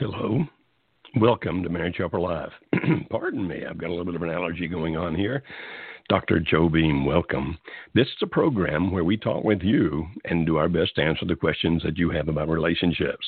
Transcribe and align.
Hello. 0.00 0.44
Welcome 1.20 1.62
to 1.62 1.68
Marriage 1.68 1.98
Helper 1.98 2.18
Live. 2.18 2.50
Pardon 3.10 3.46
me, 3.46 3.62
I've 3.64 3.78
got 3.78 3.90
a 3.90 3.94
little 3.94 4.04
bit 4.04 4.16
of 4.16 4.22
an 4.22 4.28
allergy 4.28 4.66
going 4.66 4.96
on 4.96 5.14
here. 5.14 5.44
Dr. 6.08 6.40
Joe 6.40 6.68
Beam, 6.68 7.06
welcome. 7.06 7.56
This 7.94 8.08
is 8.08 8.16
a 8.22 8.26
program 8.26 8.90
where 8.90 9.04
we 9.04 9.16
talk 9.16 9.44
with 9.44 9.62
you 9.62 10.04
and 10.24 10.44
do 10.44 10.56
our 10.56 10.68
best 10.68 10.96
to 10.96 11.02
answer 11.02 11.24
the 11.26 11.36
questions 11.36 11.80
that 11.84 11.96
you 11.96 12.10
have 12.10 12.26
about 12.26 12.48
relationships. 12.48 13.24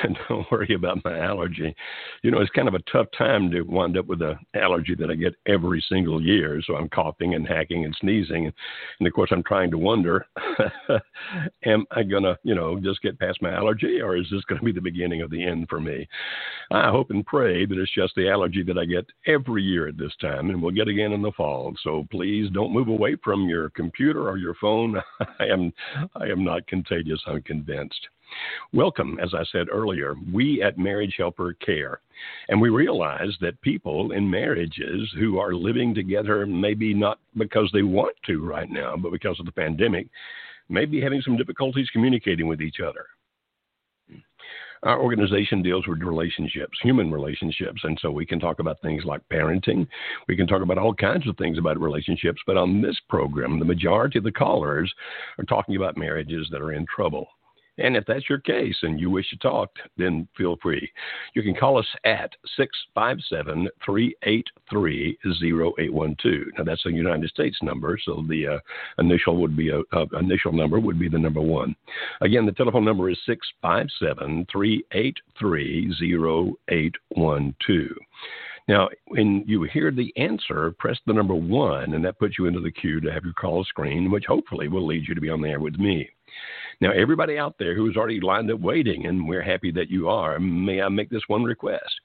Don't 0.28 0.50
worry 0.50 0.74
about 0.74 1.04
my 1.04 1.18
allergy. 1.18 1.74
You 2.22 2.30
know, 2.30 2.40
it's 2.40 2.50
kind 2.50 2.68
of 2.68 2.74
a 2.74 2.82
tough 2.90 3.06
time 3.16 3.50
to 3.50 3.62
wind 3.62 3.98
up 3.98 4.06
with 4.06 4.22
an 4.22 4.38
allergy 4.54 4.94
that 4.94 5.10
I 5.10 5.14
get 5.14 5.34
every 5.46 5.84
single 5.88 6.22
year. 6.22 6.62
So 6.66 6.76
I'm 6.76 6.88
coughing 6.88 7.34
and 7.34 7.46
hacking 7.46 7.84
and 7.84 7.96
sneezing. 8.00 8.50
And 8.98 9.06
of 9.06 9.12
course, 9.12 9.30
I'm 9.32 9.42
trying 9.42 9.70
to 9.70 9.78
wonder 9.78 10.26
am 11.64 11.84
I 11.90 12.02
going 12.02 12.22
to, 12.22 12.38
you 12.42 12.54
know, 12.54 12.80
just 12.80 13.02
get 13.02 13.18
past 13.18 13.42
my 13.42 13.52
allergy 13.52 14.00
or 14.00 14.16
is 14.16 14.26
this 14.30 14.44
going 14.44 14.60
to 14.60 14.64
be 14.64 14.72
the 14.72 14.80
beginning 14.80 15.22
of 15.22 15.30
the 15.30 15.44
end 15.44 15.66
for 15.68 15.80
me? 15.80 16.08
I 16.70 16.90
hope 16.90 17.10
and 17.10 17.26
pray 17.26 17.66
that 17.66 17.78
it's 17.78 17.94
just 17.94 18.14
the 18.16 18.30
allergy 18.30 18.62
that 18.64 18.78
I 18.78 18.84
get 18.84 19.06
every 19.26 19.62
year 19.62 19.88
at 19.88 19.98
this 19.98 20.14
time 20.20 20.50
and 20.50 20.62
we'll 20.62 20.72
get 20.72 20.88
again 20.88 21.12
in 21.12 21.22
the 21.22 21.32
fall. 21.32 21.72
So 21.82 22.06
please 22.10 22.48
don't 22.52 22.72
move 22.72 22.88
away 22.88 23.16
from 23.22 23.48
your 23.48 23.70
computer 23.70 24.28
or 24.28 24.38
your 24.38 24.54
phone. 24.54 25.00
I 25.38 25.46
am, 25.46 25.72
I 26.16 26.26
am 26.26 26.44
not 26.44 26.66
contagious, 26.66 27.20
I'm 27.26 27.42
convinced. 27.42 28.08
Welcome, 28.72 29.18
as 29.22 29.34
I 29.34 29.44
said 29.52 29.66
earlier, 29.70 30.14
we 30.32 30.62
at 30.62 30.78
Marriage 30.78 31.14
Helper 31.18 31.54
care. 31.54 32.00
And 32.48 32.60
we 32.60 32.68
realize 32.68 33.36
that 33.40 33.60
people 33.60 34.12
in 34.12 34.28
marriages 34.28 35.10
who 35.18 35.38
are 35.38 35.54
living 35.54 35.94
together, 35.94 36.46
maybe 36.46 36.94
not 36.94 37.18
because 37.36 37.70
they 37.72 37.82
want 37.82 38.16
to 38.26 38.44
right 38.44 38.70
now, 38.70 38.96
but 38.96 39.12
because 39.12 39.38
of 39.40 39.46
the 39.46 39.52
pandemic, 39.52 40.08
may 40.68 40.84
be 40.84 41.00
having 41.00 41.20
some 41.22 41.36
difficulties 41.36 41.90
communicating 41.92 42.46
with 42.46 42.62
each 42.62 42.80
other. 42.80 43.06
Our 44.84 45.00
organization 45.00 45.62
deals 45.62 45.86
with 45.86 46.00
relationships, 46.00 46.76
human 46.82 47.12
relationships. 47.12 47.82
And 47.84 47.96
so 48.02 48.10
we 48.10 48.26
can 48.26 48.40
talk 48.40 48.58
about 48.58 48.80
things 48.82 49.04
like 49.04 49.20
parenting. 49.32 49.86
We 50.26 50.36
can 50.36 50.48
talk 50.48 50.62
about 50.62 50.78
all 50.78 50.92
kinds 50.92 51.28
of 51.28 51.36
things 51.36 51.56
about 51.56 51.80
relationships. 51.80 52.40
But 52.46 52.56
on 52.56 52.82
this 52.82 52.98
program, 53.08 53.60
the 53.60 53.64
majority 53.64 54.18
of 54.18 54.24
the 54.24 54.32
callers 54.32 54.92
are 55.38 55.44
talking 55.44 55.76
about 55.76 55.96
marriages 55.96 56.48
that 56.50 56.60
are 56.60 56.72
in 56.72 56.84
trouble. 56.86 57.28
And 57.78 57.96
if 57.96 58.04
that's 58.06 58.28
your 58.28 58.38
case 58.38 58.76
and 58.82 59.00
you 59.00 59.08
wish 59.10 59.30
to 59.30 59.36
talk, 59.38 59.70
then 59.96 60.28
feel 60.36 60.56
free. 60.62 60.90
You 61.34 61.42
can 61.42 61.54
call 61.54 61.78
us 61.78 61.86
at 62.04 62.30
657 62.56 63.68
383 63.84 65.18
0812. 65.24 66.46
Now, 66.58 66.64
that's 66.64 66.84
a 66.86 66.92
United 66.92 67.30
States 67.30 67.56
number, 67.62 67.98
so 68.04 68.24
the 68.28 68.46
uh, 68.46 68.58
initial 68.98 69.36
would 69.38 69.56
be 69.56 69.70
a, 69.70 69.80
uh, 69.92 70.06
initial 70.20 70.52
number 70.52 70.78
would 70.80 70.98
be 70.98 71.08
the 71.08 71.18
number 71.18 71.40
one. 71.40 71.74
Again, 72.20 72.44
the 72.44 72.52
telephone 72.52 72.84
number 72.84 73.08
is 73.10 73.18
657 73.26 74.46
383 74.52 75.94
0812. 76.68 77.88
Now, 78.68 78.88
when 79.08 79.44
you 79.46 79.64
hear 79.64 79.90
the 79.90 80.12
answer, 80.16 80.72
press 80.78 80.98
the 81.06 81.12
number 81.12 81.34
one, 81.34 81.94
and 81.94 82.04
that 82.04 82.18
puts 82.18 82.38
you 82.38 82.46
into 82.46 82.60
the 82.60 82.70
queue 82.70 83.00
to 83.00 83.12
have 83.12 83.24
your 83.24 83.32
call 83.32 83.64
screen, 83.64 84.10
which 84.10 84.24
hopefully 84.26 84.68
will 84.68 84.86
lead 84.86 85.06
you 85.06 85.14
to 85.14 85.20
be 85.20 85.30
on 85.30 85.40
the 85.40 85.48
air 85.48 85.60
with 85.60 85.78
me. 85.78 86.08
Now, 86.80 86.90
everybody 86.90 87.38
out 87.38 87.56
there 87.58 87.76
who's 87.76 87.96
already 87.96 88.20
lined 88.20 88.50
up 88.50 88.58
waiting, 88.58 89.06
and 89.06 89.28
we're 89.28 89.42
happy 89.42 89.70
that 89.72 89.90
you 89.90 90.08
are, 90.08 90.40
may 90.40 90.82
I 90.82 90.88
make 90.88 91.10
this 91.10 91.22
one 91.28 91.44
request? 91.44 92.00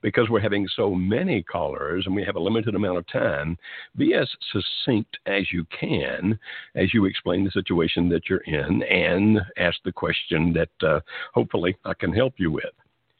Because 0.00 0.30
we're 0.30 0.40
having 0.40 0.66
so 0.74 0.94
many 0.94 1.42
callers 1.42 2.06
and 2.06 2.14
we 2.14 2.24
have 2.24 2.36
a 2.36 2.40
limited 2.40 2.74
amount 2.74 2.98
of 2.98 3.06
time, 3.08 3.58
be 3.96 4.14
as 4.14 4.30
succinct 4.52 5.18
as 5.26 5.52
you 5.52 5.66
can 5.78 6.38
as 6.74 6.94
you 6.94 7.04
explain 7.04 7.44
the 7.44 7.50
situation 7.50 8.08
that 8.08 8.30
you're 8.30 8.38
in 8.38 8.82
and 8.84 9.40
ask 9.58 9.76
the 9.84 9.92
question 9.92 10.54
that 10.54 10.86
uh, 10.88 11.00
hopefully 11.34 11.76
I 11.84 11.94
can 11.94 12.12
help 12.12 12.34
you 12.38 12.50
with. 12.50 12.72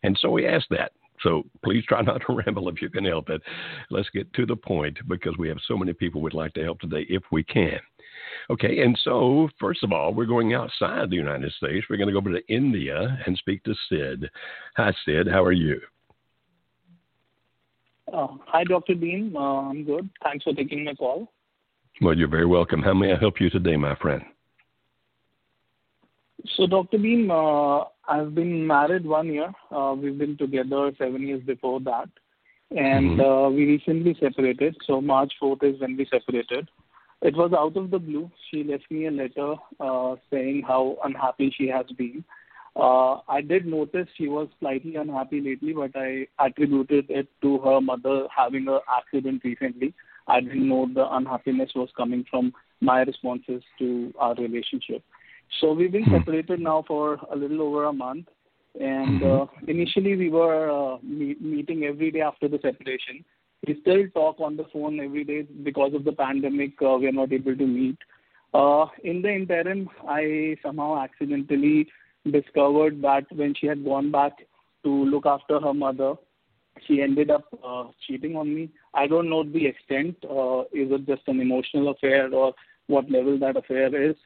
And 0.04 0.16
so 0.20 0.30
we 0.30 0.46
ask 0.46 0.66
that. 0.70 0.92
So 1.22 1.44
please 1.64 1.84
try 1.86 2.02
not 2.02 2.22
to 2.26 2.34
ramble 2.34 2.68
if 2.68 2.82
you 2.82 2.90
can 2.90 3.04
help 3.04 3.30
it. 3.30 3.42
Let's 3.90 4.10
get 4.10 4.32
to 4.34 4.46
the 4.46 4.56
point 4.56 4.98
because 5.08 5.36
we 5.38 5.48
have 5.48 5.58
so 5.66 5.76
many 5.76 5.92
people 5.92 6.20
would 6.22 6.34
like 6.34 6.54
to 6.54 6.62
help 6.62 6.80
today 6.80 7.06
if 7.08 7.22
we 7.30 7.44
can. 7.44 7.80
Okay, 8.50 8.82
and 8.82 8.98
so 9.04 9.48
first 9.60 9.82
of 9.82 9.92
all, 9.92 10.12
we're 10.14 10.26
going 10.26 10.54
outside 10.54 11.10
the 11.10 11.16
United 11.16 11.52
States. 11.52 11.86
We're 11.88 11.96
going 11.96 12.08
to 12.08 12.12
go 12.12 12.18
over 12.18 12.32
to 12.32 12.52
India 12.52 13.18
and 13.26 13.36
speak 13.36 13.62
to 13.64 13.74
Sid. 13.88 14.28
Hi, 14.76 14.92
Sid. 15.04 15.28
How 15.28 15.42
are 15.44 15.52
you? 15.52 15.80
Uh, 18.12 18.28
hi, 18.46 18.64
Dr. 18.64 18.94
Beam. 18.94 19.36
Uh, 19.36 19.70
I'm 19.70 19.84
good. 19.84 20.08
Thanks 20.22 20.44
for 20.44 20.52
taking 20.52 20.84
my 20.84 20.94
call. 20.94 21.32
Well, 22.00 22.16
you're 22.16 22.28
very 22.28 22.46
welcome. 22.46 22.82
How 22.82 22.94
may 22.94 23.12
I 23.12 23.18
help 23.18 23.40
you 23.40 23.48
today, 23.48 23.76
my 23.76 23.94
friend? 23.96 24.22
So, 26.56 26.66
Dr. 26.66 26.98
Beam, 26.98 27.30
uh, 27.30 27.84
I've 28.08 28.34
been 28.34 28.66
married 28.66 29.06
one 29.06 29.28
year. 29.28 29.52
Uh, 29.70 29.94
we've 29.96 30.18
been 30.18 30.36
together 30.36 30.92
seven 30.98 31.26
years 31.26 31.42
before 31.42 31.80
that. 31.80 32.08
And 32.70 33.18
mm-hmm. 33.18 33.20
uh, 33.20 33.50
we 33.50 33.66
recently 33.66 34.16
separated. 34.18 34.76
So, 34.86 35.00
March 35.00 35.32
4th 35.40 35.62
is 35.62 35.80
when 35.80 35.96
we 35.96 36.06
separated. 36.06 36.68
It 37.20 37.36
was 37.36 37.52
out 37.52 37.76
of 37.76 37.90
the 37.90 37.98
blue. 37.98 38.30
She 38.50 38.64
left 38.64 38.90
me 38.90 39.06
a 39.06 39.10
letter 39.10 39.54
uh, 39.78 40.16
saying 40.30 40.64
how 40.66 40.96
unhappy 41.04 41.54
she 41.56 41.68
has 41.68 41.86
been. 41.96 42.24
Uh, 42.74 43.18
I 43.28 43.42
did 43.42 43.66
notice 43.66 44.08
she 44.16 44.28
was 44.28 44.48
slightly 44.58 44.96
unhappy 44.96 45.40
lately, 45.40 45.74
but 45.74 45.90
I 45.94 46.26
attributed 46.44 47.10
it 47.10 47.28
to 47.42 47.58
her 47.58 47.80
mother 47.80 48.26
having 48.34 48.66
an 48.66 48.80
accident 48.88 49.42
recently. 49.44 49.94
I 50.26 50.40
didn't 50.40 50.68
know 50.68 50.88
the 50.92 51.14
unhappiness 51.14 51.70
was 51.74 51.90
coming 51.96 52.24
from 52.30 52.52
my 52.80 53.02
responses 53.02 53.62
to 53.78 54.12
our 54.18 54.34
relationship. 54.34 55.02
So 55.60 55.72
we've 55.72 55.92
been 55.92 56.04
hmm. 56.04 56.16
separated 56.16 56.60
now 56.60 56.84
for 56.86 57.18
a 57.30 57.36
little 57.36 57.62
over 57.62 57.84
a 57.84 57.92
month. 57.92 58.28
And 58.80 59.20
mm-hmm. 59.20 59.42
uh, 59.42 59.70
initially, 59.70 60.16
we 60.16 60.30
were 60.30 60.70
uh, 60.70 60.98
me- 61.02 61.36
meeting 61.40 61.84
every 61.84 62.10
day 62.10 62.22
after 62.22 62.48
the 62.48 62.58
separation. 62.62 63.24
We 63.66 63.78
still 63.82 64.08
talk 64.14 64.40
on 64.40 64.56
the 64.56 64.64
phone 64.72 64.98
every 64.98 65.24
day 65.24 65.42
because 65.42 65.94
of 65.94 66.04
the 66.04 66.12
pandemic. 66.12 66.72
Uh, 66.82 66.96
we 66.96 67.06
are 67.06 67.12
not 67.12 67.32
able 67.32 67.56
to 67.56 67.66
meet. 67.66 67.98
Uh, 68.54 68.86
in 69.04 69.22
the 69.22 69.30
interim, 69.30 69.88
I 70.08 70.56
somehow 70.62 71.02
accidentally 71.02 71.88
discovered 72.30 73.00
that 73.02 73.24
when 73.34 73.54
she 73.54 73.66
had 73.66 73.84
gone 73.84 74.10
back 74.10 74.32
to 74.84 74.90
look 74.90 75.26
after 75.26 75.60
her 75.60 75.74
mother, 75.74 76.14
she 76.86 77.02
ended 77.02 77.30
up 77.30 77.44
uh, 77.64 77.84
cheating 78.06 78.36
on 78.36 78.54
me. 78.54 78.70
I 78.94 79.06
don't 79.06 79.30
know 79.30 79.44
the 79.44 79.66
extent. 79.66 80.16
Uh, 80.24 80.62
is 80.72 80.90
it 80.90 81.06
just 81.06 81.22
an 81.26 81.40
emotional 81.40 81.90
affair 81.90 82.32
or 82.32 82.54
what 82.86 83.10
level 83.10 83.38
that 83.38 83.56
affair 83.56 84.10
is? 84.10 84.16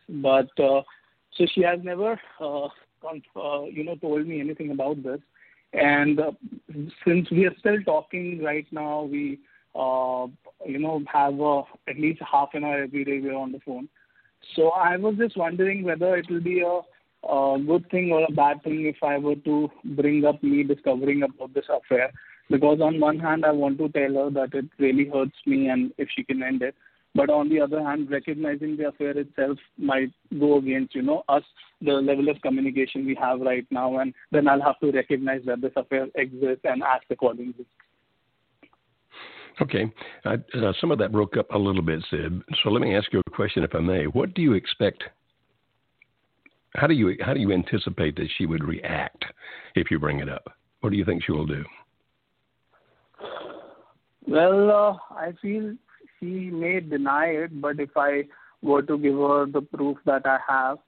So 1.37 1.47
she 1.55 1.63
has 1.63 1.81
never, 1.83 2.19
uh, 2.41 2.65
uh, 2.65 3.65
you 3.65 3.85
know, 3.85 3.97
told 3.97 4.27
me 4.27 4.41
anything 4.41 4.71
about 4.71 5.03
this. 5.03 5.21
And 5.73 6.19
uh, 6.19 6.33
since 7.07 7.31
we 7.31 7.47
are 7.47 7.55
still 7.59 7.83
talking 7.85 8.43
right 8.43 8.67
now, 8.71 9.03
we, 9.03 9.41
uh, 9.75 10.27
you 10.65 10.79
know, 10.79 11.03
have 11.13 11.41
uh, 11.41 11.63
at 11.89 11.99
least 11.99 12.23
half 12.31 12.51
an 12.55 12.65
hour 12.65 12.83
every 12.83 13.05
day 13.05 13.21
we're 13.21 13.37
on 13.37 13.53
the 13.53 13.61
phone. 13.61 13.89
So 14.55 14.71
I 14.71 14.97
was 14.97 15.17
just 15.17 15.37
wondering 15.37 15.83
whether 15.83 16.17
it 16.17 16.31
will 16.31 16.41
be 16.41 16.61
a, 16.61 16.81
a 17.29 17.59
good 17.59 17.91
thing 17.91 18.13
or 18.13 18.25
a 18.25 18.33
bad 18.33 18.63
thing 18.63 18.87
if 18.87 19.03
I 19.03 19.19
were 19.19 19.35
to 19.37 19.71
bring 19.85 20.25
up 20.25 20.43
me 20.43 20.63
discovering 20.63 21.23
about 21.23 21.53
this 21.53 21.67
affair. 21.69 22.13
Because 22.49 22.81
on 22.81 23.01
one 23.01 23.19
hand, 23.19 23.45
I 23.45 23.51
want 23.51 23.79
to 23.79 23.89
tell 23.89 24.15
her 24.15 24.31
that 24.31 24.55
it 24.55 24.67
really 24.79 25.11
hurts 25.13 25.37
me 25.47 25.69
and 25.69 25.93
if 25.99 26.09
she 26.15 26.23
can 26.23 26.43
end 26.43 26.63
it. 26.63 26.77
But 27.17 27.31
on 27.31 27.49
the 27.49 27.61
other 27.61 27.83
hand, 27.83 28.11
recognizing 28.11 28.77
the 28.77 28.89
affair 28.89 29.17
itself 29.17 29.59
might 29.79 30.13
go 30.39 30.59
against, 30.59 30.95
you 30.95 31.03
know, 31.03 31.23
us, 31.29 31.43
the 31.81 31.93
level 31.93 32.29
of 32.29 32.41
communication 32.43 33.07
we 33.07 33.15
have 33.15 33.41
right 33.41 33.67
now, 33.71 33.99
and 33.99 34.13
then 34.33 34.47
I'll 34.49 34.61
have 34.61 34.79
to 34.81 34.93
recognize 34.93 35.41
that 35.47 35.63
this 35.63 35.73
affair 35.77 36.09
exists 36.15 36.65
and 36.65 36.83
act 36.83 37.07
accordingly. 37.11 37.67
Okay, 39.63 39.91
uh, 40.27 40.37
uh, 40.55 40.73
some 40.81 40.91
of 40.91 40.99
that 40.99 41.13
broke 41.13 41.39
up 41.39 41.51
a 41.53 41.59
little 41.59 41.81
bit, 41.81 42.05
Sid. 42.11 42.43
So 42.63 42.69
let 42.69 42.83
me 42.83 42.95
ask 42.95 43.11
you 43.13 43.23
a 43.27 43.31
question, 43.31 43.65
if 43.65 43.75
I 43.75 43.81
may. 43.81 44.05
What 44.05 44.35
do 44.35 44.43
you 44.43 44.53
expect? 44.53 45.03
How 46.75 46.87
do 46.87 46.93
you 46.93 47.17
how 47.23 47.33
do 47.33 47.41
you 47.41 47.53
anticipate 47.53 48.17
that 48.17 48.29
she 48.37 48.45
would 48.45 48.63
react 48.63 49.25
if 49.75 49.91
you 49.91 49.99
bring 49.99 50.21
it 50.21 50.29
up? 50.29 50.53
What 50.81 50.91
do 50.91 50.97
you 50.97 51.07
think 51.07 51.25
she 51.25 51.33
will 51.33 51.47
do? 51.47 51.65
Well, 54.29 54.71
uh, 54.71 55.15
I 55.15 55.33
feel 55.41 55.75
she 56.19 56.51
may 56.51 56.81
deny 56.81 57.27
it, 57.27 57.61
but 57.61 57.81
if 57.81 57.91
I 57.97 58.25
were 58.63 58.83
to 58.83 58.99
give 58.99 59.15
her 59.15 59.47
the 59.47 59.63
proof 59.63 59.99
that 60.07 60.27
I 60.27 60.39
have, 60.49 60.79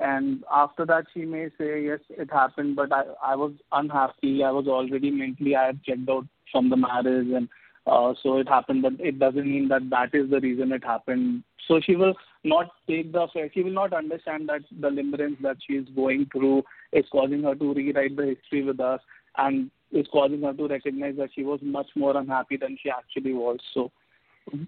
And 0.00 0.44
after 0.52 0.86
that, 0.86 1.06
she 1.12 1.24
may 1.24 1.48
say, 1.58 1.84
yes, 1.84 1.98
it 2.08 2.30
happened, 2.30 2.76
but 2.76 2.92
I, 2.92 3.02
I 3.20 3.34
was 3.34 3.52
unhappy. 3.72 4.44
I 4.44 4.50
was 4.52 4.68
already 4.68 5.10
mentally, 5.10 5.56
I 5.56 5.66
had 5.66 5.82
checked 5.82 6.08
out 6.08 6.26
from 6.52 6.70
the 6.70 6.76
marriage 6.76 7.28
and 7.34 7.48
uh, 7.86 8.12
so 8.22 8.36
it 8.38 8.48
happened, 8.48 8.82
but 8.82 8.92
it 8.98 9.18
doesn't 9.18 9.46
mean 9.46 9.68
that 9.68 9.88
that 9.90 10.10
is 10.12 10.30
the 10.30 10.40
reason 10.40 10.72
it 10.72 10.84
happened. 10.84 11.42
So 11.66 11.80
she 11.80 11.96
will 11.96 12.14
not 12.44 12.70
take 12.86 13.12
the, 13.12 13.26
she 13.54 13.62
will 13.62 13.72
not 13.72 13.92
understand 13.92 14.48
that 14.50 14.60
the 14.80 14.88
limerence 14.88 15.40
that 15.42 15.56
she 15.66 15.74
is 15.74 15.88
going 15.96 16.28
through 16.30 16.64
is 16.92 17.06
causing 17.10 17.42
her 17.42 17.54
to 17.54 17.74
rewrite 17.74 18.16
the 18.16 18.36
history 18.36 18.62
with 18.62 18.78
us 18.78 19.00
and 19.38 19.70
is 19.90 20.06
causing 20.12 20.42
her 20.42 20.52
to 20.52 20.68
recognize 20.68 21.16
that 21.16 21.30
she 21.34 21.44
was 21.44 21.60
much 21.62 21.88
more 21.96 22.16
unhappy 22.16 22.56
than 22.58 22.76
she 22.82 22.90
actually 22.90 23.32
was. 23.32 23.58
So 23.72 23.90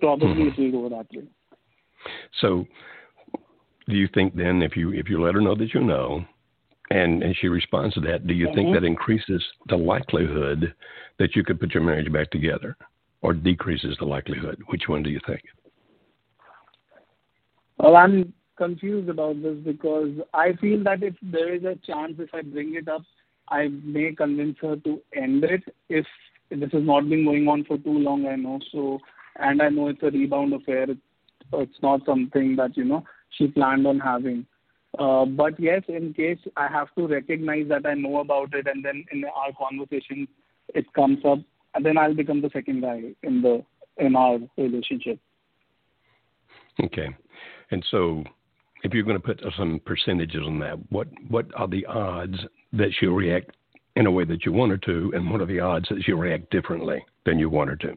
probably 0.00 0.28
mm-hmm. 0.28 0.62
it 0.62 0.72
will 0.72 0.88
go 0.88 0.96
that 0.96 1.06
way. 1.12 1.26
So 2.40 2.66
do 3.88 3.96
you 3.96 4.08
think 4.14 4.34
then 4.34 4.62
if 4.62 4.76
you 4.76 4.92
if 4.92 5.08
you 5.08 5.22
let 5.22 5.34
her 5.34 5.40
know 5.40 5.54
that 5.56 5.74
you 5.74 5.80
know 5.80 6.24
and 6.90 7.22
and 7.22 7.36
she 7.40 7.48
responds 7.48 7.94
to 7.94 8.00
that, 8.02 8.26
do 8.26 8.34
you 8.34 8.46
mm-hmm. 8.46 8.56
think 8.56 8.74
that 8.74 8.84
increases 8.84 9.42
the 9.68 9.76
likelihood 9.76 10.74
that 11.18 11.36
you 11.36 11.44
could 11.44 11.60
put 11.60 11.74
your 11.74 11.82
marriage 11.82 12.12
back 12.12 12.30
together, 12.30 12.76
or 13.22 13.32
decreases 13.34 13.96
the 13.98 14.04
likelihood? 14.04 14.60
Which 14.68 14.88
one 14.88 15.02
do 15.02 15.10
you 15.10 15.20
think? 15.26 15.42
Well, 17.78 17.96
I'm 17.96 18.32
confused 18.56 19.08
about 19.08 19.42
this 19.42 19.56
because 19.64 20.10
I 20.34 20.52
feel 20.60 20.82
that 20.84 21.02
if 21.02 21.14
there 21.22 21.54
is 21.54 21.64
a 21.64 21.78
chance 21.86 22.14
if 22.18 22.28
I 22.34 22.42
bring 22.42 22.74
it 22.74 22.88
up, 22.88 23.02
I 23.48 23.68
may 23.68 24.14
convince 24.14 24.58
her 24.60 24.76
to 24.76 25.00
end 25.16 25.44
it 25.44 25.62
if 25.88 26.06
this 26.50 26.72
has 26.72 26.84
not 26.84 27.08
been 27.08 27.24
going 27.24 27.48
on 27.48 27.64
for 27.64 27.78
too 27.78 27.98
long. 27.98 28.26
I 28.26 28.36
know 28.36 28.58
so, 28.70 28.98
and 29.36 29.62
I 29.62 29.68
know 29.68 29.88
it's 29.88 30.02
a 30.02 30.10
rebound 30.10 30.52
affair. 30.52 30.86
It's 31.52 31.82
not 31.82 32.00
something 32.06 32.56
that 32.56 32.76
you 32.76 32.84
know 32.84 33.04
she 33.30 33.48
planned 33.48 33.86
on 33.86 33.98
having. 34.00 34.46
Uh, 34.98 35.24
but 35.24 35.58
yes, 35.58 35.82
in 35.88 36.12
case 36.12 36.38
I 36.56 36.66
have 36.68 36.88
to 36.96 37.06
recognize 37.06 37.68
that 37.68 37.86
I 37.86 37.94
know 37.94 38.20
about 38.20 38.54
it, 38.54 38.66
and 38.66 38.84
then 38.84 39.04
in 39.12 39.24
our 39.24 39.52
conversation 39.56 40.26
it 40.74 40.92
comes 40.94 41.18
up, 41.24 41.38
and 41.74 41.84
then 41.84 41.96
I'll 41.96 42.14
become 42.14 42.42
the 42.42 42.50
second 42.52 42.82
guy 42.82 43.02
in 43.22 43.42
the 43.42 43.64
in 43.98 44.16
our 44.16 44.38
relationship. 44.56 45.18
Okay, 46.82 47.08
and 47.70 47.84
so 47.90 48.24
if 48.82 48.92
you're 48.92 49.04
going 49.04 49.20
to 49.20 49.22
put 49.22 49.42
some 49.56 49.80
percentages 49.84 50.42
on 50.44 50.58
that, 50.60 50.78
what 50.90 51.08
what 51.28 51.46
are 51.54 51.68
the 51.68 51.86
odds 51.86 52.38
that 52.72 52.90
she'll 52.98 53.10
react 53.10 53.56
in 53.96 54.06
a 54.06 54.10
way 54.10 54.24
that 54.24 54.44
you 54.44 54.52
want 54.52 54.70
her 54.70 54.78
to, 54.78 55.12
and 55.14 55.30
what 55.30 55.40
are 55.40 55.46
the 55.46 55.60
odds 55.60 55.88
that 55.88 56.02
she'll 56.02 56.16
react 56.16 56.50
differently 56.50 57.04
than 57.26 57.38
you 57.38 57.48
want 57.50 57.70
her 57.70 57.76
to? 57.76 57.96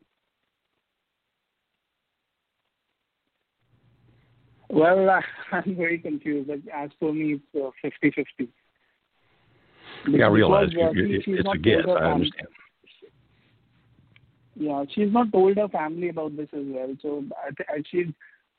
Well, 4.73 5.07
I'm 5.51 5.75
very 5.75 5.99
confused. 5.99 6.49
As 6.73 6.89
for 6.99 7.13
me, 7.13 7.35
it's 7.35 7.63
uh, 7.63 7.69
50 7.81 8.11
50. 8.11 8.51
Yeah, 10.07 10.25
I 10.25 10.29
realize 10.29 10.69
uh, 10.69 10.89
it's, 10.95 11.25
it's 11.27 11.47
a 11.47 11.57
guess. 11.57 11.85
I 11.87 12.11
understand. 12.11 12.47
Yeah, 14.55 14.83
she's 14.93 15.11
not 15.11 15.31
told 15.31 15.57
her 15.57 15.67
family 15.67 16.09
about 16.09 16.35
this 16.35 16.49
as 16.53 16.63
well. 16.65 16.95
So 17.01 17.23
I 17.37 17.83
she's 17.89 18.07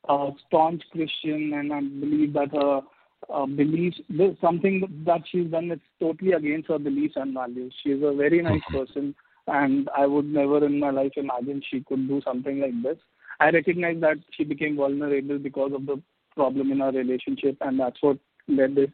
a 0.07 0.29
staunch 0.47 0.83
Christian, 0.91 1.53
and 1.53 1.73
I 1.73 1.81
believe 1.81 2.33
that 2.33 2.51
her 2.53 2.81
uh, 3.33 3.45
beliefs, 3.45 3.99
something 4.41 5.03
that 5.05 5.21
she's 5.29 5.51
done 5.51 5.69
that's 5.69 5.81
totally 5.99 6.33
against 6.33 6.69
her 6.69 6.79
beliefs 6.79 7.15
and 7.17 7.33
values. 7.33 7.73
She's 7.83 8.01
a 8.03 8.13
very 8.13 8.41
nice 8.41 8.61
mm-hmm. 8.61 8.77
person, 8.77 9.15
and 9.47 9.89
I 9.95 10.05
would 10.05 10.25
never 10.25 10.65
in 10.65 10.79
my 10.79 10.91
life 10.91 11.13
imagine 11.15 11.61
she 11.69 11.81
could 11.81 12.07
do 12.07 12.21
something 12.23 12.59
like 12.59 12.81
this. 12.83 12.97
I 13.39 13.49
recognize 13.49 13.99
that 14.01 14.17
she 14.31 14.43
became 14.43 14.77
vulnerable 14.77 15.37
because 15.39 15.73
of 15.73 15.85
the 15.85 16.01
problem 16.35 16.71
in 16.71 16.81
our 16.81 16.91
relationship, 16.91 17.57
and 17.61 17.79
that's 17.79 18.01
what 18.01 18.17
led 18.47 18.75
this 18.75 18.89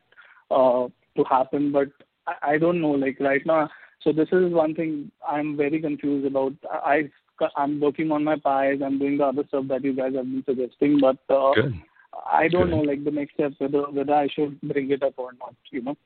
uh, 0.50 0.88
to 1.16 1.24
happen. 1.30 1.72
But 1.72 1.90
I, 2.28 2.54
I 2.54 2.58
don't 2.58 2.82
know, 2.82 2.92
like 2.92 3.20
right 3.20 3.46
now. 3.46 3.70
So 4.02 4.12
this 4.12 4.30
is 4.32 4.52
one 4.52 4.74
thing 4.74 5.12
I'm 5.28 5.56
very 5.56 5.80
confused 5.80 6.26
about. 6.26 6.54
I 6.72 7.10
I'm 7.56 7.80
working 7.80 8.12
on 8.12 8.24
my 8.24 8.38
pies. 8.38 8.80
I'm 8.84 9.00
doing 9.00 9.18
the 9.18 9.26
other 9.26 9.44
stuff 9.48 9.66
that 9.70 9.84
you 9.84 9.96
guys 9.96 10.14
have 10.16 10.26
been 10.26 10.44
suggesting, 10.46 11.00
but 11.00 11.18
uh, 11.30 11.52
I 12.32 12.48
don't 12.48 12.70
Good. 12.70 12.72
know, 12.72 12.82
like 12.82 13.04
the 13.04 13.12
next 13.12 13.34
step, 13.34 13.54
whether 13.58 13.84
whether 13.92 14.14
I 14.14 14.28
should 14.28 14.60
bring 14.62 14.92
it 14.92 15.04
up 15.04 15.14
or 15.18 15.32
not. 15.40 15.56
You 15.72 15.84
know. 15.84 15.98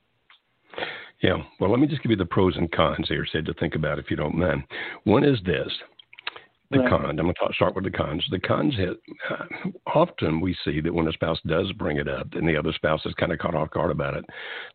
Yeah. 1.22 1.38
Well, 1.60 1.72
let 1.72 1.80
me 1.80 1.88
just 1.88 2.04
give 2.04 2.12
you 2.12 2.18
the 2.18 2.26
pros 2.26 2.58
and 2.58 2.72
cons 2.72 3.08
here, 3.08 3.26
Sid, 3.32 3.46
to 3.46 3.54
think 3.54 3.76
about 3.76 4.00
if 4.00 4.12
you 4.12 4.18
don't 4.18 4.38
mind. 4.38 4.64
One 5.06 5.24
is 5.24 5.40
this 5.46 5.72
the 6.72 6.80
right. 6.80 6.90
con. 6.90 7.20
I'm 7.20 7.26
going 7.26 7.34
to 7.34 7.54
start 7.54 7.76
with 7.76 7.84
the 7.84 7.92
cons. 7.92 8.26
The 8.32 8.40
cons 8.40 8.76
hit. 8.76 8.98
Uh, 9.30 9.70
often 9.94 10.42
we 10.42 10.56
see 10.66 10.82
that 10.82 10.94
when 10.94 11.08
a 11.08 11.12
spouse 11.12 11.40
does 11.46 11.72
bring 11.74 11.98
it 11.98 12.08
up, 12.08 12.28
and 12.34 12.48
the 12.48 12.58
other 12.58 12.74
spouse 12.74 13.06
is 13.06 13.14
kind 13.16 13.32
of 13.32 13.40
caught 13.40 13.56
off 13.56 13.72
guard 13.72 13.92
about 13.92 14.16
it. 14.16 14.26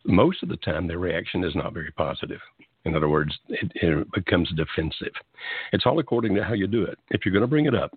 Most 0.04 0.42
of 0.42 0.48
the 0.48 0.56
time, 0.58 0.86
their 0.86 0.98
reaction 0.98 1.44
is 1.44 1.54
not 1.54 1.74
very 1.74 1.90
positive. 1.92 2.40
In 2.84 2.94
other 2.94 3.08
words, 3.08 3.36
it, 3.48 3.72
it 3.74 4.12
becomes 4.12 4.50
defensive. 4.56 5.12
It's 5.72 5.84
all 5.84 5.98
according 5.98 6.34
to 6.36 6.44
how 6.44 6.54
you 6.54 6.66
do 6.66 6.84
it. 6.84 6.98
If 7.10 7.24
you're 7.24 7.32
going 7.32 7.42
to 7.42 7.48
bring 7.48 7.66
it 7.66 7.74
up, 7.74 7.96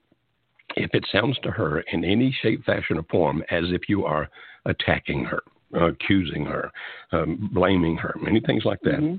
if 0.75 0.89
it 0.93 1.05
sounds 1.11 1.37
to 1.43 1.51
her 1.51 1.81
in 1.91 2.03
any 2.03 2.35
shape, 2.41 2.65
fashion, 2.65 2.97
or 2.97 3.03
form 3.03 3.43
as 3.51 3.65
if 3.67 3.87
you 3.87 4.05
are 4.05 4.29
attacking 4.65 5.23
her, 5.25 5.43
accusing 5.79 6.45
her, 6.45 6.71
um, 7.11 7.49
blaming 7.53 7.95
her, 7.97 8.15
many 8.21 8.39
things 8.39 8.65
like 8.65 8.79
that. 8.81 8.99
Mm-hmm 8.99 9.17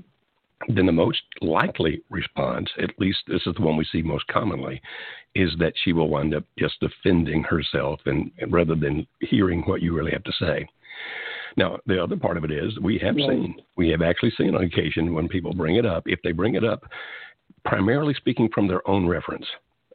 then 0.69 0.85
the 0.85 0.91
most 0.91 1.21
likely 1.41 2.01
response, 2.09 2.69
at 2.81 2.97
least 2.97 3.19
this 3.27 3.41
is 3.45 3.53
the 3.55 3.61
one 3.61 3.77
we 3.77 3.85
see 3.91 4.01
most 4.01 4.25
commonly, 4.27 4.81
is 5.35 5.51
that 5.59 5.73
she 5.83 5.93
will 5.93 6.09
wind 6.09 6.33
up 6.33 6.43
just 6.57 6.79
defending 6.79 7.43
herself 7.43 7.99
and, 8.05 8.31
and 8.39 8.51
rather 8.51 8.75
than 8.75 9.05
hearing 9.19 9.61
what 9.63 9.81
you 9.81 9.93
really 9.93 10.11
have 10.11 10.23
to 10.23 10.31
say. 10.39 10.67
Now, 11.57 11.77
the 11.85 12.01
other 12.01 12.17
part 12.17 12.37
of 12.37 12.43
it 12.43 12.51
is 12.51 12.79
we 12.79 12.97
have 12.99 13.15
right. 13.15 13.29
seen, 13.29 13.55
we 13.77 13.89
have 13.89 14.01
actually 14.01 14.31
seen 14.37 14.55
on 14.55 14.63
occasion 14.63 15.13
when 15.13 15.27
people 15.27 15.53
bring 15.53 15.75
it 15.75 15.85
up, 15.85 16.03
if 16.05 16.19
they 16.23 16.31
bring 16.31 16.55
it 16.55 16.63
up 16.63 16.83
primarily 17.65 18.13
speaking 18.13 18.49
from 18.53 18.67
their 18.67 18.87
own 18.87 19.07
reference. 19.07 19.45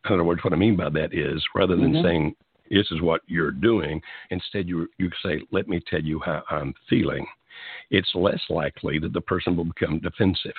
In 0.09 0.15
other 0.15 0.25
words, 0.25 0.43
what 0.43 0.53
I 0.53 0.57
mean 0.57 0.77
by 0.77 0.91
that 0.91 1.15
is 1.15 1.43
rather 1.55 1.77
than 1.77 1.93
mm-hmm. 1.93 2.07
saying, 2.07 2.35
this 2.71 2.91
is 2.91 3.01
what 3.01 3.23
you're 3.27 3.51
doing, 3.51 4.01
instead 4.31 4.69
you, 4.69 4.89
you 4.99 5.11
say, 5.25 5.41
let 5.51 5.69
me 5.69 5.81
tell 5.89 6.03
you 6.03 6.21
how 6.21 6.43
I'm 6.51 6.73
feeling 6.89 7.27
it's 7.91 8.15
less 8.15 8.41
likely 8.49 8.99
that 8.99 9.13
the 9.13 9.21
person 9.21 9.57
will 9.57 9.65
become 9.65 9.99
defensive. 10.01 10.55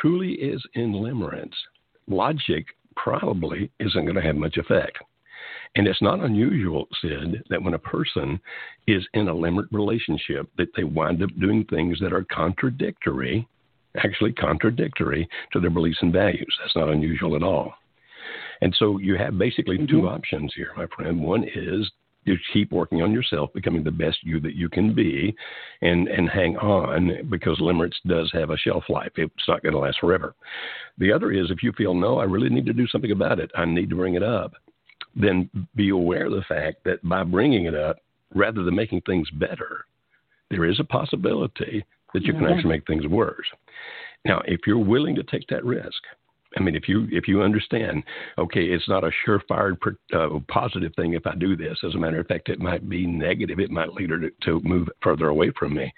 Truly 0.00 0.32
is 0.32 0.62
in 0.74 0.92
limerence. 0.92 1.54
Logic 2.06 2.64
probably 2.96 3.70
isn't 3.80 4.04
going 4.04 4.16
to 4.16 4.22
have 4.22 4.36
much 4.36 4.56
effect. 4.56 4.98
And 5.76 5.86
it's 5.86 6.02
not 6.02 6.20
unusual, 6.20 6.88
Sid, 7.00 7.44
that 7.50 7.62
when 7.62 7.74
a 7.74 7.78
person 7.78 8.40
is 8.86 9.06
in 9.14 9.28
a 9.28 9.34
limerent 9.34 9.68
relationship, 9.70 10.48
that 10.56 10.68
they 10.76 10.84
wind 10.84 11.22
up 11.22 11.30
doing 11.38 11.64
things 11.64 11.98
that 12.00 12.12
are 12.12 12.24
contradictory, 12.24 13.46
actually 13.96 14.32
contradictory 14.32 15.28
to 15.52 15.60
their 15.60 15.70
beliefs 15.70 15.98
and 16.00 16.12
values. 16.12 16.54
That's 16.58 16.76
not 16.76 16.88
unusual 16.88 17.36
at 17.36 17.42
all. 17.42 17.74
And 18.60 18.74
so 18.78 18.98
you 18.98 19.16
have 19.16 19.38
basically 19.38 19.78
mm-hmm. 19.78 19.86
two 19.86 20.08
options 20.08 20.52
here, 20.56 20.72
my 20.76 20.86
friend. 20.96 21.20
One 21.20 21.44
is 21.44 21.90
you 22.28 22.36
keep 22.52 22.70
working 22.72 23.02
on 23.02 23.12
yourself, 23.12 23.52
becoming 23.52 23.82
the 23.82 23.90
best 23.90 24.18
you 24.22 24.40
that 24.40 24.54
you 24.54 24.68
can 24.68 24.94
be, 24.94 25.34
and 25.82 26.08
and 26.08 26.28
hang 26.28 26.56
on 26.58 27.28
because 27.30 27.58
limerence 27.58 27.94
does 28.06 28.30
have 28.32 28.50
a 28.50 28.56
shelf 28.56 28.84
life. 28.88 29.12
It's 29.16 29.48
not 29.48 29.62
going 29.62 29.72
to 29.72 29.78
last 29.78 29.98
forever. 30.00 30.34
The 30.98 31.12
other 31.12 31.32
is 31.32 31.50
if 31.50 31.62
you 31.62 31.72
feel 31.72 31.94
no, 31.94 32.18
I 32.18 32.24
really 32.24 32.50
need 32.50 32.66
to 32.66 32.72
do 32.72 32.86
something 32.86 33.12
about 33.12 33.40
it. 33.40 33.50
I 33.56 33.64
need 33.64 33.90
to 33.90 33.96
bring 33.96 34.14
it 34.14 34.22
up. 34.22 34.52
Then 35.16 35.50
be 35.74 35.88
aware 35.88 36.26
of 36.26 36.32
the 36.32 36.42
fact 36.48 36.84
that 36.84 37.02
by 37.02 37.24
bringing 37.24 37.64
it 37.64 37.74
up, 37.74 37.96
rather 38.34 38.62
than 38.62 38.74
making 38.74 39.02
things 39.02 39.28
better, 39.30 39.86
there 40.50 40.64
is 40.64 40.78
a 40.80 40.84
possibility 40.84 41.84
that 42.14 42.22
you 42.22 42.32
can 42.32 42.46
actually 42.46 42.70
make 42.70 42.86
things 42.86 43.06
worse. 43.06 43.46
Now, 44.24 44.42
if 44.46 44.60
you're 44.66 44.78
willing 44.78 45.14
to 45.16 45.22
take 45.22 45.46
that 45.48 45.64
risk, 45.64 46.02
I 46.56 46.60
mean, 46.60 46.74
if 46.74 46.88
you 46.88 47.06
if 47.10 47.28
you 47.28 47.42
understand, 47.42 48.02
okay, 48.38 48.64
it's 48.64 48.88
not 48.88 49.04
a 49.04 49.10
surefire 49.26 49.76
uh, 50.14 50.38
positive 50.48 50.92
thing 50.94 51.12
if 51.12 51.26
I 51.26 51.34
do 51.34 51.56
this. 51.56 51.78
As 51.86 51.94
a 51.94 51.98
matter 51.98 52.20
of 52.20 52.26
fact, 52.26 52.48
it 52.48 52.58
might 52.58 52.88
be 52.88 53.06
negative. 53.06 53.60
It 53.60 53.70
might 53.70 53.92
lead 53.92 54.10
her 54.10 54.18
to, 54.18 54.30
to 54.44 54.60
move 54.60 54.88
further 55.02 55.28
away 55.28 55.52
from 55.58 55.74
me. 55.74 55.92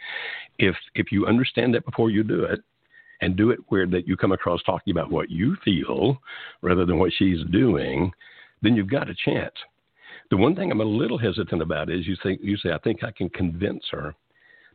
If 0.59 0.75
if 0.95 1.13
you 1.13 1.27
understand 1.27 1.75
that 1.75 1.85
before 1.85 2.11
you 2.11 2.25
do 2.25 2.45
it, 2.45 2.61
and 3.21 3.37
do 3.37 3.51
it 3.51 3.61
where 3.69 3.87
that 3.87 4.09
you 4.09 4.17
come 4.17 4.33
across 4.33 4.63
talking 4.63 4.91
about 4.91 5.11
what 5.11 5.31
you 5.31 5.57
feel 5.65 6.19
rather 6.63 6.85
than 6.85 6.99
what 6.99 7.13
she's 7.17 7.45
doing, 7.53 8.11
then 8.63 8.75
you've 8.75 8.91
got 8.91 9.11
a 9.11 9.15
chance. 9.25 9.55
The 10.31 10.37
one 10.37 10.55
thing 10.55 10.71
I'm 10.71 10.81
a 10.81 10.85
little 10.85 11.19
hesitant 11.19 11.63
about 11.63 11.91
is 11.91 12.07
you 12.07 12.17
think 12.23 12.41
you 12.43 12.57
say 12.57 12.73
I 12.73 12.79
think 12.79 13.05
I 13.05 13.11
can 13.11 13.29
convince 13.31 13.85
her. 13.91 14.15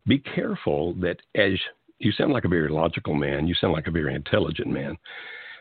Be 0.06 0.18
careful 0.18 0.94
that 0.94 1.16
as 1.34 1.58
you 1.98 2.12
sound 2.12 2.32
like 2.32 2.44
a 2.44 2.48
very 2.48 2.70
logical 2.70 3.14
man, 3.14 3.46
you 3.46 3.54
sound 3.54 3.72
like 3.72 3.86
a 3.88 3.92
very 3.92 4.14
intelligent 4.14 4.68
man 4.68 4.96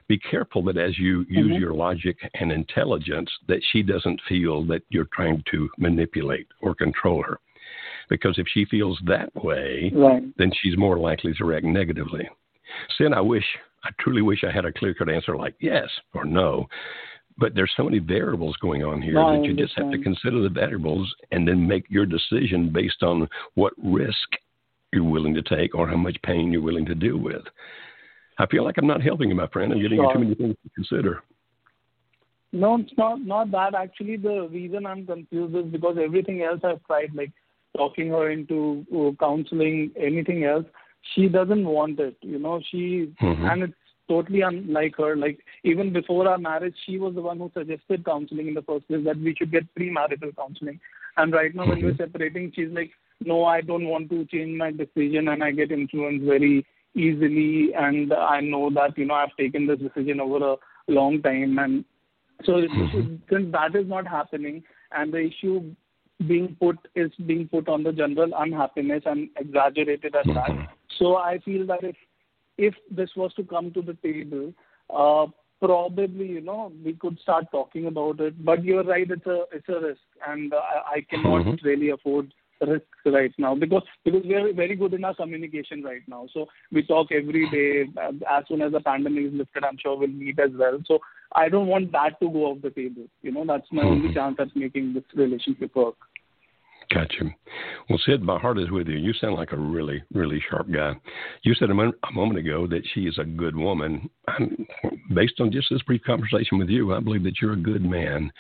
be 0.07 0.17
careful 0.19 0.63
that 0.63 0.77
as 0.77 0.97
you 1.00 1.25
use 1.29 1.51
mm-hmm. 1.51 1.62
your 1.62 1.74
logic 1.74 2.17
and 2.35 2.51
intelligence, 2.51 3.29
that 3.47 3.62
she 3.71 3.81
doesn't 3.81 4.21
feel 4.29 4.63
that 4.65 4.83
you're 4.89 5.09
trying 5.13 5.43
to 5.51 5.69
manipulate 5.77 6.47
or 6.62 6.75
control 6.75 7.24
her. 7.24 7.39
Because 8.09 8.38
if 8.38 8.45
she 8.53 8.65
feels 8.65 9.00
that 9.07 9.33
way, 9.43 9.91
right. 9.95 10.24
then 10.38 10.51
she's 10.62 10.77
more 10.77 11.00
likely 11.00 11.33
to 11.33 11.45
react 11.45 11.65
negatively. 11.65 12.29
Sid, 12.97 13.13
I 13.13 13.21
wish, 13.21 13.45
I 13.83 13.89
truly 14.00 14.21
wish 14.21 14.43
I 14.43 14.51
had 14.51 14.65
a 14.65 14.71
clear 14.71 14.93
cut 14.93 15.09
answer 15.09 15.35
like 15.35 15.55
yes 15.59 15.89
or 16.13 16.24
no. 16.25 16.67
but 17.38 17.53
there's 17.53 17.71
so 17.75 17.83
many 17.83 18.00
variables 18.00 18.55
going 18.57 18.83
on 18.83 19.01
here 19.01 19.15
that 19.15 19.43
you 19.43 19.53
just 19.53 19.77
have 19.77 19.91
to 19.91 20.01
consider 20.01 20.41
the 20.41 20.50
variables 20.50 21.13
and 21.31 21.47
then 21.47 21.67
make 21.67 21.85
your 21.89 22.05
decision 22.05 22.71
based 22.71 23.03
on 23.03 23.27
what 23.55 23.74
risk 23.83 24.29
you're 24.93 25.03
willing 25.03 25.33
to 25.33 25.41
take 25.41 25.75
or 25.75 25.88
how 25.88 25.97
much 25.97 26.17
pain 26.24 26.51
you're 26.51 26.62
willing 26.62 26.85
to 26.85 26.95
deal 26.95 27.17
with. 27.17 27.43
I 28.38 28.46
feel 28.48 28.63
like 28.63 28.77
I'm 28.77 28.88
not 28.88 29.01
helping 29.01 29.30
you, 29.30 29.36
my 29.36 29.48
friend. 29.48 29.72
I'm 29.72 29.82
getting 29.82 29.98
sure. 29.98 30.13
too 30.13 30.20
many 30.20 30.36
things 30.36 30.56
to 30.63 30.70
consider. 30.75 31.24
No, 32.51 32.77
it's 32.77 32.92
not 32.98 33.22
not 33.22 33.51
that. 33.51 33.75
Actually, 33.75 34.18
the 34.18 34.48
reason 34.51 34.86
I'm 34.86 35.06
confused 35.06 35.56
is 35.56 35.72
because 35.72 35.98
everything 36.01 36.42
else 36.42 36.62
I've 36.63 36.84
tried, 36.86 37.13
like 37.13 37.32
talking 37.75 38.10
her 38.10 38.32
into 38.32 38.86
uh, 38.96 39.12
counseling, 39.20 39.92
anything 40.00 40.46
else, 40.46 40.65
she 41.13 41.27
doesn't 41.27 41.65
want 41.65 42.00
it. 42.00 42.15
You 42.22 42.39
know, 42.39 42.62
she 42.72 43.13
mm-hmm. 43.22 43.46
and 43.46 43.63
it's 43.63 43.74
totally 44.08 44.42
unlike 44.42 44.96
her. 44.98 45.15
Like 45.15 45.39
even 45.63 45.92
before 45.92 46.27
our 46.27 46.38
marriage, 46.38 46.75
she 46.86 46.98
was 46.98 47.15
the 47.15 47.22
one 47.22 47.39
who 47.39 47.51
suggested 47.54 48.06
counseling 48.06 48.48
in 48.48 48.54
the 48.54 48.62
first 48.62 48.88
place 48.88 49.04
that 49.06 49.18
we 49.18 49.36
should 49.36 49.51
get 49.51 49.74
premarital 49.75 50.36
counseling. 50.38 50.80
And 51.18 51.34
right 51.34 51.54
now, 51.54 51.63
mm-hmm. 51.63 51.72
when 51.72 51.84
we're 51.84 51.92
mm-hmm. 51.92 52.04
separating, 52.04 52.51
she's 52.56 52.72
like, 52.72 52.92
"No, 53.22 53.46
I 53.46 53.62
don't 53.62 53.88
want 53.88 54.10
to 54.10 54.25
change 54.25 54.58
my 54.58 54.72
decision," 54.72 55.30
and 55.30 55.44
I 55.44 55.51
get 55.51 55.72
influenced 55.72 56.25
very 56.25 56.65
easily. 56.96 57.74
And 57.74 58.14
I 58.14 58.40
know 58.40 58.70
that 58.72 58.98
you 58.98 59.06
know 59.06 59.16
I've 59.16 59.36
taken 59.38 59.68
this 59.68 59.80
decision 59.80 60.20
over 60.20 60.54
a 60.54 60.56
long 60.88 61.22
time, 61.22 61.58
and 61.60 61.86
so 62.44 62.54
mm-hmm. 62.54 63.16
since 63.30 63.52
that 63.52 63.75
is 63.75 63.88
not 63.88 64.08
happening, 64.08 64.64
and 64.92 65.14
the 65.14 65.20
issue 65.20 65.75
being 66.28 66.56
put 66.60 66.78
is 66.96 67.12
being 67.25 67.48
put 67.48 67.68
on 67.68 67.84
the 67.84 67.92
general 67.92 68.32
unhappiness 68.38 69.04
and 69.06 69.30
exaggerated 69.38 70.16
at 70.16 70.25
mm-hmm. 70.25 70.58
that. 70.58 70.70
So 70.98 71.18
I 71.18 71.40
feel 71.40 71.66
that 71.68 71.84
if 71.84 71.96
if 72.58 72.74
this 72.90 73.10
was 73.16 73.34
to 73.34 73.44
come 73.44 73.72
to 73.74 73.82
the 73.82 73.96
table, 73.96 74.54
uh, 74.90 75.28
probably 75.66 76.28
you 76.28 76.42
know 76.42 76.72
we 76.84 76.94
could 76.94 77.20
start 77.20 77.46
talking 77.52 77.88
about 77.88 78.20
it. 78.20 78.44
But 78.44 78.64
you're 78.64 78.84
right, 78.84 79.10
it's 79.10 79.25
a 79.25 79.44
it's 79.52 79.70
a 79.70 79.80
risk, 79.80 80.02
and 80.28 80.54
uh, 80.54 80.58
I, 80.58 80.96
I 80.98 81.02
cannot 81.10 81.46
mm-hmm. 81.46 81.68
really 81.68 81.90
afford 81.90 82.34
risks 82.62 82.88
right 83.05 83.33
now 83.38 83.55
because 83.55 83.83
because 84.03 84.24
we 84.24 84.33
are 84.35 84.53
very 84.53 84.75
good 84.75 84.93
in 84.93 85.03
our 85.03 85.15
communication 85.15 85.83
right 85.83 86.01
now. 86.07 86.27
So 86.33 86.47
we 86.71 86.83
talk 86.83 87.12
every 87.12 87.50
day. 87.50 87.91
As 88.29 88.43
soon 88.47 88.62
as 88.62 88.71
the 88.71 88.79
pandemic 88.79 89.25
is 89.25 89.33
lifted, 89.33 89.63
I'm 89.63 89.77
sure 89.77 89.97
we'll 89.97 90.07
meet 90.09 90.39
as 90.39 90.51
well. 90.53 90.79
So 90.85 91.00
I 91.33 91.50
don't 91.50 91.67
want 91.67 91.91
that 91.91 92.19
to 92.21 92.29
go 92.29 92.45
off 92.45 92.62
the 92.62 92.69
table. 92.69 93.07
You 93.21 93.31
know, 93.31 93.45
that's 93.45 93.67
my 93.71 93.83
mm-hmm. 93.83 93.91
only 93.91 94.13
chance 94.13 94.38
at 94.39 94.55
making 94.55 94.93
this 94.93 95.03
relationship 95.13 95.75
work. 95.75 95.95
Gotcha. 96.94 97.25
Well, 97.89 98.00
Sid, 98.06 98.22
my 98.22 98.38
heart 98.38 98.60
is 98.60 98.70
with 98.70 98.88
you. 98.88 98.98
You 98.98 99.13
sound 99.13 99.36
like 99.36 99.51
a 99.51 99.58
really, 99.58 100.04
really 100.13 100.42
sharp 100.50 100.72
guy. 100.72 100.94
You 101.44 101.56
said 101.56 101.70
a, 101.70 101.74
moment, 101.74 101.96
a 102.10 102.13
moment 102.13 102.39
ago 102.39 102.68
that 102.68 102.84
she 102.94 103.01
is 103.01 103.18
a 103.18 103.24
good 103.24 103.56
woman. 103.56 104.10
I'm, 104.27 104.68
based 105.13 105.39
on 105.39 105.51
just 105.51 105.68
this 105.70 105.82
brief 105.84 106.01
conversation 106.04 106.58
with 106.58 106.70
you, 106.70 106.94
I 106.94 107.00
believe 107.00 107.24
that 107.24 107.42
you're 107.42 107.54
a 107.54 107.58
good 107.58 107.84
man. 107.84 108.32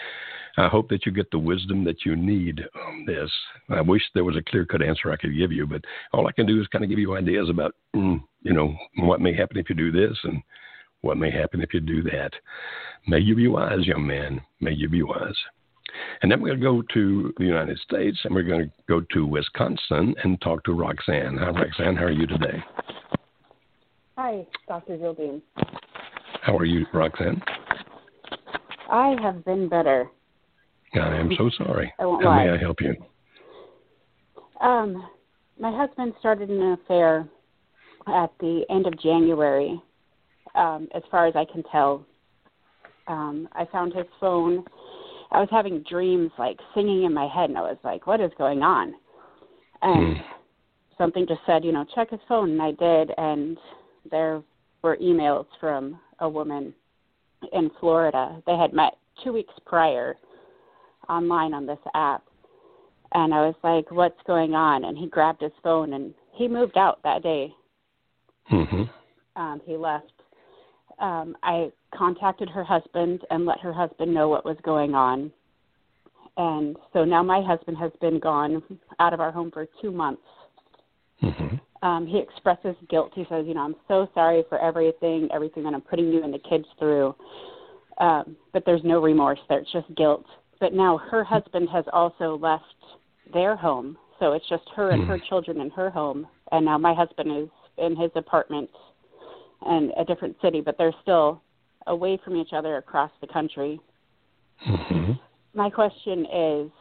I 0.57 0.67
hope 0.67 0.89
that 0.89 1.05
you 1.05 1.11
get 1.11 1.29
the 1.31 1.39
wisdom 1.39 1.83
that 1.85 2.05
you 2.05 2.15
need 2.15 2.61
on 2.87 3.05
this. 3.05 3.29
I 3.69 3.81
wish 3.81 4.03
there 4.13 4.23
was 4.23 4.37
a 4.37 4.49
clear 4.49 4.65
cut 4.65 4.81
answer 4.81 5.11
I 5.11 5.17
could 5.17 5.35
give 5.35 5.51
you, 5.51 5.65
but 5.65 5.83
all 6.13 6.27
I 6.27 6.31
can 6.31 6.45
do 6.45 6.61
is 6.61 6.67
kind 6.67 6.83
of 6.83 6.89
give 6.89 6.99
you 6.99 7.17
ideas 7.17 7.49
about, 7.49 7.73
mm, 7.95 8.21
you 8.41 8.53
know, 8.53 8.75
what 8.99 9.21
may 9.21 9.33
happen 9.33 9.57
if 9.57 9.69
you 9.69 9.75
do 9.75 9.91
this 9.91 10.17
and 10.23 10.41
what 11.01 11.17
may 11.17 11.31
happen 11.31 11.61
if 11.61 11.73
you 11.73 11.79
do 11.79 12.03
that. 12.03 12.31
May 13.07 13.19
you 13.19 13.35
be 13.35 13.47
wise, 13.47 13.85
young 13.85 14.05
man. 14.05 14.41
May 14.61 14.73
you 14.73 14.87
be 14.87 15.03
wise. 15.03 15.35
And 16.21 16.31
then 16.31 16.41
we're 16.41 16.55
going 16.55 16.59
to 16.59 16.63
go 16.63 16.81
to 16.93 17.33
the 17.37 17.45
United 17.45 17.77
States 17.79 18.17
and 18.23 18.33
we're 18.33 18.43
going 18.43 18.65
to 18.65 18.71
go 18.87 19.01
to 19.13 19.25
Wisconsin 19.25 20.15
and 20.23 20.39
talk 20.41 20.63
to 20.65 20.73
Roxanne. 20.73 21.37
Hi, 21.37 21.49
Roxanne. 21.49 21.95
How 21.95 22.05
are 22.05 22.11
you 22.11 22.27
today? 22.27 22.63
Hi, 24.17 24.47
Dr. 24.67 24.97
Gilbeam. 24.97 25.41
How 26.41 26.57
are 26.57 26.65
you, 26.65 26.85
Roxanne? 26.93 27.41
I 28.89 29.15
have 29.21 29.43
been 29.45 29.67
better. 29.67 30.09
I 30.93 31.15
am 31.17 31.31
so 31.37 31.49
sorry. 31.57 31.93
I 31.99 32.05
won't 32.05 32.23
How 32.23 32.29
lie. 32.29 32.45
may 32.45 32.51
I 32.51 32.57
help 32.57 32.77
you? 32.79 32.95
Um, 34.61 35.07
my 35.59 35.75
husband 35.75 36.13
started 36.19 36.49
an 36.49 36.77
affair 36.83 37.27
at 38.07 38.31
the 38.39 38.63
end 38.69 38.87
of 38.87 38.99
January, 39.01 39.81
um, 40.55 40.87
as 40.95 41.03
far 41.11 41.27
as 41.27 41.35
I 41.35 41.45
can 41.45 41.63
tell. 41.71 42.05
Um, 43.07 43.49
I 43.53 43.65
found 43.65 43.93
his 43.93 44.05
phone. 44.19 44.63
I 45.35 45.39
was 45.39 45.49
having 45.51 45.83
dreams 45.89 46.31
like 46.39 46.59
singing 46.73 47.03
in 47.03 47.13
my 47.13 47.27
head, 47.27 47.49
and 47.49 47.57
I 47.57 47.61
was 47.61 47.77
like, 47.83 48.07
"What 48.07 48.21
is 48.21 48.31
going 48.37 48.61
on?" 48.61 48.93
And 49.81 50.17
hmm. 50.17 50.23
something 50.97 51.27
just 51.27 51.41
said, 51.45 51.65
"You 51.65 51.73
know, 51.73 51.85
check 51.93 52.09
his 52.09 52.21
phone," 52.27 52.51
and 52.51 52.61
I 52.61 52.71
did, 52.71 53.11
and 53.17 53.57
there 54.09 54.41
were 54.81 54.97
emails 54.97 55.45
from 55.59 55.99
a 56.19 56.29
woman 56.29 56.73
in 57.53 57.69
Florida. 57.79 58.41
They 58.45 58.55
had 58.55 58.73
met 58.73 58.97
two 59.23 59.33
weeks 59.33 59.53
prior 59.65 60.15
online 61.09 61.53
on 61.53 61.65
this 61.65 61.79
app. 61.93 62.23
And 63.13 63.33
I 63.33 63.45
was 63.45 63.55
like, 63.63 63.89
what's 63.91 64.19
going 64.27 64.53
on? 64.53 64.85
And 64.85 64.97
he 64.97 65.07
grabbed 65.07 65.41
his 65.41 65.51
phone 65.63 65.93
and 65.93 66.13
he 66.33 66.47
moved 66.47 66.77
out 66.77 66.99
that 67.03 67.23
day. 67.23 67.53
Mm-hmm. 68.51 68.83
Um, 69.41 69.61
he 69.65 69.77
left. 69.77 70.11
Um, 70.99 71.35
I 71.43 71.71
contacted 71.95 72.49
her 72.49 72.63
husband 72.63 73.21
and 73.29 73.45
let 73.45 73.59
her 73.59 73.73
husband 73.73 74.13
know 74.13 74.29
what 74.29 74.45
was 74.45 74.57
going 74.63 74.95
on. 74.95 75.31
And 76.37 76.75
so 76.93 77.05
now 77.05 77.23
my 77.23 77.41
husband 77.41 77.77
has 77.77 77.91
been 78.01 78.19
gone 78.19 78.61
out 78.99 79.13
of 79.13 79.19
our 79.19 79.31
home 79.31 79.51
for 79.51 79.67
two 79.81 79.91
months. 79.91 80.21
Mm-hmm. 81.23 81.85
Um, 81.85 82.07
he 82.07 82.19
expresses 82.19 82.75
guilt. 82.89 83.11
He 83.15 83.25
says, 83.29 83.45
you 83.47 83.53
know, 83.53 83.61
I'm 83.61 83.75
so 83.87 84.09
sorry 84.13 84.43
for 84.49 84.59
everything, 84.59 85.29
everything 85.33 85.63
that 85.63 85.73
I'm 85.73 85.81
putting 85.81 86.11
you 86.11 86.23
and 86.23 86.33
the 86.33 86.39
kids 86.39 86.65
through. 86.79 87.15
Um, 87.99 88.35
but 88.51 88.63
there's 88.65 88.83
no 88.83 89.01
remorse 89.01 89.39
there. 89.47 89.59
It's 89.59 89.71
just 89.71 89.93
guilt 89.95 90.25
but 90.59 90.73
now 90.73 90.97
her 90.97 91.23
husband 91.23 91.69
has 91.71 91.85
also 91.91 92.37
left 92.37 92.63
their 93.33 93.55
home, 93.55 93.97
so 94.19 94.33
it's 94.33 94.47
just 94.47 94.63
her 94.75 94.91
and 94.91 95.07
her 95.07 95.17
hmm. 95.17 95.23
children 95.27 95.61
in 95.61 95.69
her 95.71 95.89
home, 95.89 96.27
and 96.51 96.65
now 96.65 96.77
my 96.77 96.93
husband 96.93 97.43
is 97.43 97.49
in 97.77 97.95
his 97.95 98.11
apartment 98.15 98.69
in 99.65 99.91
a 99.97 100.05
different 100.05 100.35
city, 100.41 100.61
but 100.61 100.77
they're 100.77 100.93
still 101.01 101.41
away 101.87 102.19
from 102.23 102.35
each 102.35 102.53
other 102.53 102.77
across 102.77 103.11
the 103.21 103.27
country. 103.27 103.79
Mm-hmm. 104.67 105.13
My 105.53 105.69
question 105.69 106.25
is, 106.25 106.71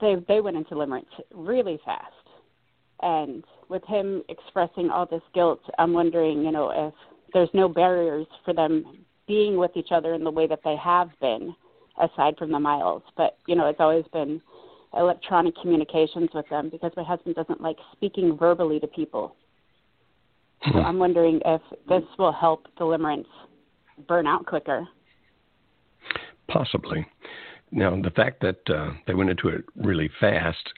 they 0.00 0.16
they 0.28 0.40
went 0.40 0.56
into 0.56 0.74
limerence 0.74 1.04
really 1.34 1.78
fast, 1.84 2.12
and 3.02 3.44
with 3.68 3.84
him 3.84 4.22
expressing 4.28 4.90
all 4.90 5.06
this 5.06 5.22
guilt, 5.34 5.60
I'm 5.78 5.92
wondering, 5.92 6.44
you 6.44 6.52
know, 6.52 6.70
if 6.70 6.94
there's 7.32 7.48
no 7.54 7.68
barriers 7.68 8.26
for 8.44 8.54
them 8.54 9.04
being 9.26 9.56
with 9.56 9.72
each 9.74 9.88
other 9.90 10.14
in 10.14 10.22
the 10.22 10.30
way 10.30 10.46
that 10.46 10.60
they 10.64 10.76
have 10.76 11.10
been 11.20 11.54
aside 12.00 12.36
from 12.38 12.52
the 12.52 12.60
miles. 12.60 13.02
But 13.16 13.38
you 13.46 13.56
know, 13.56 13.66
it's 13.68 13.80
always 13.80 14.04
been 14.12 14.40
electronic 14.96 15.54
communications 15.60 16.30
with 16.34 16.48
them 16.48 16.70
because 16.70 16.92
my 16.96 17.02
husband 17.02 17.34
doesn't 17.34 17.60
like 17.60 17.76
speaking 17.92 18.36
verbally 18.36 18.80
to 18.80 18.86
people. 18.86 19.34
So 20.64 20.72
hmm. 20.72 20.78
I'm 20.78 20.98
wondering 20.98 21.40
if 21.44 21.60
this 21.88 22.02
will 22.18 22.32
help 22.32 22.66
the 22.78 22.84
limerence 22.84 23.26
burn 24.08 24.26
out 24.26 24.46
quicker. 24.46 24.86
Possibly. 26.48 27.06
Now, 27.72 28.00
the 28.00 28.10
fact 28.10 28.40
that 28.40 28.58
uh, 28.68 28.92
they 29.06 29.14
went 29.14 29.30
into 29.30 29.48
it 29.48 29.64
really 29.76 30.10
fast 30.20 30.72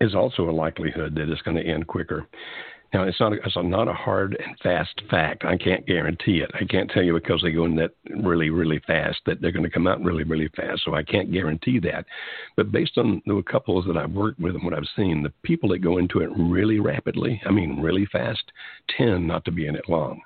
is 0.00 0.14
also 0.14 0.48
a 0.48 0.52
likelihood 0.52 1.14
that 1.14 1.28
it's 1.28 1.42
going 1.42 1.56
to 1.56 1.62
end 1.62 1.86
quicker. 1.86 2.26
Now, 2.92 3.04
it's 3.04 3.18
not 3.18 3.32
a, 3.32 3.36
it's 3.36 3.56
not 3.56 3.88
a 3.88 3.94
hard 3.94 4.36
and 4.44 4.56
fast 4.62 5.00
fact. 5.10 5.44
I 5.44 5.56
can't 5.56 5.86
guarantee 5.86 6.38
it. 6.38 6.50
I 6.54 6.64
can't 6.64 6.90
tell 6.90 7.02
you 7.02 7.14
because 7.14 7.40
they 7.42 7.50
go 7.50 7.64
in 7.64 7.74
that 7.76 7.92
really, 8.22 8.50
really 8.50 8.80
fast 8.86 9.20
that 9.24 9.40
they're 9.40 9.50
going 9.50 9.64
to 9.64 9.70
come 9.70 9.86
out 9.86 10.02
really, 10.02 10.24
really 10.24 10.48
fast. 10.54 10.82
So 10.84 10.94
I 10.94 11.02
can't 11.02 11.32
guarantee 11.32 11.78
that. 11.80 12.04
But 12.54 12.70
based 12.70 12.98
on 12.98 13.22
the 13.24 13.42
couples 13.50 13.86
that 13.86 13.96
I've 13.96 14.12
worked 14.12 14.40
with 14.40 14.54
and 14.56 14.64
what 14.64 14.74
I've 14.74 14.88
seen, 14.94 15.22
the 15.22 15.32
people 15.42 15.70
that 15.70 15.78
go 15.78 15.96
into 15.96 16.20
it 16.20 16.30
really 16.36 16.80
rapidly, 16.80 17.40
I 17.46 17.50
mean 17.50 17.80
really 17.80 18.06
fast, 18.12 18.44
tend 18.96 19.26
not 19.26 19.44
to 19.46 19.50
be 19.52 19.66
in 19.66 19.74
it 19.74 19.88
long. 19.88 20.20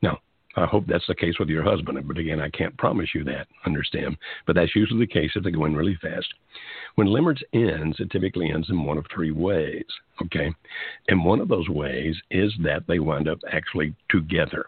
Now, 0.00 0.20
I 0.56 0.64
hope 0.64 0.84
that's 0.86 1.06
the 1.06 1.14
case 1.14 1.38
with 1.38 1.48
your 1.48 1.62
husband. 1.62 2.06
But 2.08 2.18
again, 2.18 2.40
I 2.40 2.48
can't 2.48 2.76
promise 2.78 3.10
you 3.14 3.24
that, 3.24 3.46
understand? 3.66 4.16
But 4.46 4.56
that's 4.56 4.74
usually 4.74 5.06
the 5.06 5.12
case 5.12 5.30
if 5.34 5.44
they 5.44 5.50
go 5.50 5.66
in 5.66 5.76
really 5.76 5.98
fast. 6.00 6.26
When 6.94 7.08
limerence 7.08 7.42
ends, 7.52 8.00
it 8.00 8.10
typically 8.10 8.50
ends 8.50 8.70
in 8.70 8.84
one 8.84 8.96
of 8.96 9.04
three 9.14 9.32
ways, 9.32 9.84
okay? 10.22 10.52
And 11.08 11.24
one 11.24 11.40
of 11.40 11.48
those 11.48 11.68
ways 11.68 12.16
is 12.30 12.52
that 12.62 12.84
they 12.88 12.98
wind 12.98 13.28
up 13.28 13.38
actually 13.52 13.94
together. 14.10 14.66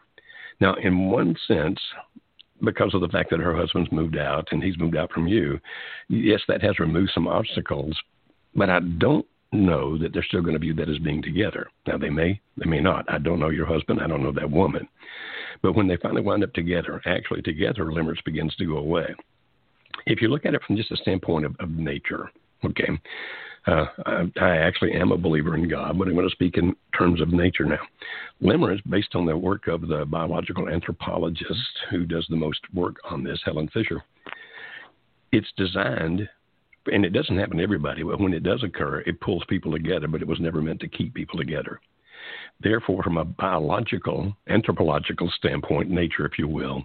Now, 0.60 0.74
in 0.74 1.08
one 1.10 1.34
sense, 1.46 1.78
because 2.62 2.92
of 2.92 3.00
the 3.00 3.08
fact 3.08 3.30
that 3.30 3.40
her 3.40 3.56
husband's 3.56 3.92
moved 3.92 4.18
out 4.18 4.48
and 4.50 4.62
he's 4.62 4.78
moved 4.78 4.96
out 4.96 5.12
from 5.12 5.26
you, 5.26 5.58
yes, 6.08 6.40
that 6.48 6.62
has 6.62 6.78
removed 6.78 7.12
some 7.14 7.28
obstacles, 7.28 7.96
but 8.54 8.68
I 8.68 8.80
don't 8.80 9.26
know 9.52 9.98
that 9.98 10.12
they're 10.12 10.24
still 10.24 10.42
going 10.42 10.54
to 10.54 10.58
view 10.58 10.74
that 10.74 10.88
as 10.88 10.98
being 10.98 11.22
together. 11.22 11.68
Now, 11.86 11.98
they 11.98 12.10
may, 12.10 12.40
they 12.56 12.68
may 12.68 12.80
not. 12.80 13.04
I 13.08 13.18
don't 13.18 13.40
know 13.40 13.48
your 13.48 13.66
husband. 13.66 14.00
I 14.00 14.06
don't 14.06 14.22
know 14.22 14.32
that 14.32 14.50
woman. 14.50 14.88
But 15.62 15.74
when 15.74 15.88
they 15.88 15.96
finally 15.96 16.22
wind 16.22 16.44
up 16.44 16.52
together, 16.52 17.00
actually 17.06 17.42
together, 17.42 17.84
limerence 17.86 18.24
begins 18.24 18.54
to 18.56 18.66
go 18.66 18.78
away. 18.78 19.14
If 20.06 20.20
you 20.22 20.28
look 20.28 20.46
at 20.46 20.54
it 20.54 20.62
from 20.66 20.76
just 20.76 20.92
a 20.92 20.96
standpoint 20.96 21.46
of, 21.46 21.56
of 21.60 21.70
nature, 21.70 22.30
okay, 22.64 22.88
Uh, 23.66 23.86
I, 24.06 24.24
I 24.40 24.56
actually 24.56 24.92
am 24.92 25.12
a 25.12 25.18
believer 25.18 25.54
in 25.54 25.68
God, 25.68 25.98
but 25.98 26.08
I'm 26.08 26.14
going 26.14 26.28
to 26.28 26.32
speak 26.32 26.56
in 26.56 26.74
terms 26.96 27.20
of 27.20 27.32
nature 27.32 27.66
now. 27.66 27.80
Limerence, 28.40 28.80
based 28.88 29.14
on 29.14 29.26
the 29.26 29.36
work 29.36 29.66
of 29.66 29.88
the 29.88 30.06
biological 30.06 30.68
anthropologist 30.68 31.74
who 31.90 32.06
does 32.06 32.26
the 32.30 32.36
most 32.36 32.60
work 32.72 32.96
on 33.10 33.22
this, 33.22 33.40
Helen 33.44 33.68
Fisher, 33.68 34.02
it's 35.32 35.52
designed, 35.58 36.28
and 36.86 37.04
it 37.04 37.10
doesn't 37.10 37.38
happen 37.38 37.58
to 37.58 37.62
everybody, 37.62 38.02
but 38.02 38.20
when 38.20 38.32
it 38.32 38.42
does 38.42 38.62
occur, 38.62 39.00
it 39.00 39.20
pulls 39.20 39.44
people 39.48 39.72
together, 39.72 40.08
but 40.08 40.22
it 40.22 40.28
was 40.28 40.40
never 40.40 40.62
meant 40.62 40.80
to 40.80 40.88
keep 40.88 41.14
people 41.14 41.38
together. 41.38 41.80
Therefore, 42.60 43.02
from 43.02 43.18
a 43.18 43.24
biological, 43.24 44.36
anthropological 44.48 45.30
standpoint, 45.36 45.90
nature, 45.90 46.26
if 46.26 46.38
you 46.38 46.48
will, 46.48 46.84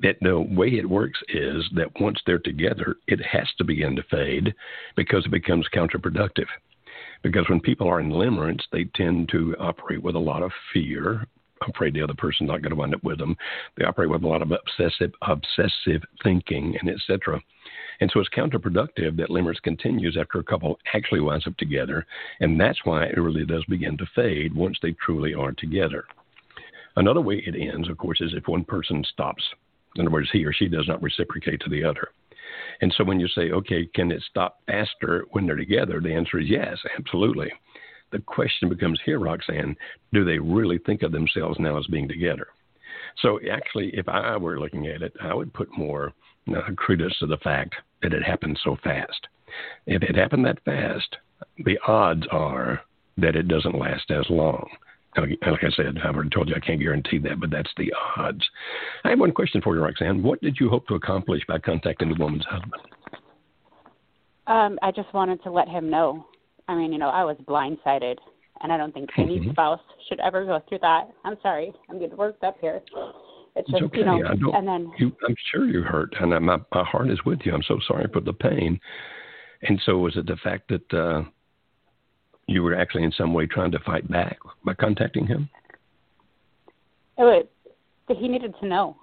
that 0.00 0.16
the 0.20 0.40
way 0.40 0.68
it 0.68 0.88
works 0.88 1.20
is 1.28 1.64
that 1.74 2.00
once 2.00 2.20
they're 2.26 2.38
together, 2.38 2.96
it 3.06 3.20
has 3.24 3.46
to 3.58 3.64
begin 3.64 3.94
to 3.96 4.02
fade 4.10 4.54
because 4.96 5.24
it 5.24 5.30
becomes 5.30 5.68
counterproductive. 5.74 6.46
Because 7.22 7.48
when 7.48 7.60
people 7.60 7.88
are 7.88 8.00
in 8.00 8.10
limerence, 8.10 8.62
they 8.72 8.84
tend 8.94 9.28
to 9.30 9.54
operate 9.58 10.02
with 10.02 10.14
a 10.14 10.20
lot 10.20 10.42
of 10.42 10.50
fear, 10.72 11.26
I'm 11.62 11.70
afraid 11.70 11.94
the 11.94 12.02
other 12.02 12.14
person's 12.14 12.48
not 12.48 12.62
going 12.62 12.70
to 12.70 12.76
wind 12.76 12.94
up 12.94 13.02
with 13.02 13.18
them. 13.18 13.36
They 13.76 13.84
operate 13.84 14.10
with 14.10 14.22
a 14.22 14.28
lot 14.28 14.42
of 14.42 14.52
obsessive, 14.52 15.12
obsessive 15.22 16.02
thinking, 16.22 16.76
and 16.80 16.90
etc. 16.90 17.40
And 18.00 18.10
so 18.12 18.20
it's 18.20 18.28
counterproductive 18.30 19.16
that 19.16 19.30
limerence 19.30 19.62
continues 19.62 20.16
after 20.20 20.38
a 20.38 20.44
couple 20.44 20.78
actually 20.94 21.20
winds 21.20 21.46
up 21.46 21.56
together, 21.56 22.06
and 22.40 22.60
that's 22.60 22.84
why 22.84 23.04
it 23.04 23.16
really 23.16 23.46
does 23.46 23.64
begin 23.66 23.96
to 23.98 24.06
fade 24.14 24.54
once 24.54 24.78
they 24.82 24.92
truly 24.92 25.34
are 25.34 25.52
together. 25.52 26.04
Another 26.96 27.20
way 27.20 27.42
it 27.46 27.54
ends, 27.54 27.88
of 27.88 27.98
course, 27.98 28.20
is 28.20 28.32
if 28.34 28.48
one 28.48 28.64
person 28.64 29.04
stops. 29.12 29.42
In 29.96 30.02
other 30.02 30.10
words, 30.10 30.28
he 30.32 30.44
or 30.44 30.52
she 30.52 30.68
does 30.68 30.88
not 30.88 31.02
reciprocate 31.02 31.60
to 31.60 31.70
the 31.70 31.84
other. 31.84 32.08
And 32.80 32.92
so 32.96 33.04
when 33.04 33.20
you 33.20 33.28
say, 33.28 33.50
okay, 33.50 33.86
can 33.94 34.10
it 34.12 34.22
stop 34.28 34.60
faster 34.66 35.24
when 35.30 35.46
they're 35.46 35.56
together? 35.56 36.00
The 36.00 36.14
answer 36.14 36.38
is 36.38 36.48
yes, 36.48 36.78
absolutely. 36.98 37.50
The 38.12 38.20
question 38.20 38.68
becomes 38.68 39.00
here, 39.04 39.18
Roxanne, 39.18 39.76
do 40.12 40.24
they 40.24 40.38
really 40.38 40.78
think 40.78 41.02
of 41.02 41.12
themselves 41.12 41.58
now 41.58 41.78
as 41.78 41.86
being 41.86 42.08
together? 42.08 42.48
So 43.22 43.40
actually, 43.50 43.90
if 43.94 44.08
I 44.08 44.36
were 44.36 44.60
looking 44.60 44.86
at 44.86 45.02
it, 45.02 45.14
I 45.20 45.34
would 45.34 45.52
put 45.52 45.76
more 45.76 46.12
credence 46.76 47.16
to 47.18 47.26
the 47.26 47.38
fact 47.38 47.74
that 48.02 48.12
it 48.12 48.22
happened 48.22 48.58
so 48.62 48.76
fast. 48.82 49.26
If 49.86 50.02
it 50.02 50.16
happened 50.16 50.44
that 50.44 50.64
fast, 50.64 51.16
the 51.64 51.78
odds 51.86 52.26
are 52.30 52.80
that 53.18 53.36
it 53.36 53.48
doesn't 53.48 53.78
last 53.78 54.10
as 54.10 54.26
long. 54.28 54.68
Like 55.16 55.38
I 55.42 55.70
said, 55.74 55.98
I've 56.04 56.14
already 56.14 56.28
told 56.28 56.48
you 56.48 56.54
I 56.54 56.60
can't 56.60 56.80
guarantee 56.80 57.18
that, 57.20 57.40
but 57.40 57.50
that's 57.50 57.70
the 57.78 57.92
odds. 58.18 58.44
I 59.02 59.10
have 59.10 59.20
one 59.20 59.32
question 59.32 59.62
for 59.62 59.74
you, 59.74 59.82
Roxanne. 59.82 60.22
What 60.22 60.42
did 60.42 60.58
you 60.60 60.68
hope 60.68 60.86
to 60.88 60.94
accomplish 60.94 61.42
by 61.48 61.58
contacting 61.58 62.10
the 62.10 62.22
woman's 62.22 62.44
husband? 62.44 62.82
Um, 64.46 64.78
I 64.82 64.90
just 64.92 65.12
wanted 65.14 65.42
to 65.44 65.50
let 65.50 65.68
him 65.68 65.88
know. 65.88 66.26
I 66.68 66.74
mean, 66.74 66.92
you 66.92 66.98
know, 66.98 67.08
I 67.08 67.24
was 67.24 67.36
blindsided, 67.48 68.16
and 68.62 68.70
I 68.70 68.76
don't 68.76 68.92
think 68.92 69.08
any 69.16 69.38
mm-hmm. 69.38 69.52
spouse 69.52 69.80
should 70.08 70.20
ever 70.20 70.44
go 70.44 70.60
through 70.68 70.80
that. 70.82 71.08
I'm 71.24 71.36
sorry, 71.42 71.72
I'm 71.88 71.98
getting 71.98 72.16
worked 72.16 72.44
up 72.44 72.56
here. 72.60 72.82
It's 73.56 73.70
just, 73.70 73.82
it's 73.82 73.86
okay. 73.86 73.98
you 73.98 74.04
know, 74.04 74.16
I 74.16 74.34
don't, 74.34 74.54
and 74.54 74.68
then 74.68 74.92
you, 74.98 75.16
I'm 75.26 75.34
sure 75.50 75.66
you're 75.66 75.82
hurt, 75.82 76.14
and 76.20 76.30
my 76.44 76.58
my 76.72 76.84
heart 76.84 77.10
is 77.10 77.18
with 77.24 77.40
you. 77.44 77.54
I'm 77.54 77.62
so 77.62 77.78
sorry 77.86 78.06
for 78.12 78.20
the 78.20 78.32
pain. 78.32 78.78
And 79.62 79.80
so, 79.86 79.96
was 79.96 80.16
it 80.16 80.26
the 80.26 80.36
fact 80.36 80.68
that 80.68 80.94
uh, 80.94 81.22
you 82.46 82.62
were 82.62 82.74
actually 82.74 83.04
in 83.04 83.12
some 83.12 83.32
way 83.32 83.46
trying 83.46 83.72
to 83.72 83.78
fight 83.80 84.08
back 84.10 84.36
by 84.64 84.74
contacting 84.74 85.26
him? 85.26 85.48
It 87.18 87.22
was, 87.22 87.46
he 88.18 88.28
needed 88.28 88.54
to 88.60 88.66
know. 88.66 88.96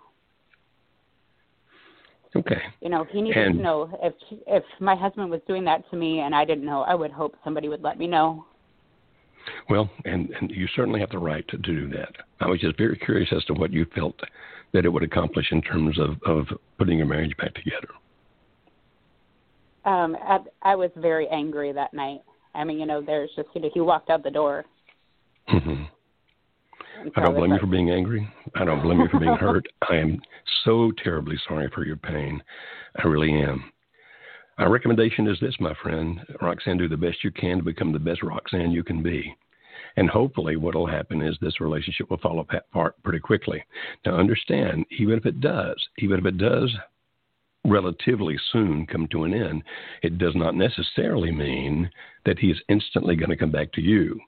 Okay. 2.35 2.61
You 2.81 2.89
know, 2.89 3.05
he 3.11 3.21
needed 3.21 3.45
and, 3.45 3.57
to 3.57 3.63
know 3.63 3.99
if 4.01 4.13
if 4.47 4.63
my 4.79 4.95
husband 4.95 5.29
was 5.29 5.41
doing 5.47 5.63
that 5.65 5.89
to 5.91 5.97
me 5.97 6.19
and 6.19 6.33
I 6.35 6.45
didn't 6.45 6.65
know, 6.65 6.81
I 6.81 6.95
would 6.95 7.11
hope 7.11 7.35
somebody 7.43 7.69
would 7.69 7.81
let 7.81 7.97
me 7.97 8.07
know. 8.07 8.45
Well, 9.69 9.89
and, 10.05 10.29
and 10.39 10.51
you 10.51 10.67
certainly 10.75 10.99
have 10.99 11.09
the 11.09 11.19
right 11.19 11.47
to 11.49 11.57
do 11.57 11.89
that. 11.89 12.15
I 12.39 12.47
was 12.47 12.59
just 12.59 12.77
very 12.77 12.97
curious 12.97 13.29
as 13.35 13.43
to 13.45 13.53
what 13.53 13.71
you 13.71 13.85
felt 13.95 14.15
that 14.73 14.85
it 14.85 14.89
would 14.89 15.03
accomplish 15.03 15.47
in 15.51 15.61
terms 15.61 15.99
of, 15.99 16.11
of 16.25 16.47
putting 16.77 16.97
your 16.97 17.07
marriage 17.07 17.35
back 17.37 17.53
together. 17.53 17.89
Um, 19.85 20.15
I, 20.21 20.39
I 20.61 20.75
was 20.75 20.91
very 20.95 21.27
angry 21.29 21.71
that 21.73 21.93
night. 21.93 22.21
I 22.55 22.63
mean, 22.63 22.79
you 22.79 22.85
know, 22.85 23.01
there's 23.01 23.29
just, 23.35 23.49
you 23.53 23.61
know, 23.61 23.69
he 23.73 23.81
walked 23.81 24.09
out 24.09 24.23
the 24.23 24.31
door. 24.31 24.65
Mm-hmm. 25.49 25.83
I 27.15 27.21
don't 27.21 27.35
blame 27.35 27.51
you 27.51 27.59
for 27.59 27.67
being 27.67 27.89
angry. 27.89 28.31
I 28.55 28.63
don't 28.63 28.81
blame 28.81 28.99
you 28.99 29.07
for 29.09 29.19
being 29.19 29.35
hurt. 29.39 29.65
I 29.89 29.95
am 29.95 30.21
so 30.63 30.91
terribly 31.03 31.35
sorry 31.47 31.69
for 31.73 31.85
your 31.85 31.97
pain. 31.97 32.41
I 32.95 33.07
really 33.07 33.33
am. 33.33 33.72
Our 34.59 34.69
recommendation 34.69 35.27
is 35.27 35.39
this, 35.39 35.55
my 35.59 35.73
friend 35.81 36.19
Roxanne, 36.39 36.77
do 36.77 36.87
the 36.87 36.95
best 36.95 37.23
you 37.23 37.31
can 37.31 37.57
to 37.57 37.63
become 37.63 37.91
the 37.91 37.97
best 37.97 38.21
Roxanne 38.21 38.71
you 38.71 38.83
can 38.83 39.01
be. 39.01 39.35
And 39.97 40.07
hopefully, 40.07 40.57
what 40.57 40.75
will 40.75 40.85
happen 40.85 41.23
is 41.23 41.35
this 41.41 41.59
relationship 41.59 42.09
will 42.09 42.17
fall 42.17 42.39
apart 42.39 43.01
pretty 43.03 43.19
quickly. 43.19 43.63
Now, 44.05 44.15
understand, 44.15 44.85
even 44.91 45.17
if 45.17 45.25
it 45.25 45.41
does, 45.41 45.75
even 45.97 46.19
if 46.19 46.25
it 46.25 46.37
does 46.37 46.71
relatively 47.65 48.37
soon 48.51 48.85
come 48.85 49.07
to 49.07 49.23
an 49.23 49.33
end, 49.33 49.63
it 50.03 50.19
does 50.19 50.35
not 50.35 50.55
necessarily 50.55 51.31
mean 51.31 51.89
that 52.25 52.37
he 52.37 52.51
is 52.51 52.61
instantly 52.69 53.15
going 53.15 53.29
to 53.29 53.37
come 53.37 53.51
back 53.51 53.71
to 53.73 53.81
you. 53.81 54.19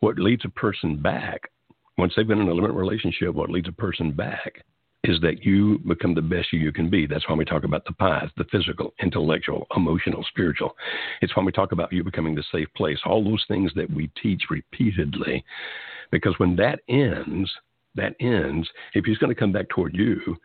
What 0.00 0.18
leads 0.18 0.44
a 0.44 0.50
person 0.50 1.00
back, 1.00 1.40
once 1.96 2.12
they've 2.16 2.28
been 2.28 2.40
in 2.40 2.48
a 2.48 2.54
limerent 2.54 2.76
relationship, 2.76 3.34
what 3.34 3.50
leads 3.50 3.68
a 3.68 3.72
person 3.72 4.12
back 4.12 4.64
is 5.04 5.20
that 5.20 5.44
you 5.44 5.78
become 5.86 6.14
the 6.14 6.22
best 6.22 6.52
you 6.52 6.72
can 6.72 6.88
be. 6.88 7.06
That's 7.06 7.28
why 7.28 7.34
we 7.34 7.44
talk 7.44 7.64
about 7.64 7.84
the 7.84 7.92
pies, 7.92 8.28
the 8.36 8.44
physical, 8.50 8.94
intellectual, 9.02 9.66
emotional, 9.76 10.24
spiritual. 10.28 10.74
It's 11.20 11.36
why 11.36 11.44
we 11.44 11.52
talk 11.52 11.72
about 11.72 11.92
you 11.92 12.02
becoming 12.02 12.34
the 12.34 12.44
safe 12.50 12.68
place, 12.74 12.98
all 13.04 13.22
those 13.22 13.44
things 13.46 13.70
that 13.76 13.90
we 13.90 14.10
teach 14.20 14.44
repeatedly. 14.50 15.44
Because 16.10 16.34
when 16.38 16.56
that 16.56 16.80
ends, 16.88 17.52
that 17.94 18.14
ends, 18.20 18.68
if 18.94 19.04
he's 19.04 19.18
going 19.18 19.32
to 19.32 19.38
come 19.38 19.52
back 19.52 19.68
toward 19.68 19.94
you, 19.94 20.36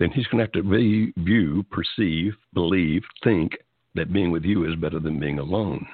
then 0.00 0.10
he's 0.10 0.26
going 0.26 0.38
to 0.38 0.44
have 0.44 0.64
to 0.64 1.12
view, 1.22 1.64
perceive, 1.70 2.34
believe, 2.52 3.02
think 3.22 3.52
that 3.94 4.12
being 4.12 4.30
with 4.32 4.44
you 4.44 4.68
is 4.68 4.74
better 4.76 4.98
than 4.98 5.20
being 5.20 5.38
alone. 5.38 5.86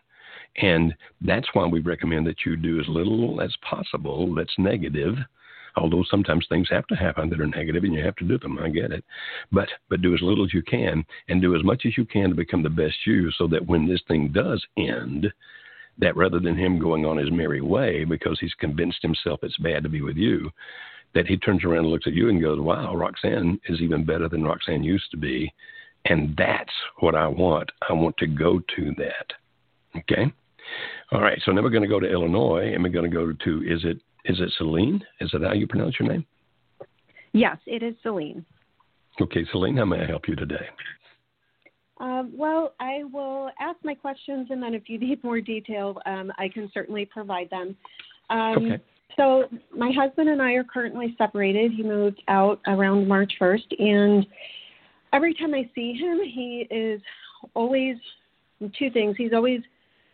And 0.57 0.95
that's 1.21 1.49
why 1.53 1.67
we 1.67 1.81
recommend 1.81 2.27
that 2.27 2.47
you 2.47 2.57
do 2.57 2.81
as 2.81 2.89
little 2.89 3.43
as 3.43 3.55
possible 3.69 4.35
that's 4.35 4.55
negative 4.59 5.17
although 5.77 6.05
sometimes 6.11 6.47
things 6.49 6.69
have 6.71 6.87
to 6.89 6.95
happen 6.95 7.29
that 7.29 7.41
are 7.41 7.47
negative 7.47 7.85
and 7.85 7.95
you 7.95 8.05
have 8.05 8.17
to 8.17 8.25
do 8.25 8.39
them. 8.39 8.59
I 8.59 8.69
get 8.69 8.93
it. 8.93 9.05
But 9.53 9.69
but 9.89 10.03
do 10.03 10.15
as 10.15 10.23
little 10.23 10.45
as 10.45 10.55
you 10.55 10.62
can 10.62 11.05
and 11.29 11.41
do 11.41 11.55
as 11.55 11.65
much 11.65 11.85
as 11.87 11.97
you 11.97 12.05
can 12.05 12.31
to 12.31 12.35
become 12.35 12.62
the 12.62 12.71
best 12.71 12.95
you 13.07 13.31
so 13.33 13.47
that 13.49 13.67
when 13.67 13.87
this 13.87 14.03
thing 14.09 14.33
does 14.33 14.65
end, 14.77 15.33
that 15.99 16.17
rather 16.17 16.39
than 16.39 16.57
him 16.57 16.79
going 16.79 17.05
on 17.05 17.17
his 17.17 17.31
merry 17.31 17.61
way 17.61 18.05
because 18.05 18.39
he's 18.41 18.55
convinced 18.55 18.99
himself 19.03 19.41
it's 19.43 19.57
bad 19.59 19.83
to 19.83 19.89
be 19.89 20.03
with 20.03 20.17
you, 20.17 20.51
that 21.15 21.27
he 21.27 21.37
turns 21.37 21.65
around 21.65 21.85
and 21.85 21.89
looks 21.89 22.07
at 22.07 22.12
you 22.12 22.29
and 22.29 22.43
goes, 22.43 22.61
Wow, 22.61 22.95
Roxanne 22.95 23.61
is 23.69 23.81
even 23.81 24.05
better 24.05 24.29
than 24.29 24.45
Roxanne 24.45 24.83
used 24.83 25.11
to 25.11 25.17
be. 25.17 25.53
And 26.05 26.37
that's 26.37 26.73
what 27.01 27.15
I 27.15 27.27
want. 27.27 27.71
I 27.89 27.93
want 27.93 28.17
to 28.19 28.27
go 28.27 28.61
to 28.77 28.95
that. 28.99 29.99
Okay? 29.99 30.33
All 31.12 31.21
right, 31.21 31.41
so 31.45 31.53
now 31.53 31.62
we're 31.62 31.71
going 31.71 31.83
to 31.83 31.89
go 31.89 32.01
to 32.01 32.11
Illinois 32.11 32.73
and 32.75 32.83
we're 32.83 32.91
going 32.91 33.11
to 33.11 33.17
go 33.17 33.33
to, 33.33 33.62
is 33.62 33.85
it 33.85 33.99
is 34.29 34.41
it 34.41 34.53
Celine? 34.59 35.03
Is 35.21 35.31
that 35.33 35.43
how 35.43 35.53
you 35.53 35.67
pronounce 35.67 35.97
your 35.99 36.09
name? 36.09 36.27
Yes, 37.33 37.59
it 37.67 37.83
is 37.83 37.95
Celine. 38.03 38.45
Okay, 39.21 39.45
Celine, 39.53 39.77
how 39.77 39.85
may 39.85 40.01
I 40.01 40.07
help 40.07 40.29
you 40.29 40.37
today? 40.37 40.69
Um, 41.99 42.33
well, 42.37 42.75
I 42.79 43.05
will 43.05 43.51
ask 43.59 43.79
my 43.83 43.95
questions, 43.95 44.49
and 44.51 44.62
then 44.62 44.75
if 44.75 44.89
you 44.89 44.99
need 45.01 45.23
more 45.25 45.41
detail, 45.41 46.01
um, 46.07 46.33
I 46.39 46.49
can 46.49 46.71
certainly 46.73 47.07
provide 47.07 47.51
them. 47.51 47.77
Um, 48.31 48.57
okay. 48.59 48.83
So, 49.17 49.45
my 49.75 49.91
husband 49.93 50.29
and 50.29 50.43
I 50.43 50.53
are 50.53 50.65
currently 50.65 51.15
separated. 51.17 51.73
He 51.73 51.83
moved 51.83 52.23
out 52.29 52.61
around 52.67 53.09
March 53.09 53.33
1st, 53.41 53.81
and 53.81 54.27
every 55.15 55.33
time 55.33 55.55
I 55.55 55.71
see 55.75 55.95
him, 55.95 56.21
he 56.23 56.67
is 56.71 57.01
always 57.55 57.97
two 58.79 58.91
things. 58.91 59.17
He's 59.17 59.33
always 59.33 59.61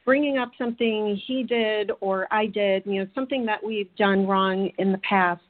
bringing 0.05 0.39
up 0.39 0.51
something 0.59 1.21
he 1.27 1.43
did 1.43 1.93
or 2.01 2.27
I 2.33 2.47
did, 2.47 2.83
you 2.87 3.01
know, 3.01 3.07
something 3.15 3.47
that 3.47 3.63
we've 3.65 3.95
done 3.97 4.27
wrong 4.27 4.71
in 4.79 4.93
the 4.93 4.99
past. 4.99 5.43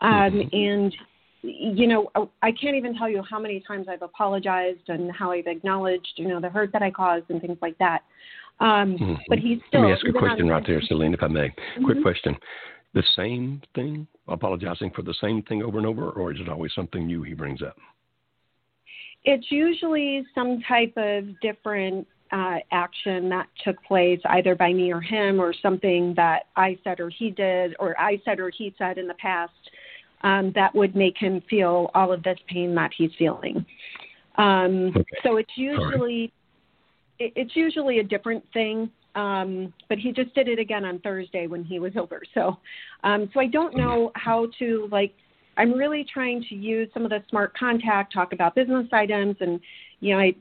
Um, 0.00 0.10
mm-hmm. 0.10 0.56
And, 0.56 0.94
you 1.42 1.86
know, 1.86 2.10
I 2.42 2.52
can't 2.52 2.76
even 2.76 2.96
tell 2.96 3.08
you 3.08 3.22
how 3.28 3.38
many 3.38 3.62
times 3.66 3.86
I've 3.88 4.02
apologized 4.02 4.88
and 4.88 5.12
how 5.12 5.32
I've 5.32 5.46
acknowledged, 5.46 6.12
you 6.16 6.28
know, 6.28 6.40
the 6.40 6.48
hurt 6.48 6.72
that 6.72 6.82
I 6.82 6.90
caused 6.90 7.30
and 7.30 7.40
things 7.40 7.58
like 7.60 7.76
that. 7.78 8.02
Um, 8.60 8.96
mm-hmm. 8.96 9.14
But 9.28 9.38
he's 9.38 9.58
still. 9.68 9.80
Let 9.80 9.86
me 9.88 9.92
ask 9.92 10.06
a 10.06 10.12
question 10.12 10.48
right 10.48 10.64
there, 10.66 10.80
Celine, 10.82 11.14
if 11.14 11.22
I 11.22 11.28
may. 11.28 11.48
Mm-hmm. 11.48 11.84
Quick 11.84 12.02
question. 12.02 12.36
The 12.94 13.02
same 13.16 13.62
thing, 13.74 14.06
apologizing 14.28 14.90
for 14.94 15.02
the 15.02 15.14
same 15.20 15.42
thing 15.42 15.62
over 15.62 15.78
and 15.78 15.86
over, 15.86 16.10
or 16.10 16.32
is 16.32 16.38
it 16.40 16.48
always 16.48 16.72
something 16.74 17.06
new 17.06 17.22
he 17.22 17.34
brings 17.34 17.62
up? 17.62 17.76
It's 19.24 19.46
usually 19.50 20.24
some 20.34 20.60
type 20.68 20.92
of 20.96 21.24
different 21.40 22.06
uh, 22.32 22.56
action 22.72 23.28
that 23.28 23.46
took 23.64 23.82
place 23.84 24.20
either 24.30 24.54
by 24.54 24.72
me 24.72 24.92
or 24.92 25.00
him 25.00 25.40
or 25.40 25.52
something 25.62 26.14
that 26.16 26.44
I 26.56 26.78
said 26.82 26.98
or 26.98 27.10
he 27.10 27.30
did 27.30 27.74
or 27.78 27.98
I 28.00 28.20
said 28.24 28.40
or 28.40 28.50
he 28.50 28.74
said 28.78 28.98
in 28.98 29.06
the 29.06 29.14
past 29.14 29.52
um, 30.22 30.52
that 30.54 30.74
would 30.74 30.96
make 30.96 31.18
him 31.18 31.42
feel 31.50 31.90
all 31.94 32.12
of 32.12 32.22
this 32.22 32.38
pain 32.48 32.74
that 32.76 32.90
he's 32.96 33.10
feeling. 33.18 33.64
Um, 34.38 34.92
okay. 34.96 35.04
So 35.22 35.36
it's 35.36 35.52
usually 35.56 36.32
it, 37.18 37.32
it's 37.36 37.54
usually 37.54 37.98
a 37.98 38.04
different 38.04 38.44
thing. 38.52 38.90
Um, 39.14 39.74
but 39.90 39.98
he 39.98 40.10
just 40.10 40.34
did 40.34 40.48
it 40.48 40.58
again 40.58 40.86
on 40.86 40.98
Thursday 41.00 41.46
when 41.46 41.64
he 41.64 41.78
was 41.78 41.92
over. 41.98 42.22
So, 42.32 42.56
um, 43.04 43.28
so 43.34 43.40
I 43.40 43.46
don't 43.46 43.76
know 43.76 44.10
how 44.14 44.48
to 44.58 44.88
like. 44.90 45.12
I'm 45.58 45.74
really 45.74 46.06
trying 46.10 46.42
to 46.48 46.54
use 46.54 46.88
some 46.94 47.04
of 47.04 47.10
the 47.10 47.22
smart 47.28 47.54
contact, 47.54 48.14
talk 48.14 48.32
about 48.32 48.54
business 48.54 48.86
items, 48.90 49.36
and 49.40 49.60
you 50.00 50.14
know, 50.14 50.20
I, 50.20 50.34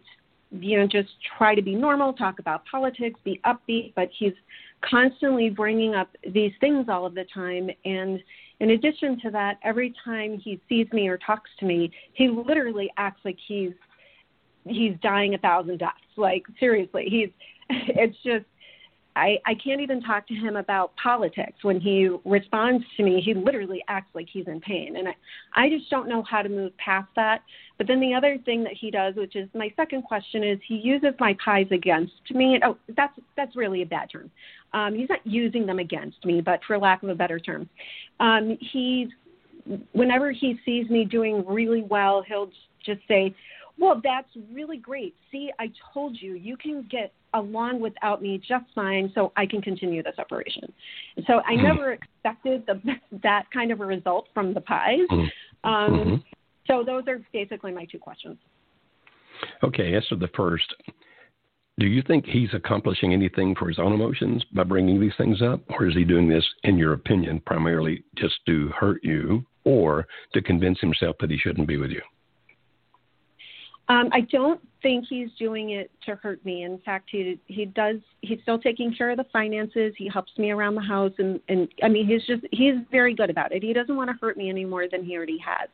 you 0.51 0.77
know, 0.77 0.87
just 0.87 1.09
try 1.37 1.55
to 1.55 1.61
be 1.61 1.75
normal, 1.75 2.13
talk 2.13 2.39
about 2.39 2.63
politics, 2.69 3.19
be 3.23 3.39
upbeat. 3.45 3.93
But 3.95 4.09
he's 4.17 4.33
constantly 4.81 5.49
bringing 5.49 5.95
up 5.95 6.09
these 6.33 6.51
things 6.59 6.87
all 6.89 7.05
of 7.05 7.15
the 7.15 7.25
time, 7.33 7.69
and 7.85 8.21
in 8.59 8.71
addition 8.71 9.19
to 9.21 9.31
that, 9.31 9.57
every 9.63 9.93
time 10.05 10.37
he 10.37 10.61
sees 10.69 10.87
me 10.93 11.07
or 11.07 11.17
talks 11.17 11.49
to 11.59 11.65
me, 11.65 11.91
he 12.13 12.29
literally 12.29 12.91
acts 12.97 13.21
like 13.25 13.37
he's 13.47 13.73
he's 14.65 14.93
dying 15.01 15.33
a 15.33 15.37
thousand 15.39 15.79
deaths. 15.79 15.95
Like 16.15 16.43
seriously, 16.59 17.07
he's 17.09 17.29
it's 17.69 18.17
just 18.23 18.45
I, 19.15 19.37
I 19.45 19.55
can't 19.55 19.81
even 19.81 20.01
talk 20.01 20.27
to 20.27 20.33
him 20.33 20.55
about 20.55 20.91
politics. 21.01 21.63
When 21.63 21.79
he 21.79 22.09
responds 22.23 22.85
to 22.97 23.03
me, 23.03 23.21
he 23.23 23.33
literally 23.33 23.83
acts 23.87 24.13
like 24.13 24.27
he's 24.31 24.47
in 24.47 24.61
pain. 24.61 24.95
And 24.97 25.07
I, 25.07 25.15
I 25.55 25.69
just 25.69 25.89
don't 25.89 26.07
know 26.07 26.23
how 26.23 26.41
to 26.41 26.49
move 26.49 26.71
past 26.77 27.09
that. 27.15 27.41
But 27.77 27.87
then 27.87 27.99
the 27.99 28.13
other 28.13 28.37
thing 28.45 28.63
that 28.63 28.73
he 28.79 28.89
does, 28.89 29.15
which 29.15 29.35
is 29.35 29.49
my 29.53 29.71
second 29.75 30.03
question, 30.03 30.43
is 30.43 30.59
he 30.67 30.75
uses 30.75 31.13
my 31.19 31.35
pies 31.43 31.67
against 31.71 32.13
me. 32.31 32.59
Oh, 32.63 32.77
that's 32.95 33.17
that's 33.35 33.55
really 33.55 33.81
a 33.81 33.85
bad 33.85 34.09
term. 34.11 34.31
Um, 34.73 34.95
he's 34.95 35.09
not 35.09 35.25
using 35.25 35.65
them 35.65 35.79
against 35.79 36.23
me, 36.23 36.39
but 36.39 36.61
for 36.65 36.77
lack 36.77 37.03
of 37.03 37.09
a 37.09 37.15
better 37.15 37.39
term, 37.39 37.67
um, 38.19 38.57
he's 38.59 39.09
whenever 39.91 40.31
he 40.31 40.59
sees 40.65 40.89
me 40.89 41.05
doing 41.05 41.45
really 41.45 41.81
well, 41.81 42.23
he'll 42.27 42.49
just 42.85 43.01
say, 43.07 43.35
well, 43.77 43.99
that's 44.03 44.29
really 44.53 44.77
great. 44.77 45.15
See, 45.31 45.51
I 45.59 45.71
told 45.93 46.17
you, 46.19 46.33
you 46.35 46.57
can 46.57 46.87
get 46.89 47.11
along 47.33 47.79
without 47.79 48.21
me 48.21 48.37
just 48.37 48.65
fine, 48.75 49.11
so 49.15 49.31
I 49.35 49.45
can 49.45 49.61
continue 49.61 50.03
this 50.03 50.15
operation. 50.17 50.71
So 51.27 51.41
I 51.47 51.53
mm-hmm. 51.53 51.63
never 51.63 51.93
expected 51.93 52.63
the, 52.67 52.81
that 53.23 53.43
kind 53.53 53.71
of 53.71 53.81
a 53.81 53.85
result 53.85 54.27
from 54.33 54.53
the 54.53 54.61
pies. 54.61 54.99
Mm-hmm. 55.09 55.69
Um, 55.69 55.91
mm-hmm. 55.91 56.15
So 56.67 56.83
those 56.85 57.03
are 57.07 57.21
basically 57.33 57.71
my 57.71 57.85
two 57.85 57.99
questions. 57.99 58.37
Okay, 59.63 59.95
as 59.95 60.05
to 60.07 60.15
the 60.15 60.29
first, 60.35 60.73
do 61.79 61.87
you 61.87 62.03
think 62.03 62.25
he's 62.25 62.53
accomplishing 62.53 63.13
anything 63.13 63.55
for 63.55 63.67
his 63.67 63.79
own 63.79 63.93
emotions 63.93 64.43
by 64.53 64.63
bringing 64.63 64.99
these 64.99 65.13
things 65.17 65.41
up, 65.41 65.61
or 65.69 65.87
is 65.87 65.95
he 65.95 66.03
doing 66.03 66.29
this, 66.29 66.45
in 66.63 66.77
your 66.77 66.93
opinion, 66.93 67.41
primarily 67.45 68.03
just 68.17 68.35
to 68.45 68.69
hurt 68.69 69.03
you 69.03 69.43
or 69.63 70.05
to 70.33 70.41
convince 70.41 70.79
himself 70.79 71.15
that 71.19 71.31
he 71.31 71.37
shouldn't 71.37 71.67
be 71.67 71.77
with 71.77 71.91
you? 71.91 72.01
Um, 73.89 74.09
I 74.13 74.21
don't 74.21 74.61
think 74.81 75.05
he's 75.09 75.29
doing 75.37 75.71
it 75.71 75.91
to 76.05 76.15
hurt 76.15 76.43
me. 76.45 76.63
In 76.63 76.77
fact, 76.79 77.09
he 77.11 77.39
he 77.47 77.65
does. 77.65 77.97
He's 78.21 78.39
still 78.41 78.59
taking 78.59 78.93
care 78.93 79.11
of 79.11 79.17
the 79.17 79.25
finances. 79.31 79.93
He 79.97 80.07
helps 80.07 80.31
me 80.37 80.51
around 80.51 80.75
the 80.75 80.81
house, 80.81 81.13
and 81.17 81.39
and 81.47 81.67
I 81.83 81.87
mean, 81.87 82.07
he's 82.07 82.25
just 82.25 82.43
he's 82.51 82.75
very 82.91 83.13
good 83.13 83.29
about 83.29 83.51
it. 83.51 83.63
He 83.63 83.73
doesn't 83.73 83.95
want 83.95 84.09
to 84.09 84.15
hurt 84.19 84.37
me 84.37 84.49
any 84.49 84.65
more 84.65 84.87
than 84.89 85.03
he 85.03 85.15
already 85.15 85.39
has. 85.39 85.69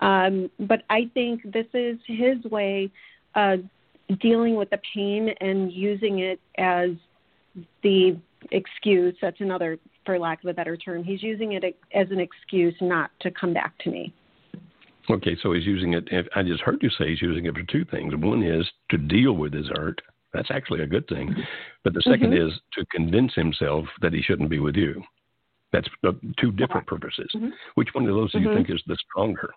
Um, 0.00 0.50
but 0.66 0.82
I 0.90 1.10
think 1.14 1.42
this 1.52 1.66
is 1.72 1.98
his 2.06 2.42
way 2.44 2.90
of 3.34 3.60
dealing 4.20 4.56
with 4.56 4.70
the 4.70 4.80
pain 4.94 5.30
and 5.40 5.72
using 5.72 6.20
it 6.20 6.40
as 6.58 6.90
the 7.82 8.18
excuse. 8.52 9.14
That's 9.20 9.40
another, 9.40 9.78
for 10.04 10.18
lack 10.18 10.42
of 10.44 10.50
a 10.50 10.54
better 10.54 10.76
term. 10.76 11.02
He's 11.02 11.22
using 11.22 11.52
it 11.52 11.64
as 11.94 12.10
an 12.10 12.20
excuse 12.20 12.74
not 12.80 13.10
to 13.20 13.30
come 13.30 13.52
back 13.52 13.76
to 13.78 13.90
me. 13.90 14.12
Okay, 15.08 15.36
so 15.42 15.52
he's 15.52 15.66
using 15.66 15.94
it. 15.94 16.08
I 16.34 16.42
just 16.42 16.62
heard 16.62 16.82
you 16.82 16.90
say 16.90 17.10
he's 17.10 17.22
using 17.22 17.46
it 17.46 17.54
for 17.54 17.62
two 17.64 17.84
things. 17.84 18.14
One 18.16 18.42
is 18.42 18.66
to 18.90 18.98
deal 18.98 19.32
with 19.32 19.52
his 19.52 19.68
hurt. 19.68 20.00
That's 20.32 20.50
actually 20.50 20.82
a 20.82 20.86
good 20.86 21.06
thing. 21.08 21.34
But 21.84 21.94
the 21.94 22.02
2nd 22.06 22.24
mm-hmm. 22.24 22.48
is 22.48 22.52
to 22.74 22.84
convince 22.86 23.32
himself 23.34 23.86
that 24.02 24.12
he 24.12 24.22
shouldn't 24.22 24.50
be 24.50 24.58
with 24.58 24.76
you. 24.76 25.02
That's 25.72 25.88
uh, 26.06 26.12
two 26.40 26.52
different 26.52 26.86
purposes. 26.86 27.30
Mm-hmm. 27.34 27.48
Which 27.74 27.88
one 27.92 28.06
of 28.06 28.14
those 28.14 28.32
do 28.32 28.38
you 28.38 28.48
mm-hmm. 28.48 28.56
think 28.56 28.70
is 28.70 28.82
the 28.86 28.96
stronger? 29.10 29.50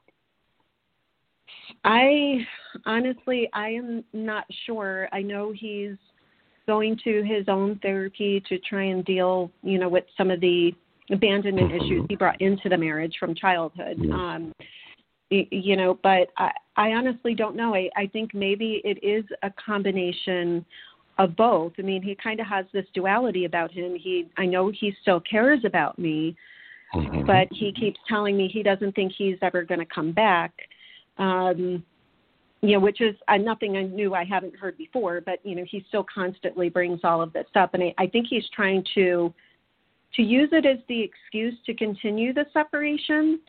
I 1.84 2.46
honestly, 2.86 3.50
I 3.54 3.70
am 3.70 4.04
not 4.14 4.46
sure. 4.66 5.08
I 5.12 5.22
know 5.22 5.54
he's 5.56 5.96
going 6.68 7.00
to 7.04 7.24
his 7.24 7.48
own 7.48 7.80
therapy 7.82 8.44
to 8.48 8.58
try 8.60 8.84
and 8.86 9.04
deal, 9.06 9.52
you 9.64 9.80
know, 9.80 9.90
with 9.90 10.06
some 10.18 10.30
of 10.30 10.40
the 10.40 10.74
abandonment 11.12 11.72
mm-hmm. 11.72 11.86
issues 11.86 12.06
he 12.10 12.16
brought 12.16 12.40
into 12.42 12.70
the 12.70 12.78
marriage 12.78 13.16
from 13.20 13.34
childhood. 13.34 14.00
Um, 14.12 14.54
you 15.30 15.76
know, 15.76 16.00
but 16.02 16.30
I, 16.38 16.52
I 16.76 16.90
honestly 16.92 17.36
don't 17.36 17.56
know. 17.56 17.76
I, 17.76 17.90
I 17.96 18.08
think 18.08 18.34
maybe 18.34 18.82
it 18.84 19.04
is 19.04 19.24
a 19.44 19.52
combination 19.64 20.66
of 21.18 21.36
both. 21.36 21.74
I 21.78 21.82
mean, 21.82 22.02
he 22.02 22.16
kind 22.16 22.40
of 22.40 22.48
has 22.48 22.66
this 22.74 22.86
duality 22.94 23.46
about 23.46 23.72
him. 23.72 23.96
He, 23.96 24.28
I 24.38 24.46
know 24.46 24.72
he 24.72 24.94
still 25.02 25.20
cares 25.20 25.60
about 25.66 26.00
me, 26.00 26.36
mm-hmm. 26.96 27.26
but 27.26 27.48
he 27.52 27.74
keeps 27.74 28.00
telling 28.08 28.38
me 28.38 28.50
he 28.52 28.64
doesn't 28.64 28.96
think 28.96 29.12
he's 29.16 29.38
ever 29.42 29.64
going 29.64 29.82
to 29.82 29.86
come 29.86 30.14
back. 30.14 30.54
Um, 31.18 31.84
you 32.62 32.74
know, 32.74 32.80
which 32.80 33.02
is 33.02 33.16
uh, 33.28 33.38
nothing 33.38 33.78
I 33.78 33.84
knew 33.84 34.14
I 34.14 34.24
haven't 34.26 34.56
heard 34.56 34.78
before, 34.78 35.22
but 35.22 35.40
you 35.44 35.56
know, 35.56 35.64
he 35.70 35.84
still 35.88 36.06
constantly 36.14 36.70
brings 36.70 37.02
all 37.04 37.22
of 37.22 37.32
this 37.34 37.48
up, 37.56 37.74
and 37.74 37.84
I, 37.84 37.94
I 37.98 38.08
think 38.08 38.28
he's 38.30 38.44
trying 38.54 38.84
to 38.96 39.34
to 40.16 40.22
use 40.24 40.50
it 40.52 40.66
as 40.66 40.80
the 40.90 41.02
excuse 41.02 41.54
to 41.66 41.74
continue 41.74 42.34
the 42.34 42.46
separation. 42.52 43.40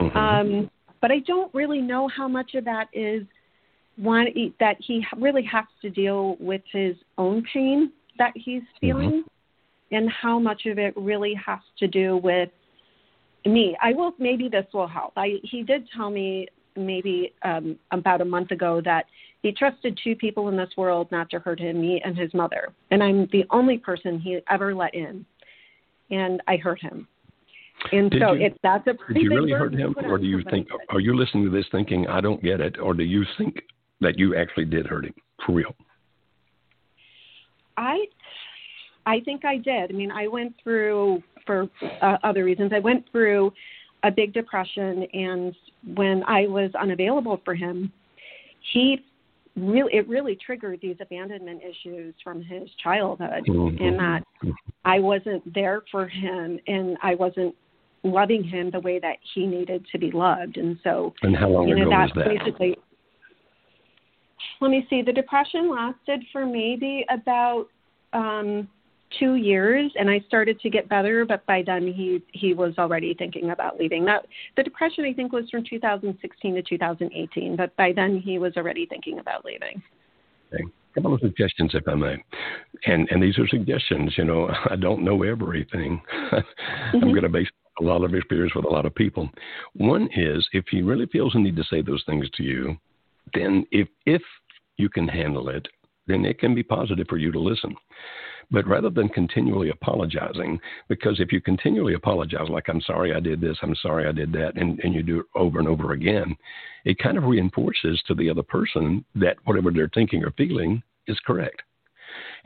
Mm-hmm. 0.00 0.16
Um, 0.16 0.70
but 1.00 1.10
I 1.10 1.20
don't 1.20 1.52
really 1.54 1.80
know 1.80 2.08
how 2.08 2.28
much 2.28 2.54
of 2.54 2.64
that 2.64 2.88
is 2.92 3.22
one 3.96 4.26
that 4.60 4.76
he 4.80 5.04
really 5.16 5.44
has 5.44 5.64
to 5.82 5.90
deal 5.90 6.36
with 6.38 6.62
his 6.72 6.96
own 7.18 7.42
pain 7.52 7.92
that 8.18 8.32
he's 8.34 8.62
mm-hmm. 8.62 8.86
feeling, 8.86 9.10
mm-hmm. 9.10 9.94
and 9.94 10.10
how 10.10 10.38
much 10.38 10.66
of 10.66 10.78
it 10.78 10.94
really 10.96 11.34
has 11.34 11.60
to 11.78 11.88
do 11.88 12.16
with 12.18 12.50
me. 13.46 13.76
I 13.82 13.92
will 13.92 14.12
maybe 14.18 14.48
this 14.48 14.66
will 14.72 14.88
help. 14.88 15.12
I 15.16 15.36
he 15.42 15.62
did 15.62 15.88
tell 15.94 16.10
me 16.10 16.48
maybe 16.76 17.32
um, 17.42 17.76
about 17.90 18.20
a 18.20 18.24
month 18.24 18.52
ago 18.52 18.80
that 18.84 19.06
he 19.42 19.50
trusted 19.52 19.98
two 20.02 20.14
people 20.14 20.48
in 20.48 20.56
this 20.56 20.70
world 20.76 21.08
not 21.10 21.28
to 21.30 21.40
hurt 21.40 21.58
him, 21.58 21.80
me 21.80 22.00
and 22.04 22.16
his 22.16 22.32
mother, 22.34 22.72
and 22.90 23.02
I'm 23.02 23.28
the 23.32 23.44
only 23.50 23.78
person 23.78 24.20
he 24.20 24.40
ever 24.50 24.74
let 24.74 24.94
in, 24.94 25.24
and 26.10 26.40
I 26.46 26.56
hurt 26.56 26.80
him. 26.80 27.08
And 27.92 28.10
did 28.10 28.20
so 28.20 28.32
you, 28.32 28.46
it's 28.46 28.58
that's 28.62 28.86
a 28.86 28.94
pretty. 28.94 29.20
Did 29.20 29.22
you 29.24 29.30
really 29.30 29.52
hurt 29.52 29.74
him, 29.74 29.94
or 30.04 30.18
do 30.18 30.26
you 30.26 30.42
think? 30.50 30.68
Are 30.90 31.00
you 31.00 31.16
listening 31.16 31.44
to 31.44 31.50
this 31.50 31.66
thinking 31.70 32.06
I 32.08 32.20
don't 32.20 32.42
get 32.42 32.60
it, 32.60 32.78
or 32.78 32.94
do 32.94 33.04
you 33.04 33.24
think 33.36 33.56
that 34.00 34.18
you 34.18 34.36
actually 34.36 34.64
did 34.64 34.86
hurt 34.86 35.04
him 35.04 35.14
for 35.44 35.52
real? 35.52 35.74
I, 37.76 38.06
I 39.06 39.20
think 39.20 39.44
I 39.44 39.56
did. 39.56 39.90
I 39.90 39.94
mean, 39.94 40.10
I 40.10 40.26
went 40.26 40.54
through 40.62 41.22
for 41.46 41.68
uh, 42.02 42.16
other 42.24 42.44
reasons. 42.44 42.72
I 42.74 42.80
went 42.80 43.04
through 43.12 43.52
a 44.02 44.10
big 44.10 44.32
depression, 44.32 45.06
and 45.12 45.54
when 45.94 46.22
I 46.24 46.46
was 46.46 46.70
unavailable 46.80 47.40
for 47.44 47.54
him, 47.54 47.92
he 48.72 48.98
really 49.56 49.94
it 49.94 50.08
really 50.08 50.36
triggered 50.44 50.80
these 50.82 50.96
abandonment 51.00 51.62
issues 51.62 52.14
from 52.22 52.42
his 52.42 52.68
childhood, 52.82 53.44
mm-hmm. 53.48 53.82
and 53.82 53.98
that 53.98 54.22
I 54.84 54.98
wasn't 54.98 55.54
there 55.54 55.82
for 55.90 56.08
him, 56.08 56.58
and 56.66 56.96
I 57.02 57.14
wasn't 57.14 57.54
loving 58.02 58.44
him 58.44 58.70
the 58.70 58.80
way 58.80 58.98
that 58.98 59.16
he 59.34 59.46
needed 59.46 59.86
to 59.92 59.98
be 59.98 60.10
loved. 60.10 60.56
And 60.56 60.78
so, 60.84 61.14
and 61.22 61.36
how 61.36 61.48
long 61.48 61.68
you 61.68 61.74
know, 61.74 61.82
ago 61.82 61.90
that's 61.90 62.14
was 62.14 62.24
that? 62.24 62.38
basically. 62.38 62.76
Let 64.60 64.70
me 64.70 64.86
see. 64.90 65.02
The 65.02 65.12
depression 65.12 65.70
lasted 65.70 66.24
for 66.32 66.44
maybe 66.44 67.04
about 67.10 67.66
um, 68.12 68.68
two 69.18 69.36
years, 69.36 69.92
and 69.98 70.10
I 70.10 70.20
started 70.26 70.60
to 70.60 70.70
get 70.70 70.88
better. 70.88 71.24
But 71.24 71.44
by 71.46 71.62
then, 71.64 71.86
he 71.86 72.22
he 72.32 72.54
was 72.54 72.74
already 72.78 73.14
thinking 73.14 73.50
about 73.50 73.78
leaving. 73.78 74.04
That 74.04 74.26
the 74.56 74.62
depression, 74.62 75.04
I 75.04 75.12
think, 75.12 75.32
was 75.32 75.48
from 75.50 75.64
2016 75.68 76.54
to 76.54 76.62
2018. 76.62 77.56
But 77.56 77.76
by 77.76 77.92
then, 77.94 78.18
he 78.18 78.38
was 78.38 78.54
already 78.56 78.86
thinking 78.86 79.18
about 79.18 79.44
leaving. 79.44 79.82
Okay 80.52 80.64
couple 80.98 81.14
of 81.14 81.20
suggestions, 81.20 81.70
if 81.74 81.86
I 81.86 81.94
may. 81.94 82.16
And 82.86 83.08
and 83.10 83.22
these 83.22 83.38
are 83.38 83.46
suggestions. 83.48 84.14
You 84.16 84.24
know, 84.24 84.48
I 84.70 84.76
don't 84.76 85.02
know 85.02 85.22
everything. 85.22 86.00
mm-hmm. 86.32 86.96
I'm 86.96 87.10
going 87.10 87.22
to 87.22 87.28
base 87.28 87.48
a 87.80 87.84
lot 87.84 88.04
of 88.04 88.14
experience 88.14 88.54
with 88.54 88.64
a 88.64 88.70
lot 88.70 88.86
of 88.86 88.94
people. 88.94 89.28
One 89.74 90.08
is 90.16 90.46
if 90.52 90.64
he 90.70 90.82
really 90.82 91.06
feels 91.06 91.32
the 91.32 91.40
need 91.40 91.56
to 91.56 91.64
say 91.64 91.82
those 91.82 92.02
things 92.06 92.28
to 92.36 92.42
you, 92.42 92.76
then 93.34 93.66
if 93.70 93.88
if 94.06 94.22
you 94.76 94.88
can 94.88 95.08
handle 95.08 95.48
it, 95.48 95.66
then 96.06 96.24
it 96.24 96.38
can 96.38 96.54
be 96.54 96.62
positive 96.62 97.06
for 97.08 97.18
you 97.18 97.30
to 97.32 97.38
listen. 97.38 97.74
But 98.50 98.66
rather 98.66 98.88
than 98.88 99.10
continually 99.10 99.68
apologizing, 99.68 100.58
because 100.88 101.20
if 101.20 101.32
you 101.32 101.40
continually 101.40 101.94
apologize, 101.94 102.48
like, 102.48 102.68
I'm 102.68 102.80
sorry 102.80 103.14
I 103.14 103.20
did 103.20 103.42
this, 103.42 103.58
I'm 103.60 103.74
sorry 103.74 104.06
I 104.06 104.12
did 104.12 104.32
that, 104.32 104.52
and, 104.56 104.80
and 104.80 104.94
you 104.94 105.02
do 105.02 105.20
it 105.20 105.26
over 105.34 105.58
and 105.58 105.68
over 105.68 105.92
again, 105.92 106.34
it 106.86 106.98
kind 106.98 107.18
of 107.18 107.24
reinforces 107.24 108.02
to 108.06 108.14
the 108.14 108.30
other 108.30 108.42
person 108.42 109.04
that 109.16 109.36
whatever 109.44 109.70
they're 109.70 109.90
thinking 109.92 110.24
or 110.24 110.30
feeling 110.30 110.82
is 111.06 111.20
correct. 111.26 111.60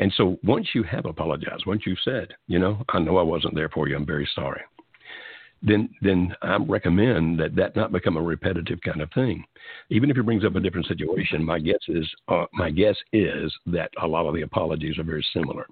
And 0.00 0.12
so 0.16 0.38
once 0.42 0.68
you 0.74 0.82
have 0.82 1.06
apologized, 1.06 1.66
once 1.66 1.82
you've 1.86 1.98
said, 2.04 2.34
you 2.48 2.58
know, 2.58 2.84
I 2.88 2.98
know 2.98 3.18
I 3.18 3.22
wasn't 3.22 3.54
there 3.54 3.68
for 3.68 3.88
you, 3.88 3.94
I'm 3.94 4.06
very 4.06 4.28
sorry. 4.34 4.62
Then 5.62 5.88
then 6.00 6.34
I 6.42 6.56
recommend 6.56 7.38
that 7.40 7.54
that 7.56 7.76
not 7.76 7.92
become 7.92 8.16
a 8.16 8.22
repetitive 8.22 8.80
kind 8.82 9.00
of 9.00 9.10
thing. 9.12 9.44
Even 9.90 10.10
if 10.10 10.16
it 10.16 10.24
brings 10.24 10.44
up 10.44 10.56
a 10.56 10.60
different 10.60 10.86
situation, 10.86 11.44
my 11.44 11.58
guess 11.58 11.78
is 11.88 12.08
uh, 12.28 12.46
my 12.52 12.70
guess 12.70 12.96
is 13.12 13.52
that 13.66 13.90
a 14.02 14.06
lot 14.06 14.26
of 14.26 14.34
the 14.34 14.42
apologies 14.42 14.98
are 14.98 15.04
very 15.04 15.24
similar. 15.32 15.66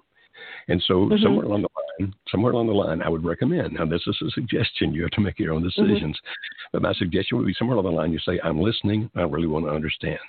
And 0.67 0.81
so 0.87 0.93
mm-hmm. 0.93 1.21
somewhere 1.21 1.45
along 1.45 1.63
the 1.63 1.69
line, 2.03 2.13
somewhere 2.29 2.53
along 2.53 2.67
the 2.67 2.73
line, 2.73 3.01
I 3.01 3.09
would 3.09 3.25
recommend. 3.25 3.73
Now 3.73 3.85
this 3.85 4.01
is 4.07 4.17
a 4.25 4.31
suggestion; 4.31 4.93
you 4.93 5.01
have 5.03 5.11
to 5.11 5.21
make 5.21 5.39
your 5.39 5.53
own 5.53 5.63
mm-hmm. 5.63 5.85
decisions. 5.85 6.15
Mm-hmm. 6.15 6.67
But 6.73 6.81
my 6.83 6.93
suggestion 6.93 7.37
would 7.37 7.47
be 7.47 7.55
somewhere 7.57 7.77
along 7.77 7.93
the 7.93 7.97
line, 7.97 8.13
you 8.13 8.19
say, 8.19 8.39
"I'm 8.43 8.59
listening. 8.59 9.09
I 9.15 9.21
really 9.23 9.47
want 9.47 9.65
to 9.65 9.71
understand." 9.71 10.19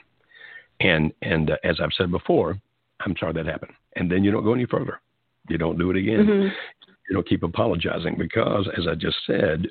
And 0.81 1.13
and 1.23 1.51
uh, 1.51 1.57
as 1.65 1.79
I've 1.81 1.93
said 1.97 2.11
before, 2.11 2.61
I'm 3.01 3.15
sorry 3.19 3.33
that 3.35 3.47
happened. 3.47 3.73
And 3.97 4.11
then 4.11 4.25
you 4.25 4.31
don't 4.31 4.45
go 4.45 4.55
any 4.55 4.67
further. 4.67 5.01
You 5.49 5.59
don't 5.59 5.79
do 5.79 5.91
it 5.91 5.97
again. 5.97 6.27
Mm-hmm. 6.27 6.92
You 7.13 7.17
don't 7.17 7.29
keep 7.29 7.43
apologizing 7.43 8.17
because, 8.19 8.67
as 8.79 8.87
I 8.89 8.95
just 8.95 9.19
said, 9.27 9.67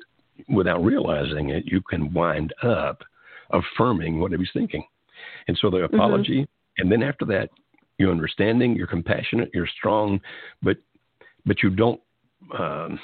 without 0.48 0.84
realizing 0.84 1.50
it, 1.50 1.64
you 1.66 1.80
can 1.80 2.14
wind 2.14 2.54
up 2.62 3.02
affirming 3.50 4.20
what 4.20 4.30
he 4.30 4.36
was 4.36 4.48
thinking. 4.52 4.84
And 5.48 5.58
so 5.60 5.68
the 5.68 5.78
mm-hmm. 5.78 5.92
apology, 5.96 6.42
mm-hmm. 6.42 6.82
and 6.82 6.92
then 6.92 7.02
after 7.02 7.24
that, 7.24 7.50
you're 7.98 8.12
understanding, 8.12 8.76
you're 8.76 8.86
compassionate, 8.86 9.50
you're 9.52 9.66
strong, 9.76 10.20
but 10.62 10.76
but 11.44 11.64
you 11.64 11.70
don't. 11.70 12.00
Um, 12.56 13.00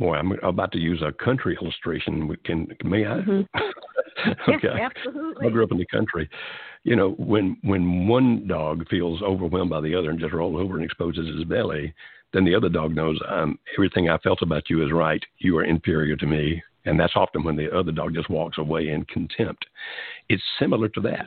boy, 0.00 0.16
I'm 0.16 0.32
about 0.42 0.72
to 0.72 0.78
use 0.78 1.00
a 1.00 1.12
country 1.12 1.56
illustration. 1.62 2.36
Can 2.44 2.66
may 2.82 3.06
I? 3.06 3.10
Mm-hmm. 3.10 4.50
okay. 4.50 4.68
Yes, 4.74 4.90
absolutely. 4.96 5.46
I 5.46 5.50
grew 5.50 5.62
up 5.62 5.70
in 5.70 5.78
the 5.78 5.86
country. 5.86 6.28
You 6.82 6.96
know, 6.96 7.10
when 7.10 7.56
when 7.62 8.08
one 8.08 8.48
dog 8.48 8.88
feels 8.88 9.22
overwhelmed 9.22 9.70
by 9.70 9.82
the 9.82 9.94
other 9.94 10.10
and 10.10 10.18
just 10.18 10.32
rolls 10.32 10.60
over 10.60 10.74
and 10.74 10.84
exposes 10.84 11.28
his 11.28 11.44
belly, 11.44 11.94
then 12.32 12.44
the 12.44 12.54
other 12.54 12.68
dog 12.68 12.94
knows 12.94 13.18
um, 13.28 13.58
everything 13.76 14.08
I 14.08 14.18
felt 14.18 14.42
about 14.42 14.70
you 14.70 14.84
is 14.84 14.92
right. 14.92 15.22
You 15.38 15.58
are 15.58 15.64
inferior 15.64 16.16
to 16.16 16.26
me. 16.26 16.62
And 16.84 16.98
that's 16.98 17.12
often 17.14 17.44
when 17.44 17.56
the 17.56 17.76
other 17.76 17.92
dog 17.92 18.14
just 18.14 18.30
walks 18.30 18.58
away 18.58 18.88
in 18.88 19.04
contempt. 19.06 19.66
It's 20.28 20.42
similar 20.58 20.88
to 20.90 21.00
that. 21.02 21.26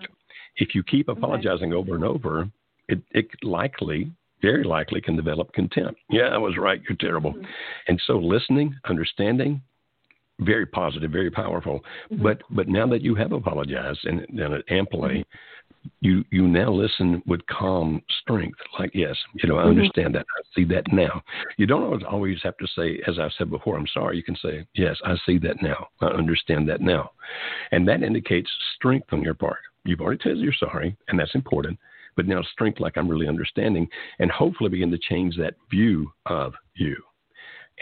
If 0.57 0.73
you 0.73 0.83
keep 0.83 1.09
apologizing 1.09 1.73
okay. 1.73 1.77
over 1.77 1.95
and 1.95 2.03
over, 2.03 2.49
it, 2.87 3.01
it 3.11 3.27
likely, 3.43 4.11
very 4.41 4.63
likely, 4.63 5.01
can 5.01 5.15
develop 5.15 5.53
contempt. 5.53 5.99
Yeah, 6.09 6.29
I 6.29 6.37
was 6.37 6.57
right. 6.57 6.81
You're 6.87 6.97
terrible. 6.97 7.33
Mm-hmm. 7.33 7.45
And 7.87 8.01
so 8.07 8.17
listening, 8.17 8.75
understanding, 8.89 9.61
very 10.39 10.65
positive, 10.65 11.11
very 11.11 11.29
powerful. 11.31 11.81
Mm-hmm. 12.11 12.23
But 12.23 12.41
but 12.49 12.67
now 12.67 12.87
that 12.87 13.01
you 13.01 13.13
have 13.15 13.31
apologized 13.31 14.05
and 14.05 14.25
done 14.35 14.53
it 14.53 14.65
amply, 14.69 15.09
mm-hmm 15.09 15.37
you 16.01 16.23
you 16.31 16.47
now 16.47 16.71
listen 16.71 17.21
with 17.25 17.45
calm 17.47 18.01
strength. 18.21 18.57
Like, 18.79 18.91
yes, 18.93 19.15
you 19.35 19.49
know, 19.49 19.57
I 19.57 19.63
mm-hmm. 19.63 19.79
understand 19.79 20.15
that. 20.15 20.25
I 20.37 20.41
see 20.55 20.65
that 20.65 20.91
now. 20.91 21.21
You 21.57 21.65
don't 21.65 22.03
always 22.03 22.39
have 22.43 22.57
to 22.57 22.67
say, 22.75 23.01
as 23.07 23.19
I've 23.19 23.31
said 23.37 23.49
before, 23.49 23.77
I'm 23.77 23.87
sorry. 23.93 24.17
You 24.17 24.23
can 24.23 24.37
say, 24.37 24.65
yes, 24.75 24.97
I 25.05 25.15
see 25.25 25.37
that 25.39 25.61
now. 25.61 25.87
I 26.01 26.07
understand 26.07 26.67
that 26.69 26.81
now, 26.81 27.11
and 27.71 27.87
that 27.87 28.03
indicates 28.03 28.49
strength 28.75 29.07
on 29.11 29.21
your 29.21 29.33
part. 29.33 29.59
You've 29.85 30.01
already 30.01 30.21
said 30.23 30.37
you're 30.37 30.53
sorry, 30.53 30.95
and 31.07 31.19
that's 31.19 31.35
important. 31.35 31.77
But 32.15 32.27
now 32.27 32.41
strength, 32.43 32.79
like 32.79 32.97
I'm 32.97 33.09
really 33.09 33.27
understanding, 33.27 33.87
and 34.19 34.29
hopefully 34.31 34.69
begin 34.69 34.91
to 34.91 34.99
change 34.99 35.35
that 35.37 35.55
view 35.69 36.11
of 36.27 36.53
you. 36.75 36.95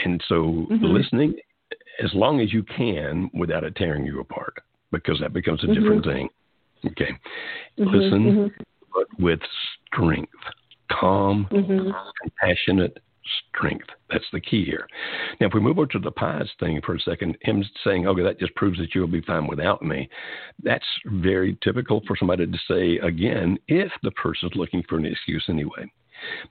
And 0.03 0.23
so, 0.27 0.35
mm-hmm. 0.35 0.85
listening 0.85 1.35
as 2.03 2.11
long 2.13 2.39
as 2.39 2.53
you 2.53 2.63
can 2.63 3.29
without 3.33 3.63
it 3.63 3.75
tearing 3.75 4.05
you 4.05 4.21
apart, 4.21 4.53
because 4.91 5.19
that 5.19 5.33
becomes 5.33 5.63
a 5.63 5.67
mm-hmm. 5.67 5.81
different 5.81 6.05
thing. 6.05 6.29
Okay. 6.85 7.11
Mm-hmm, 7.79 7.95
Listen, 7.95 8.23
mm-hmm. 8.23 8.63
but 8.93 9.07
with 9.19 9.39
strength, 9.87 10.31
calm, 10.91 11.47
mm-hmm. 11.51 11.91
compassionate 12.21 12.97
strength. 13.49 13.87
That's 14.09 14.25
the 14.33 14.39
key 14.39 14.65
here. 14.65 14.87
Now, 15.39 15.47
if 15.47 15.53
we 15.53 15.59
move 15.59 15.77
over 15.77 15.87
to 15.87 15.99
the 15.99 16.11
pies 16.11 16.49
thing 16.59 16.81
for 16.85 16.95
a 16.95 16.99
second, 16.99 17.37
him 17.41 17.63
saying, 17.83 18.07
okay, 18.07 18.23
that 18.23 18.39
just 18.39 18.55
proves 18.55 18.79
that 18.79 18.93
you'll 18.93 19.07
be 19.07 19.21
fine 19.21 19.47
without 19.47 19.81
me. 19.81 20.09
That's 20.63 20.85
very 21.05 21.57
typical 21.63 22.01
for 22.07 22.15
somebody 22.17 22.47
to 22.47 22.57
say 22.67 22.97
again 23.05 23.57
if 23.67 23.91
the 24.03 24.11
person's 24.11 24.55
looking 24.55 24.83
for 24.89 24.97
an 24.97 25.05
excuse 25.05 25.45
anyway. 25.49 25.91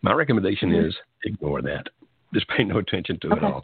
My 0.03 0.13
recommendation 0.13 0.71
mm-hmm. 0.71 0.89
is 0.89 0.97
ignore 1.25 1.63
that. 1.63 1.87
Just 2.33 2.49
pay 2.49 2.65
no 2.65 2.79
attention 2.79 3.19
to 3.21 3.33
okay. 3.33 3.37
it 3.39 3.45
all 3.45 3.63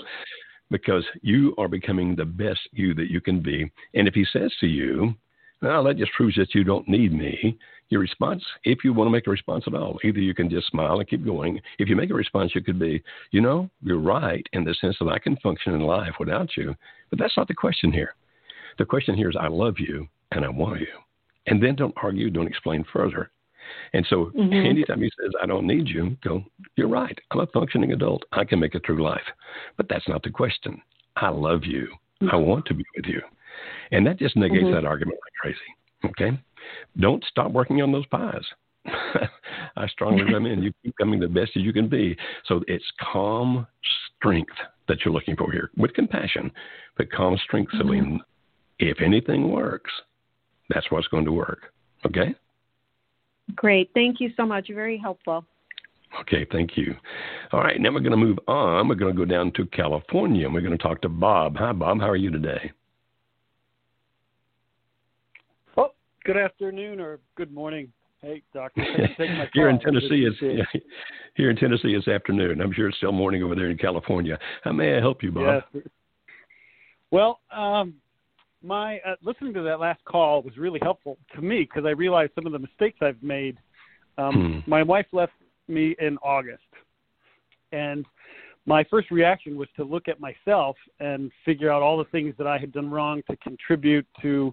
because 0.71 1.05
you 1.23 1.55
are 1.59 1.69
becoming 1.69 2.17
the 2.17 2.25
best 2.25 2.61
you 2.73 2.95
that 2.95 3.11
you 3.11 3.21
can 3.21 3.41
be. 3.41 3.71
And 3.95 4.09
if 4.09 4.15
he 4.15 4.27
says 4.33 4.53
to 4.61 4.67
you, 4.67 5.15
well, 5.63 5.85
that 5.85 5.97
just 5.97 6.13
proves 6.13 6.37
that 6.37 6.55
you 6.55 6.65
don't 6.65 6.89
need 6.89 7.13
me. 7.13 7.59
Your 7.89 8.01
response, 8.01 8.43
if 8.65 8.79
you 8.83 8.93
want 8.93 9.07
to 9.07 9.13
make 9.13 9.29
a 9.29 9.31
response 9.31 9.65
at 9.67 9.75
all, 9.75 9.99
either 10.03 10.19
you 10.19 10.35
can 10.35 10.51
just 10.51 10.69
smile 10.69 10.99
and 10.99 11.09
keep 11.09 11.25
going. 11.25 11.61
If 11.79 11.89
you 11.89 11.95
make 11.95 12.11
a 12.11 12.15
response, 12.15 12.53
you 12.55 12.61
could 12.61 12.81
be, 12.81 13.03
you 13.31 13.41
know, 13.41 13.71
you're 13.81 14.01
right 14.01 14.45
in 14.53 14.65
the 14.65 14.75
sense 14.81 14.97
that 14.99 15.09
I 15.09 15.21
can 15.21 15.37
function 15.37 15.73
in 15.73 15.81
life 15.81 16.15
without 16.19 16.57
you. 16.57 16.75
But 17.11 17.21
that's 17.21 17.37
not 17.37 17.47
the 17.47 17.55
question 17.55 17.93
here. 17.93 18.15
The 18.79 18.85
question 18.85 19.15
here 19.15 19.31
is, 19.31 19.37
I 19.39 19.47
love 19.47 19.77
you 19.79 20.09
and 20.33 20.45
I 20.45 20.49
want 20.49 20.81
you. 20.81 20.89
And 21.47 21.63
then 21.63 21.77
don't 21.77 21.95
argue, 22.03 22.29
don't 22.29 22.49
explain 22.49 22.85
further. 22.93 23.31
And 23.93 24.05
so 24.11 24.33
mm-hmm. 24.37 24.53
anytime 24.53 25.01
he 25.01 25.11
says, 25.21 25.33
I 25.41 25.47
don't 25.47 25.67
need 25.67 25.89
you, 25.89 26.17
go, 26.25 26.45
you're 26.77 26.89
right. 26.89 27.17
I'm 27.31 27.41
a 27.41 27.47
functioning 27.47 27.93
adult. 27.93 28.25
I 28.33 28.45
can 28.45 28.59
make 28.59 28.75
it 28.75 28.83
through 28.85 29.03
life. 29.03 29.23
But 29.77 29.89
that's 29.89 30.09
not 30.09 30.23
the 30.23 30.31
question. 30.31 30.81
I 31.17 31.29
love 31.29 31.65
you. 31.65 31.89
Mm-hmm. 32.21 32.31
I 32.31 32.37
want 32.37 32.67
to 32.67 32.75
be 32.75 32.85
with 32.97 33.07
you. 33.07 33.21
And 33.93 34.07
that 34.07 34.19
just 34.19 34.37
negates 34.37 34.65
mm-hmm. 34.65 34.75
that 34.75 34.85
argument 34.85 35.19
like 35.25 35.33
crazy. 35.41 36.11
Okay? 36.11 36.39
Don't 36.99 37.25
stop 37.29 37.53
working 37.53 37.83
on 37.83 37.93
those 37.93 38.07
pies. 38.07 38.45
I 39.77 39.87
strongly 39.89 40.23
recommend 40.25 40.63
you 40.63 40.73
keep 40.83 40.97
coming 40.97 41.21
the 41.21 41.29
best 41.29 41.53
as 41.57 41.63
you 41.63 41.73
can 41.73 41.89
be. 41.89 42.17
So 42.47 42.63
it's 42.69 42.85
calm 43.13 43.67
strength 44.19 44.55
that 44.89 44.99
you're 45.05 45.15
looking 45.15 45.37
for 45.37 45.51
here 45.51 45.71
with 45.77 45.93
compassion, 45.95 46.51
but 46.97 47.11
calm 47.11 47.37
strength, 47.45 47.73
mm-hmm. 47.73 47.89
Celine. 47.89 48.21
If 48.79 49.01
anything 49.01 49.51
works, 49.51 49.91
that's 50.69 50.91
what's 50.91 51.09
going 51.09 51.25
to 51.25 51.33
work. 51.33 51.73
Okay? 52.05 52.35
Great. 53.55 53.91
Thank 53.95 54.21
you 54.21 54.31
so 54.37 54.45
much. 54.45 54.69
Very 54.69 54.99
helpful. 54.99 55.45
Okay, 56.21 56.47
thank 56.51 56.77
you. 56.77 56.95
All 57.53 57.61
right, 57.61 57.81
now 57.81 57.93
we're 57.93 58.01
going 58.01 58.13
to 58.13 58.17
move 58.17 58.39
on. 58.49 58.89
We're 58.89 58.95
going 58.95 59.15
to 59.15 59.19
go 59.19 59.25
down 59.25 59.53
to 59.53 59.67
California 59.67 60.47
and 60.47 60.55
we're 60.55 60.61
going 60.61 60.77
to 60.77 60.83
talk 60.83 61.03
to 61.03 61.09
Bob. 61.09 61.57
Hi, 61.57 61.73
Bob. 61.73 62.01
How 62.01 62.09
are 62.09 62.17
you 62.17 62.31
today? 62.31 62.73
Good 66.27 66.37
afternoon 66.37 66.99
or 66.99 67.21
good 67.37 67.55
morning. 67.55 67.93
Hey, 68.21 68.43
doctor. 68.53 68.83
here 69.55 69.69
in 69.69 69.79
Tennessee, 69.79 70.27
it's 70.27 70.37
here 71.37 71.51
in 71.51 71.57
Tennessee. 71.57 71.95
It's 71.95 72.09
afternoon. 72.09 72.61
I'm 72.61 72.73
sure 72.73 72.89
it's 72.89 72.97
still 72.97 73.13
morning 73.13 73.45
over 73.45 73.55
there 73.55 73.71
in 73.71 73.79
California. 73.79 74.37
How 74.65 74.73
may 74.73 74.97
I 74.97 75.01
help 75.01 75.23
you, 75.23 75.31
Bob? 75.31 75.63
Yes. 75.73 75.85
Well, 77.13 77.39
um, 77.57 77.95
my 78.61 78.99
uh, 79.07 79.15
listening 79.23 79.55
to 79.55 79.63
that 79.63 79.79
last 79.79 80.05
call 80.05 80.43
was 80.43 80.57
really 80.57 80.81
helpful 80.83 81.17
to 81.37 81.43
me 81.43 81.61
because 81.61 81.85
I 81.87 81.91
realized 81.91 82.33
some 82.35 82.45
of 82.45 82.51
the 82.51 82.59
mistakes 82.59 82.99
I've 83.03 83.23
made. 83.23 83.57
Um, 84.19 84.63
hmm. 84.65 84.69
My 84.69 84.83
wife 84.83 85.07
left 85.13 85.35
me 85.69 85.95
in 86.01 86.19
August, 86.25 86.65
and 87.71 88.05
my 88.67 88.83
first 88.91 89.13
reaction 89.13 89.57
was 89.57 89.69
to 89.77 89.85
look 89.85 90.09
at 90.09 90.19
myself 90.19 90.75
and 90.99 91.31
figure 91.45 91.71
out 91.71 91.83
all 91.83 91.97
the 91.97 92.11
things 92.11 92.35
that 92.39 92.49
I 92.49 92.59
had 92.59 92.73
done 92.73 92.91
wrong 92.91 93.23
to 93.31 93.37
contribute 93.37 94.09
to 94.23 94.53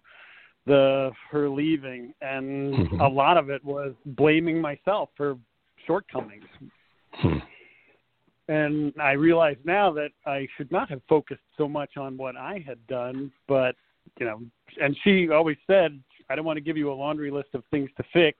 the 0.65 1.11
her 1.29 1.49
leaving, 1.49 2.13
and 2.21 2.73
mm-hmm. 2.73 3.01
a 3.01 3.07
lot 3.07 3.37
of 3.37 3.49
it 3.49 3.63
was 3.63 3.93
blaming 4.05 4.61
myself 4.61 5.09
for 5.15 5.37
shortcomings. 5.85 6.45
Hmm. 7.13 7.37
And 8.49 8.93
I 8.99 9.13
realize 9.13 9.57
now 9.63 9.91
that 9.93 10.09
I 10.25 10.47
should 10.57 10.71
not 10.71 10.89
have 10.89 11.01
focused 11.07 11.41
so 11.57 11.67
much 11.67 11.95
on 11.97 12.17
what 12.17 12.35
I 12.35 12.63
had 12.65 12.85
done, 12.87 13.31
but 13.47 13.75
you 14.19 14.25
know, 14.25 14.41
and 14.81 14.97
she 15.03 15.29
always 15.29 15.57
said, 15.65 16.01
I 16.29 16.35
don't 16.35 16.45
want 16.45 16.57
to 16.57 16.61
give 16.61 16.77
you 16.77 16.91
a 16.91 16.93
laundry 16.93 17.31
list 17.31 17.49
of 17.53 17.63
things 17.71 17.89
to 17.97 18.03
fix 18.11 18.37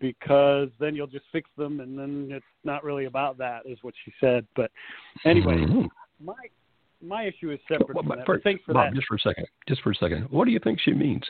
because 0.00 0.68
then 0.78 0.94
you'll 0.94 1.06
just 1.06 1.24
fix 1.32 1.48
them 1.56 1.80
and 1.80 1.98
then 1.98 2.28
it's 2.30 2.44
not 2.64 2.84
really 2.84 3.06
about 3.06 3.38
that 3.38 3.62
is 3.66 3.78
what 3.82 3.94
she 4.04 4.12
said. 4.20 4.46
But 4.54 4.70
anyway, 5.24 5.56
mm-hmm. 5.56 5.86
my 6.24 6.34
my 7.02 7.24
issue 7.24 7.50
is 7.50 7.58
separate 7.68 7.94
well, 7.94 8.04
from 8.04 8.18
that. 8.18 8.42
Thanks 8.42 8.62
for 8.64 8.74
Bob, 8.74 8.92
that. 8.92 8.94
just 8.94 9.06
for 9.06 9.16
a 9.16 9.20
second. 9.20 9.46
Just 9.68 9.82
for 9.82 9.90
a 9.90 9.94
second. 9.94 10.26
What 10.30 10.46
do 10.46 10.50
you 10.50 10.60
think 10.62 10.80
she 10.80 10.92
means 10.92 11.22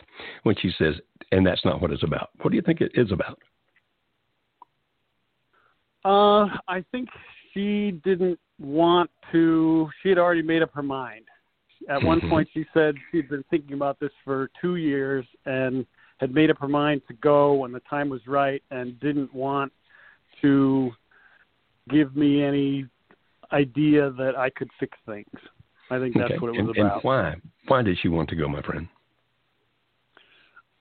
when 0.44 0.54
she 0.60 0.70
says, 0.78 0.94
"And 1.32 1.46
that's 1.46 1.64
not 1.64 1.80
what 1.80 1.90
it's 1.90 2.02
about"? 2.02 2.30
What 2.42 2.50
do 2.50 2.56
you 2.56 2.62
think 2.62 2.80
it 2.80 2.92
is 2.94 3.10
about? 3.12 3.38
Uh, 6.04 6.46
I 6.68 6.84
think 6.92 7.08
she 7.52 8.00
didn't 8.04 8.38
want 8.60 9.10
to. 9.32 9.90
She 10.02 10.08
had 10.08 10.18
already 10.18 10.42
made 10.42 10.62
up 10.62 10.70
her 10.74 10.82
mind. 10.82 11.24
At 11.88 12.02
one 12.02 12.18
mm-hmm. 12.18 12.30
point, 12.30 12.48
she 12.54 12.64
said 12.72 12.94
she'd 13.10 13.28
been 13.28 13.44
thinking 13.50 13.74
about 13.74 14.00
this 14.00 14.12
for 14.24 14.50
two 14.60 14.76
years 14.76 15.24
and 15.44 15.84
had 16.18 16.32
made 16.32 16.50
up 16.50 16.58
her 16.58 16.68
mind 16.68 17.02
to 17.08 17.14
go 17.14 17.54
when 17.54 17.72
the 17.72 17.80
time 17.80 18.08
was 18.08 18.26
right, 18.26 18.62
and 18.70 18.98
didn't 19.00 19.34
want 19.34 19.72
to 20.42 20.90
give 21.90 22.16
me 22.16 22.42
any 22.42 22.86
idea 23.52 24.10
that 24.10 24.36
I 24.36 24.50
could 24.50 24.68
fix 24.80 24.96
things. 25.06 25.26
I 25.90 25.98
think 25.98 26.14
that's 26.14 26.32
okay. 26.32 26.38
what 26.38 26.54
it 26.54 26.62
was 26.62 26.74
and, 26.76 26.86
about. 26.86 26.94
And 26.94 27.02
why? 27.04 27.34
Why 27.68 27.82
did 27.82 27.98
she 28.00 28.08
want 28.08 28.28
to 28.30 28.36
go, 28.36 28.48
my 28.48 28.62
friend? 28.62 28.88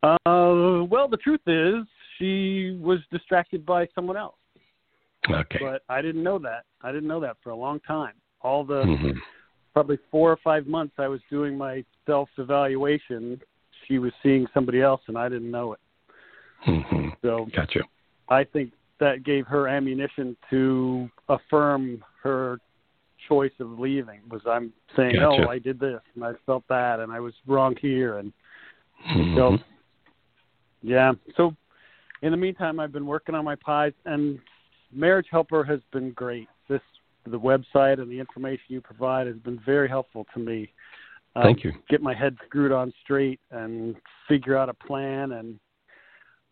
Uh, 0.04 0.86
well, 0.86 1.08
the 1.08 1.18
truth 1.18 1.42
is, 1.48 1.86
she 2.18 2.78
was 2.82 3.00
distracted 3.12 3.66
by 3.66 3.88
someone 3.96 4.18
else. 4.18 4.36
Okay. 5.30 5.60
But 5.60 5.84
I 5.90 6.02
didn't 6.02 6.24
know 6.24 6.40
that. 6.40 6.66
I 6.82 6.92
didn't 6.92 7.08
know 7.08 7.20
that 7.22 7.38
for 7.44 7.50
a 7.50 7.56
long 7.56 7.80
time. 7.82 8.14
All 8.42 8.64
the 8.64 8.84
mm-hmm. 8.84 9.18
probably 9.74 9.98
four 10.12 10.32
or 10.32 10.38
five 10.44 10.68
months 10.68 10.94
I 11.00 11.08
was 11.08 11.20
doing 11.30 11.58
my 11.58 11.84
self 12.06 12.30
evaluation, 12.38 13.42
she 13.88 13.98
was 13.98 14.12
seeing 14.22 14.46
somebody 14.54 14.82
else 14.82 15.02
and 15.08 15.18
I 15.18 15.30
didn't 15.30 15.50
know 15.50 15.74
it. 15.74 15.80
Mm-hmm. 16.68 17.10
So 17.24 17.48
gotcha. 17.56 17.82
I 18.30 18.44
think 18.44 18.72
that 19.00 19.24
gave 19.24 19.48
her 19.48 19.68
ammunition 19.68 20.38
to 20.50 21.10
affirm 21.28 22.04
her 22.22 22.60
choice 23.28 23.52
of 23.60 23.80
leaving 23.80 24.22
was 24.30 24.42
I'm 24.48 24.74
saying, 24.96 25.16
gotcha. 25.16 25.46
Oh, 25.48 25.50
I 25.50 25.60
did 25.60 25.80
this 25.80 26.02
and 26.16 26.24
I 26.24 26.34
felt 26.46 26.64
that 26.70 27.00
and 27.00 27.12
I 27.12 27.20
was 27.20 27.34
wrong 27.48 27.76
here 27.82 28.18
and 28.18 28.34
mm-hmm. 29.10 29.38
so 29.38 29.58
yeah. 30.82 31.14
So 31.38 31.56
in 32.22 32.32
the 32.32 32.38
meantime 32.38 32.80
I've 32.80 32.92
been 32.92 33.06
working 33.06 33.36
on 33.36 33.46
my 33.46 33.56
pies 33.56 33.94
and 34.06 34.40
Marriage 34.92 35.28
Helper 35.32 35.64
has 35.64 35.80
been 35.92 36.12
great. 36.12 36.48
This 36.70 36.82
the 37.26 37.40
website 37.40 38.00
and 38.00 38.10
the 38.10 38.20
information 38.20 38.66
you 38.68 38.82
provide 38.82 39.28
has 39.28 39.38
been 39.38 39.60
very 39.66 39.90
helpful 39.90 40.26
to 40.34 40.40
me. 40.40 40.72
Um, 41.36 41.44
Thank 41.44 41.64
you. 41.64 41.74
Get 41.90 42.02
my 42.02 42.14
head 42.14 42.38
screwed 42.46 42.72
on 42.72 42.94
straight 43.04 43.40
and 43.52 43.96
figure 44.28 44.58
out 44.58 44.70
a 44.70 44.74
plan. 44.74 45.34
And 45.34 45.60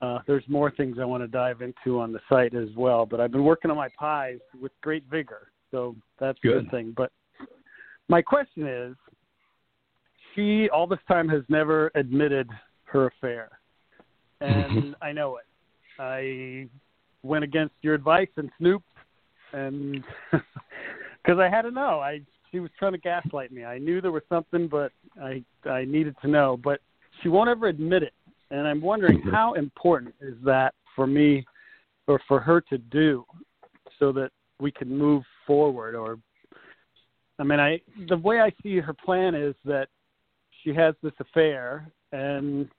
uh, 0.01 0.19
there's 0.27 0.43
more 0.47 0.71
things 0.71 0.97
I 0.99 1.05
want 1.05 1.23
to 1.23 1.27
dive 1.27 1.61
into 1.61 1.99
on 1.99 2.11
the 2.11 2.19
site 2.27 2.53
as 2.53 2.69
well. 2.75 3.05
But 3.05 3.21
I've 3.21 3.31
been 3.31 3.45
working 3.45 3.71
on 3.71 3.77
my 3.77 3.89
pies 3.97 4.39
with 4.59 4.71
great 4.81 5.03
vigor, 5.09 5.49
so 5.73 5.95
that's 6.19 6.37
good. 6.39 6.57
a 6.57 6.61
good 6.61 6.71
thing. 6.71 6.93
But 6.95 7.11
my 8.07 8.21
question 8.21 8.67
is, 8.67 8.95
she 10.35 10.69
all 10.69 10.87
this 10.87 10.99
time 11.07 11.27
has 11.29 11.41
never 11.49 11.91
admitted 11.95 12.47
her 12.85 13.07
affair, 13.07 13.49
and 14.39 14.71
mm-hmm. 14.71 14.91
I 15.01 15.11
know 15.11 15.37
it. 15.37 15.45
I 15.99 16.67
went 17.23 17.43
against 17.43 17.73
your 17.81 17.93
advice 17.93 18.29
and 18.37 18.49
snooped 18.57 18.85
and 19.53 20.03
because 20.31 21.39
I 21.39 21.49
had 21.49 21.63
to 21.63 21.71
know. 21.71 21.99
I 21.99 22.21
she 22.51 22.59
was 22.59 22.69
trying 22.77 22.91
to 22.91 22.97
gaslight 22.99 23.51
me. 23.51 23.65
I 23.65 23.79
knew 23.79 23.99
there 23.99 24.11
was 24.11 24.23
something, 24.29 24.67
but 24.67 24.91
I 25.21 25.43
I 25.65 25.85
needed 25.85 26.15
to 26.21 26.27
know. 26.27 26.59
But 26.63 26.81
she 27.21 27.29
won't 27.29 27.49
ever 27.49 27.67
admit 27.67 28.03
it, 28.03 28.13
and 28.51 28.67
I'm 28.67 28.81
wondering 28.81 29.19
mm-hmm. 29.19 29.31
how 29.31 29.53
important 29.53 30.13
is 30.21 30.35
that 30.45 30.75
for 30.95 31.07
me 31.07 31.45
or 32.07 32.19
for 32.27 32.39
her 32.39 32.61
to 32.61 32.77
do, 32.77 33.25
so 33.97 34.11
that 34.11 34.29
we 34.59 34.71
can 34.71 34.95
move 34.95 35.23
forward. 35.45 35.95
Or 35.95 36.17
I 37.39 37.43
mean, 37.43 37.59
I 37.59 37.81
the 38.07 38.17
way 38.17 38.39
I 38.39 38.51
see 38.61 38.79
her 38.79 38.93
plan 38.93 39.35
is 39.35 39.55
that 39.65 39.87
she 40.63 40.73
has 40.73 40.95
this 41.01 41.13
affair 41.19 41.87
and 42.11 42.69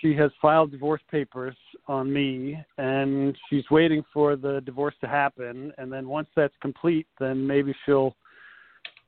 she 0.00 0.14
has 0.14 0.30
filed 0.40 0.70
divorce 0.70 1.00
papers 1.10 1.56
on 1.88 2.12
me 2.12 2.58
and 2.78 3.36
she's 3.48 3.64
waiting 3.70 4.04
for 4.12 4.36
the 4.36 4.60
divorce 4.64 4.94
to 5.00 5.08
happen 5.08 5.72
and 5.78 5.92
then 5.92 6.08
once 6.08 6.28
that's 6.36 6.54
complete 6.60 7.06
then 7.18 7.46
maybe 7.46 7.74
she'll 7.84 8.14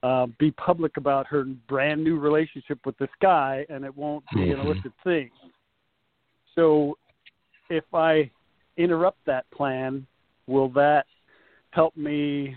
uh, 0.03 0.27
be 0.39 0.51
public 0.53 0.97
about 0.97 1.27
her 1.27 1.45
brand 1.69 2.03
new 2.03 2.19
relationship 2.19 2.79
with 2.87 2.97
this 2.99 3.11
guy 3.21 3.67
and 3.69 3.85
it 3.85 3.95
won't 3.97 4.25
be 4.33 4.41
mm-hmm. 4.41 4.61
an 4.61 4.67
illicit 4.67 4.93
thing 5.05 5.31
so 6.55 6.97
if 7.71 7.85
i 7.93 8.31
interrupt 8.77 9.19
that 9.27 9.51
plan 9.51 10.07
will 10.47 10.69
that 10.69 11.05
help 11.73 11.97
me 11.97 12.57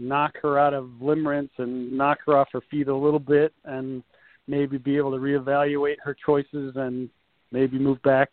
knock 0.00 0.36
her 0.42 0.58
out 0.58 0.74
of 0.74 0.86
limerence 1.00 1.50
and 1.58 1.92
knock 1.92 2.18
her 2.26 2.36
off 2.36 2.48
her 2.52 2.62
feet 2.70 2.88
a 2.88 2.94
little 2.94 3.20
bit 3.20 3.52
and 3.64 4.02
maybe 4.48 4.78
be 4.78 4.96
able 4.96 5.12
to 5.12 5.18
reevaluate 5.18 5.96
her 6.02 6.16
choices 6.26 6.72
and 6.76 7.08
maybe 7.52 7.78
move 7.78 8.02
back 8.02 8.30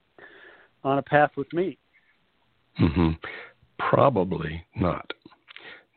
on 0.84 0.98
a 0.98 1.02
path 1.02 1.32
with 1.36 1.52
me. 1.54 1.78
Mm-hmm. 2.82 3.10
Probably 3.78 4.64
not. 4.76 5.12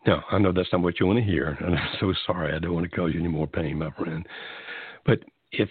No, 0.06 0.20
I 0.30 0.38
know 0.38 0.52
that's 0.52 0.72
not 0.72 0.80
what 0.80 0.98
you 0.98 1.06
want 1.06 1.18
to 1.18 1.24
hear, 1.24 1.56
and 1.60 1.76
I'm 1.76 1.88
so 2.00 2.12
sorry. 2.26 2.54
I 2.54 2.58
don't 2.58 2.74
want 2.74 2.90
to 2.90 2.96
cause 2.96 3.10
you 3.12 3.20
any 3.20 3.28
more 3.28 3.46
pain, 3.46 3.78
my 3.78 3.90
friend. 3.90 4.26
But 5.04 5.20
if 5.52 5.68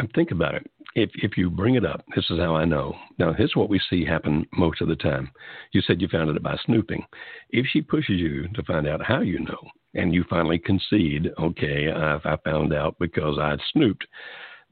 I'm 0.00 0.08
think 0.08 0.32
about 0.32 0.54
it, 0.54 0.68
if 0.94 1.10
if 1.14 1.36
you 1.36 1.50
bring 1.50 1.76
it 1.76 1.84
up, 1.84 2.04
this 2.14 2.24
is 2.30 2.38
how 2.38 2.54
I 2.54 2.64
know. 2.64 2.94
Now, 3.18 3.32
here's 3.32 3.54
what 3.54 3.68
we 3.68 3.80
see 3.90 4.04
happen 4.04 4.46
most 4.52 4.80
of 4.80 4.88
the 4.88 4.96
time. 4.96 5.30
You 5.72 5.80
said 5.82 6.00
you 6.00 6.08
found 6.08 6.30
it 6.30 6.42
by 6.42 6.56
snooping. 6.64 7.04
If 7.50 7.66
she 7.66 7.80
pushes 7.80 8.18
you 8.18 8.48
to 8.54 8.62
find 8.64 8.88
out 8.88 9.04
how 9.04 9.20
you 9.20 9.40
know, 9.40 9.60
and 9.94 10.14
you 10.14 10.24
finally 10.28 10.58
concede, 10.58 11.30
okay, 11.38 11.90
I, 11.90 12.16
I 12.16 12.36
found 12.44 12.72
out 12.72 12.96
because 12.98 13.38
I 13.38 13.56
snooped, 13.72 14.06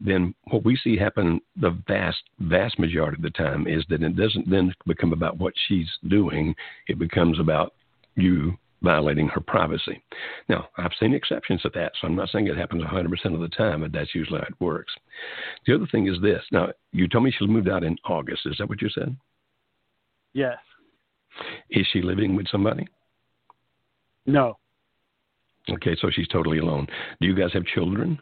then 0.00 0.34
what 0.50 0.64
we 0.64 0.76
see 0.76 0.96
happen 0.96 1.40
the 1.56 1.76
vast, 1.88 2.22
vast 2.40 2.78
majority 2.78 3.16
of 3.16 3.22
the 3.22 3.30
time 3.30 3.66
is 3.66 3.84
that 3.88 4.02
it 4.02 4.16
doesn't 4.16 4.48
then 4.48 4.72
become 4.86 5.12
about 5.12 5.38
what 5.38 5.54
she's 5.66 5.88
doing. 6.08 6.54
It 6.88 6.98
becomes 6.98 7.40
about 7.40 7.74
you 8.14 8.56
violating 8.82 9.28
her 9.28 9.40
privacy. 9.40 10.02
Now, 10.48 10.68
I've 10.76 10.92
seen 11.00 11.14
exceptions 11.14 11.62
to 11.62 11.70
that, 11.74 11.92
so 12.00 12.06
I'm 12.06 12.14
not 12.14 12.28
saying 12.30 12.46
it 12.46 12.56
happens 12.56 12.82
100% 12.82 13.34
of 13.34 13.40
the 13.40 13.48
time, 13.48 13.80
but 13.80 13.92
that's 13.92 14.14
usually 14.14 14.38
how 14.38 14.46
it 14.46 14.60
works. 14.60 14.92
The 15.66 15.74
other 15.74 15.86
thing 15.90 16.06
is 16.06 16.20
this. 16.22 16.42
Now, 16.52 16.68
you 16.92 17.08
told 17.08 17.24
me 17.24 17.32
she 17.36 17.46
moved 17.46 17.68
out 17.68 17.84
in 17.84 17.96
August. 18.04 18.42
Is 18.46 18.56
that 18.58 18.68
what 18.68 18.80
you 18.80 18.88
said? 18.90 19.16
Yes. 20.32 20.58
Is 21.70 21.86
she 21.92 22.02
living 22.02 22.36
with 22.36 22.48
somebody? 22.48 22.86
No. 24.26 24.58
Okay, 25.70 25.96
so 26.00 26.10
she's 26.10 26.28
totally 26.28 26.58
alone. 26.58 26.86
Do 27.20 27.26
you 27.26 27.34
guys 27.34 27.52
have 27.52 27.64
children? 27.66 28.18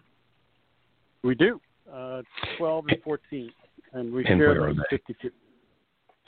We 1.23 1.35
do 1.35 1.61
uh, 1.93 2.23
12 2.59 2.85
and 2.89 3.03
14, 3.03 3.51
and 3.93 4.13
we 4.13 4.25
and 4.25 4.39
share 4.39 4.49
where 4.49 4.69
them 4.69 4.81
are 4.81 4.87
they? 4.91 4.99
50 5.09 5.31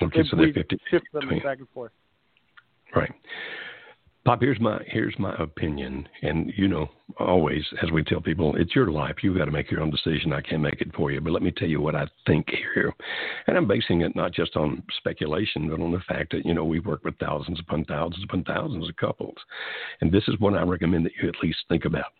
Okay, 0.01 0.21
so 0.31 0.37
they're 0.37 0.53
50. 0.53 0.79
Shift 0.91 1.07
them 1.13 1.29
back 1.43 1.59
and 1.59 1.69
forth. 1.71 1.91
Right. 2.95 3.13
Bob, 4.29 4.43
here's 4.43 4.61
my 4.61 4.79
here's 4.87 5.19
my 5.19 5.35
opinion, 5.37 6.07
and 6.21 6.53
you 6.55 6.69
know, 6.69 6.91
always 7.19 7.65
as 7.83 7.91
we 7.91 8.05
tell 8.05 8.21
people, 8.21 8.55
it's 8.57 8.75
your 8.75 8.91
life. 8.91 9.15
You've 9.23 9.39
got 9.39 9.47
to 9.47 9.51
make 9.51 9.71
your 9.71 9.81
own 9.81 9.89
decision. 9.89 10.35
I 10.35 10.43
can't 10.43 10.61
make 10.61 10.83
it 10.83 10.95
for 10.95 11.11
you. 11.11 11.23
But 11.23 11.33
let 11.33 11.41
me 11.41 11.51
tell 11.51 11.67
you 11.67 11.81
what 11.81 11.95
I 11.95 12.07
think 12.27 12.47
here, 12.75 12.93
and 13.47 13.57
I'm 13.57 13.67
basing 13.67 14.03
it 14.03 14.15
not 14.15 14.35
just 14.35 14.55
on 14.55 14.83
speculation, 14.99 15.71
but 15.71 15.81
on 15.81 15.93
the 15.93 16.03
fact 16.07 16.33
that 16.33 16.45
you 16.45 16.53
know 16.53 16.67
we 16.67 16.79
work 16.79 17.05
with 17.05 17.19
thousands 17.19 17.59
upon 17.59 17.87
thousands 17.87 18.23
upon 18.23 18.45
thousands 18.45 18.87
of 18.87 18.97
couples, 18.97 19.39
and 20.03 20.13
this 20.13 20.25
is 20.29 20.39
what 20.41 20.53
I 20.53 20.63
recommend 20.63 21.07
that 21.07 21.13
you 21.23 21.27
at 21.31 21.43
least 21.43 21.61
think 21.71 21.87
about 21.87 22.13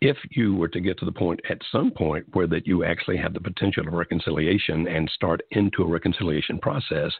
if 0.00 0.16
you 0.30 0.54
were 0.54 0.68
to 0.68 0.80
get 0.80 0.98
to 1.00 1.04
the 1.04 1.12
point 1.12 1.40
at 1.50 1.58
some 1.70 1.90
point 1.90 2.24
where 2.32 2.46
that 2.46 2.66
you 2.66 2.84
actually 2.84 3.18
have 3.18 3.34
the 3.34 3.40
potential 3.40 3.86
of 3.86 3.92
reconciliation 3.92 4.88
and 4.88 5.10
start 5.10 5.42
into 5.50 5.82
a 5.82 5.86
reconciliation 5.86 6.58
process, 6.58 7.12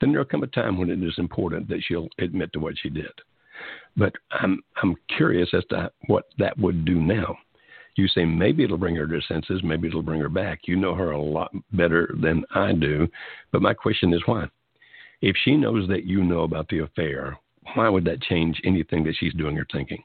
then 0.00 0.10
there'll 0.10 0.26
come 0.26 0.42
a 0.42 0.46
time 0.48 0.76
when 0.76 0.90
it 0.90 1.02
is 1.02 1.14
important 1.18 1.68
that 1.68 1.80
she'll 1.82 2.08
admit 2.18 2.52
to 2.52 2.58
what 2.58 2.74
she 2.82 2.90
did. 2.90 3.12
But 3.96 4.12
I'm 4.30 4.60
I'm 4.82 4.96
curious 5.16 5.48
as 5.54 5.64
to 5.70 5.90
what 6.06 6.24
that 6.38 6.58
would 6.58 6.84
do 6.84 6.96
now. 6.96 7.36
You 7.96 8.08
say 8.08 8.24
maybe 8.26 8.62
it'll 8.62 8.76
bring 8.76 8.96
her 8.96 9.06
to 9.06 9.14
her 9.14 9.22
senses, 9.26 9.62
maybe 9.64 9.88
it'll 9.88 10.02
bring 10.02 10.20
her 10.20 10.28
back. 10.28 10.60
You 10.64 10.76
know 10.76 10.94
her 10.94 11.12
a 11.12 11.20
lot 11.20 11.50
better 11.72 12.14
than 12.20 12.44
I 12.54 12.72
do, 12.72 13.08
but 13.52 13.62
my 13.62 13.72
question 13.72 14.12
is 14.12 14.20
why? 14.26 14.46
If 15.22 15.34
she 15.44 15.56
knows 15.56 15.88
that 15.88 16.04
you 16.04 16.22
know 16.22 16.40
about 16.40 16.68
the 16.68 16.80
affair, 16.80 17.38
why 17.74 17.88
would 17.88 18.04
that 18.04 18.20
change 18.22 18.60
anything 18.64 19.02
that 19.04 19.14
she's 19.18 19.32
doing 19.34 19.58
or 19.58 19.66
thinking? 19.72 20.02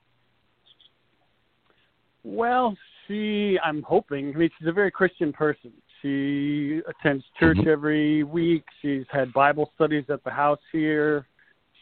Well, 2.23 2.77
she, 3.07 3.57
I'm 3.63 3.81
hoping, 3.83 4.33
I 4.33 4.37
mean, 4.37 4.49
she's 4.57 4.67
a 4.67 4.71
very 4.73 4.91
Christian 4.91 5.33
person. 5.33 5.71
She 6.01 6.81
attends 6.87 7.23
church 7.39 7.57
mm-hmm. 7.57 7.69
every 7.69 8.23
week. 8.23 8.63
She's 8.81 9.05
had 9.11 9.33
Bible 9.33 9.71
studies 9.75 10.05
at 10.09 10.23
the 10.23 10.31
house 10.31 10.59
here. 10.71 11.27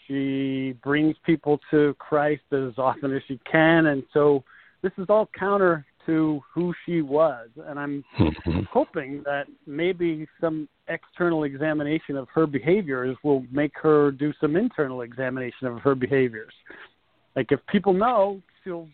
She 0.09 0.75
brings 0.83 1.15
people 1.23 1.59
to 1.69 1.95
Christ 1.99 2.41
as 2.51 2.73
often 2.77 3.15
as 3.15 3.21
she 3.27 3.39
can. 3.49 3.85
And 3.87 4.03
so 4.11 4.43
this 4.81 4.91
is 4.97 5.05
all 5.07 5.29
counter 5.37 5.85
to 6.07 6.41
who 6.51 6.73
she 6.85 7.01
was. 7.01 7.47
And 7.67 7.79
I'm 7.79 8.03
mm-hmm. 8.19 8.61
hoping 8.71 9.21
that 9.25 9.45
maybe 9.67 10.27
some 10.41 10.67
external 10.87 11.43
examination 11.43 12.17
of 12.17 12.27
her 12.33 12.47
behaviors 12.47 13.15
will 13.23 13.45
make 13.51 13.73
her 13.75 14.09
do 14.11 14.33
some 14.41 14.55
internal 14.55 15.01
examination 15.01 15.67
of 15.67 15.79
her 15.81 15.93
behaviors. 15.93 16.53
Like 17.35 17.51
if 17.51 17.59
people 17.67 17.93
know, 17.93 18.41
she'll 18.63 18.87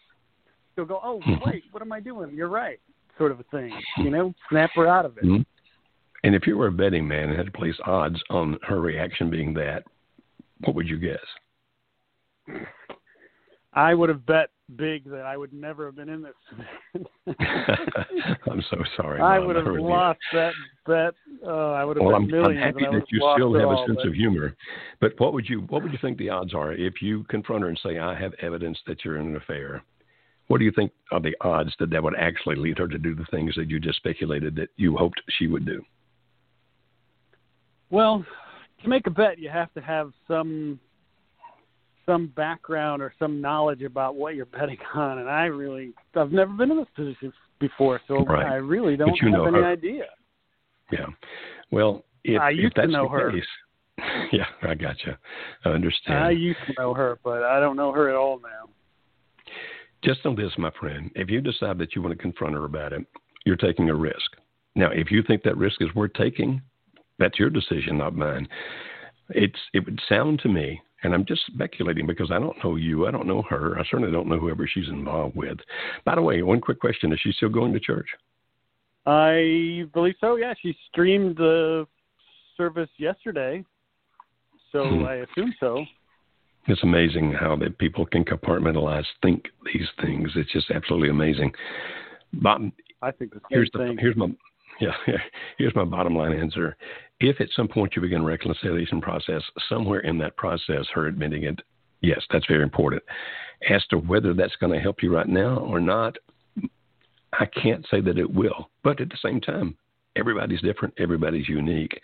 she'll 0.75 0.86
go, 0.86 0.99
"Oh, 1.01 1.21
mm-hmm. 1.25 1.49
wait, 1.49 1.63
what 1.71 1.82
am 1.82 1.93
I 1.93 2.01
doing? 2.01 2.36
You're 2.36 2.49
right," 2.49 2.80
sort 3.17 3.32
of 3.32 3.39
a 3.39 3.43
thing. 3.43 3.71
You 3.97 4.10
know, 4.10 4.34
snap 4.49 4.71
her 4.75 4.88
out 4.88 5.06
of 5.06 5.17
it. 5.17 5.23
Mm-hmm. 5.23 5.43
And 6.25 6.36
if 6.36 6.45
you 6.45 6.58
were 6.58 6.67
a 6.67 6.71
betting 6.71 7.08
man 7.08 7.30
and 7.30 7.38
had 7.38 7.45
to 7.45 7.51
place 7.51 7.75
odds 7.86 8.19
on 8.30 8.58
her 8.63 8.82
reaction 8.82 9.30
being 9.30 9.54
that, 9.54 9.84
what 10.63 10.75
would 10.75 10.87
you 10.87 10.97
guess? 10.97 11.19
I 13.73 13.93
would 13.93 14.09
have 14.09 14.25
bet 14.25 14.49
big 14.77 15.03
that 15.09 15.21
I 15.21 15.35
would 15.35 15.53
never 15.53 15.85
have 15.85 15.95
been 15.95 16.09
in 16.09 16.21
this. 16.21 17.05
I'm 18.49 18.63
so 18.69 18.77
sorry. 18.95 19.21
I 19.21 19.37
would 19.37 19.55
have 19.57 19.65
lost 19.67 20.19
that 20.31 20.53
bet. 20.85 21.13
Uh, 21.45 21.71
I 21.71 21.83
would 21.83 21.97
have 21.97 22.05
well, 22.05 22.15
I'm, 22.15 22.33
I'm, 22.33 22.55
happy 22.55 22.85
that 22.89 23.03
you 23.11 23.19
still 23.35 23.53
have 23.53 23.69
a 23.69 23.85
sense 23.85 23.99
but... 24.01 24.07
of 24.07 24.13
humor. 24.13 24.55
But 25.01 25.19
what 25.19 25.33
would 25.33 25.47
you 25.47 25.61
what 25.69 25.83
would 25.83 25.91
you 25.91 25.99
think 26.01 26.17
the 26.17 26.29
odds 26.29 26.53
are 26.53 26.73
if 26.73 27.01
you 27.01 27.25
confront 27.25 27.63
her 27.63 27.69
and 27.69 27.79
say, 27.83 27.99
"I 27.99 28.15
have 28.15 28.33
evidence 28.41 28.79
that 28.87 29.03
you're 29.03 29.17
in 29.17 29.27
an 29.27 29.35
affair"? 29.35 29.83
What 30.47 30.60
do 30.60 30.65
you 30.65 30.71
think 30.71 30.91
are 31.12 31.19
the 31.19 31.35
odds 31.41 31.73
that 31.79 31.89
that 31.89 32.03
would 32.03 32.15
actually 32.17 32.56
lead 32.56 32.77
her 32.77 32.87
to 32.87 32.97
do 32.97 33.15
the 33.15 33.25
things 33.31 33.56
that 33.56 33.69
you 33.69 33.79
just 33.79 33.97
speculated 33.97 34.56
that 34.56 34.69
you 34.77 34.95
hoped 34.95 35.21
she 35.37 35.47
would 35.47 35.65
do? 35.65 35.83
Well, 37.89 38.25
to 38.86 38.90
make 38.90 39.08
a 39.08 39.12
bet, 39.12 39.40
you 39.40 39.50
have 39.50 39.73
to 39.73 39.81
have 39.81 40.12
some 40.27 40.79
some 42.06 42.27
background 42.36 43.02
or 43.02 43.12
some 43.17 43.42
knowledge 43.42 43.81
about 43.81 44.15
what 44.15 44.36
you're 44.36 44.46
betting 44.46 44.77
on, 44.94 45.19
and 45.19 45.29
I 45.29 45.46
really 45.46 45.94
I've 46.15 46.31
never 46.31 46.54
been 46.54 46.71
in 46.71 46.77
this 46.77 46.88
position 46.96 47.33
before, 47.60 48.00
so 48.08 48.23
right. 48.25 48.46
I 48.46 48.56
really 48.56 48.96
don't 48.96 49.10
have 49.10 49.48
any 49.48 49.58
her. 49.58 49.65
idea. 49.65 50.06
Yeah. 50.92 51.08
Well, 51.71 52.06
if, 52.23 52.40
I 52.40 52.52
if 52.52 52.73
that's 52.75 52.88
to 52.88 52.92
know 52.92 53.04
the 53.04 53.10
her. 53.10 53.31
case, 53.31 53.44
yeah, 54.31 54.46
I 54.62 54.75
gotcha. 54.75 55.17
I 55.63 55.69
understand. 55.69 56.23
I 56.23 56.31
used 56.31 56.60
to 56.67 56.73
know 56.77 56.94
her, 56.94 57.19
but 57.23 57.44
I 57.44 57.60
don't 57.60 57.75
know 57.75 57.92
her 57.92 58.10
at 58.10 58.15
all 58.15 58.40
now. 58.40 58.69
Just 60.04 60.23
know 60.23 60.36
this, 60.36 60.52
my 60.58 60.71
friend. 60.79 61.10
If 61.15 61.29
you 61.29 61.42
decide 61.42 61.79
that 61.79 61.96
you 61.96 62.02
want 62.02 62.15
to 62.15 62.21
confront 62.21 62.54
her 62.54 62.65
about 62.65 62.94
it, 62.94 63.06
you're 63.46 63.56
taking 63.56 63.90
a 63.90 63.96
risk. 63.96 64.36
Now, 64.75 64.92
if 64.92 65.10
you 65.10 65.23
think 65.23 65.42
that 65.44 65.58
risk 65.58 65.81
is 65.81 65.94
worth 65.96 66.13
taking, 66.13 66.62
that's 67.19 67.39
your 67.39 67.49
decision, 67.49 67.97
not 67.97 68.15
mine. 68.15 68.47
It's 69.29 69.59
it 69.73 69.85
would 69.85 69.99
sound 70.07 70.39
to 70.41 70.49
me, 70.49 70.81
and 71.03 71.13
I'm 71.13 71.25
just 71.25 71.41
speculating 71.47 72.05
because 72.07 72.31
I 72.31 72.39
don't 72.39 72.57
know 72.63 72.75
you, 72.75 73.07
I 73.07 73.11
don't 73.11 73.27
know 73.27 73.41
her, 73.49 73.77
I 73.79 73.83
certainly 73.89 74.11
don't 74.11 74.27
know 74.27 74.39
whoever 74.39 74.67
she's 74.67 74.87
involved 74.87 75.35
with. 75.35 75.57
By 76.03 76.15
the 76.15 76.21
way, 76.21 76.41
one 76.43 76.61
quick 76.61 76.79
question: 76.79 77.11
Is 77.11 77.19
she 77.21 77.31
still 77.31 77.49
going 77.49 77.73
to 77.73 77.79
church? 77.79 78.07
I 79.05 79.85
believe 79.93 80.15
so. 80.19 80.35
Yeah, 80.35 80.53
she 80.61 80.75
streamed 80.91 81.37
the 81.37 81.87
service 82.57 82.89
yesterday, 82.97 83.63
so 84.71 84.83
Hmm. 84.87 85.05
I 85.05 85.15
assume 85.15 85.53
so. 85.59 85.85
It's 86.67 86.81
amazing 86.83 87.31
how 87.31 87.55
that 87.57 87.77
people 87.77 88.07
can 88.07 88.25
compartmentalize, 88.25 89.05
think 89.21 89.45
these 89.65 89.87
things. 90.01 90.31
It's 90.35 90.51
just 90.51 90.71
absolutely 90.71 91.09
amazing. 91.09 91.53
Bob, 92.33 92.71
I 93.03 93.11
think 93.11 93.33
the 93.33 93.41
here's 93.51 93.69
the 93.71 93.79
thing. 93.79 93.97
here's 93.99 94.15
my 94.15 94.27
yeah 94.82 95.17
here's 95.58 95.76
my 95.76 95.86
bottom 95.86 96.15
line 96.15 96.34
answer. 96.34 96.76
If 97.19 97.40
at 97.40 97.48
some 97.56 97.67
point 97.67 97.96
you 97.96 98.02
begin 98.02 98.21
a 98.21 98.26
reconciliation 98.26 99.02
process, 99.02 99.42
somewhere 99.69 100.02
in 100.02 100.17
that 100.17 100.36
process, 100.36 100.86
her 100.94 101.08
admitting 101.08 101.44
it, 101.44 101.60
yes, 102.02 102.21
that's 102.32 102.46
very 102.46 102.63
important. 102.63 103.04
As 103.69 103.86
to 103.88 103.98
whether 103.98 104.34
that's 104.34 104.56
going 104.58 104.73
to 104.73 104.80
help 104.80 105.02
you 105.02 105.13
right 105.13 105.28
now 105.28 105.60
or 105.60 105.80
not, 105.80 106.17
I 107.40 107.46
can't 107.46 107.86
say 107.90 108.02
that 108.02 108.17
it 108.17 108.30
will. 108.30 108.69
But 108.84 109.00
at 109.00 109.10
the 109.10 109.17
same 109.21 109.40
time, 109.40 109.78
everybody's 110.15 110.62
different, 110.62 110.94
everybody's 110.98 111.50
unique. 111.50 112.00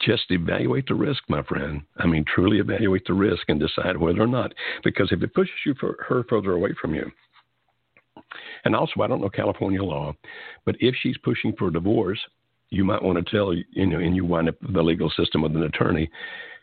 Just 0.00 0.24
evaluate 0.30 0.86
the 0.88 0.94
risk, 0.94 1.22
my 1.28 1.42
friend. 1.42 1.82
I 1.98 2.06
mean, 2.06 2.24
truly 2.24 2.58
evaluate 2.58 3.04
the 3.06 3.14
risk 3.14 3.42
and 3.48 3.60
decide 3.60 3.96
whether 3.96 4.22
or 4.22 4.26
not. 4.26 4.52
Because 4.82 5.12
if 5.12 5.22
it 5.22 5.34
pushes 5.34 5.54
you 5.66 5.74
for 5.78 5.96
her 6.08 6.24
further 6.28 6.52
away 6.52 6.74
from 6.80 6.94
you, 6.94 7.10
and 8.64 8.76
also, 8.76 9.00
I 9.00 9.06
don't 9.06 9.20
know 9.20 9.30
California 9.30 9.82
law, 9.82 10.14
but 10.64 10.76
if 10.80 10.94
she's 11.00 11.16
pushing 11.18 11.54
for 11.56 11.68
a 11.68 11.72
divorce, 11.72 12.20
you 12.70 12.84
might 12.84 13.02
want 13.02 13.24
to 13.24 13.30
tell, 13.30 13.52
you 13.52 13.86
know, 13.86 13.98
and 13.98 14.14
you 14.14 14.24
wind 14.24 14.48
up 14.48 14.56
the 14.60 14.82
legal 14.82 15.10
system 15.10 15.42
with 15.42 15.56
an 15.56 15.64
attorney, 15.64 16.10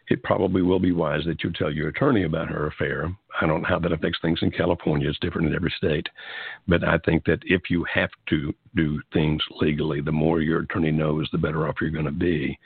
it 0.10 0.24
probably 0.24 0.62
will 0.62 0.80
be 0.80 0.94
wise 0.94 1.26
that 1.26 1.44
you 1.44 1.52
tell 1.52 1.72
your 1.72 1.90
attorney 1.90 2.24
about 2.24 2.48
her 2.48 2.68
affair. 2.68 3.14
I 3.42 3.46
don't 3.46 3.62
know 3.62 3.68
how 3.68 3.80
that 3.80 3.92
affects 3.92 4.20
things 4.22 4.40
in 4.42 4.52
California. 4.52 5.10
It's 5.10 5.20
different 5.20 5.48
in 5.48 5.56
every 5.56 5.74
state. 5.76 6.08
But 6.68 6.88
I 6.88 6.98
think 7.00 7.26
that 7.26 7.40
if 7.44 7.64
you 7.70 7.86
have 7.94 8.10
to 8.30 8.54
do 8.76 9.02
things 9.12 9.42
legally, 9.60 10.00
the 10.00 10.12
more 10.12 10.40
your 10.42 10.62
attorney 10.62 10.92
knows, 10.92 11.28
the 11.32 11.38
better 11.38 11.68
off 11.68 11.76
you're 11.82 11.90
going 11.90 12.06
to 12.06 12.12
be. 12.12 12.58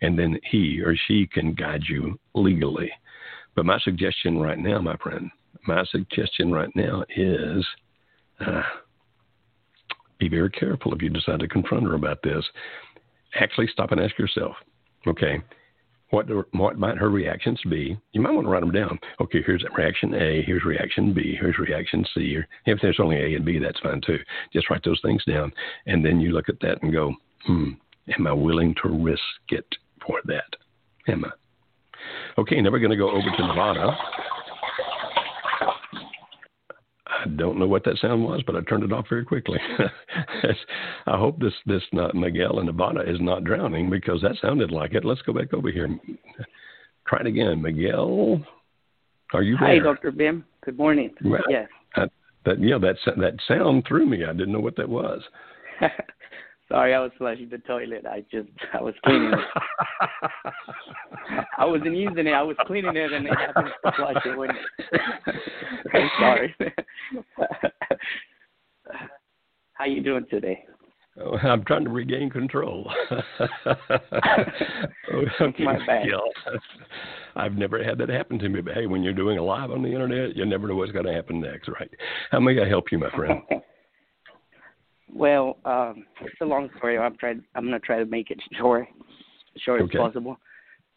And 0.00 0.16
then 0.16 0.38
he 0.48 0.80
or 0.80 0.94
she 1.08 1.26
can 1.26 1.54
guide 1.54 1.82
you 1.88 2.20
legally. 2.34 2.92
But 3.56 3.66
my 3.66 3.80
suggestion 3.80 4.38
right 4.38 4.58
now, 4.58 4.80
my 4.80 4.96
friend, 4.98 5.30
my 5.66 5.84
suggestion 5.86 6.52
right 6.52 6.70
now 6.76 7.04
is 7.16 7.66
uh, 8.44 8.62
be 10.18 10.28
very 10.28 10.50
careful 10.50 10.94
if 10.94 11.02
you 11.02 11.10
decide 11.10 11.40
to 11.40 11.48
confront 11.48 11.84
her 11.84 11.94
about 11.94 12.22
this. 12.22 12.44
Actually, 13.38 13.68
stop 13.72 13.92
and 13.92 14.00
ask 14.00 14.18
yourself, 14.18 14.54
okay, 15.06 15.42
what, 16.10 16.28
do, 16.28 16.44
what 16.52 16.78
might 16.78 16.96
her 16.96 17.10
reactions 17.10 17.60
be? 17.68 17.98
You 18.12 18.20
might 18.20 18.30
want 18.32 18.46
to 18.46 18.50
write 18.50 18.60
them 18.60 18.70
down. 18.70 18.98
Okay, 19.20 19.42
here's 19.44 19.64
reaction 19.76 20.14
A, 20.14 20.42
here's 20.46 20.64
reaction 20.64 21.12
B, 21.12 21.36
here's 21.38 21.58
reaction 21.58 22.04
C. 22.14 22.36
Or 22.36 22.46
if 22.64 22.78
there's 22.80 23.00
only 23.00 23.16
A 23.16 23.34
and 23.34 23.44
B, 23.44 23.58
that's 23.58 23.80
fine 23.80 24.00
too. 24.06 24.18
Just 24.52 24.70
write 24.70 24.84
those 24.84 25.00
things 25.02 25.24
down. 25.24 25.52
And 25.86 26.04
then 26.04 26.20
you 26.20 26.30
look 26.30 26.48
at 26.48 26.60
that 26.60 26.82
and 26.82 26.92
go, 26.92 27.12
hmm, 27.44 27.70
am 28.16 28.26
I 28.26 28.32
willing 28.32 28.74
to 28.82 28.88
risk 28.88 29.20
it 29.50 29.66
for 30.06 30.20
that? 30.26 30.56
Am 31.08 31.24
I? 31.24 31.30
Okay, 32.38 32.60
now 32.60 32.70
we're 32.70 32.78
going 32.78 32.90
to 32.90 32.96
go 32.96 33.10
over 33.10 33.30
to 33.36 33.46
Nevada. 33.46 33.96
I 37.26 37.28
don't 37.28 37.58
know 37.58 37.66
what 37.66 37.84
that 37.84 37.98
sound 37.98 38.22
was, 38.24 38.42
but 38.46 38.54
I 38.54 38.60
turned 38.60 38.84
it 38.84 38.92
off 38.92 39.06
very 39.08 39.24
quickly. 39.24 39.58
I 41.06 41.16
hope 41.18 41.40
this 41.40 41.52
this 41.66 41.82
not 41.92 42.14
Miguel 42.14 42.60
in 42.60 42.66
Nevada 42.66 43.00
is 43.00 43.20
not 43.20 43.42
drowning 43.42 43.90
because 43.90 44.22
that 44.22 44.36
sounded 44.40 44.70
like 44.70 44.94
it. 44.94 45.04
Let's 45.04 45.22
go 45.22 45.32
back 45.32 45.52
over 45.52 45.70
here. 45.70 45.88
Try 47.08 47.20
it 47.20 47.26
again, 47.26 47.60
Miguel. 47.60 48.40
Are 49.34 49.42
you 49.42 49.56
there? 49.58 49.68
Hi, 49.68 49.78
Dr. 49.80 50.12
Beam. 50.12 50.44
Good 50.64 50.78
morning. 50.78 51.10
Well, 51.24 51.42
yes. 51.48 51.68
I, 51.96 52.06
that 52.44 52.60
yeah, 52.60 52.78
that 52.78 52.96
that 53.16 53.34
sound 53.48 53.84
threw 53.88 54.06
me. 54.06 54.24
I 54.24 54.32
didn't 54.32 54.52
know 54.52 54.60
what 54.60 54.76
that 54.76 54.88
was. 54.88 55.20
Sorry, 56.68 56.94
I 56.94 57.00
was 57.00 57.12
flushing 57.16 57.48
the 57.48 57.58
toilet. 57.58 58.06
I 58.06 58.24
just 58.30 58.48
I 58.74 58.80
was 58.82 58.94
cleaning 59.04 59.32
it. 59.32 59.40
I 61.58 61.64
wasn't 61.64 61.96
using 61.96 62.26
it. 62.26 62.32
I 62.32 62.42
was 62.42 62.56
cleaning 62.66 62.96
it, 62.96 63.12
and 63.12 63.26
it 63.26 63.32
happened 63.38 63.68
to 63.84 63.92
flush 63.92 64.16
it. 64.24 64.36
When 64.36 64.50
I'm 65.94 66.10
sorry. 66.18 66.54
How 69.74 69.84
you 69.84 70.02
doing 70.02 70.26
today? 70.28 70.64
Oh, 71.22 71.36
I'm 71.38 71.64
trying 71.64 71.84
to 71.84 71.90
regain 71.90 72.30
control. 72.30 72.90
Oh, 75.12 75.22
okay, 75.40 75.62
My 75.64 75.78
bad. 75.86 76.04
I've 77.36 77.54
never 77.54 77.82
had 77.82 77.96
that 77.98 78.08
happen 78.08 78.40
to 78.40 78.48
me, 78.48 78.60
but 78.60 78.74
hey, 78.74 78.86
when 78.86 79.04
you're 79.04 79.12
doing 79.12 79.38
a 79.38 79.42
live 79.42 79.70
on 79.70 79.80
the 79.82 79.88
internet, 79.88 80.36
you 80.36 80.44
never 80.44 80.66
know 80.66 80.74
what's 80.74 80.90
going 80.90 81.06
to 81.06 81.12
happen 81.12 81.40
next, 81.40 81.68
right? 81.68 81.88
How 82.32 82.40
may 82.40 82.60
I 82.60 82.68
help 82.68 82.90
you, 82.90 82.98
my 82.98 83.08
friend? 83.10 83.40
Well, 85.12 85.58
um, 85.64 86.04
it's 86.20 86.40
a 86.40 86.44
long 86.44 86.68
story. 86.78 86.98
I'm 86.98 87.16
trying. 87.16 87.42
I'm 87.54 87.64
gonna 87.64 87.78
try 87.78 87.98
to 87.98 88.06
make 88.06 88.30
it 88.30 88.40
short, 88.58 88.86
as 89.54 89.62
short 89.62 89.82
Okay. 89.82 89.98
as 89.98 90.02
possible. 90.02 90.38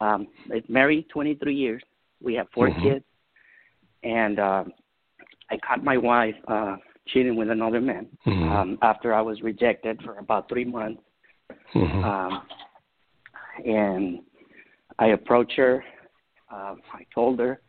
Um, 0.00 0.28
it's 0.48 0.68
married 0.68 1.08
23 1.10 1.54
years. 1.54 1.82
We 2.22 2.34
have 2.34 2.48
4 2.54 2.68
Mhm. 2.68 2.82
kids, 2.82 3.04
and 4.02 4.38
um, 4.38 4.72
I 5.50 5.58
caught 5.58 5.84
my 5.84 5.96
wife 5.96 6.34
uh, 6.48 6.76
cheating 7.06 7.36
with 7.36 7.50
another 7.50 7.80
man 7.80 8.08
Mhm. 8.26 8.50
um, 8.50 8.78
after 8.82 9.12
I 9.14 9.20
was 9.20 9.42
rejected 9.42 10.02
for 10.02 10.18
about 10.18 10.48
three 10.48 10.64
months. 10.64 11.02
Mhm. 11.74 12.04
Um, 12.04 12.42
and 13.64 14.20
I 14.98 15.08
approached 15.08 15.56
her. 15.56 15.84
Um, 16.50 16.82
I 16.92 17.04
told 17.14 17.38
her, 17.38 17.60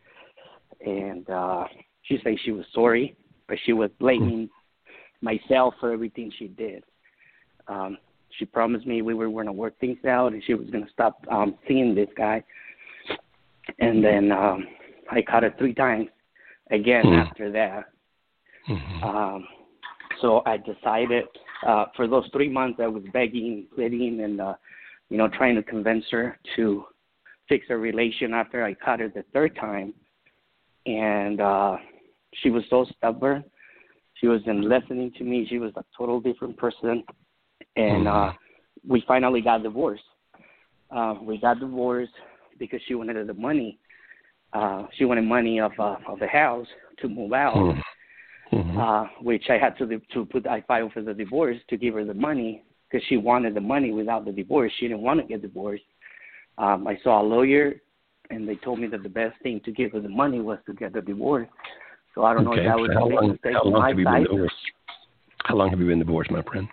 and 0.84 1.28
uh, 1.30 1.66
she 2.02 2.18
said 2.22 2.38
she 2.40 2.50
was 2.52 2.66
sorry, 2.72 3.16
but 3.46 3.58
she 3.60 3.72
was 3.72 3.90
blaming 4.00 4.50
myself 5.22 5.74
for 5.80 5.92
everything 5.92 6.30
she 6.38 6.48
did. 6.48 6.84
Um, 7.68 7.96
she 8.38 8.44
promised 8.44 8.86
me 8.86 9.02
we 9.02 9.14
were 9.14 9.28
going 9.28 9.46
to 9.46 9.52
work 9.52 9.78
things 9.78 10.04
out, 10.04 10.32
and 10.32 10.42
she 10.44 10.54
was 10.54 10.68
going 10.70 10.84
to 10.84 10.90
stop 10.92 11.18
um, 11.30 11.56
seeing 11.68 11.94
this 11.94 12.08
guy. 12.16 12.42
And 13.78 14.04
then 14.04 14.32
um, 14.32 14.66
I 15.10 15.22
caught 15.22 15.42
her 15.42 15.54
three 15.58 15.74
times 15.74 16.08
again 16.70 17.04
Hmm. 17.06 17.12
after 17.14 17.50
that. 17.52 17.84
Mhm. 18.68 19.02
Um, 19.04 19.48
so 20.20 20.42
I 20.46 20.56
decided 20.56 21.24
uh, 21.66 21.86
for 21.96 22.06
those 22.06 22.28
three 22.32 22.48
months 22.48 22.80
I 22.80 22.86
was 22.86 23.02
begging, 23.12 23.66
pleading, 23.74 24.20
and 24.20 24.40
uh, 24.40 24.54
you 25.08 25.16
know 25.18 25.28
trying 25.28 25.56
to 25.56 25.62
convince 25.62 26.04
her 26.10 26.38
to 26.56 26.84
fix 27.48 27.66
her 27.68 27.78
relation. 27.78 28.32
After 28.32 28.64
I 28.64 28.74
caught 28.74 29.00
her 29.00 29.08
the 29.08 29.24
third 29.32 29.56
time, 29.56 29.94
and 30.86 31.40
uh, 31.40 31.76
she 32.34 32.50
was 32.50 32.64
so 32.70 32.86
stubborn. 32.96 33.44
She 34.22 34.28
wasn't 34.28 34.60
listening 34.60 35.10
to 35.18 35.24
me. 35.24 35.46
She 35.50 35.58
was 35.58 35.72
a 35.74 35.84
total 35.98 36.20
different 36.20 36.56
person, 36.56 37.02
and 37.74 38.06
uh, 38.06 38.32
we 38.88 39.02
finally 39.08 39.40
got 39.40 39.64
divorced. 39.64 40.04
Uh, 40.92 41.16
we 41.20 41.38
got 41.38 41.58
divorced 41.58 42.12
because 42.56 42.80
she 42.86 42.94
wanted 42.94 43.26
the 43.26 43.34
money. 43.34 43.78
Uh, 44.52 44.84
she 44.96 45.04
wanted 45.04 45.22
money 45.22 45.58
of 45.58 45.72
uh, 45.76 45.96
of 46.06 46.20
the 46.20 46.28
house 46.28 46.68
to 46.98 47.08
move 47.08 47.32
out 47.32 47.56
Mhm. 47.56 47.82
Mhm. 48.52 48.76
uh, 48.78 49.08
which 49.22 49.50
I 49.50 49.58
had 49.58 49.76
to 49.78 49.98
to 49.98 50.24
put 50.26 50.46
I 50.46 50.60
filed 50.60 50.92
for 50.92 51.02
the 51.02 51.14
divorce 51.14 51.58
to 51.70 51.76
give 51.76 51.94
her 51.94 52.04
the 52.04 52.14
money 52.14 52.62
because 52.88 53.04
she 53.08 53.16
wanted 53.16 53.54
the 53.54 53.60
money 53.60 53.90
without 53.90 54.24
the 54.24 54.32
divorce. 54.32 54.72
She 54.78 54.86
didn't 54.86 55.02
want 55.02 55.18
to 55.20 55.26
get 55.26 55.42
divorced. 55.42 55.84
Um, 56.58 56.86
I 56.86 56.96
saw 57.02 57.20
a 57.20 57.24
lawyer, 57.24 57.80
and 58.30 58.48
they 58.48 58.54
told 58.56 58.78
me 58.78 58.86
that 58.88 59.02
the 59.02 59.08
best 59.08 59.36
thing 59.42 59.58
to 59.64 59.72
give 59.72 59.90
her 59.92 60.00
the 60.00 60.08
money 60.08 60.40
was 60.40 60.58
to 60.66 60.74
get 60.74 60.92
the 60.92 61.00
divorce. 61.00 61.48
So 62.14 62.24
I 62.24 62.34
don't 62.34 62.44
know 62.44 62.52
if 62.52 62.64
that 62.64 62.78
was 62.78 62.90
so 62.92 62.98
how 62.98 63.06
a 63.06 63.14
long, 63.14 63.30
mistake 63.30 63.54
how 63.54 63.62
on 63.62 63.72
long 63.72 63.80
my 63.80 63.88
have 63.88 63.98
you 63.98 64.04
been 64.04 64.22
divorced? 64.24 64.54
How 65.44 65.54
long 65.56 65.70
have 65.70 65.80
you 65.80 65.86
been 65.86 65.98
divorced, 65.98 66.30
my 66.30 66.42
friend? 66.42 66.68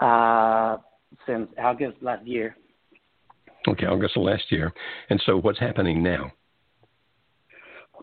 Uh, 0.00 0.78
since 1.26 1.48
August 1.58 1.96
last 2.02 2.26
year. 2.26 2.56
Okay, 3.68 3.86
August 3.86 4.16
of 4.16 4.22
last 4.22 4.44
year. 4.50 4.72
And 5.10 5.20
so, 5.26 5.36
what's 5.38 5.58
happening 5.58 6.02
now? 6.02 6.32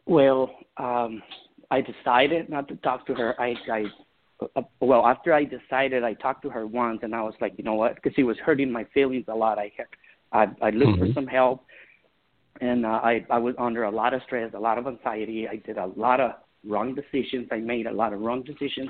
Well, 0.05 0.51
um, 0.77 1.21
I 1.71 1.81
decided 1.81 2.49
not 2.49 2.67
to 2.67 2.75
talk 2.77 3.05
to 3.07 3.13
her. 3.15 3.39
I, 3.39 3.55
I, 3.71 3.85
uh, 4.55 4.61
well, 4.81 5.05
after 5.05 5.33
I 5.33 5.45
decided, 5.45 6.03
I 6.03 6.13
talked 6.13 6.41
to 6.43 6.49
her 6.49 6.67
once, 6.67 6.99
and 7.03 7.15
I 7.15 7.21
was 7.21 7.33
like, 7.39 7.53
you 7.57 7.63
know 7.63 7.75
what? 7.75 7.95
Because 7.95 8.13
it 8.17 8.23
was 8.23 8.37
hurting 8.39 8.71
my 8.71 8.85
feelings 8.93 9.25
a 9.27 9.35
lot. 9.35 9.57
I, 9.57 9.71
had- 9.77 9.87
I, 10.61 10.67
I 10.67 10.69
looked 10.71 10.99
for 10.99 11.05
Mhm. 11.05 11.13
some 11.13 11.27
help, 11.27 11.63
and 12.61 12.85
uh, 12.85 12.99
I 13.03 13.25
I 13.29 13.37
was 13.37 13.55
under 13.57 13.83
a 13.83 13.91
lot 13.91 14.13
of 14.13 14.21
stress, 14.25 14.51
a 14.53 14.59
lot 14.59 14.77
of 14.77 14.87
anxiety. 14.87 15.47
I 15.47 15.57
did 15.57 15.77
a 15.77 15.87
lot 15.95 16.19
of 16.19 16.31
wrong 16.65 16.95
decisions. 16.95 17.47
I 17.51 17.57
made 17.57 17.87
a 17.87 17.91
lot 17.91 18.13
of 18.13 18.21
wrong 18.21 18.43
decisions. 18.43 18.89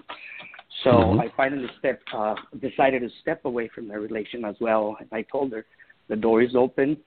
So 0.84 0.92
mm-hmm. 0.92 1.20
I 1.22 1.28
finally 1.38 1.68
step 1.80 2.02
uh, 2.14 2.36
decided 2.60 3.02
to 3.02 3.10
step 3.22 3.46
away 3.46 3.70
from 3.74 3.88
the 3.88 4.00
relation 4.00 4.44
as 4.46 4.56
well. 4.60 4.98
And 5.00 5.08
I 5.12 5.22
told 5.24 5.52
her 5.54 5.66
the 6.10 6.16
door 6.16 6.42
is 6.42 6.56
open. 6.56 6.98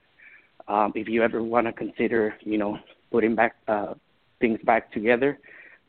Um, 0.68 0.92
if 0.94 1.08
you 1.08 1.22
ever 1.22 1.42
want 1.42 1.66
to 1.66 1.72
consider, 1.72 2.34
you 2.40 2.58
know, 2.58 2.78
putting 3.10 3.34
back 3.34 3.56
uh, 3.68 3.94
things 4.40 4.58
back 4.64 4.92
together, 4.92 5.38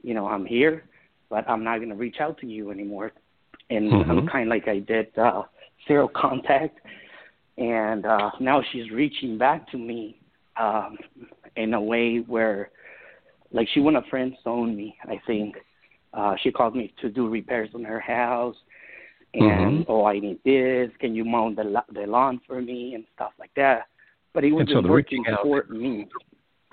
you 0.04 0.14
know, 0.14 0.28
I'm 0.28 0.46
here, 0.46 0.84
but 1.30 1.50
I'm 1.50 1.64
not 1.64 1.78
going 1.78 1.90
to 1.90 1.96
reach 1.96 2.18
out 2.20 2.38
to 2.40 2.48
you 2.48 2.72
anymore. 2.72 3.12
And 3.70 3.92
mm-hmm. 3.92 4.12
I'm 4.12 4.28
kind 4.28 4.44
of 4.44 4.50
like 4.50 4.68
I 4.68 4.80
did 4.80 5.18
uh, 5.18 5.44
zero 5.88 6.08
contact, 6.16 6.80
and 7.58 8.06
uh, 8.06 8.32
now 8.40 8.62
she's 8.72 8.90
reaching 8.92 9.38
back 9.38 9.70
to 9.72 9.78
me 9.78 10.20
um, 10.60 10.98
in 11.56 11.74
a 11.74 11.82
way 11.82 12.18
where, 12.18 12.70
like, 13.52 13.68
she 13.74 13.80
want 13.80 13.96
to 14.02 14.10
friend 14.10 14.36
zone 14.44 14.76
me. 14.76 14.98
I 15.04 15.20
think 15.26 15.56
uh, 16.14 16.36
she 16.42 16.52
called 16.52 16.76
me 16.76 16.94
to 17.02 17.10
do 17.10 17.28
repairs 17.28 17.70
on 17.74 17.84
her 17.84 18.00
house, 18.00 18.56
and 19.34 19.86
mm-hmm. 19.86 19.92
oh, 19.92 20.06
I 20.06 20.20
need 20.20 20.40
this. 20.44 20.90
Can 21.00 21.16
you 21.16 21.26
mow 21.26 21.54
the 21.54 21.82
the 21.94 22.08
lawn 22.08 22.42
for 22.48 22.62
me 22.62 22.96
and 22.96 23.06
stuff 23.16 23.32
like 23.40 23.52
that? 23.56 23.88
But 24.34 24.44
he 24.44 24.52
wasn't 24.52 24.84
so 24.84 24.90
working 24.90 25.24
for 25.44 25.64
me. 25.70 26.08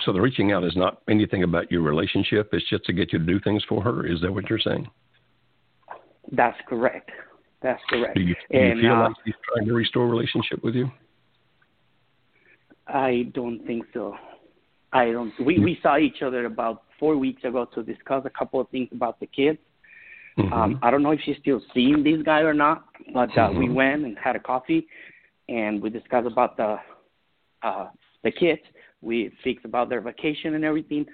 So 0.00 0.12
the 0.12 0.20
reaching 0.20 0.52
out 0.52 0.64
is 0.64 0.76
not 0.76 1.02
anything 1.08 1.44
about 1.44 1.70
your 1.70 1.82
relationship. 1.82 2.50
It's 2.52 2.68
just 2.68 2.84
to 2.84 2.92
get 2.92 3.12
you 3.12 3.18
to 3.20 3.24
do 3.24 3.40
things 3.40 3.62
for 3.68 3.82
her. 3.82 4.06
Is 4.06 4.20
that 4.22 4.32
what 4.32 4.50
you're 4.50 4.58
saying? 4.58 4.88
That's 6.32 6.58
correct. 6.68 7.10
That's 7.62 7.80
correct. 7.88 8.16
Do 8.16 8.20
you, 8.20 8.34
do 8.50 8.58
and, 8.58 8.80
feel 8.80 8.92
uh, 8.92 9.08
like 9.08 9.16
he's 9.24 9.34
trying 9.52 9.66
to 9.66 9.72
restore 9.72 10.04
a 10.04 10.08
relationship 10.08 10.62
with 10.62 10.74
you? 10.74 10.90
I 12.86 13.30
don't 13.34 13.64
think 13.66 13.84
so. 13.92 14.14
I 14.92 15.10
don't. 15.10 15.32
We 15.44 15.58
we 15.58 15.78
saw 15.82 15.98
each 15.98 16.22
other 16.22 16.46
about 16.46 16.82
four 17.00 17.16
weeks 17.16 17.42
ago 17.44 17.66
to 17.74 17.82
discuss 17.82 18.24
a 18.24 18.30
couple 18.30 18.60
of 18.60 18.68
things 18.68 18.88
about 18.92 19.18
the 19.20 19.26
kids. 19.26 19.58
Mm-hmm. 20.38 20.52
Um, 20.52 20.80
I 20.82 20.90
don't 20.90 21.02
know 21.02 21.12
if 21.12 21.20
she's 21.24 21.36
still 21.40 21.60
seeing 21.72 22.02
this 22.02 22.22
guy 22.24 22.40
or 22.40 22.54
not, 22.54 22.84
but 23.12 23.30
uh, 23.30 23.48
mm-hmm. 23.48 23.58
we 23.58 23.70
went 23.70 24.04
and 24.04 24.16
had 24.18 24.36
a 24.36 24.40
coffee, 24.40 24.86
and 25.48 25.80
we 25.82 25.90
discussed 25.90 26.26
about 26.26 26.56
the 26.56 26.76
uh, 27.62 27.88
the 28.22 28.30
kids. 28.30 28.60
We 29.00 29.32
fixed 29.42 29.64
about 29.64 29.88
their 29.88 30.00
vacation 30.00 30.54
and 30.54 30.64
everything, 30.64 31.06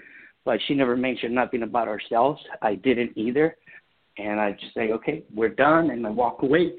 but 0.44 0.58
she 0.66 0.74
never 0.74 0.96
mentioned 0.96 1.34
nothing 1.34 1.62
about 1.62 1.88
ourselves. 1.88 2.40
I 2.62 2.76
didn't 2.76 3.16
either, 3.16 3.56
and 4.16 4.40
I 4.40 4.52
just 4.52 4.74
say, 4.74 4.92
okay, 4.92 5.24
we're 5.34 5.48
done, 5.48 5.90
and 5.90 6.06
I 6.06 6.10
walk 6.10 6.42
away. 6.42 6.72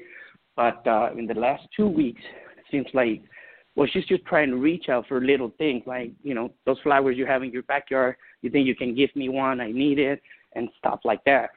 But 0.56 0.86
uh, 0.86 1.10
in 1.16 1.26
the 1.26 1.34
last 1.34 1.62
two 1.76 1.86
weeks, 1.86 2.22
it 2.56 2.64
seems 2.70 2.86
like 2.94 3.22
well, 3.74 3.88
she's 3.92 4.04
just 4.04 4.24
trying 4.26 4.50
to 4.50 4.56
reach 4.56 4.88
out 4.88 5.06
for 5.08 5.20
little 5.20 5.52
things 5.56 5.82
like, 5.86 6.12
you 6.22 6.34
know, 6.34 6.52
those 6.66 6.78
flowers 6.82 7.16
you 7.16 7.26
have 7.26 7.42
in 7.42 7.50
your 7.50 7.62
backyard. 7.62 8.16
You 8.42 8.50
think 8.50 8.66
you 8.66 8.76
can 8.76 8.94
give 8.94 9.14
me 9.16 9.28
one? 9.28 9.60
I 9.60 9.72
need 9.72 9.98
it, 9.98 10.20
and 10.54 10.68
stuff 10.78 11.00
like 11.04 11.24
that. 11.24 11.50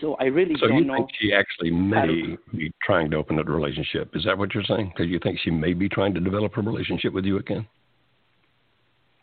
So 0.00 0.14
I 0.20 0.24
really 0.24 0.54
so 0.60 0.68
don't 0.68 0.84
you 0.84 0.94
think 0.94 1.08
she 1.18 1.32
actually 1.32 1.70
may 1.70 2.36
be 2.52 2.72
trying 2.82 3.10
to 3.10 3.16
open 3.16 3.38
up 3.38 3.48
a 3.48 3.50
relationship? 3.50 4.14
Is 4.14 4.24
that 4.24 4.36
what 4.36 4.54
you're 4.54 4.64
saying? 4.64 4.92
Because 4.94 5.10
you 5.10 5.18
think 5.18 5.38
she 5.42 5.50
may 5.50 5.72
be 5.72 5.88
trying 5.88 6.14
to 6.14 6.20
develop 6.20 6.56
a 6.56 6.60
relationship 6.60 7.12
with 7.12 7.24
you 7.24 7.38
again? 7.38 7.66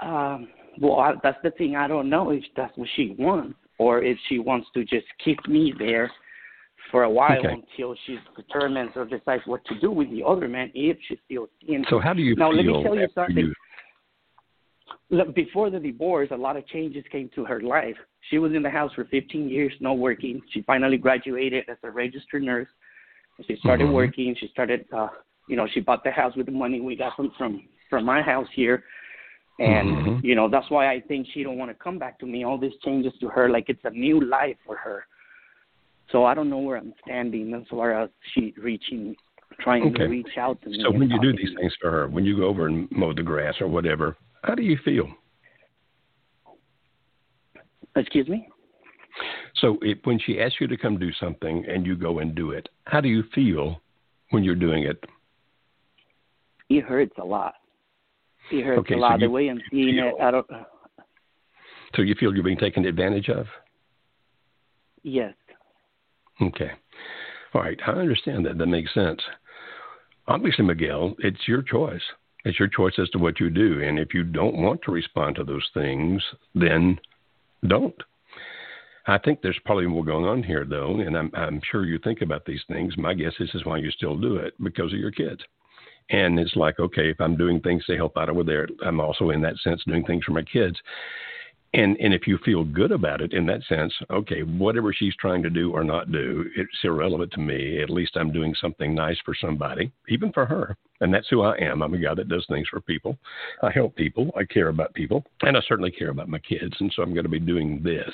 Um, 0.01 0.49
well, 0.81 0.99
I, 0.99 1.13
that's 1.23 1.37
the 1.43 1.51
thing. 1.51 1.75
I 1.75 1.87
don't 1.87 2.09
know 2.09 2.31
if 2.31 2.43
that's 2.57 2.75
what 2.77 2.89
she 2.95 3.15
wants, 3.17 3.55
or 3.77 4.03
if 4.03 4.17
she 4.27 4.39
wants 4.39 4.67
to 4.73 4.83
just 4.83 5.05
keep 5.23 5.37
me 5.47 5.73
there 5.77 6.11
for 6.95 7.03
a 7.03 7.09
while 7.09 7.39
okay. 7.39 7.49
until 7.49 7.93
she 8.07 8.17
determines 8.37 8.91
or 8.95 9.03
decides 9.03 9.43
what 9.47 9.65
to 9.65 9.77
do 9.81 9.91
with 9.91 10.09
the 10.11 10.23
other 10.23 10.47
man 10.47 10.71
if 10.73 10.95
she's 11.05 11.17
still 11.25 11.49
seeing. 11.59 11.83
So 11.89 11.99
how 11.99 12.13
do 12.13 12.21
you 12.21 12.37
now? 12.37 12.51
let 12.51 12.65
me 12.65 12.83
tell 12.83 12.95
you 12.95 13.09
something. 13.13 13.35
You... 13.35 13.53
Look, 15.09 15.35
before 15.35 15.69
the 15.69 15.77
divorce, 15.77 16.29
a 16.31 16.37
lot 16.37 16.55
of 16.55 16.65
changes 16.67 17.03
came 17.11 17.29
to 17.35 17.43
her 17.43 17.59
life. 17.59 17.97
She 18.29 18.37
was 18.37 18.53
in 18.53 18.63
the 18.63 18.69
house 18.69 18.93
for 18.95 19.03
15 19.03 19.49
years, 19.49 19.73
not 19.81 19.97
working. 19.97 20.41
She 20.53 20.61
finally 20.61 20.95
graduated 20.95 21.65
as 21.67 21.75
a 21.83 21.91
registered 21.91 22.43
nurse. 22.43 22.69
She 23.45 23.57
started 23.57 23.87
mm-hmm. 23.87 23.93
working. 23.93 24.33
She 24.39 24.47
started, 24.47 24.85
uh, 24.95 25.09
you 25.49 25.57
know, 25.57 25.67
she 25.73 25.81
bought 25.81 26.05
the 26.05 26.11
house 26.11 26.33
with 26.37 26.45
the 26.45 26.53
money 26.53 26.79
we 26.79 26.95
got 26.95 27.13
from 27.17 27.33
from 27.37 27.61
from 27.89 28.05
my 28.05 28.21
house 28.21 28.47
here. 28.55 28.85
And 29.59 29.89
mm-hmm. 29.89 30.25
you 30.25 30.33
know 30.33 30.49
that's 30.49 30.71
why 30.71 30.93
I 30.93 31.01
think 31.01 31.27
she 31.33 31.43
don't 31.43 31.57
want 31.57 31.71
to 31.71 31.75
come 31.75 31.99
back 31.99 32.19
to 32.19 32.25
me. 32.25 32.45
All 32.45 32.57
these 32.57 32.79
changes 32.85 33.11
to 33.19 33.27
her, 33.27 33.49
like 33.49 33.65
it's 33.67 33.83
a 33.83 33.89
new 33.89 34.21
life 34.21 34.55
for 34.65 34.77
her 34.77 35.03
so 36.11 36.25
I 36.25 36.33
don't 36.33 36.49
know 36.49 36.59
where 36.59 36.77
I'm 36.77 36.93
standing 37.05 37.53
as 37.53 37.63
far 37.69 37.99
as 38.03 38.09
she 38.33 38.53
reaching, 38.57 39.15
trying 39.59 39.83
okay. 39.83 40.03
to 40.03 40.05
reach 40.05 40.37
out 40.37 40.61
to 40.63 40.69
me. 40.69 40.79
So 40.83 40.91
when 40.91 41.09
you 41.09 41.19
do 41.19 41.31
these 41.31 41.55
things 41.57 41.73
for 41.81 41.91
her, 41.91 42.07
when 42.07 42.25
you 42.25 42.37
go 42.37 42.45
over 42.45 42.67
and 42.67 42.89
mow 42.91 43.13
the 43.13 43.23
grass 43.23 43.55
or 43.59 43.67
whatever, 43.67 44.17
how 44.43 44.55
do 44.55 44.63
you 44.63 44.77
feel? 44.85 45.07
Excuse 47.95 48.27
me. 48.27 48.47
So 49.55 49.77
if, 49.81 49.99
when 50.03 50.19
she 50.19 50.41
asks 50.41 50.57
you 50.59 50.67
to 50.67 50.77
come 50.77 50.99
do 50.99 51.11
something 51.13 51.65
and 51.67 51.85
you 51.85 51.95
go 51.95 52.19
and 52.19 52.35
do 52.35 52.51
it, 52.51 52.67
how 52.85 53.01
do 53.01 53.07
you 53.07 53.23
feel 53.33 53.81
when 54.31 54.43
you're 54.43 54.55
doing 54.55 54.83
it? 54.83 55.03
It 56.69 56.83
hurts 56.83 57.13
a 57.19 57.23
lot. 57.23 57.53
It 58.51 58.63
hurts 58.63 58.79
okay, 58.81 58.95
a 58.95 58.97
lot. 58.97 59.19
So 59.19 59.25
the 59.25 59.31
way 59.31 59.49
I'm 59.49 59.61
seeing 59.71 59.95
feel, 59.95 60.13
it, 60.19 60.21
I 60.21 60.31
don't. 60.31 60.45
So 61.95 62.01
you 62.01 62.15
feel 62.19 62.33
you're 62.33 62.43
being 62.43 62.57
taken 62.57 62.85
advantage 62.85 63.29
of? 63.29 63.47
Yes. 65.03 65.33
Okay. 66.41 66.71
All 67.53 67.61
right. 67.61 67.79
I 67.87 67.91
understand 67.91 68.45
that. 68.45 68.57
That 68.57 68.65
makes 68.67 68.93
sense. 68.93 69.21
Obviously, 70.27 70.65
Miguel, 70.65 71.15
it's 71.19 71.47
your 71.47 71.61
choice. 71.61 72.01
It's 72.43 72.59
your 72.59 72.67
choice 72.67 72.93
as 72.99 73.09
to 73.11 73.17
what 73.17 73.39
you 73.39 73.49
do. 73.49 73.81
And 73.81 73.97
if 73.97 74.13
you 74.13 74.23
don't 74.23 74.57
want 74.57 74.81
to 74.83 74.91
respond 74.91 75.35
to 75.35 75.43
those 75.43 75.67
things, 75.73 76.21
then 76.53 76.99
don't. 77.67 77.95
I 79.07 79.17
think 79.19 79.41
there's 79.41 79.59
probably 79.65 79.85
more 79.87 80.03
going 80.03 80.25
on 80.25 80.41
here, 80.41 80.65
though, 80.67 80.99
and 80.99 81.15
I'm, 81.15 81.31
I'm 81.35 81.61
sure 81.71 81.85
you 81.85 81.99
think 81.99 82.21
about 82.21 82.45
these 82.45 82.61
things. 82.67 82.97
My 82.97 83.13
guess 83.13 83.33
is, 83.39 83.49
is 83.53 83.65
why 83.65 83.77
you 83.77 83.91
still 83.91 84.17
do 84.17 84.37
it 84.37 84.53
because 84.63 84.93
of 84.93 84.99
your 84.99 85.11
kids. 85.11 85.41
And 86.09 86.39
it's 86.39 86.55
like, 86.55 86.79
okay, 86.79 87.09
if 87.09 87.19
I'm 87.19 87.35
doing 87.35 87.59
things 87.61 87.85
to 87.85 87.95
help 87.95 88.17
out 88.17 88.29
over 88.29 88.43
there, 88.43 88.67
I'm 88.83 88.99
also 88.99 89.29
in 89.29 89.41
that 89.41 89.57
sense 89.63 89.81
doing 89.85 90.03
things 90.05 90.23
for 90.23 90.31
my 90.31 90.43
kids. 90.43 90.77
And 91.75 91.97
and 91.97 92.13
if 92.13 92.25
you 92.25 92.37
feel 92.45 92.63
good 92.63 92.93
about 92.93 93.19
it 93.19 93.33
in 93.33 93.45
that 93.47 93.61
sense, 93.67 93.93
okay, 94.09 94.43
whatever 94.43 94.93
she's 94.93 95.15
trying 95.17 95.43
to 95.43 95.49
do 95.49 95.71
or 95.73 95.83
not 95.83 96.09
do, 96.09 96.45
it's 96.55 96.71
irrelevant 96.83 97.33
to 97.33 97.41
me. 97.41 97.81
At 97.81 97.89
least 97.89 98.15
I'm 98.15 98.31
doing 98.31 98.55
something 98.61 98.95
nice 98.95 99.17
for 99.25 99.35
somebody, 99.35 99.91
even 100.07 100.31
for 100.31 100.45
her. 100.45 100.77
And 101.01 101.13
that's 101.13 101.27
who 101.29 101.41
I 101.41 101.57
am. 101.57 101.81
I'm 101.81 101.93
a 101.93 101.97
guy 101.97 102.13
that 102.15 102.29
does 102.29 102.45
things 102.47 102.69
for 102.69 102.79
people. 102.79 103.17
I 103.61 103.71
help 103.71 103.93
people. 103.97 104.31
I 104.37 104.45
care 104.45 104.69
about 104.69 104.93
people, 104.93 105.25
and 105.41 105.57
I 105.57 105.61
certainly 105.67 105.91
care 105.91 106.11
about 106.11 106.29
my 106.29 106.39
kids. 106.39 106.73
And 106.79 106.91
so 106.95 107.03
I'm 107.03 107.13
going 107.13 107.25
to 107.25 107.29
be 107.29 107.41
doing 107.41 107.81
this. 107.83 108.13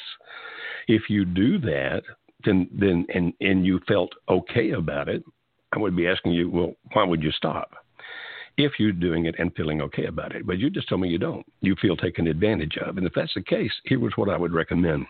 If 0.87 1.03
you 1.07 1.23
do 1.23 1.59
that, 1.59 2.01
then 2.43 2.67
then 2.73 3.05
and 3.13 3.31
and 3.41 3.63
you 3.63 3.79
felt 3.87 4.11
okay 4.27 4.71
about 4.71 5.07
it, 5.07 5.23
I 5.71 5.77
would 5.77 5.95
be 5.95 6.07
asking 6.07 6.31
you, 6.31 6.49
well, 6.49 6.73
why 6.93 7.03
would 7.03 7.21
you 7.21 7.31
stop? 7.31 7.80
If 8.63 8.73
you're 8.79 8.91
doing 8.91 9.25
it 9.25 9.35
and 9.37 9.53
feeling 9.55 9.81
okay 9.81 10.05
about 10.05 10.35
it. 10.35 10.45
But 10.45 10.57
you 10.59 10.69
just 10.69 10.89
told 10.89 11.01
me 11.01 11.09
you 11.09 11.17
don't. 11.17 11.45
You 11.61 11.75
feel 11.81 11.97
taken 11.97 12.27
advantage 12.27 12.77
of. 12.77 12.97
And 12.97 13.05
if 13.05 13.13
that's 13.13 13.33
the 13.33 13.41
case, 13.41 13.71
here 13.85 13.99
was 13.99 14.13
what 14.15 14.29
I 14.29 14.37
would 14.37 14.53
recommend. 14.53 15.05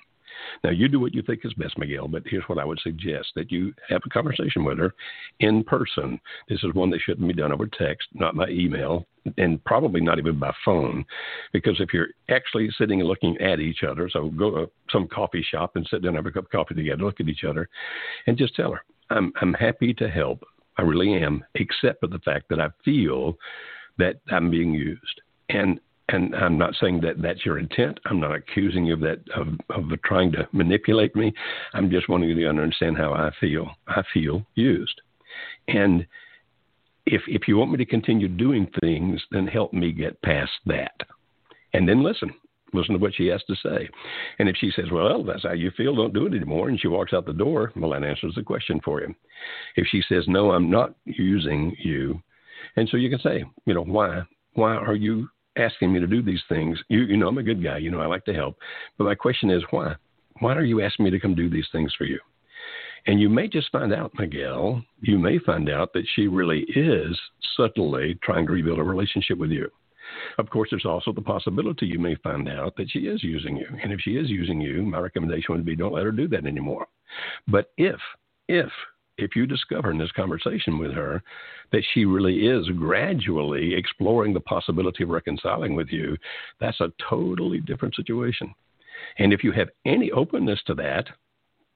Now, 0.64 0.70
you 0.72 0.88
do 0.88 1.00
what 1.00 1.14
you 1.14 1.22
think 1.22 1.42
is 1.44 1.54
best, 1.54 1.78
Miguel, 1.78 2.08
but 2.08 2.24
here's 2.26 2.48
what 2.48 2.58
I 2.58 2.66
would 2.66 2.80
suggest 2.80 3.30
that 3.36 3.52
you 3.52 3.74
have 3.90 4.02
a 4.06 4.10
conversation 4.10 4.64
with 4.64 4.80
her 4.80 4.94
in 5.40 5.64
person. 5.64 6.20
This 6.50 6.64
is 6.64 6.74
one 6.74 6.90
that 6.92 7.02
shouldn't 7.02 7.28
be 7.28 7.34
done 7.34 7.52
over 7.52 7.68
text, 7.68 8.08
not 8.14 8.36
by 8.36 8.50
email, 8.50 9.06
and 9.38 9.64
probably 9.66 10.02
not 10.02 10.20
even 10.20 10.40
by 10.40 10.54
phone. 10.66 11.06
Because 11.54 11.80
if 11.80 11.94
you're 11.94 12.10
actually 12.30 12.70
sitting 12.78 13.00
and 13.00 13.10
looking 13.10 13.38
at 13.40 13.60
each 13.60 13.84
other, 13.84 14.10
so 14.10 14.30
go 14.30 14.52
to 14.52 14.72
some 14.92 15.08
coffee 15.08 15.46
shop 15.50 15.76
and 15.76 15.88
sit 15.90 16.02
down, 16.02 16.16
have 16.16 16.26
a 16.26 16.32
cup 16.32 16.46
of 16.46 16.52
coffee 16.52 16.76
together, 16.76 17.04
look 17.04 17.20
at 17.20 17.30
each 17.30 17.44
other, 17.44 17.70
and 18.28 18.38
just 18.38 18.56
tell 18.56 18.72
her, 18.72 18.82
I'm, 19.10 19.32
I'm 19.42 19.54
happy 19.54 19.94
to 19.96 20.10
help. 20.10 20.44
I 20.82 20.84
really 20.84 21.14
am, 21.14 21.46
except 21.54 22.00
for 22.00 22.08
the 22.08 22.18
fact 22.20 22.50
that 22.50 22.60
I 22.60 22.70
feel 22.84 23.38
that 24.00 24.16
I'm 24.32 24.50
being 24.50 24.74
used. 24.74 25.22
And 25.50 25.80
and 26.10 26.36
I'm 26.36 26.58
not 26.58 26.74
saying 26.82 27.02
that 27.02 27.22
that's 27.22 27.46
your 27.46 27.60
intent. 27.60 28.00
I'm 28.06 28.20
not 28.20 28.36
accusing 28.36 28.86
you 28.86 28.96
of 28.96 29.00
that 29.02 29.20
of, 29.36 29.48
of 29.70 30.02
trying 30.02 30.32
to 30.34 30.48
manipulate 30.52 31.16
me. 31.16 31.34
I'm 31.74 31.92
just 31.92 32.10
wanting 32.10 32.30
you 32.30 32.36
to 32.36 32.50
understand 32.50 32.98
how 32.98 33.14
I 33.14 33.30
feel. 33.40 33.70
I 33.88 34.02
feel 34.12 34.44
used. 34.56 35.00
And 35.68 36.08
if 37.06 37.22
if 37.28 37.48
you 37.48 37.58
want 37.58 37.72
me 37.72 37.78
to 37.78 37.86
continue 37.86 38.28
doing 38.28 38.68
things, 38.82 39.22
then 39.30 39.46
help 39.46 39.74
me 39.74 39.92
get 39.92 40.22
past 40.24 40.52
that. 40.66 41.00
And 41.74 41.88
then 41.88 42.02
listen 42.02 42.34
listen 42.74 42.94
to 42.94 43.00
what 43.00 43.14
she 43.14 43.28
has 43.28 43.44
to 43.48 43.56
say. 43.56 43.90
And 44.40 44.48
if 44.50 44.56
she 44.58 44.72
says, 44.76 44.86
well, 44.92 45.24
that's 45.24 45.44
how 45.44 45.54
you 45.54 45.72
feel, 45.78 45.96
don't 45.96 46.14
do 46.14 46.26
it 46.26 46.34
anymore, 46.34 46.70
and 46.70 46.80
she 46.80 46.88
walks 46.88 47.14
out 47.14 47.26
the 47.26 47.34
door, 47.34 47.72
well, 47.76 47.92
that 47.92 48.04
answers 48.04 48.36
the 48.36 48.44
question 48.44 48.80
for 48.84 49.02
you. 49.02 49.14
If 49.76 49.88
she 49.88 50.02
says, 50.08 50.26
no, 50.28 50.52
I'm 50.52 50.70
not 50.70 50.96
using 51.06 51.76
you, 51.80 52.22
and 52.76 52.88
so 52.90 52.98
you 52.98 53.10
can 53.10 53.20
say, 53.20 53.44
you 53.66 53.74
know, 53.74 53.84
why? 53.84 54.22
Why 54.54 54.76
are 54.76 54.96
you 54.96 55.28
asking 55.58 55.94
me 55.94 56.00
to 56.00 56.08
do 56.08 56.22
these 56.22 56.42
things? 56.48 56.80
You, 56.90 57.02
you 57.02 57.18
know, 57.18 57.28
I'm 57.28 57.38
a 57.38 57.44
good 57.44 57.64
guy. 57.64 57.78
You 57.78 57.92
know, 57.92 58.00
I 58.00 58.06
like 58.06 58.26
to 58.26 58.34
help. 58.34 58.58
But 58.98 59.06
my 59.06 59.16
question 59.16 59.50
is, 59.50 59.64
why? 59.72 59.96
Why 60.40 60.56
are 60.56 60.64
you 60.64 60.82
asking 60.82 61.06
me 61.06 61.12
to 61.12 61.20
come 61.20 61.36
do 61.36 61.50
these 61.50 61.68
things 61.72 61.94
for 61.98 62.06
you? 62.06 62.20
And 63.08 63.20
you 63.20 63.30
may 63.30 63.48
just 63.48 63.72
find 63.72 63.94
out, 63.94 64.12
Miguel, 64.18 64.84
you 65.02 65.18
may 65.18 65.40
find 65.40 65.70
out 65.70 65.92
that 65.94 66.06
she 66.16 66.28
really 66.28 66.66
is 66.76 67.20
subtly 67.58 68.18
trying 68.24 68.46
to 68.46 68.54
rebuild 68.54 68.80
a 68.80 68.84
relationship 68.84 69.38
with 69.38 69.50
you. 69.50 69.70
Of 70.38 70.50
course, 70.50 70.70
there's 70.72 70.86
also 70.86 71.12
the 71.12 71.22
possibility 71.22 71.86
you 71.86 72.00
may 72.00 72.16
find 72.16 72.50
out 72.50 72.76
that 72.78 72.90
she 72.90 73.00
is 73.00 73.24
using 73.24 73.58
you. 73.58 73.68
And 73.82 73.92
if 73.92 74.00
she 74.02 74.12
is 74.12 74.30
using 74.30 74.62
you, 74.62 74.84
my 74.84 75.00
recommendation 75.00 75.56
would 75.56 75.66
be 75.66 75.76
don't 75.76 75.94
let 75.94 76.06
her 76.06 76.12
do 76.12 76.28
that 76.30 76.46
anymore. 76.46 76.88
But 77.48 77.72
if, 77.78 78.00
if, 78.48 78.70
if 79.18 79.36
you 79.36 79.46
discover 79.46 79.92
in 79.92 79.98
this 79.98 80.12
conversation 80.12 80.78
with 80.78 80.92
her 80.92 81.22
that 81.72 81.84
she 81.94 82.06
really 82.06 82.48
is 82.48 82.68
gradually 82.78 83.76
exploring 83.76 84.34
the 84.34 84.40
possibility 84.40 85.04
of 85.04 85.10
reconciling 85.10 85.76
with 85.76 85.90
you, 85.90 86.18
that's 86.60 86.80
a 86.82 86.92
totally 87.10 87.60
different 87.60 87.96
situation. 87.96 88.54
And 89.18 89.34
if 89.34 89.44
you 89.44 89.52
have 89.52 89.70
any 89.86 90.12
openness 90.12 90.60
to 90.68 90.74
that, 90.76 91.06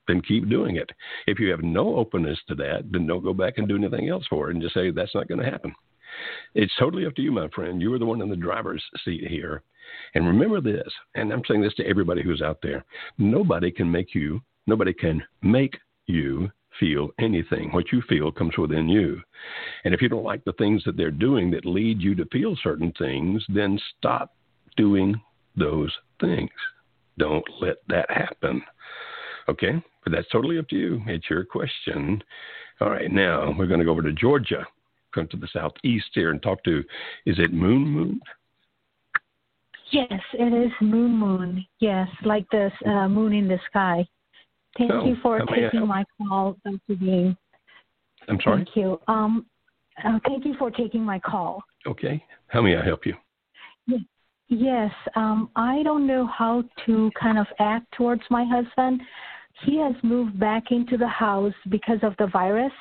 then 0.08 0.22
keep 0.22 0.50
doing 0.50 0.76
it. 0.76 0.90
If 1.28 1.40
you 1.40 1.50
have 1.50 1.64
no 1.64 1.96
openness 1.96 2.40
to 2.48 2.56
that, 2.56 2.84
then 2.92 3.08
don't 3.08 3.24
go 3.24 3.34
back 3.34 3.58
and 3.58 3.68
do 3.68 3.76
anything 3.76 4.10
else 4.10 4.26
for 4.30 4.50
it 4.50 4.54
and 4.54 4.62
just 4.62 4.74
say 4.74 4.92
that's 4.92 5.16
not 5.16 5.28
going 5.28 5.44
to 5.44 5.50
happen. 5.50 5.74
It's 6.54 6.74
totally 6.80 7.06
up 7.06 7.16
to 7.16 7.22
you, 7.22 7.32
my 7.32 7.48
friend. 7.50 7.82
You 7.82 7.94
are 7.94 8.00
the 8.00 8.06
one 8.06 8.22
in 8.22 8.30
the 8.30 8.36
driver's 8.36 8.84
seat 9.04 9.28
here. 9.28 9.64
And 10.16 10.26
remember 10.26 10.62
this, 10.62 10.92
and 11.16 11.32
I'm 11.32 11.44
saying 11.48 11.62
this 11.62 11.76
to 11.76 11.88
everybody 11.88 12.24
who's 12.24 12.42
out 12.42 12.60
there 12.62 12.84
nobody 13.18 13.72
can 13.72 13.92
make 13.92 14.16
you, 14.16 14.42
nobody 14.68 14.94
can 14.94 15.24
make 15.42 15.78
you 16.08 16.50
feel 16.80 17.10
anything. 17.20 17.72
What 17.72 17.92
you 17.92 18.02
feel 18.08 18.32
comes 18.32 18.58
within 18.58 18.90
you. 18.90 19.22
And 19.84 19.94
if 19.94 20.02
you 20.02 20.10
don't 20.10 20.24
like 20.24 20.44
the 20.44 20.54
things 20.54 20.84
that 20.86 20.98
they're 20.98 21.12
doing 21.12 21.52
that 21.52 21.66
lead 21.66 22.02
you 22.02 22.16
to 22.16 22.26
feel 22.26 22.58
certain 22.62 22.92
things, 22.98 23.44
then 23.48 23.80
stop 23.98 24.36
doing 24.76 25.20
those 25.56 25.94
things. 26.20 26.50
Don't 27.18 27.46
let 27.62 27.78
that 27.88 28.10
happen. 28.10 28.62
Okay? 29.48 29.82
But 30.04 30.12
that's 30.12 30.30
totally 30.32 30.60
up 30.60 30.68
to 30.70 30.76
you. 30.76 31.02
It's 31.08 31.30
your 31.30 31.46
question. 31.46 32.22
All 32.82 32.90
right, 32.90 33.10
now 33.10 33.56
we're 33.58 33.68
going 33.68 33.80
to 33.80 33.86
go 33.86 33.92
over 33.92 34.02
to 34.02 34.12
Georgia, 34.12 34.66
come 35.16 35.28
to 35.30 35.38
the 35.38 35.48
southeast 35.52 36.08
here 36.14 36.32
and 36.32 36.42
talk 36.44 36.64
to, 36.66 36.84
is 37.26 37.40
it 37.40 37.54
Moon 37.54 37.88
Moon? 37.88 38.20
Yes, 39.92 40.22
it 40.34 40.54
is 40.54 40.72
Moon 40.82 41.12
Moon. 41.12 41.66
Yes, 41.80 42.08
like 42.24 42.46
the 42.52 42.70
uh, 42.86 43.08
moon 43.08 43.34
in 43.34 43.48
the 43.48 43.60
sky. 43.70 44.06
Thank 44.78 44.92
oh, 44.92 45.06
you 45.06 45.16
for 45.24 45.40
taking 45.40 45.88
my 45.88 46.04
call, 46.18 46.58
Dr. 46.66 47.00
Beam. 47.00 47.38
I'm 48.28 48.40
sorry? 48.44 48.66
Thank 48.66 48.76
you. 48.76 49.00
Um, 49.08 49.46
uh, 50.04 50.20
thank 50.28 50.46
you 50.46 50.56
for 50.60 50.70
taking 50.70 51.04
my 51.04 51.20
call. 51.20 51.64
Okay. 51.88 52.24
How 52.48 52.62
may 52.62 52.76
I 52.76 52.84
help 52.84 53.06
you? 53.06 53.14
Yes. 54.48 54.92
Um, 55.16 55.50
I 55.56 55.82
don't 55.84 56.06
know 56.06 56.28
how 56.28 56.64
to 56.86 57.12
kind 57.20 57.40
of 57.40 57.48
act 57.60 57.86
towards 57.98 58.22
my 58.30 58.46
husband. 58.46 59.02
He 59.64 59.80
has 59.80 59.96
moved 60.04 60.40
back 60.40 60.72
into 60.72 60.98
the 60.98 61.08
house 61.08 61.54
because 61.70 62.00
of 62.04 62.16
the 62.20 62.28
virus. 62.28 62.74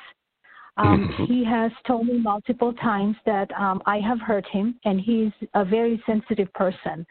Um, 0.77 1.09
mm-hmm. 1.09 1.23
He 1.25 1.45
has 1.45 1.71
told 1.87 2.07
me 2.07 2.19
multiple 2.19 2.73
times 2.73 3.15
that 3.25 3.49
um, 3.57 3.81
I 3.85 3.99
have 3.99 4.19
hurt 4.19 4.45
him, 4.47 4.79
and 4.83 4.99
he's 4.99 5.31
a 5.53 5.63
very 5.63 6.01
sensitive 6.05 6.51
person. 6.53 7.05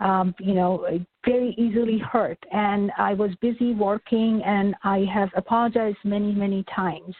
Um, 0.00 0.34
you 0.40 0.54
know, 0.54 0.86
very 1.24 1.54
easily 1.56 1.98
hurt. 1.98 2.38
And 2.52 2.90
I 2.98 3.14
was 3.14 3.30
busy 3.40 3.74
working, 3.74 4.42
and 4.44 4.74
I 4.82 5.06
have 5.12 5.30
apologized 5.36 5.98
many, 6.04 6.34
many 6.34 6.64
times. 6.74 7.14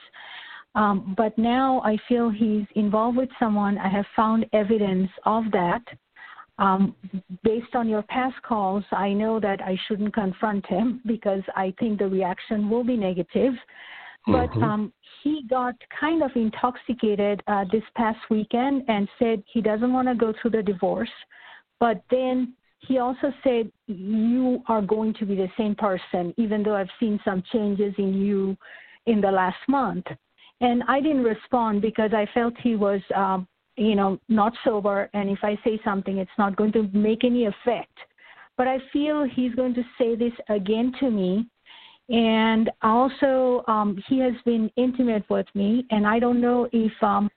Um, 0.74 1.14
but 1.16 1.36
now 1.38 1.80
I 1.84 1.96
feel 2.08 2.30
he's 2.30 2.66
involved 2.74 3.16
with 3.16 3.28
someone. 3.38 3.78
I 3.78 3.88
have 3.88 4.06
found 4.16 4.46
evidence 4.52 5.08
of 5.24 5.44
that. 5.52 5.82
Um, 6.58 6.94
based 7.42 7.74
on 7.74 7.88
your 7.88 8.02
past 8.02 8.40
calls, 8.42 8.84
I 8.92 9.12
know 9.12 9.38
that 9.40 9.60
I 9.60 9.78
shouldn't 9.86 10.14
confront 10.14 10.66
him 10.66 11.00
because 11.06 11.42
I 11.56 11.74
think 11.78 11.98
the 11.98 12.08
reaction 12.08 12.68
will 12.68 12.84
be 12.84 12.96
negative. 12.96 13.54
But 14.26 14.50
mm-hmm. 14.50 14.62
um, 14.62 14.92
he 15.24 15.42
got 15.48 15.74
kind 15.98 16.22
of 16.22 16.30
intoxicated 16.36 17.42
uh, 17.46 17.64
this 17.72 17.82
past 17.96 18.18
weekend 18.30 18.84
and 18.88 19.08
said 19.18 19.42
he 19.52 19.60
doesn't 19.60 19.92
want 19.92 20.06
to 20.06 20.14
go 20.14 20.32
through 20.40 20.52
the 20.52 20.62
divorce. 20.62 21.10
But 21.80 22.02
then 22.10 22.54
he 22.78 22.98
also 22.98 23.32
said, 23.42 23.72
You 23.86 24.62
are 24.68 24.82
going 24.82 25.14
to 25.14 25.26
be 25.26 25.34
the 25.34 25.48
same 25.58 25.74
person, 25.74 26.34
even 26.36 26.62
though 26.62 26.76
I've 26.76 26.86
seen 27.00 27.18
some 27.24 27.42
changes 27.52 27.94
in 27.98 28.14
you 28.14 28.56
in 29.06 29.20
the 29.20 29.30
last 29.30 29.58
month. 29.66 30.04
And 30.60 30.82
I 30.86 31.00
didn't 31.00 31.24
respond 31.24 31.82
because 31.82 32.12
I 32.12 32.28
felt 32.32 32.54
he 32.62 32.76
was 32.76 33.00
um, 33.16 33.48
you 33.76 33.94
know, 33.96 34.18
not 34.28 34.52
sober, 34.62 35.10
and 35.14 35.28
if 35.28 35.38
I 35.42 35.58
say 35.64 35.80
something, 35.84 36.18
it's 36.18 36.30
not 36.38 36.56
going 36.56 36.72
to 36.72 36.88
make 36.92 37.24
any 37.24 37.46
effect. 37.46 37.96
But 38.56 38.68
I 38.68 38.78
feel 38.92 39.24
he's 39.24 39.54
going 39.54 39.74
to 39.74 39.82
say 39.98 40.14
this 40.14 40.32
again 40.48 40.92
to 41.00 41.10
me. 41.10 41.48
And 42.08 42.70
also, 42.82 43.64
um, 43.66 44.02
he 44.08 44.18
has 44.18 44.34
been 44.44 44.70
intimate 44.76 45.24
with 45.30 45.46
me, 45.54 45.86
and 45.90 46.06
I 46.06 46.18
don't 46.18 46.40
know 46.40 46.68
if 46.72 46.92
um, 47.02 47.30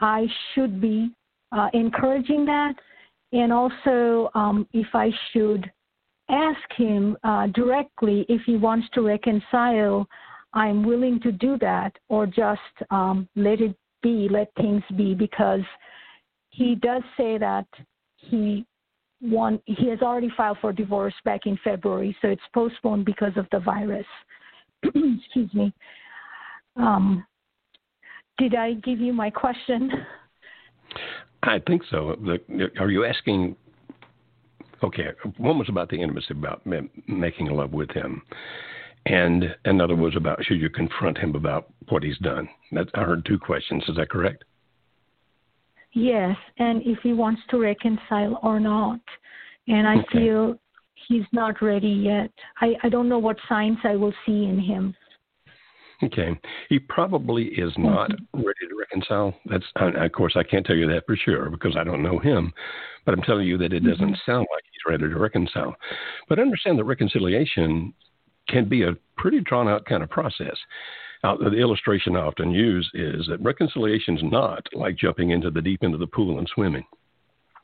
I 0.00 0.26
should 0.52 0.80
be 0.80 1.12
uh, 1.52 1.68
encouraging 1.74 2.44
that, 2.46 2.74
and 3.32 3.52
also 3.52 4.30
um, 4.34 4.66
if 4.72 4.88
I 4.94 5.10
should 5.32 5.70
ask 6.28 6.58
him 6.76 7.16
uh, 7.22 7.48
directly 7.48 8.26
if 8.28 8.40
he 8.46 8.56
wants 8.56 8.88
to 8.94 9.02
reconcile. 9.02 10.06
I'm 10.52 10.84
willing 10.84 11.20
to 11.20 11.30
do 11.30 11.56
that, 11.58 11.96
or 12.08 12.26
just 12.26 12.60
um, 12.90 13.28
let 13.36 13.60
it 13.60 13.76
be, 14.02 14.28
let 14.28 14.50
things 14.56 14.82
be, 14.96 15.14
because 15.14 15.60
he 16.50 16.74
does 16.74 17.02
say 17.16 17.38
that 17.38 17.66
he 18.16 18.66
want, 19.22 19.62
he 19.66 19.88
has 19.88 20.00
already 20.00 20.30
filed 20.36 20.58
for 20.60 20.72
divorce 20.72 21.14
back 21.24 21.42
in 21.46 21.58
February, 21.62 22.16
so 22.22 22.28
it's 22.28 22.42
postponed 22.54 23.04
because 23.04 23.32
of 23.36 23.46
the 23.52 23.60
virus. 23.60 24.06
Excuse 24.84 25.52
me. 25.52 25.72
Um, 26.76 27.26
did 28.38 28.54
I 28.54 28.74
give 28.74 29.00
you 29.00 29.12
my 29.12 29.30
question? 29.30 29.90
I 31.42 31.58
think 31.66 31.82
so. 31.90 32.16
Are 32.78 32.90
you 32.90 33.04
asking? 33.04 33.56
Okay, 34.82 35.08
one 35.36 35.58
was 35.58 35.68
about 35.68 35.90
the 35.90 36.00
intimacy, 36.00 36.28
about 36.30 36.62
making 37.06 37.46
love 37.46 37.72
with 37.72 37.90
him 37.90 38.22
and 39.06 39.56
another 39.64 39.96
was 39.96 40.14
about 40.16 40.44
should 40.44 40.60
you 40.60 40.68
confront 40.68 41.18
him 41.18 41.34
about 41.34 41.72
what 41.88 42.02
he's 42.02 42.18
done. 42.18 42.48
That, 42.72 42.88
I 42.94 43.02
heard 43.02 43.24
two 43.24 43.38
questions. 43.38 43.82
Is 43.88 43.96
that 43.96 44.10
correct? 44.10 44.44
Yes, 45.92 46.36
and 46.58 46.82
if 46.84 46.98
he 47.02 47.12
wants 47.12 47.42
to 47.50 47.58
reconcile 47.58 48.38
or 48.42 48.60
not. 48.60 49.00
And 49.66 49.86
I 49.86 49.96
okay. 49.96 50.06
feel 50.12 50.58
he's 51.08 51.24
not 51.32 51.60
ready 51.62 51.88
yet. 51.88 52.30
I, 52.60 52.74
I 52.82 52.88
don't 52.88 53.08
know 53.08 53.18
what 53.18 53.36
signs 53.48 53.78
I 53.84 53.96
will 53.96 54.14
see 54.24 54.44
in 54.44 54.58
him. 54.58 54.94
Okay, 56.02 56.38
he 56.70 56.78
probably 56.78 57.44
is 57.44 57.72
not 57.76 58.10
ready 58.32 58.66
to 58.68 58.76
reconcile. 58.78 59.34
That's 59.44 59.64
of 59.76 60.12
course 60.12 60.32
I 60.34 60.42
can't 60.42 60.64
tell 60.64 60.76
you 60.76 60.86
that 60.88 61.04
for 61.06 61.14
sure 61.14 61.50
because 61.50 61.76
I 61.76 61.84
don't 61.84 62.02
know 62.02 62.18
him, 62.18 62.54
but 63.04 63.12
I'm 63.12 63.20
telling 63.22 63.46
you 63.46 63.58
that 63.58 63.74
it 63.74 63.80
doesn't 63.80 64.06
mm-hmm. 64.06 64.30
sound 64.30 64.46
like 64.50 64.64
he's 64.72 64.90
ready 64.90 65.12
to 65.12 65.18
reconcile. 65.18 65.76
But 66.26 66.38
understand 66.38 66.78
that 66.78 66.84
reconciliation 66.84 67.92
can 68.48 68.66
be 68.66 68.84
a 68.84 68.96
pretty 69.18 69.40
drawn 69.40 69.68
out 69.68 69.84
kind 69.84 70.02
of 70.02 70.08
process. 70.08 70.56
Now, 71.22 71.36
the 71.36 71.56
illustration 71.56 72.16
I 72.16 72.20
often 72.20 72.50
use 72.50 72.90
is 72.94 73.26
that 73.28 73.42
reconciliation 73.42 74.16
is 74.16 74.22
not 74.24 74.66
like 74.72 74.96
jumping 74.96 75.30
into 75.30 75.50
the 75.50 75.60
deep 75.60 75.82
end 75.82 75.94
of 75.94 76.00
the 76.00 76.06
pool 76.06 76.38
and 76.38 76.48
swimming. 76.54 76.84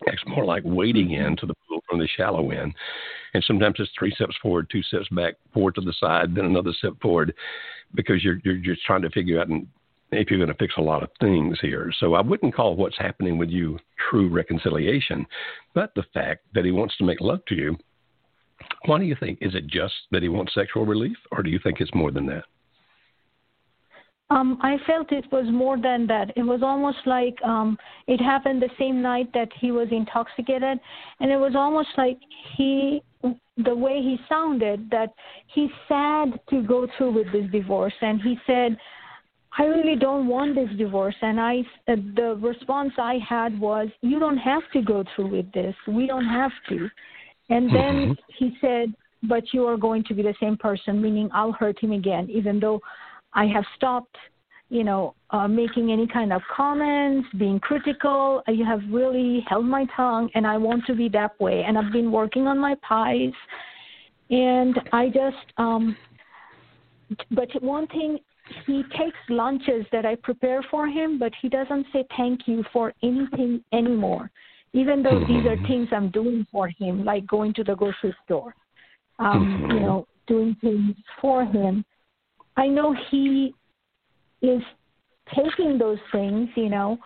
It's 0.02 0.22
more 0.26 0.44
like 0.44 0.62
wading 0.64 1.08
mm-hmm. 1.08 1.26
into 1.26 1.46
the 1.46 1.54
pool 1.66 1.80
from 1.88 1.98
the 1.98 2.08
shallow 2.16 2.50
end. 2.50 2.74
And 3.32 3.42
sometimes 3.44 3.76
it's 3.78 3.90
three 3.98 4.14
steps 4.14 4.36
forward, 4.42 4.68
two 4.70 4.82
steps 4.82 5.08
back, 5.10 5.34
forward 5.54 5.74
to 5.76 5.80
the 5.80 5.94
side, 5.98 6.34
then 6.34 6.44
another 6.44 6.72
step 6.72 6.92
forward, 7.00 7.34
because 7.94 8.22
you're 8.22 8.40
you're 8.44 8.56
just 8.56 8.84
trying 8.84 9.02
to 9.02 9.10
figure 9.10 9.40
out 9.40 9.48
if 10.12 10.30
you're 10.30 10.38
going 10.38 10.52
to 10.52 10.54
fix 10.54 10.74
a 10.76 10.82
lot 10.82 11.02
of 11.02 11.08
things 11.20 11.58
here. 11.60 11.92
So 11.98 12.14
I 12.14 12.20
wouldn't 12.20 12.54
call 12.54 12.76
what's 12.76 12.98
happening 12.98 13.38
with 13.38 13.48
you 13.48 13.78
true 14.10 14.28
reconciliation, 14.28 15.26
but 15.74 15.92
the 15.96 16.04
fact 16.14 16.44
that 16.54 16.64
he 16.64 16.70
wants 16.70 16.96
to 16.98 17.04
make 17.04 17.20
love 17.20 17.44
to 17.46 17.54
you 17.54 17.76
why 18.86 18.98
do 18.98 19.04
you 19.04 19.16
think? 19.18 19.38
Is 19.40 19.54
it 19.54 19.66
just 19.66 19.94
that 20.10 20.22
he 20.22 20.28
wants 20.28 20.54
sexual 20.54 20.86
relief, 20.86 21.16
or 21.32 21.42
do 21.42 21.50
you 21.50 21.58
think 21.62 21.80
it's 21.80 21.94
more 21.94 22.10
than 22.10 22.26
that? 22.26 22.44
Um, 24.28 24.58
I 24.60 24.76
felt 24.86 25.12
it 25.12 25.26
was 25.30 25.46
more 25.50 25.76
than 25.80 26.06
that. 26.08 26.32
It 26.36 26.42
was 26.42 26.60
almost 26.62 26.98
like 27.06 27.36
um, 27.44 27.78
it 28.08 28.20
happened 28.20 28.60
the 28.60 28.70
same 28.78 29.00
night 29.00 29.32
that 29.34 29.48
he 29.60 29.70
was 29.70 29.88
intoxicated, 29.92 30.80
and 31.20 31.30
it 31.30 31.36
was 31.36 31.54
almost 31.54 31.90
like 31.96 32.18
he, 32.56 33.02
the 33.22 33.74
way 33.74 34.02
he 34.02 34.18
sounded, 34.28 34.90
that 34.90 35.14
he's 35.54 35.70
sad 35.86 36.40
to 36.50 36.62
go 36.62 36.88
through 36.96 37.12
with 37.12 37.30
this 37.32 37.48
divorce, 37.52 37.94
and 38.00 38.20
he 38.20 38.36
said, 38.48 38.76
"I 39.56 39.66
really 39.66 39.94
don't 39.94 40.26
want 40.26 40.56
this 40.56 40.70
divorce." 40.76 41.16
And 41.22 41.40
I, 41.40 41.60
uh, 41.86 41.94
the 42.16 42.36
response 42.40 42.94
I 42.98 43.18
had 43.18 43.60
was, 43.60 43.88
"You 44.00 44.18
don't 44.18 44.38
have 44.38 44.62
to 44.72 44.82
go 44.82 45.04
through 45.14 45.28
with 45.28 45.52
this. 45.52 45.74
We 45.86 46.08
don't 46.08 46.26
have 46.26 46.52
to." 46.70 46.90
And 47.48 47.68
then 47.68 47.94
mm-hmm. 47.94 48.12
he 48.38 48.56
said, 48.60 48.92
But 49.22 49.44
you 49.52 49.64
are 49.66 49.76
going 49.76 50.04
to 50.04 50.14
be 50.14 50.22
the 50.22 50.34
same 50.40 50.56
person, 50.56 51.00
meaning 51.00 51.30
I'll 51.32 51.52
hurt 51.52 51.78
him 51.82 51.92
again, 51.92 52.28
even 52.30 52.60
though 52.60 52.80
I 53.36 53.46
have 53.54 53.64
stopped, 53.76 54.16
you 54.70 54.82
know, 54.82 55.14
uh, 55.30 55.46
making 55.46 55.92
any 55.92 56.08
kind 56.08 56.32
of 56.32 56.42
comments, 56.60 57.28
being 57.38 57.60
critical. 57.60 58.42
You 58.48 58.64
have 58.64 58.80
really 58.90 59.44
held 59.48 59.66
my 59.66 59.84
tongue, 59.94 60.28
and 60.34 60.44
I 60.44 60.56
want 60.56 60.84
to 60.86 60.94
be 60.94 61.08
that 61.10 61.38
way. 61.38 61.62
And 61.66 61.78
I've 61.78 61.92
been 61.92 62.10
working 62.10 62.48
on 62.48 62.58
my 62.58 62.74
pies. 62.88 63.36
And 64.30 64.74
I 64.92 65.08
just, 65.08 65.46
um, 65.56 65.96
but 67.30 67.48
one 67.62 67.86
thing, 67.88 68.18
he 68.66 68.82
takes 68.98 69.18
lunches 69.28 69.86
that 69.92 70.04
I 70.06 70.14
prepare 70.16 70.62
for 70.70 70.88
him, 70.88 71.18
but 71.18 71.32
he 71.42 71.48
doesn't 71.48 71.86
say 71.92 72.04
thank 72.16 72.48
you 72.48 72.64
for 72.72 72.92
anything 73.02 73.62
anymore. 73.72 74.30
even 74.76 75.02
though 75.02 75.10
mm-hmm. 75.10 75.32
these 75.32 75.46
are 75.46 75.56
mm-hmm. 75.56 75.66
things 75.66 75.88
I'm 75.90 76.10
doing 76.10 76.46
for 76.52 76.68
him, 76.68 77.04
like 77.04 77.26
going 77.26 77.54
to 77.54 77.64
the 77.64 77.74
grocery 77.74 78.14
store, 78.24 78.54
um, 79.18 79.62
mm-hmm. 79.62 79.70
you 79.72 79.80
know, 79.80 80.06
doing 80.26 80.54
things 80.60 80.94
for 81.20 81.44
him. 81.44 81.84
I 82.56 82.66
know 82.66 82.94
he 83.10 83.54
is 84.42 84.62
taking 85.34 85.78
those 85.78 85.98
things, 86.12 86.48
you 86.56 86.68
know, 86.68 86.98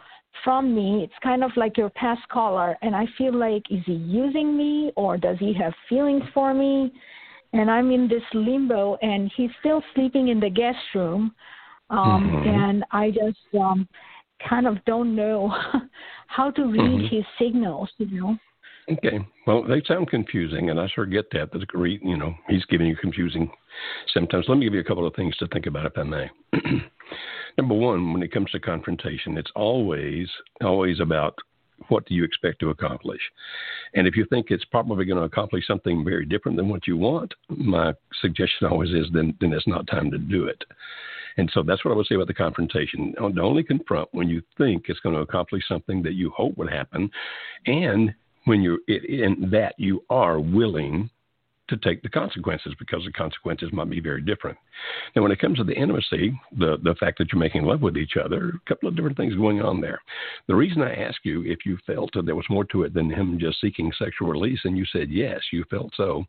from 0.44 0.74
me. 0.74 1.02
It's 1.04 1.22
kind 1.22 1.42
of 1.42 1.50
like 1.56 1.76
your 1.76 1.90
past 1.90 2.20
caller, 2.28 2.76
and 2.82 2.94
I 2.94 3.06
feel 3.18 3.34
like 3.34 3.64
is 3.70 3.82
he 3.86 3.94
using 3.94 4.56
me 4.56 4.92
or 4.96 5.16
does 5.16 5.36
he 5.38 5.52
have 5.54 5.72
feelings 5.88 6.22
for 6.32 6.54
me? 6.54 6.92
And 7.52 7.70
I'm 7.70 7.90
in 7.90 8.06
this 8.06 8.22
limbo, 8.32 8.96
and 9.02 9.30
he's 9.36 9.50
still 9.58 9.82
sleeping 9.94 10.28
in 10.28 10.38
the 10.38 10.50
guest 10.50 10.78
room, 10.94 11.34
um, 11.90 11.98
mm-hmm. 11.98 12.48
and 12.48 12.84
I 12.92 13.10
just 13.10 13.38
um, 13.60 13.88
kind 14.48 14.68
of 14.68 14.84
don't 14.84 15.16
know 15.16 15.52
how 16.28 16.52
to 16.52 16.62
read 16.62 16.80
mm-hmm. 16.80 17.16
his 17.16 17.24
signals, 17.40 17.90
you 17.98 18.20
know. 18.20 18.36
Okay. 18.90 19.20
Well, 19.46 19.62
they 19.62 19.82
sound 19.86 20.08
confusing, 20.10 20.70
and 20.70 20.80
I 20.80 20.88
sure 20.88 21.06
get 21.06 21.30
that. 21.32 21.52
That 21.52 21.64
you 22.02 22.16
know, 22.16 22.34
he's 22.48 22.64
giving 22.66 22.86
you 22.86 22.96
confusing 22.96 23.50
symptoms. 24.12 24.46
Let 24.48 24.58
me 24.58 24.66
give 24.66 24.74
you 24.74 24.80
a 24.80 24.84
couple 24.84 25.06
of 25.06 25.14
things 25.14 25.36
to 25.36 25.46
think 25.48 25.66
about, 25.66 25.86
if 25.86 25.96
I 25.96 26.02
may. 26.02 26.30
Number 27.58 27.74
one, 27.74 28.12
when 28.12 28.22
it 28.22 28.32
comes 28.32 28.50
to 28.50 28.60
confrontation, 28.60 29.38
it's 29.38 29.50
always 29.54 30.28
always 30.62 31.00
about 31.00 31.36
what 31.88 32.06
do 32.06 32.14
you 32.14 32.24
expect 32.24 32.60
to 32.60 32.70
accomplish? 32.70 33.20
And 33.94 34.06
if 34.06 34.16
you 34.16 34.26
think 34.26 34.46
it's 34.50 34.64
probably 34.66 35.04
going 35.04 35.18
to 35.18 35.24
accomplish 35.24 35.66
something 35.66 36.04
very 36.04 36.26
different 36.26 36.56
than 36.56 36.68
what 36.68 36.86
you 36.86 36.96
want, 36.96 37.32
my 37.48 37.94
suggestion 38.20 38.68
always 38.68 38.90
is 38.90 39.06
then 39.12 39.34
then 39.40 39.52
it's 39.52 39.66
not 39.66 39.86
time 39.86 40.10
to 40.10 40.18
do 40.18 40.46
it. 40.46 40.62
And 41.36 41.50
so 41.54 41.62
that's 41.62 41.84
what 41.84 41.92
I 41.92 41.96
would 41.96 42.06
say 42.06 42.16
about 42.16 42.26
the 42.26 42.34
confrontation. 42.34 43.14
Only 43.18 43.62
confront 43.62 44.08
when 44.12 44.28
you 44.28 44.42
think 44.58 44.86
it's 44.88 45.00
going 45.00 45.14
to 45.14 45.22
accomplish 45.22 45.62
something 45.68 46.02
that 46.02 46.14
you 46.14 46.30
hope 46.30 46.56
would 46.58 46.70
happen, 46.70 47.10
and 47.66 48.12
when 48.44 48.62
you're 48.62 48.78
in 48.88 49.48
that 49.50 49.74
you 49.78 50.04
are 50.10 50.40
willing 50.40 51.10
to 51.70 51.76
take 51.76 52.02
the 52.02 52.08
consequences 52.08 52.74
because 52.78 53.04
the 53.04 53.12
consequences 53.12 53.70
might 53.72 53.88
be 53.88 54.00
very 54.00 54.20
different. 54.20 54.58
Now, 55.14 55.22
when 55.22 55.32
it 55.32 55.38
comes 55.38 55.58
to 55.58 55.64
the 55.64 55.72
intimacy, 55.72 56.38
the, 56.58 56.76
the 56.82 56.96
fact 56.98 57.18
that 57.18 57.32
you're 57.32 57.40
making 57.40 57.62
love 57.62 57.80
with 57.80 57.96
each 57.96 58.16
other, 58.22 58.48
a 58.48 58.68
couple 58.68 58.88
of 58.88 58.96
different 58.96 59.16
things 59.16 59.36
going 59.36 59.62
on 59.62 59.80
there. 59.80 60.00
The 60.48 60.54
reason 60.54 60.82
I 60.82 60.94
ask 60.94 61.20
you 61.24 61.42
if 61.44 61.64
you 61.64 61.78
felt 61.86 62.12
that 62.14 62.26
there 62.26 62.34
was 62.34 62.46
more 62.50 62.64
to 62.66 62.82
it 62.82 62.92
than 62.92 63.08
him 63.08 63.38
just 63.40 63.60
seeking 63.60 63.92
sexual 63.98 64.28
release, 64.28 64.60
and 64.64 64.76
you 64.76 64.84
said 64.92 65.10
yes, 65.10 65.40
you 65.52 65.64
felt 65.70 65.92
so. 65.96 66.24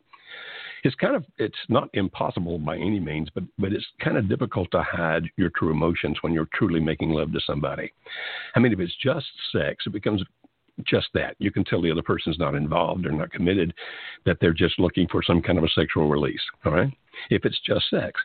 It's 0.84 0.96
kind 0.96 1.16
of 1.16 1.26
it's 1.38 1.56
not 1.70 1.90
impossible 1.94 2.58
by 2.58 2.76
any 2.76 3.00
means, 3.00 3.30
but 3.36 3.44
but 3.60 3.72
it's 3.72 3.86
kind 4.04 4.18
of 4.18 4.28
difficult 4.28 4.72
to 4.72 4.82
hide 4.82 5.24
your 5.38 5.52
true 5.56 5.70
emotions 5.70 6.18
when 6.22 6.34
you're 6.34 6.50
truly 6.56 6.80
making 6.80 7.12
love 7.12 7.32
to 7.34 7.40
somebody. 7.46 7.94
I 8.56 8.60
mean, 8.60 8.74
if 8.74 8.80
it's 8.80 8.96
just 9.04 9.28
sex, 9.52 9.84
it 9.86 9.94
becomes 9.94 10.24
just 10.86 11.08
that. 11.14 11.36
You 11.40 11.52
can 11.52 11.64
tell 11.64 11.82
the 11.82 11.92
other 11.92 12.02
person's 12.02 12.40
not 12.40 12.56
involved 12.56 13.06
or 13.06 13.12
not 13.12 13.32
committed, 13.32 13.74
that 14.26 14.38
they're 14.40 14.54
just 14.54 14.80
looking 14.80 15.08
for 15.08 15.24
some 15.24 15.42
kind 15.42 15.58
of 15.58 15.64
a 15.64 15.70
sexual 15.70 16.10
release. 16.10 16.42
All 16.66 16.72
right? 16.72 16.92
If 17.30 17.46
it's 17.46 17.60
just 17.66 17.90
sex. 17.90 18.20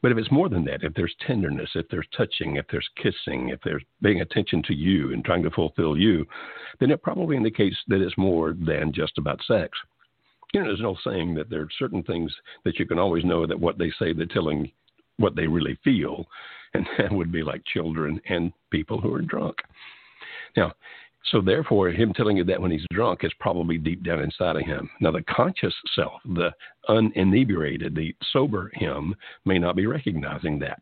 But 0.00 0.12
if 0.12 0.18
it's 0.18 0.30
more 0.30 0.48
than 0.48 0.64
that, 0.64 0.82
if 0.82 0.94
there's 0.94 1.14
tenderness, 1.26 1.70
if 1.74 1.86
there's 1.88 2.06
touching, 2.16 2.56
if 2.56 2.66
there's 2.70 2.88
kissing, 2.96 3.50
if 3.50 3.60
there's 3.62 3.82
paying 4.02 4.20
attention 4.20 4.62
to 4.64 4.74
you 4.74 5.12
and 5.12 5.24
trying 5.24 5.42
to 5.42 5.50
fulfill 5.50 5.96
you, 5.96 6.26
then 6.80 6.90
it 6.90 7.02
probably 7.02 7.36
indicates 7.36 7.76
that 7.88 8.00
it's 8.00 8.16
more 8.16 8.52
than 8.52 8.92
just 8.92 9.18
about 9.18 9.42
sex. 9.46 9.76
You 10.52 10.60
know, 10.60 10.66
there's 10.68 10.80
no 10.80 10.96
saying 11.04 11.34
that 11.34 11.50
there 11.50 11.62
are 11.62 11.68
certain 11.78 12.02
things 12.02 12.34
that 12.64 12.78
you 12.78 12.86
can 12.86 12.98
always 12.98 13.24
know 13.24 13.46
that 13.46 13.58
what 13.58 13.78
they 13.78 13.90
say 13.98 14.12
they're 14.12 14.26
telling 14.26 14.70
what 15.18 15.34
they 15.34 15.46
really 15.46 15.78
feel, 15.82 16.26
and 16.74 16.86
that 16.98 17.12
would 17.12 17.32
be 17.32 17.42
like 17.42 17.62
children 17.64 18.20
and 18.28 18.52
people 18.70 19.00
who 19.00 19.12
are 19.14 19.22
drunk. 19.22 19.56
Now, 20.56 20.72
so 21.30 21.40
therefore, 21.40 21.90
him 21.90 22.12
telling 22.12 22.36
you 22.36 22.44
that 22.44 22.60
when 22.60 22.70
he's 22.70 22.86
drunk 22.92 23.24
is 23.24 23.32
probably 23.40 23.78
deep 23.78 24.04
down 24.04 24.20
inside 24.20 24.56
of 24.56 24.62
him. 24.62 24.88
Now, 25.00 25.10
the 25.10 25.22
conscious 25.22 25.74
self, 25.94 26.20
the 26.24 26.52
uninebriated, 26.88 27.94
the 27.94 28.14
sober 28.32 28.70
him, 28.74 29.14
may 29.44 29.58
not 29.58 29.76
be 29.76 29.86
recognizing 29.86 30.58
that 30.60 30.78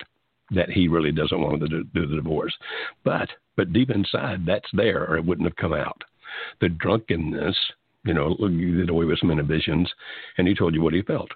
that 0.51 0.69
he 0.69 0.89
really 0.89 1.11
doesn't 1.11 1.41
want 1.41 1.59
to 1.61 1.69
do, 1.69 1.85
the 1.95 2.17
divorce. 2.17 2.55
But 3.03 3.31
but 3.57 3.73
deep 3.73 3.91
inside, 3.91 4.45
that's 4.45 4.69
there, 4.75 5.07
or 5.09 5.17
it 5.17 5.25
wouldn't 5.25 5.49
have 5.49 5.57
come 5.57 5.73
out. 5.73 6.03
The 6.61 6.69
drunkenness, 6.69 7.57
you 8.05 8.13
know, 8.13 8.37
you 8.41 8.77
did 8.77 8.91
away 8.91 9.07
with 9.07 9.21
some 9.21 9.31
inhibitions, 9.31 9.91
and 10.37 10.47
he 10.47 10.55
told 10.55 10.75
you 10.75 10.83
what 10.83 10.93
he 10.93 11.03
felt. 11.03 11.31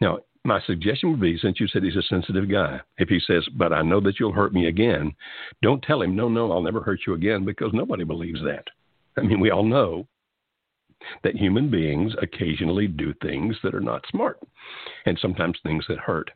Now, 0.00 0.20
my 0.44 0.60
suggestion 0.66 1.10
would 1.10 1.20
be 1.20 1.38
since 1.38 1.60
you 1.60 1.68
said 1.68 1.84
he's 1.84 1.96
a 1.96 2.02
sensitive 2.02 2.50
guy, 2.50 2.80
if 2.98 3.08
he 3.08 3.20
says, 3.26 3.46
But 3.56 3.72
I 3.72 3.82
know 3.82 4.00
that 4.00 4.18
you'll 4.18 4.32
hurt 4.32 4.52
me 4.52 4.66
again, 4.66 5.12
don't 5.62 5.82
tell 5.82 6.02
him, 6.02 6.16
No, 6.16 6.28
no, 6.28 6.50
I'll 6.50 6.62
never 6.62 6.82
hurt 6.82 7.00
you 7.06 7.14
again, 7.14 7.44
because 7.44 7.70
nobody 7.72 8.04
believes 8.04 8.40
that. 8.42 8.64
I 9.16 9.22
mean, 9.22 9.40
we 9.40 9.50
all 9.50 9.64
know 9.64 10.06
that 11.22 11.36
human 11.36 11.70
beings 11.70 12.12
occasionally 12.20 12.86
do 12.86 13.12
things 13.22 13.56
that 13.62 13.74
are 13.74 13.80
not 13.80 14.04
smart 14.10 14.38
and 15.06 15.18
sometimes 15.20 15.58
things 15.62 15.84
that 15.88 15.98
hurt. 15.98 16.30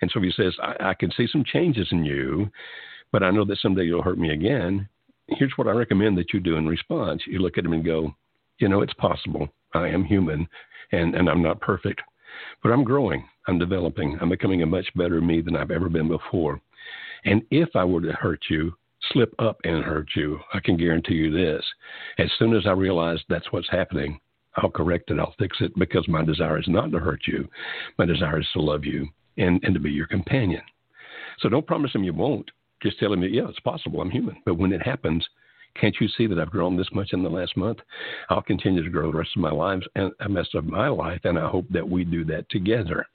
And 0.00 0.10
so 0.10 0.18
if 0.18 0.24
he 0.24 0.42
says, 0.42 0.54
I, 0.62 0.90
I 0.90 0.94
can 0.94 1.10
see 1.12 1.26
some 1.30 1.44
changes 1.44 1.88
in 1.90 2.04
you, 2.04 2.50
but 3.12 3.22
I 3.22 3.30
know 3.30 3.44
that 3.44 3.58
someday 3.60 3.84
you'll 3.84 4.02
hurt 4.02 4.18
me 4.18 4.30
again, 4.32 4.88
here's 5.28 5.52
what 5.56 5.68
I 5.68 5.72
recommend 5.72 6.16
that 6.18 6.32
you 6.32 6.40
do 6.40 6.56
in 6.56 6.66
response. 6.66 7.22
You 7.26 7.38
look 7.38 7.58
at 7.58 7.64
him 7.64 7.72
and 7.72 7.84
go, 7.84 8.14
You 8.58 8.68
know, 8.68 8.82
it's 8.82 8.94
possible. 8.94 9.48
I 9.74 9.88
am 9.88 10.04
human 10.04 10.46
and, 10.92 11.14
and 11.14 11.28
I'm 11.28 11.42
not 11.42 11.60
perfect 11.60 12.00
but 12.62 12.70
I'm 12.70 12.84
growing, 12.84 13.24
I'm 13.46 13.58
developing, 13.58 14.18
I'm 14.20 14.30
becoming 14.30 14.62
a 14.62 14.66
much 14.66 14.86
better 14.94 15.20
me 15.20 15.40
than 15.40 15.56
I've 15.56 15.70
ever 15.70 15.88
been 15.88 16.08
before. 16.08 16.60
And 17.24 17.42
if 17.50 17.68
I 17.74 17.84
were 17.84 18.00
to 18.00 18.12
hurt 18.12 18.40
you, 18.48 18.72
slip 19.12 19.34
up 19.38 19.58
and 19.64 19.84
hurt 19.84 20.08
you, 20.16 20.38
I 20.52 20.60
can 20.60 20.76
guarantee 20.76 21.14
you 21.14 21.30
this. 21.30 21.64
As 22.18 22.30
soon 22.38 22.54
as 22.54 22.66
I 22.66 22.72
realize 22.72 23.18
that's 23.28 23.52
what's 23.52 23.70
happening, 23.70 24.20
I'll 24.56 24.70
correct 24.70 25.10
it, 25.10 25.18
I'll 25.18 25.34
fix 25.38 25.58
it 25.60 25.72
because 25.78 26.06
my 26.08 26.24
desire 26.24 26.58
is 26.58 26.68
not 26.68 26.90
to 26.92 26.98
hurt 26.98 27.22
you. 27.26 27.48
My 27.98 28.06
desire 28.06 28.40
is 28.40 28.48
to 28.54 28.60
love 28.60 28.84
you 28.84 29.06
and, 29.36 29.62
and 29.62 29.74
to 29.74 29.80
be 29.80 29.90
your 29.90 30.06
companion. 30.06 30.62
So 31.38 31.48
don't 31.48 31.66
promise 31.66 31.94
him 31.94 32.02
you 32.02 32.12
won't. 32.12 32.50
Just 32.82 32.98
tell 32.98 33.12
him 33.12 33.22
yeah, 33.22 33.48
it's 33.48 33.60
possible. 33.60 34.00
I'm 34.00 34.10
human. 34.10 34.36
But 34.44 34.58
when 34.58 34.72
it 34.72 34.82
happens, 34.82 35.26
can't 35.80 35.96
you 36.00 36.08
see 36.08 36.26
that 36.26 36.38
I've 36.38 36.50
grown 36.50 36.76
this 36.76 36.88
much 36.92 37.12
in 37.12 37.22
the 37.22 37.28
last 37.28 37.56
month? 37.56 37.78
I'll 38.30 38.42
continue 38.42 38.82
to 38.82 38.90
grow 38.90 39.10
the 39.10 39.18
rest 39.18 39.30
of 39.36 39.42
my 39.42 39.50
lives 39.50 39.86
and 39.94 40.12
the 40.18 40.28
rest 40.28 40.54
of 40.54 40.64
my 40.64 40.88
life, 40.88 41.20
and 41.24 41.38
I 41.38 41.48
hope 41.48 41.66
that 41.70 41.88
we 41.88 42.04
do 42.04 42.24
that 42.26 42.48
together. 42.50 43.06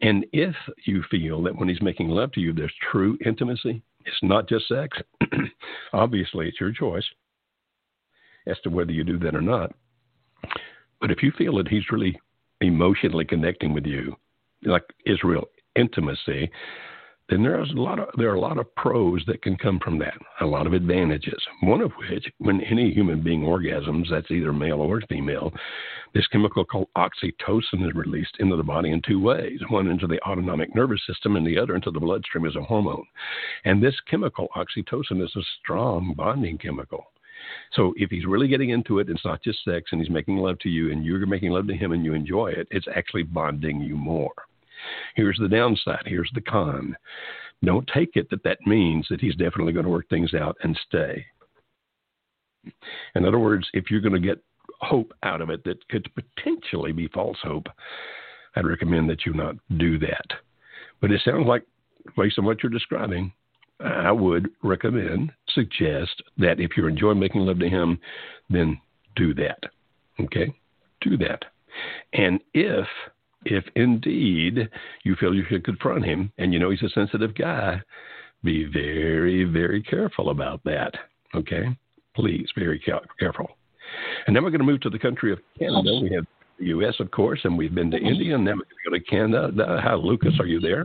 And 0.00 0.24
if 0.32 0.54
you 0.86 1.02
feel 1.10 1.42
that 1.42 1.56
when 1.56 1.68
he's 1.68 1.82
making 1.82 2.08
love 2.08 2.32
to 2.32 2.40
you, 2.40 2.52
there's 2.52 2.72
true 2.90 3.18
intimacy, 3.24 3.82
it's 4.06 4.16
not 4.22 4.48
just 4.48 4.68
sex. 4.68 4.96
Obviously, 5.92 6.48
it's 6.48 6.60
your 6.60 6.72
choice 6.72 7.04
as 8.46 8.56
to 8.64 8.70
whether 8.70 8.92
you 8.92 9.04
do 9.04 9.18
that 9.18 9.34
or 9.34 9.42
not. 9.42 9.72
But 11.00 11.10
if 11.10 11.22
you 11.22 11.32
feel 11.36 11.56
that 11.56 11.68
he's 11.68 11.90
really 11.90 12.18
emotionally 12.60 13.24
connecting 13.24 13.74
with 13.74 13.84
you, 13.84 14.16
like 14.64 14.84
Israel 15.06 15.48
intimacy, 15.76 16.50
then 17.30 17.42
there's 17.42 17.70
a 17.70 17.80
lot 17.80 17.98
of 17.98 18.08
there 18.16 18.30
are 18.30 18.34
a 18.34 18.40
lot 18.40 18.58
of 18.58 18.74
pros 18.74 19.22
that 19.26 19.40
can 19.42 19.56
come 19.56 19.78
from 19.78 19.98
that, 20.00 20.18
a 20.40 20.46
lot 20.46 20.66
of 20.66 20.72
advantages. 20.72 21.40
One 21.62 21.80
of 21.80 21.92
which, 21.92 22.26
when 22.38 22.60
any 22.62 22.92
human 22.92 23.22
being 23.22 23.42
orgasms, 23.42 24.10
that's 24.10 24.30
either 24.30 24.52
male 24.52 24.80
or 24.80 25.00
female, 25.08 25.52
this 26.12 26.26
chemical 26.26 26.64
called 26.64 26.88
oxytocin 26.96 27.86
is 27.86 27.94
released 27.94 28.36
into 28.40 28.56
the 28.56 28.62
body 28.62 28.90
in 28.90 29.00
two 29.00 29.20
ways: 29.20 29.60
one 29.68 29.86
into 29.86 30.06
the 30.06 30.20
autonomic 30.22 30.74
nervous 30.74 31.00
system, 31.06 31.36
and 31.36 31.46
the 31.46 31.58
other 31.58 31.76
into 31.76 31.90
the 31.90 32.00
bloodstream 32.00 32.46
as 32.46 32.56
a 32.56 32.62
hormone. 32.62 33.06
And 33.64 33.82
this 33.82 33.98
chemical 34.10 34.48
oxytocin 34.56 35.22
is 35.22 35.34
a 35.36 35.42
strong 35.62 36.14
bonding 36.16 36.58
chemical. 36.58 37.06
So 37.72 37.94
if 37.96 38.10
he's 38.10 38.26
really 38.26 38.48
getting 38.48 38.70
into 38.70 38.98
it, 38.98 39.08
it's 39.08 39.24
not 39.24 39.42
just 39.42 39.64
sex, 39.64 39.92
and 39.92 40.00
he's 40.00 40.10
making 40.10 40.36
love 40.36 40.58
to 40.60 40.68
you, 40.68 40.90
and 40.90 41.04
you're 41.04 41.24
making 41.26 41.50
love 41.50 41.68
to 41.68 41.76
him, 41.76 41.92
and 41.92 42.04
you 42.04 42.12
enjoy 42.12 42.48
it. 42.48 42.68
It's 42.70 42.88
actually 42.94 43.22
bonding 43.22 43.80
you 43.80 43.96
more. 43.96 44.32
Here's 45.14 45.38
the 45.38 45.48
downside. 45.48 46.02
Here's 46.06 46.30
the 46.34 46.40
con. 46.40 46.96
Don't 47.62 47.88
take 47.92 48.10
it 48.14 48.28
that 48.30 48.42
that 48.44 48.58
means 48.66 49.06
that 49.10 49.20
he's 49.20 49.36
definitely 49.36 49.72
going 49.72 49.84
to 49.84 49.90
work 49.90 50.08
things 50.08 50.34
out 50.34 50.56
and 50.62 50.78
stay. 50.88 51.26
In 53.14 53.24
other 53.24 53.38
words, 53.38 53.68
if 53.72 53.90
you're 53.90 54.00
going 54.00 54.20
to 54.20 54.26
get 54.26 54.42
hope 54.80 55.12
out 55.22 55.40
of 55.40 55.50
it 55.50 55.62
that 55.64 55.86
could 55.88 56.08
potentially 56.14 56.92
be 56.92 57.08
false 57.08 57.38
hope, 57.42 57.66
I'd 58.56 58.66
recommend 58.66 59.08
that 59.10 59.26
you 59.26 59.34
not 59.34 59.56
do 59.76 59.98
that. 59.98 60.26
But 61.00 61.12
it 61.12 61.20
sounds 61.24 61.46
like, 61.46 61.64
based 62.16 62.38
on 62.38 62.44
what 62.44 62.62
you're 62.62 62.70
describing, 62.70 63.32
I 63.80 64.12
would 64.12 64.50
recommend, 64.62 65.32
suggest 65.54 66.22
that 66.38 66.60
if 66.60 66.76
you're 66.76 66.88
enjoying 66.88 67.18
making 67.18 67.42
love 67.42 67.58
to 67.60 67.68
him, 67.68 67.98
then 68.48 68.80
do 69.16 69.32
that. 69.34 69.60
Okay? 70.18 70.54
Do 71.00 71.16
that. 71.18 71.44
And 72.12 72.40
if 72.52 72.86
if 73.44 73.64
indeed 73.76 74.68
you 75.04 75.16
feel 75.16 75.34
you 75.34 75.44
should 75.48 75.64
confront 75.64 76.04
him 76.04 76.32
and 76.38 76.52
you 76.52 76.58
know 76.58 76.70
he's 76.70 76.82
a 76.82 76.90
sensitive 76.90 77.34
guy, 77.34 77.80
be 78.42 78.64
very, 78.64 79.44
very 79.44 79.82
careful 79.82 80.30
about 80.30 80.62
that. 80.64 80.92
Okay? 81.34 81.76
Please, 82.14 82.48
very 82.56 82.78
careful. 83.18 83.48
And 84.26 84.34
then 84.34 84.42
we're 84.42 84.50
going 84.50 84.60
to 84.60 84.66
move 84.66 84.80
to 84.82 84.90
the 84.90 84.98
country 84.98 85.32
of 85.32 85.38
Canada. 85.58 86.00
We 86.02 86.12
have 86.14 86.24
the 86.58 86.66
U.S., 86.66 86.94
of 87.00 87.10
course, 87.10 87.40
and 87.44 87.56
we've 87.56 87.74
been 87.74 87.90
to 87.90 87.96
mm-hmm. 87.96 88.06
India, 88.06 88.34
and 88.34 88.46
then 88.46 88.58
we're 88.58 88.90
going 88.90 89.00
to 89.00 89.06
go 89.06 89.38
to 89.38 89.54
Canada. 89.56 89.80
Hi, 89.82 89.94
Lucas, 89.94 90.34
are 90.38 90.46
you 90.46 90.60
there? 90.60 90.84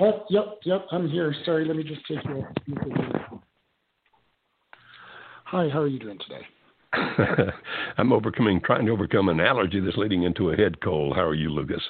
Oh, 0.00 0.24
yep, 0.30 0.58
yep, 0.64 0.86
I'm 0.92 1.08
here. 1.08 1.34
Sorry, 1.44 1.64
let 1.64 1.76
me 1.76 1.82
just 1.82 2.00
take 2.06 2.24
you 2.24 2.44
off. 2.44 3.40
Hi, 5.44 5.68
how 5.68 5.80
are 5.80 5.88
you 5.88 5.98
doing 5.98 6.18
today? 6.18 6.42
I'm 7.98 8.12
overcoming, 8.12 8.60
trying 8.64 8.86
to 8.86 8.92
overcome 8.92 9.28
an 9.28 9.40
allergy 9.40 9.80
that's 9.80 9.96
leading 9.96 10.22
into 10.22 10.50
a 10.50 10.56
head 10.56 10.80
cold. 10.80 11.16
How 11.16 11.22
are 11.22 11.34
you, 11.34 11.50
Lucas? 11.50 11.82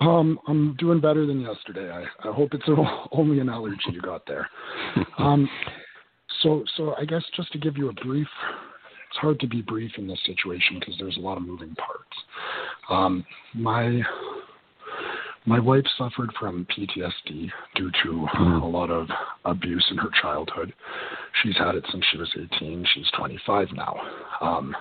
Um, 0.00 0.38
I'm 0.48 0.74
doing 0.76 1.00
better 1.00 1.26
than 1.26 1.40
yesterday. 1.40 1.90
I, 1.90 2.28
I 2.28 2.32
hope 2.32 2.50
it's 2.52 2.68
only 3.12 3.40
an 3.40 3.48
allergy 3.48 3.90
you 3.92 4.00
got 4.00 4.26
there. 4.26 4.48
um, 5.18 5.48
so, 6.42 6.64
so 6.76 6.94
I 6.98 7.04
guess 7.04 7.22
just 7.36 7.52
to 7.52 7.58
give 7.58 7.76
you 7.76 7.88
a 7.88 7.92
brief, 7.92 8.26
it's 9.08 9.18
hard 9.18 9.38
to 9.40 9.46
be 9.46 9.62
brief 9.62 9.92
in 9.96 10.08
this 10.08 10.18
situation 10.26 10.78
because 10.80 10.96
there's 10.98 11.16
a 11.16 11.20
lot 11.20 11.36
of 11.36 11.44
moving 11.44 11.74
parts. 11.76 12.16
Um, 12.90 13.24
my 13.54 14.02
my 15.46 15.60
wife 15.60 15.84
suffered 15.98 16.30
from 16.38 16.66
PTSD 16.66 17.50
due 17.74 17.90
to 18.02 18.08
mm-hmm. 18.08 18.62
a 18.62 18.68
lot 18.68 18.90
of 18.90 19.08
abuse 19.44 19.86
in 19.90 19.98
her 19.98 20.10
childhood. 20.22 20.72
She's 21.42 21.56
had 21.56 21.74
it 21.74 21.84
since 21.90 22.04
she 22.10 22.18
was 22.18 22.30
18. 22.56 22.84
She's 22.94 23.10
25 23.16 23.68
now. 23.74 23.96
Um, 24.40 24.74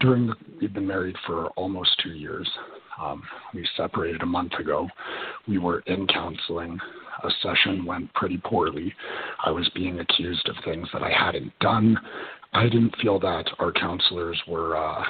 during 0.00 0.26
the, 0.26 0.34
we've 0.60 0.72
been 0.72 0.86
married 0.86 1.16
for 1.26 1.48
almost 1.50 1.90
two 2.02 2.10
years. 2.10 2.48
Um, 3.00 3.22
we 3.52 3.66
separated 3.76 4.22
a 4.22 4.26
month 4.26 4.52
ago. 4.54 4.88
We 5.48 5.58
were 5.58 5.80
in 5.86 6.06
counseling. 6.06 6.78
A 7.24 7.28
session 7.42 7.84
went 7.84 8.12
pretty 8.14 8.40
poorly. 8.44 8.92
I 9.44 9.50
was 9.50 9.68
being 9.74 10.00
accused 10.00 10.48
of 10.48 10.56
things 10.64 10.88
that 10.92 11.02
I 11.02 11.10
hadn't 11.10 11.52
done. 11.60 11.98
I 12.52 12.64
didn't 12.64 12.94
feel 13.02 13.18
that 13.20 13.44
our 13.58 13.72
counselors 13.72 14.40
were, 14.46 14.76
uh, 14.76 15.02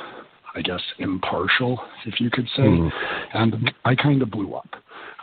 I 0.54 0.62
guess, 0.62 0.80
impartial, 0.98 1.80
if 2.06 2.20
you 2.20 2.30
could 2.30 2.46
say. 2.56 2.62
Mm. 2.62 2.90
And 3.34 3.72
I 3.84 3.94
kind 3.94 4.22
of 4.22 4.30
blew 4.30 4.54
up. 4.54 4.68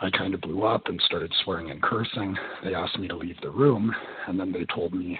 I 0.00 0.10
kind 0.10 0.34
of 0.34 0.40
blew 0.40 0.64
up 0.64 0.82
and 0.86 1.00
started 1.06 1.32
swearing 1.44 1.70
and 1.70 1.80
cursing. 1.80 2.36
They 2.64 2.74
asked 2.74 2.98
me 2.98 3.08
to 3.08 3.16
leave 3.16 3.40
the 3.40 3.50
room, 3.50 3.94
and 4.26 4.38
then 4.38 4.52
they 4.52 4.64
told 4.74 4.92
me 4.92 5.18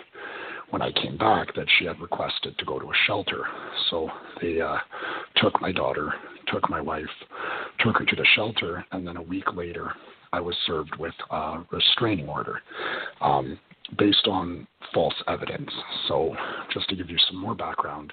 when 0.71 0.83
I 0.83 0.91
came 0.93 1.17
back 1.17 1.55
that 1.55 1.67
she 1.79 1.85
had 1.85 2.01
requested 2.01 2.59
to 2.59 2.65
go 2.65 2.79
to 2.79 2.87
a 2.87 2.95
shelter. 3.07 3.45
So 3.91 4.09
they 4.41 4.61
uh, 4.61 4.79
took 5.37 5.61
my 5.61 5.71
daughter, 5.71 6.13
took 6.53 6.69
my 6.69 6.81
wife, 6.81 7.05
took 7.81 7.99
her 7.99 8.05
to 8.05 8.17
the 8.17 8.27
shelter, 8.35 8.85
and 8.93 9.07
then 9.07 9.17
a 9.17 9.23
week 9.23 9.55
later, 9.55 9.93
I 10.33 10.41
was 10.41 10.57
served 10.67 10.97
with 10.99 11.15
a 11.31 11.63
restraining 11.71 12.29
order 12.29 12.61
um, 13.21 13.59
based 13.99 14.27
on 14.27 14.67
false 14.95 15.15
evidence. 15.29 15.71
So, 16.09 16.35
just 16.73 16.89
to 16.89 16.97
give 16.97 17.11
you 17.11 17.19
some 17.29 17.41
more 17.41 17.55
background, 17.55 18.13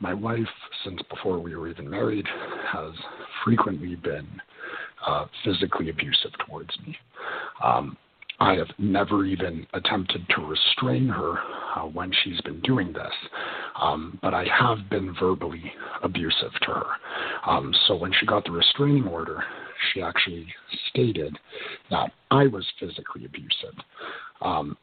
my 0.00 0.14
wife, 0.14 0.46
since 0.84 1.00
before 1.10 1.38
we 1.38 1.54
were 1.56 1.68
even 1.68 1.88
married, 1.88 2.26
has 2.70 2.92
frequently 3.44 3.96
been 3.96 4.28
uh, 5.06 5.26
physically 5.44 5.90
abusive 5.90 6.32
towards 6.46 6.70
me. 6.86 6.96
Um, 7.62 7.96
I 8.40 8.54
have 8.54 8.68
never 8.78 9.24
even 9.24 9.66
attempted 9.74 10.24
to 10.30 10.46
restrain 10.46 11.08
her 11.08 11.38
uh, 11.74 11.86
when 11.86 12.12
she's 12.22 12.40
been 12.42 12.60
doing 12.60 12.92
this, 12.92 13.12
um, 13.80 14.18
but 14.22 14.32
I 14.32 14.44
have 14.44 14.88
been 14.90 15.14
verbally 15.18 15.72
abusive 16.04 16.52
to 16.62 16.66
her. 16.66 16.86
Um, 17.46 17.74
so 17.86 17.96
when 17.96 18.12
she 18.12 18.26
got 18.26 18.44
the 18.44 18.52
restraining 18.52 19.08
order, 19.08 19.42
she 19.92 20.02
actually 20.02 20.46
stated 20.88 21.36
that 21.90 22.12
I 22.30 22.46
was 22.46 22.64
physically 22.78 23.24
abusive. 23.24 23.74
Um, 24.40 24.76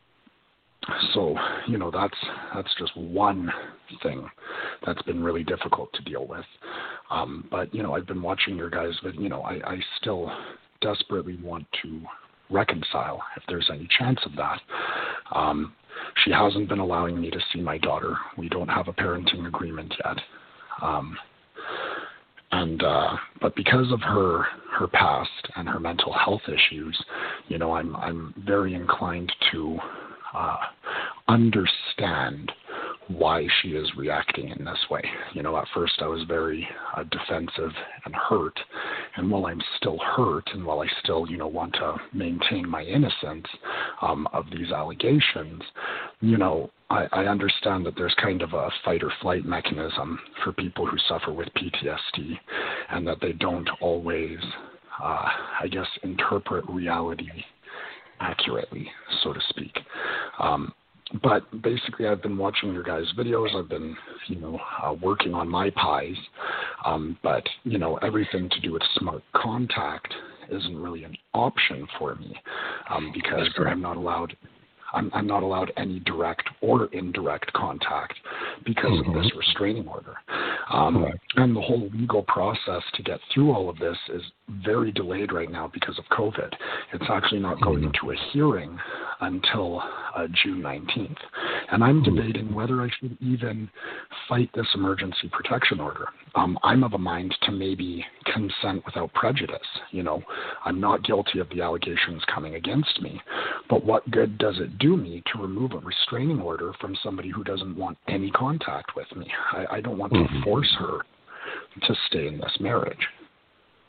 so 1.14 1.36
you 1.68 1.78
know 1.78 1.92
that's 1.92 2.18
that's 2.54 2.74
just 2.78 2.96
one 2.96 3.52
thing 4.04 4.28
that's 4.86 5.02
been 5.04 5.24
really 5.24 5.44
difficult 5.44 5.92
to 5.94 6.02
deal 6.04 6.28
with. 6.28 6.46
Um, 7.10 7.48
but 7.50 7.74
you 7.74 7.84
know 7.84 7.94
I've 7.94 8.08
been 8.08 8.22
watching 8.22 8.56
your 8.56 8.70
guys, 8.70 8.94
but 9.04 9.16
you 9.16 9.30
know 9.30 9.42
I, 9.42 9.54
I 9.66 9.78
still 10.00 10.32
desperately 10.82 11.38
want 11.42 11.66
to 11.84 12.02
reconcile 12.50 13.22
if 13.38 13.44
there's 13.48 13.70
any 13.72 13.88
chance 13.98 14.20
of 14.26 14.36
that. 14.36 14.60
Um, 15.34 15.74
she 16.24 16.32
hasn't 16.32 16.70
been 16.70 16.80
allowing 16.80 17.20
me 17.20 17.32
to 17.32 17.40
see 17.52 17.62
my 17.62 17.78
daughter. 17.78 18.16
We 18.38 18.50
don't 18.50 18.68
have 18.68 18.88
a 18.88 18.94
parenting 18.94 19.48
agreement 19.48 19.94
yet. 20.04 20.18
Um, 20.82 21.18
and 22.52 22.84
uh, 22.84 23.16
but 23.42 23.56
because 23.56 23.92
of 23.92 24.02
her 24.02 24.46
her 24.78 24.88
past 24.88 25.30
and 25.56 25.68
her 25.68 25.80
mental 25.80 26.14
health 26.14 26.42
issues, 26.48 26.98
you 27.48 27.58
know, 27.58 27.74
I'm 27.74 27.96
I'm 27.96 28.34
very 28.46 28.76
inclined 28.76 29.32
to 29.52 29.80
uh, 30.36 30.58
understand 31.28 32.52
why 33.08 33.46
she 33.62 33.70
is 33.70 33.90
reacting 33.96 34.50
in 34.50 34.66
this 34.66 34.86
way. 34.90 35.04
You 35.34 35.44
know, 35.44 35.58
at 35.58 35.68
first 35.74 35.94
I 36.00 36.08
was 36.08 36.24
very 36.28 36.68
uh, 36.96 37.04
defensive 37.04 37.72
and 38.06 38.16
hurt, 38.16 38.58
and 39.16 39.30
while 39.30 39.46
I'm 39.46 39.62
still 39.78 40.00
hurt, 40.00 40.50
and 40.54 40.66
while 40.66 40.82
I 40.82 40.88
still, 41.04 41.30
you 41.30 41.38
know, 41.38 41.48
want 41.48 41.74
to 41.74 41.98
maintain 42.14 42.68
my 42.68 42.82
innocence 42.82 43.46
um, 44.02 44.28
of 44.34 44.46
these 44.52 44.72
allegations, 44.72 45.62
you 46.22 46.38
know, 46.38 46.72
I, 46.90 47.08
I 47.12 47.26
understand 47.26 47.86
that 47.86 47.96
there's 47.96 48.16
kind 48.22 48.42
of 48.42 48.54
a 48.54 48.70
fight 48.84 49.04
or 49.04 49.12
flight 49.22 49.46
mechanism 49.46 50.20
for 50.44 50.52
people 50.54 50.86
who 50.88 50.98
suffer 51.08 51.32
with 51.32 51.48
PTSD, 51.56 52.38
and 52.90 53.08
that 53.08 53.18
they 53.22 53.34
don't 53.34 53.70
always, 53.82 54.40
uh, 55.02 55.28
I 55.62 55.68
guess, 55.70 55.88
interpret 56.04 56.66
reality 56.68 57.30
accurately, 58.20 58.88
so 59.24 59.34
to 59.34 59.40
speak. 59.50 59.78
Um, 60.40 60.74
but 61.22 61.44
basically, 61.62 62.08
I've 62.08 62.22
been 62.22 62.38
watching 62.38 62.74
your 62.74 62.84
guys' 62.84 63.06
videos. 63.18 63.56
I've 63.56 63.70
been, 63.70 63.96
you 64.28 64.38
know, 64.38 64.60
uh, 64.84 64.94
working 64.94 65.34
on 65.34 65.48
my 65.48 65.70
pies. 65.72 66.16
Um, 66.84 67.18
but 67.24 67.44
you 67.64 67.78
know, 67.78 67.98
everything 67.98 68.50
to 68.50 68.60
do 68.60 68.74
with 68.74 68.82
smart 68.98 69.24
contact 69.36 70.14
isn't 70.50 70.78
really 70.78 71.04
an 71.04 71.16
option 71.34 71.88
for 71.98 72.16
me 72.16 72.36
um, 72.90 73.12
because 73.14 73.48
I'm 73.66 73.82
not 73.82 73.98
allowed. 73.98 74.36
I'm, 74.94 75.12
I'm, 75.14 75.28
not 75.28 75.44
allowed 75.44 75.74
any 75.76 76.00
direct 76.02 76.48
or 76.62 76.86
indirect 76.94 77.52
contact 77.54 78.14
because 78.66 78.92
mm-hmm. 78.92 79.10
of 79.10 79.24
this 79.24 79.32
restraining 79.36 79.88
order. 79.88 80.16
Um, 80.72 81.04
right. 81.04 81.14
And 81.36 81.56
the 81.56 81.62
whole 81.62 81.90
legal 81.94 82.24
process 82.24 82.82
to 82.96 83.04
get 83.04 83.20
through 83.34 83.52
all 83.52 83.70
of 83.70 83.78
this 83.78 83.98
is 84.14 84.22
very 84.64 84.92
delayed 84.92 85.32
right 85.32 85.52
now 85.52 85.70
because 85.74 85.98
of 85.98 86.06
COVID. 86.06 86.54
It's 86.94 87.06
actually 87.10 87.40
not 87.42 87.62
going 87.62 87.84
mm-hmm. 87.84 88.08
to 88.08 88.12
a 88.12 88.16
hearing 88.32 88.78
until 89.22 89.82
uh, 90.16 90.28
June 90.44 90.62
19th. 90.62 91.18
And 91.72 91.84
I'm 91.84 92.04
hmm. 92.04 92.16
debating 92.16 92.54
whether 92.54 92.82
I 92.82 92.90
should 93.00 93.18
even 93.22 93.70
fight 94.30 94.50
this 94.54 94.68
emergency 94.76 95.30
protection 95.32 95.80
order. 95.80 96.08
Um, 96.36 96.60
I'm 96.64 96.84
of 96.84 96.94
a 96.94 96.98
mind 96.98 97.36
to 97.44 97.52
maybe 97.52 98.06
consent 98.26 98.86
without 98.86 99.14
prejudice. 99.14 99.58
You 99.92 100.04
know, 100.04 100.22
I'm 100.64 100.80
not 100.80 101.04
guilty 101.04 101.40
of 101.40 101.50
the 101.50 101.62
allegations 101.62 102.22
coming 102.34 102.56
against 102.56 103.02
me, 103.02 103.22
but 103.70 103.86
what 103.86 104.10
good 104.12 104.38
does 104.38 104.56
it 104.60 104.78
do 104.78 104.98
me 104.98 105.24
to 105.34 105.42
remove 105.42 105.72
a 105.72 105.80
restraining 105.80 106.42
order 106.42 106.74
from 106.80 106.96
somebody 107.02 107.30
who 107.30 107.44
doesn't 107.44 107.76
want 107.78 107.98
any 108.08 108.32
contact 108.32 108.96
with 108.96 109.08
me? 109.16 109.28
I, 109.54 109.78
I 109.78 109.82
don't 109.82 109.98
want 109.98 110.14
mm-hmm. 110.14 110.40
to 110.40 110.44
force 110.44 110.55
her 110.80 111.00
to 111.82 111.96
stay 112.08 112.28
in 112.28 112.38
this 112.38 112.58
marriage. 112.60 113.08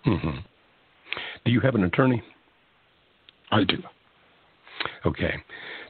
Mm-hmm. 0.07 0.39
Do 1.45 1.51
you 1.51 1.61
have 1.61 1.75
an 1.75 1.85
attorney? 1.85 2.23
I 3.51 3.65
do. 3.65 3.79
Okay. 5.05 5.35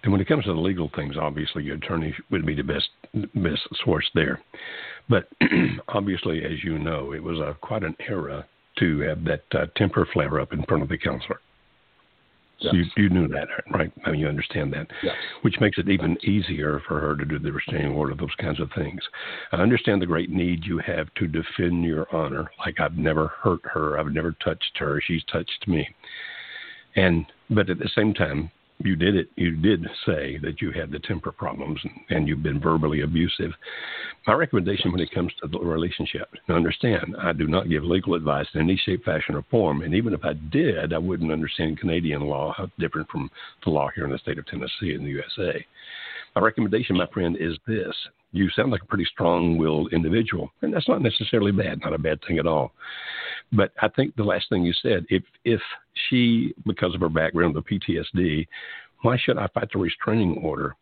And 0.03 0.12
when 0.12 0.20
it 0.20 0.29
comes 0.29 0.45
to 0.45 0.53
the 0.53 0.61
legal 0.61 0.91
things, 0.95 1.16
obviously 1.16 1.64
your 1.64 1.77
attorney 1.77 2.14
would 2.31 2.47
be 2.47 2.55
the 2.55 2.62
best 2.62 2.89
best 3.35 3.62
source 3.85 4.09
there. 4.14 4.41
But 5.09 5.29
obviously, 5.89 6.45
as 6.45 6.62
you 6.62 6.79
know, 6.79 7.12
it 7.12 7.22
was 7.22 7.39
a 7.39 7.57
quite 7.61 7.83
an 7.83 7.97
era 8.09 8.47
to 8.79 9.01
have 9.01 9.24
that 9.24 9.45
uh, 9.53 9.66
temper 9.77 10.07
flare 10.12 10.41
up 10.41 10.53
in 10.53 10.62
front 10.64 10.83
of 10.83 10.89
the 10.89 10.99
counselor. 10.99 11.41
Yes. 12.59 12.75
You, 12.75 12.85
you 12.97 13.11
knew 13.11 13.29
that, 13.29 13.49
right? 13.71 13.93
I 14.05 14.11
mean, 14.11 14.21
you 14.21 14.29
understand 14.29 14.73
that, 14.73 14.87
yes. 15.03 15.15
which 15.43 15.57
makes 15.61 15.77
it 15.77 15.91
even 15.91 16.17
easier 16.25 16.81
for 16.89 17.01
her 17.01 17.15
to 17.15 17.25
do 17.25 17.39
the 17.39 17.53
restraining 17.53 17.93
order, 17.93 18.15
those 18.15 18.35
kinds 18.41 18.61
of 18.61 18.71
things. 18.75 19.01
I 19.53 19.57
understand 19.57 20.01
the 20.01 20.07
great 20.07 20.31
need 20.31 20.65
you 20.65 20.79
have 20.79 21.13
to 21.17 21.27
defend 21.27 21.85
your 21.85 22.07
honor. 22.15 22.51
Like 22.59 22.81
I've 22.81 22.97
never 22.97 23.29
hurt 23.43 23.61
her, 23.65 23.99
I've 23.99 24.13
never 24.13 24.33
touched 24.43 24.79
her, 24.79 25.03
she's 25.07 25.23
touched 25.31 25.69
me, 25.69 25.87
and 26.97 27.27
but 27.51 27.69
at 27.69 27.79
the 27.79 27.91
same 27.95 28.15
time, 28.15 28.51
you 28.79 28.97
did 28.97 29.16
it. 29.16 29.29
You 29.37 29.53
did 29.57 29.87
say 30.05 30.39
that 30.39 30.61
you 30.61 30.70
had 30.70 30.91
the 30.91 30.99
temper 31.01 31.33
problems 31.33 31.81
and, 32.11 32.27
you've 32.29 32.43
been 32.43 32.61
verbally 32.61 33.03
abusive. 33.03 33.53
My 34.27 34.35
recommendation 34.35 34.91
when 34.91 35.01
it 35.01 35.12
comes 35.12 35.33
to 35.41 35.49
the 35.49 35.59
relationship, 35.59 36.29
understand, 36.49 37.14
I 37.20 37.33
do 37.33 37.47
not 37.47 37.68
give 37.68 37.85
legal 37.85 38.14
advice 38.14 38.47
in 38.55 38.61
any 38.61 38.77
shape, 38.85 39.05
fashion, 39.05 39.37
or 39.37 39.45
form. 39.51 39.83
And 39.83 39.95
even 39.95 40.12
if 40.12 40.24
I 40.24 40.33
did, 40.51 40.93
I 40.93 40.99
wouldn't 40.99 41.33
understand 41.33 41.79
Canadian 41.79 42.22
law, 42.22 42.53
how 42.57 42.68
different 42.79 43.09
from 43.09 43.31
the 43.64 43.70
law 43.70 43.89
here 43.95 44.05
in 44.05 44.11
the 44.11 44.18
state 44.18 44.39
of 44.39 44.47
Tennessee 44.47 44.95
in 44.95 45.05
the 45.05 45.11
USA. 45.11 45.64
My 46.35 46.43
recommendation, 46.43 46.97
my 46.97 47.07
friend, 47.07 47.37
is 47.39 47.57
this. 47.66 47.95
You 48.33 48.51
sound 48.51 48.70
like 48.70 48.83
a 48.83 48.87
pretty 48.87 49.07
strong 49.07 49.57
willed 49.57 49.93
individual, 49.93 50.51
and 50.62 50.72
that's 50.72 50.89
not 50.89 51.03
necessarily 51.03 51.53
bad, 51.53 51.81
not 51.81 51.95
a 51.95 51.99
bad 51.99 52.18
thing 52.27 52.39
at 52.39 52.47
all. 52.47 52.72
But 53.53 53.72
I 53.81 53.89
think 53.89 54.16
the 54.16 54.24
last 54.24 54.49
thing 54.49 54.64
you 54.64 54.74
said, 54.83 55.07
if 55.09 55.22
if 55.45 55.61
she, 56.09 56.55
because 56.66 56.95
of 56.95 57.01
her 57.01 57.09
background, 57.09 57.55
the 57.55 57.62
PTSD, 57.62 58.47
why 59.03 59.16
should 59.16 59.39
I 59.39 59.49
fight 59.49 59.68
the 59.72 59.79
restraining 59.79 60.39
order? 60.39 60.74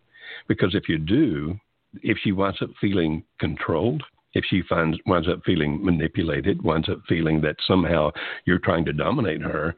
Because 0.48 0.74
if 0.74 0.88
you 0.88 0.98
do, 0.98 1.58
if 2.02 2.16
she 2.22 2.32
winds 2.32 2.62
up 2.62 2.70
feeling 2.80 3.22
controlled, 3.38 4.02
if 4.32 4.44
she 4.48 4.62
finds 4.68 4.98
winds 5.06 5.28
up 5.28 5.40
feeling 5.44 5.84
manipulated, 5.84 6.62
winds 6.62 6.88
up 6.88 7.00
feeling 7.08 7.40
that 7.42 7.56
somehow 7.66 8.10
you're 8.46 8.58
trying 8.58 8.84
to 8.86 8.92
dominate 8.92 9.42
her, 9.42 9.74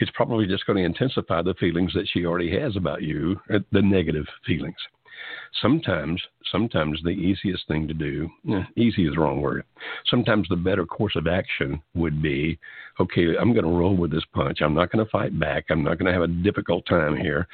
it's 0.00 0.10
probably 0.14 0.46
just 0.46 0.66
going 0.66 0.76
to 0.76 0.84
intensify 0.84 1.42
the 1.42 1.54
feelings 1.54 1.92
that 1.94 2.08
she 2.12 2.26
already 2.26 2.50
has 2.58 2.76
about 2.76 3.02
you, 3.02 3.40
uh, 3.52 3.58
the 3.72 3.80
negative 3.80 4.26
feelings. 4.44 4.76
Sometimes, 5.62 6.20
sometimes 6.52 7.00
the 7.02 7.10
easiest 7.10 7.66
thing 7.68 7.88
to 7.88 7.94
do, 7.94 8.28
eh, 8.52 8.64
easy 8.76 9.06
is 9.06 9.14
the 9.14 9.20
wrong 9.20 9.40
word. 9.40 9.64
Sometimes 10.10 10.48
the 10.48 10.56
better 10.56 10.84
course 10.84 11.16
of 11.16 11.26
action 11.26 11.80
would 11.94 12.22
be, 12.22 12.58
okay, 13.00 13.36
I'm 13.40 13.52
going 13.52 13.64
to 13.64 13.70
roll 13.70 13.96
with 13.96 14.10
this 14.10 14.24
punch. 14.34 14.58
I'm 14.60 14.74
not 14.74 14.90
going 14.90 15.04
to 15.04 15.10
fight 15.10 15.38
back. 15.38 15.66
I'm 15.70 15.82
not 15.82 15.98
going 15.98 16.06
to 16.06 16.12
have 16.12 16.22
a 16.22 16.42
difficult 16.42 16.86
time 16.86 17.16
here. 17.16 17.46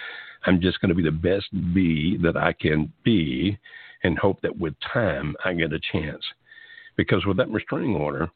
I'm 0.46 0.60
just 0.60 0.80
going 0.80 0.88
to 0.88 0.94
be 0.94 1.02
the 1.02 1.10
best 1.10 1.46
be 1.74 2.18
that 2.22 2.36
I 2.36 2.52
can 2.52 2.92
be 3.04 3.58
and 4.02 4.18
hope 4.18 4.40
that 4.42 4.58
with 4.58 4.74
time 4.92 5.36
I 5.44 5.52
get 5.52 5.72
a 5.72 5.80
chance. 5.92 6.22
Because 6.96 7.24
with 7.24 7.36
that 7.36 7.50
restraining 7.50 7.94
order, 7.94 8.28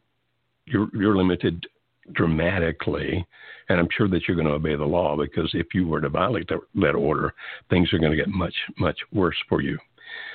you're, 0.67 0.89
you're 0.95 1.17
limited 1.17 1.67
dramatically, 2.13 3.27
and 3.69 3.81
I'm 3.81 3.89
sure 3.97 4.09
that 4.09 4.23
you're 4.27 4.37
going 4.37 4.49
to 4.49 4.55
obey 4.55 4.77
the 4.77 4.85
law 4.85 5.17
because 5.17 5.51
if 5.55 5.69
you 5.75 5.87
were 5.87 6.01
to 6.01 6.09
violate 6.09 6.49
that, 6.49 6.95
order, 6.95 7.35
things 7.71 7.93
are 7.93 7.99
going 7.99 8.13
to 8.13 8.17
get 8.17 8.29
much, 8.29 8.55
much 8.79 8.99
worse 9.13 9.37
for 9.49 9.61
you. 9.61 9.79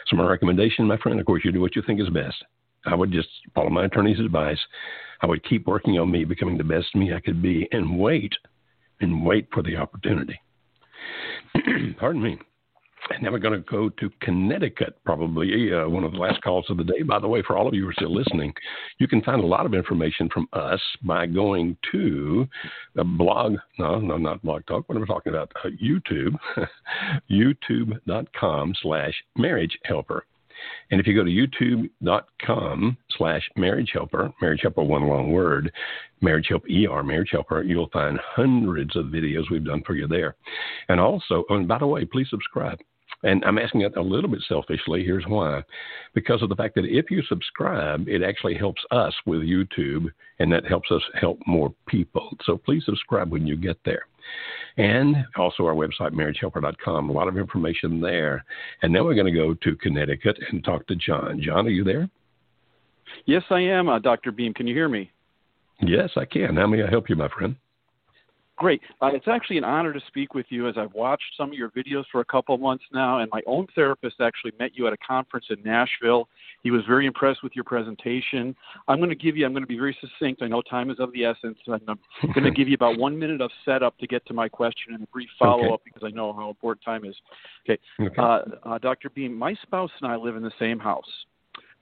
So, 0.08 0.16
my 0.16 0.28
recommendation, 0.28 0.86
my 0.86 0.98
friend, 0.98 1.20
of 1.20 1.26
course, 1.26 1.44
you 1.46 1.52
do 1.52 1.62
what 1.62 1.76
you 1.76 1.82
think 1.86 2.02
is 2.02 2.10
best. 2.10 2.44
I 2.86 2.96
would 2.96 3.12
just 3.12 3.30
follow 3.56 3.70
my 3.70 3.86
attorney's 3.86 4.20
advice. 4.20 4.60
I 5.22 5.28
would 5.28 5.44
keep 5.48 5.68
working 5.68 6.00
on 6.00 6.12
me 6.12 6.26
becoming 6.26 6.58
the 6.58 6.64
best 6.64 6.96
me 6.96 7.14
I 7.14 7.20
could 7.20 7.42
be 7.42 7.68
and 7.72 8.00
wait 8.00 8.34
and 9.00 9.26
wait 9.26 9.48
for 9.54 9.64
the 9.64 9.78
opportunity. 9.78 10.40
Pardon 12.00 12.22
me. 12.22 12.40
And 13.10 13.24
now 13.24 13.32
we're 13.32 13.40
going 13.40 13.62
to 13.62 13.70
go 13.70 13.90
to 13.90 14.10
Connecticut, 14.22 14.98
probably 15.04 15.74
uh, 15.74 15.88
one 15.88 16.04
of 16.04 16.12
the 16.12 16.18
last 16.18 16.42
calls 16.42 16.70
of 16.70 16.78
the 16.78 16.84
day. 16.84 17.02
By 17.02 17.20
the 17.20 17.28
way, 17.28 17.42
for 17.42 17.58
all 17.58 17.68
of 17.68 17.74
you 17.74 17.84
who 17.84 17.90
are 17.90 17.94
still 17.94 18.14
listening, 18.14 18.54
you 19.00 19.08
can 19.08 19.22
find 19.22 19.44
a 19.44 19.48
lot 19.48 19.66
of 19.66 19.74
information 19.74 20.30
from 20.30 20.48
us 20.54 20.80
by 21.04 21.26
going 21.26 21.78
to 21.92 22.48
the 22.96 23.04
blog. 23.04 23.56
No, 23.80 24.00
no, 24.00 24.18
not 24.18 24.42
Blog 24.44 24.66
Talk. 24.68 24.88
What 24.88 24.96
am 24.96 25.04
I 25.04 25.08
talking 25.08 25.34
about? 25.34 25.52
Uh, 25.64 25.70
YouTube, 25.84 26.36
youtube.com 27.32 28.74
slash 28.82 29.14
marriage 29.36 29.78
helper. 29.84 30.26
And 30.92 31.00
if 31.00 31.08
you 31.08 31.16
go 31.16 31.24
to 31.24 31.30
youtube.com 31.32 32.98
slash 33.18 33.50
marriage 33.56 33.92
helper, 33.94 34.32
marriage 34.42 34.62
helper, 34.62 34.84
one 34.84 35.08
long 35.08 35.32
word, 35.32 35.72
marriage 36.22 36.48
help 36.50 36.64
ER, 36.66 37.04
marriage 37.04 37.30
helper, 37.32 37.64
you'll 37.64 37.90
find 37.90 38.20
hundreds 38.36 38.96
of 38.96 39.06
videos 39.06 39.50
we've 39.50 39.66
done 39.66 39.82
for 39.86 39.96
you 39.96 40.08
there. 40.08 40.36
And 40.90 41.00
also, 41.00 41.46
oh, 41.50 41.56
and 41.56 41.68
by 41.68 41.80
the 41.80 41.88
way, 41.88 42.06
please 42.06 42.28
subscribe. 42.30 42.80
And 43.24 43.44
I'm 43.46 43.60
asking 43.60 43.82
it 43.82 43.98
a 43.98 44.02
little 44.02 44.30
bit 44.30 44.42
selfishly. 44.48 45.04
Here's 45.04 45.26
why. 45.28 45.64
Because 46.14 46.42
of 46.42 46.50
the 46.50 46.56
fact 46.56 46.76
that 46.76 46.86
if 46.86 47.12
you 47.12 47.22
subscribe, 47.30 48.08
it 48.08 48.24
actually 48.24 48.56
helps 48.56 48.82
us 48.92 49.14
with 49.26 49.42
YouTube, 49.42 50.08
and 50.40 50.52
that 50.52 50.66
helps 50.66 50.92
us 50.92 51.02
help 51.20 51.40
more 51.46 51.74
people. 51.88 52.36
So 52.46 52.58
please 52.58 52.84
subscribe 52.86 53.32
when 53.32 53.46
you 53.46 53.56
get 53.56 53.78
there. 53.86 54.04
And 54.78 55.16
also 55.38 55.66
our 55.66 55.76
website, 55.76 56.12
marriagehelper.com. 56.14 57.10
A 57.10 57.14
lot 57.14 57.28
of 57.28 57.38
information 57.38 58.02
there. 58.02 58.44
And 58.82 58.92
now 58.94 59.04
we're 59.04 59.16
going 59.16 59.32
to 59.32 59.40
go 59.40 59.54
to 59.54 59.76
Connecticut 59.78 60.38
and 60.52 60.64
talk 60.64 60.88
to 60.88 60.96
John. 60.96 61.42
John, 61.44 61.68
are 61.68 61.72
you 61.72 61.84
there? 61.84 62.10
Yes, 63.26 63.44
I 63.50 63.60
am, 63.60 63.90
uh, 63.90 64.00
Dr. 64.00 64.32
Beam. 64.32 64.54
Can 64.54 64.68
you 64.68 64.74
hear 64.74 64.90
me? 64.90 65.12
Yes, 65.82 66.12
I 66.16 66.26
can. 66.26 66.56
How 66.56 66.68
may 66.68 66.84
I 66.84 66.90
help 66.90 67.10
you, 67.10 67.16
my 67.16 67.28
friend? 67.28 67.56
Great. 68.62 68.80
Uh, 69.02 69.08
it's 69.12 69.28
actually 69.28 69.58
an 69.58 69.64
honor 69.64 69.92
to 69.92 70.00
speak 70.06 70.36
with 70.36 70.46
you 70.50 70.70
as 70.70 70.76
I've 70.78 70.94
watched 70.94 71.24
some 71.36 71.50
of 71.50 71.56
your 71.56 71.72
videos 71.72 72.04
for 72.12 72.22
a 72.22 72.26
couple 72.26 72.54
of 72.54 72.62
months 72.62 72.84
now, 72.94 73.18
and 73.18 73.28
my 73.34 73.42
own 73.48 73.66
therapist 73.74 74.18
actually 74.22 74.52
met 74.60 74.70
you 74.76 74.86
at 74.86 74.94
a 74.94 74.98
conference 74.98 75.48
in 75.50 75.58
Nashville. 75.64 76.30
He 76.62 76.70
was 76.70 76.84
very 76.88 77.08
impressed 77.08 77.42
with 77.42 77.54
your 77.56 77.64
presentation. 77.64 78.56
I'm 78.88 79.00
going 79.00 79.10
to 79.10 79.16
give 79.16 79.36
you, 79.36 79.48
I'm 79.48 79.54
going 79.54 79.64
to 79.64 79.68
be 79.68 79.80
very 79.80 79.98
succinct. 80.00 80.44
I 80.44 80.48
know 80.48 80.62
time 80.62 80.92
is 80.92 81.00
of 81.00 81.12
the 81.12 81.26
essence. 81.26 81.58
I'm 81.66 81.80
going 82.36 82.44
to 82.44 82.52
give 82.52 82.68
you 82.68 82.76
about 82.76 83.00
one 83.00 83.18
minute 83.18 83.42
of 83.42 83.50
setup 83.66 83.98
to 83.98 84.06
get 84.06 84.24
to 84.28 84.36
my 84.36 84.48
question 84.48 84.94
and 84.94 85.02
a 85.02 85.08
brief 85.08 85.30
follow 85.40 85.74
up 85.74 85.82
okay. 85.82 85.84
because 85.86 86.04
I 86.06 86.16
know 86.16 86.32
how 86.32 86.50
important 86.50 86.86
time 86.86 87.04
is. 87.04 87.16
Okay. 87.68 87.82
okay. 88.00 88.16
Uh, 88.16 88.42
uh, 88.64 88.78
Dr. 88.78 89.10
Beam, 89.10 89.36
my 89.36 89.56
spouse 89.64 89.90
and 90.04 90.12
I 90.12 90.18
live 90.18 90.36
in 90.36 90.44
the 90.44 90.54
same 90.60 90.78
house. 90.78 91.10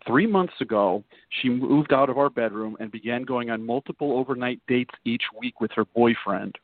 Three 0.07 0.27
months 0.27 0.53
ago, 0.61 1.03
she 1.41 1.49
moved 1.49 1.91
out 1.91 2.09
of 2.09 2.17
our 2.17 2.29
bedroom 2.29 2.77
and 2.79 2.89
began 2.89 3.23
going 3.23 3.49
on 3.49 3.65
multiple 3.65 4.17
overnight 4.17 4.61
dates 4.65 4.93
each 5.03 5.23
week 5.37 5.59
with 5.59 5.71
her 5.75 5.83
boyfriend. 5.83 6.55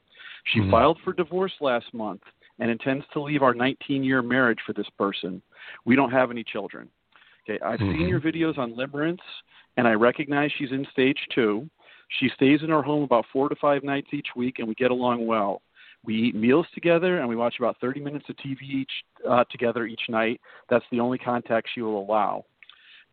She 0.46 0.60
mm-hmm. 0.60 0.72
filed 0.72 1.00
for 1.04 1.14
divorce 1.14 1.54
last 1.60 1.94
month 1.94 2.22
and 2.60 2.70
intends 2.70 3.06
to 3.14 3.22
leave 3.22 3.44
our 3.44 3.54
19 3.54 4.04
year 4.04 4.22
marriage 4.22 4.60
for 4.66 4.74
this 4.74 4.90
person. 4.98 5.42
We 5.86 5.96
don't 5.96 6.12
have 6.12 6.32
any 6.32 6.44
children. 6.44 6.90
Okay, 7.48 7.60
I've 7.64 7.80
mm-hmm. 7.80 8.00
seen 8.00 8.08
your 8.08 8.22
videos 8.22 8.58
on 8.58 8.74
limerence, 8.74 9.20
and 9.78 9.88
I 9.88 9.94
recognize 9.94 10.52
she's 10.58 10.72
in 10.72 10.86
stage 10.92 11.20
two. 11.34 11.70
She 12.20 12.30
stays 12.36 12.62
in 12.64 12.72
our 12.72 12.82
home 12.82 13.04
about 13.04 13.26
four 13.32 13.50
to 13.50 13.56
five 13.56 13.84
nights 13.84 14.08
each 14.14 14.28
week, 14.36 14.60
and 14.60 14.68
we 14.68 14.76
get 14.76 14.92
along 14.92 15.26
well. 15.26 15.62
We 16.04 16.16
eat 16.16 16.36
meals 16.36 16.68
together, 16.74 17.20
and 17.20 17.28
we 17.28 17.36
watch 17.36 17.56
about 17.60 17.78
30 17.82 18.00
minutes 18.00 18.26
of 18.30 18.36
TV 18.38 18.62
each 18.62 18.92
uh, 19.28 19.44
together 19.52 19.86
each 19.86 20.04
night. 20.08 20.40
That's 20.70 20.86
the 20.92 21.00
only 21.00 21.18
contact 21.18 21.70
she 21.74 21.82
will 21.82 22.00
allow. 22.00 22.46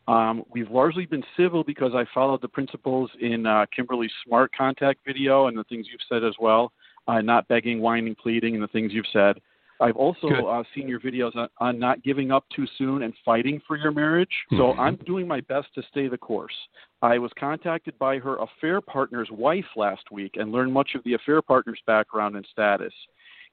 Um, 0.08 0.44
we've 0.50 0.70
largely 0.70 1.06
been 1.06 1.22
civil 1.36 1.62
because 1.64 1.92
I 1.94 2.04
followed 2.12 2.42
the 2.42 2.48
principles 2.48 3.10
in 3.20 3.46
uh, 3.46 3.66
Kimberly's 3.74 4.10
smart 4.26 4.50
contact 4.56 5.00
video 5.06 5.46
and 5.46 5.56
the 5.56 5.64
things 5.64 5.86
you've 5.90 6.00
said 6.08 6.24
as 6.24 6.34
well 6.40 6.72
uh, 7.08 7.20
not 7.20 7.48
begging, 7.48 7.80
whining, 7.80 8.14
pleading, 8.14 8.54
and 8.54 8.62
the 8.62 8.68
things 8.68 8.92
you've 8.92 9.06
said. 9.12 9.36
I've 9.80 9.96
also 9.96 10.28
uh, 10.28 10.62
seen 10.74 10.86
your 10.86 11.00
videos 11.00 11.34
on, 11.34 11.48
on, 11.58 11.78
not 11.78 12.04
giving 12.04 12.30
up 12.30 12.44
too 12.54 12.66
soon 12.78 13.02
and 13.02 13.12
fighting 13.24 13.60
for 13.66 13.76
your 13.76 13.90
marriage. 13.90 14.30
So 14.50 14.56
mm-hmm. 14.56 14.80
I'm 14.80 14.96
doing 15.04 15.26
my 15.26 15.40
best 15.40 15.68
to 15.74 15.82
stay 15.90 16.06
the 16.06 16.18
course. 16.18 16.54
I 17.02 17.18
was 17.18 17.32
contacted 17.38 17.98
by 17.98 18.18
her 18.18 18.36
affair 18.36 18.80
partner's 18.80 19.28
wife 19.32 19.64
last 19.74 20.04
week 20.12 20.36
and 20.36 20.52
learned 20.52 20.72
much 20.72 20.90
of 20.94 21.02
the 21.02 21.14
affair 21.14 21.42
partner's 21.42 21.80
background 21.84 22.36
and 22.36 22.46
status. 22.50 22.92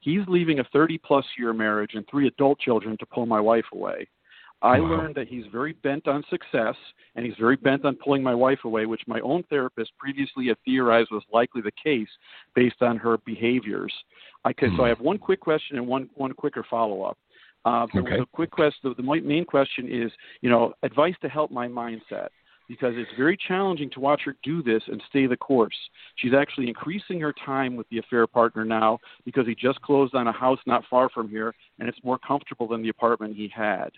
He's 0.00 0.20
leaving 0.28 0.60
a 0.60 0.64
30 0.72 0.98
plus 0.98 1.24
year 1.36 1.52
marriage 1.52 1.94
and 1.94 2.04
three 2.08 2.28
adult 2.28 2.60
children 2.60 2.96
to 2.98 3.06
pull 3.06 3.26
my 3.26 3.40
wife 3.40 3.66
away. 3.72 4.08
I 4.62 4.78
wow. 4.78 4.88
learned 4.88 5.14
that 5.14 5.28
he's 5.28 5.44
very 5.50 5.72
bent 5.72 6.06
on 6.06 6.22
success 6.28 6.74
and 7.14 7.24
he's 7.24 7.34
very 7.38 7.56
bent 7.56 7.84
on 7.84 7.96
pulling 7.96 8.22
my 8.22 8.34
wife 8.34 8.60
away, 8.64 8.86
which 8.86 9.02
my 9.06 9.20
own 9.20 9.42
therapist 9.44 9.92
previously 9.98 10.48
had 10.48 10.56
theorized 10.64 11.10
was 11.10 11.22
likely 11.32 11.62
the 11.62 11.72
case 11.82 12.08
based 12.54 12.82
on 12.82 12.96
her 12.98 13.18
behaviors. 13.18 13.92
I 14.44 14.52
could, 14.52 14.70
mm. 14.70 14.76
So 14.76 14.84
I 14.84 14.86
hmm. 14.86 14.96
have 14.96 15.00
one 15.00 15.18
quick 15.18 15.40
question 15.40 15.76
and 15.76 15.86
one 15.86 16.10
one 16.14 16.32
quicker 16.32 16.64
follow 16.68 17.02
up. 17.02 17.18
Uh, 17.64 17.86
okay. 17.94 18.18
The, 18.18 18.26
quick 18.32 18.50
question, 18.50 18.94
the, 18.96 19.02
the 19.02 19.20
main 19.20 19.44
question 19.44 19.88
is, 19.90 20.10
you 20.40 20.48
know, 20.48 20.72
advice 20.82 21.14
to 21.20 21.28
help 21.28 21.50
my 21.50 21.68
mindset 21.68 22.28
because 22.68 22.94
it's 22.96 23.10
very 23.18 23.36
challenging 23.48 23.90
to 23.90 23.98
watch 23.98 24.22
her 24.24 24.36
do 24.44 24.62
this 24.62 24.82
and 24.86 25.02
stay 25.08 25.26
the 25.26 25.36
course. 25.36 25.74
She's 26.16 26.32
actually 26.32 26.68
increasing 26.68 27.20
her 27.20 27.34
time 27.44 27.74
with 27.74 27.88
the 27.88 27.98
affair 27.98 28.28
partner 28.28 28.64
now 28.64 29.00
because 29.24 29.44
he 29.46 29.56
just 29.56 29.82
closed 29.82 30.14
on 30.14 30.28
a 30.28 30.32
house 30.32 30.60
not 30.66 30.84
far 30.88 31.10
from 31.10 31.28
here 31.28 31.52
and 31.80 31.88
it's 31.88 31.98
more 32.04 32.18
comfortable 32.18 32.68
than 32.68 32.80
the 32.80 32.88
apartment 32.88 33.34
he 33.34 33.48
had. 33.54 33.90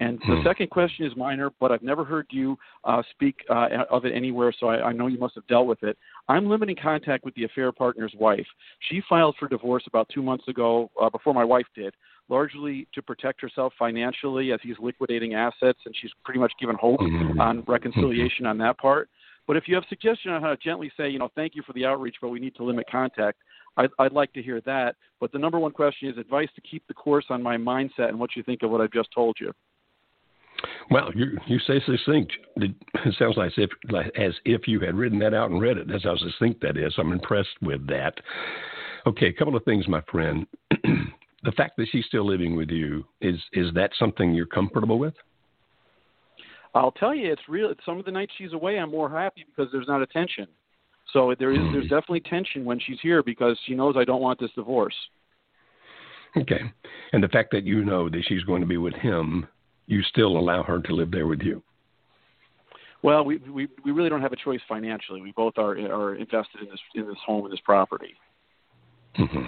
And 0.00 0.18
the 0.20 0.36
hmm. 0.36 0.46
second 0.46 0.70
question 0.70 1.04
is 1.04 1.12
minor, 1.14 1.50
but 1.60 1.70
I've 1.70 1.82
never 1.82 2.04
heard 2.04 2.26
you 2.30 2.58
uh, 2.84 3.02
speak 3.10 3.36
uh, 3.50 3.68
of 3.90 4.06
it 4.06 4.14
anywhere, 4.14 4.52
so 4.58 4.68
I, 4.68 4.88
I, 4.88 4.92
know 4.92 5.08
you 5.08 5.18
must 5.18 5.34
have 5.34 5.46
dealt 5.46 5.66
with 5.66 5.82
it. 5.82 5.98
I'm 6.26 6.48
limiting 6.48 6.76
contact 6.82 7.22
with 7.22 7.34
the 7.34 7.44
affair 7.44 7.70
partner's 7.70 8.14
wife. 8.18 8.46
She 8.88 9.02
filed 9.06 9.36
for 9.38 9.46
divorce 9.46 9.84
about 9.86 10.08
two 10.08 10.22
months 10.22 10.48
ago, 10.48 10.90
uh, 11.00 11.10
before 11.10 11.34
my 11.34 11.44
wife 11.44 11.66
did, 11.74 11.92
largely 12.30 12.88
to 12.94 13.02
protect 13.02 13.42
herself 13.42 13.74
financially 13.78 14.52
as 14.52 14.60
he's 14.62 14.76
liquidating 14.80 15.34
assets, 15.34 15.78
and 15.84 15.94
she's 16.00 16.12
pretty 16.24 16.40
much 16.40 16.52
given 16.58 16.76
hope 16.80 17.00
mm-hmm. 17.00 17.38
on 17.38 17.62
reconciliation 17.66 18.46
on 18.46 18.56
that 18.56 18.78
part. 18.78 19.10
But 19.46 19.58
if 19.58 19.64
you 19.66 19.74
have 19.74 19.84
suggestion 19.90 20.32
on 20.32 20.40
how 20.40 20.48
to 20.48 20.56
gently 20.56 20.90
say, 20.96 21.10
you 21.10 21.18
know, 21.18 21.28
thank 21.34 21.54
you 21.54 21.62
for 21.66 21.74
the 21.74 21.84
outreach, 21.84 22.16
but 22.22 22.28
we 22.28 22.40
need 22.40 22.54
to 22.54 22.64
limit 22.64 22.86
contact, 22.90 23.38
I'd, 23.76 23.90
I'd 23.98 24.12
like 24.12 24.32
to 24.32 24.42
hear 24.42 24.62
that. 24.62 24.96
But 25.20 25.30
the 25.32 25.38
number 25.38 25.58
one 25.58 25.72
question 25.72 26.08
is 26.08 26.16
advice 26.16 26.48
to 26.54 26.62
keep 26.62 26.86
the 26.88 26.94
course 26.94 27.26
on 27.28 27.42
my 27.42 27.58
mindset 27.58 28.08
and 28.08 28.18
what 28.18 28.34
you 28.34 28.42
think 28.42 28.62
of 28.62 28.70
what 28.70 28.80
I've 28.80 28.92
just 28.92 29.10
told 29.14 29.36
you. 29.38 29.52
Well, 30.90 31.10
you 31.14 31.38
you 31.46 31.58
say 31.60 31.80
succinct. 31.86 32.32
It 32.56 32.74
sounds 33.16 33.36
like 33.36 33.52
as 33.56 33.68
if 33.68 33.70
as 34.16 34.34
if 34.44 34.66
you 34.66 34.80
had 34.80 34.96
written 34.96 35.20
that 35.20 35.34
out 35.34 35.50
and 35.50 35.60
read 35.60 35.78
it. 35.78 35.86
That's 35.88 36.04
how 36.04 36.16
succinct 36.16 36.60
that 36.62 36.76
is. 36.76 36.92
I'm 36.98 37.12
impressed 37.12 37.62
with 37.62 37.86
that. 37.86 38.14
Okay, 39.06 39.26
a 39.26 39.32
couple 39.32 39.56
of 39.56 39.64
things, 39.64 39.86
my 39.86 40.02
friend. 40.10 40.46
the 41.42 41.52
fact 41.56 41.76
that 41.76 41.86
she's 41.90 42.04
still 42.06 42.26
living 42.26 42.56
with 42.56 42.70
you 42.70 43.04
is 43.20 43.36
is 43.52 43.72
that 43.74 43.92
something 43.98 44.34
you're 44.34 44.46
comfortable 44.46 44.98
with? 44.98 45.14
I'll 46.74 46.92
tell 46.92 47.14
you, 47.14 47.32
it's 47.32 47.42
real. 47.48 47.72
Some 47.86 47.98
of 47.98 48.04
the 48.04 48.12
nights 48.12 48.32
she's 48.36 48.52
away, 48.52 48.78
I'm 48.78 48.90
more 48.90 49.10
happy 49.10 49.44
because 49.46 49.70
there's 49.72 49.88
not 49.88 50.02
a 50.02 50.06
tension. 50.06 50.46
So 51.12 51.34
there 51.38 51.52
is 51.52 51.58
there's 51.72 51.84
hmm. 51.84 51.94
definitely 51.94 52.20
tension 52.20 52.64
when 52.64 52.80
she's 52.80 52.98
here 53.00 53.22
because 53.22 53.56
she 53.66 53.74
knows 53.74 53.94
I 53.96 54.04
don't 54.04 54.20
want 54.20 54.40
this 54.40 54.50
divorce. 54.56 54.94
Okay, 56.36 56.60
and 57.12 57.22
the 57.22 57.28
fact 57.28 57.50
that 57.52 57.64
you 57.64 57.84
know 57.84 58.08
that 58.08 58.22
she's 58.28 58.42
going 58.42 58.60
to 58.60 58.66
be 58.66 58.76
with 58.76 58.94
him 58.94 59.46
you 59.90 60.02
still 60.04 60.38
allow 60.38 60.62
her 60.62 60.80
to 60.80 60.94
live 60.94 61.10
there 61.10 61.26
with 61.26 61.40
you? 61.42 61.62
Well, 63.02 63.24
we 63.24 63.38
we 63.38 63.68
we 63.84 63.92
really 63.92 64.08
don't 64.08 64.20
have 64.20 64.32
a 64.32 64.36
choice 64.36 64.60
financially. 64.68 65.20
We 65.20 65.32
both 65.32 65.54
are 65.56 65.72
are 65.72 66.14
invested 66.14 66.60
in 66.62 66.68
this 66.68 66.80
in 66.94 67.06
this 67.06 67.16
home 67.26 67.44
and 67.44 67.52
this 67.52 67.60
property. 67.64 68.14
Mm-hmm. 69.18 69.44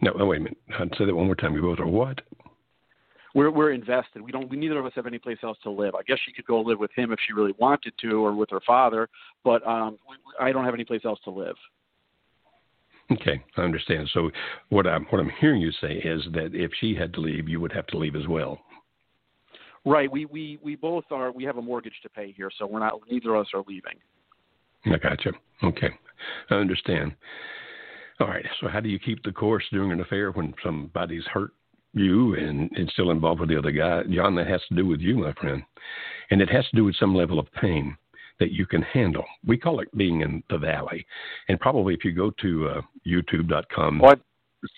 No, 0.00 0.12
oh, 0.18 0.26
wait 0.26 0.38
a 0.38 0.44
minute. 0.44 0.58
I'd 0.78 0.94
say 0.96 1.04
that 1.04 1.14
one 1.14 1.26
more 1.26 1.34
time. 1.34 1.52
We 1.52 1.60
both 1.60 1.80
are 1.80 1.86
what? 1.86 2.20
We're 3.34 3.50
we're 3.50 3.72
invested. 3.72 4.22
We 4.22 4.32
don't. 4.32 4.48
We 4.48 4.56
neither 4.56 4.78
of 4.78 4.86
us 4.86 4.92
have 4.94 5.06
any 5.06 5.18
place 5.18 5.38
else 5.42 5.58
to 5.64 5.70
live. 5.70 5.94
I 5.94 6.02
guess 6.06 6.18
she 6.24 6.32
could 6.32 6.46
go 6.46 6.60
live 6.60 6.78
with 6.78 6.90
him 6.96 7.12
if 7.12 7.18
she 7.26 7.34
really 7.34 7.54
wanted 7.58 7.92
to, 8.00 8.24
or 8.24 8.34
with 8.34 8.50
her 8.50 8.60
father. 8.66 9.08
But 9.44 9.66
um, 9.66 9.98
I 10.40 10.52
don't 10.52 10.64
have 10.64 10.74
any 10.74 10.84
place 10.84 11.02
else 11.04 11.18
to 11.24 11.30
live. 11.30 11.56
Okay, 13.12 13.42
I 13.56 13.62
understand. 13.62 14.08
So 14.12 14.30
what 14.68 14.86
I'm 14.86 15.04
what 15.06 15.20
I'm 15.20 15.30
hearing 15.40 15.60
you 15.60 15.72
say 15.80 15.94
is 15.94 16.22
that 16.32 16.50
if 16.54 16.70
she 16.80 16.94
had 16.94 17.12
to 17.14 17.20
leave, 17.20 17.48
you 17.48 17.60
would 17.60 17.72
have 17.72 17.86
to 17.88 17.98
leave 17.98 18.16
as 18.16 18.26
well. 18.26 18.60
Right. 19.84 20.10
We 20.10 20.26
we 20.26 20.58
we 20.62 20.76
both 20.76 21.04
are. 21.10 21.32
We 21.32 21.44
have 21.44 21.56
a 21.56 21.62
mortgage 21.62 21.98
to 22.02 22.08
pay 22.08 22.32
here, 22.32 22.50
so 22.58 22.66
we're 22.66 22.78
not. 22.78 22.94
Neither 23.10 23.34
of 23.34 23.42
us 23.42 23.48
are 23.54 23.64
leaving. 23.66 23.94
I 24.86 24.98
gotcha. 24.98 25.32
Okay, 25.62 25.90
I 26.50 26.54
understand. 26.54 27.12
All 28.20 28.28
right. 28.28 28.44
So 28.60 28.68
how 28.68 28.80
do 28.80 28.88
you 28.88 28.98
keep 28.98 29.22
the 29.24 29.32
course 29.32 29.64
during 29.72 29.90
an 29.90 30.00
affair 30.00 30.30
when 30.30 30.54
somebody's 30.62 31.24
hurt 31.24 31.52
you 31.92 32.34
and, 32.36 32.70
it's 32.72 32.92
still 32.92 33.10
involved 33.10 33.40
with 33.40 33.48
the 33.48 33.58
other 33.58 33.72
guy? 33.72 34.02
John, 34.14 34.34
that 34.36 34.46
has 34.46 34.60
to 34.68 34.74
do 34.76 34.86
with 34.86 35.00
you, 35.00 35.18
my 35.18 35.32
friend, 35.34 35.62
and 36.30 36.40
it 36.40 36.50
has 36.50 36.64
to 36.68 36.76
do 36.76 36.84
with 36.84 36.96
some 36.96 37.14
level 37.14 37.38
of 37.38 37.52
pain 37.60 37.96
that 38.42 38.50
you 38.50 38.66
can 38.66 38.82
handle. 38.82 39.24
We 39.46 39.56
call 39.56 39.78
it 39.78 39.96
being 39.96 40.22
in 40.22 40.42
the 40.50 40.58
valley, 40.58 41.06
and 41.48 41.60
probably 41.60 41.94
if 41.94 42.04
you 42.04 42.12
go 42.12 42.32
to 42.42 42.50
uh, 42.68 42.80
YouTube.com 43.06 44.00
well, 44.00 44.16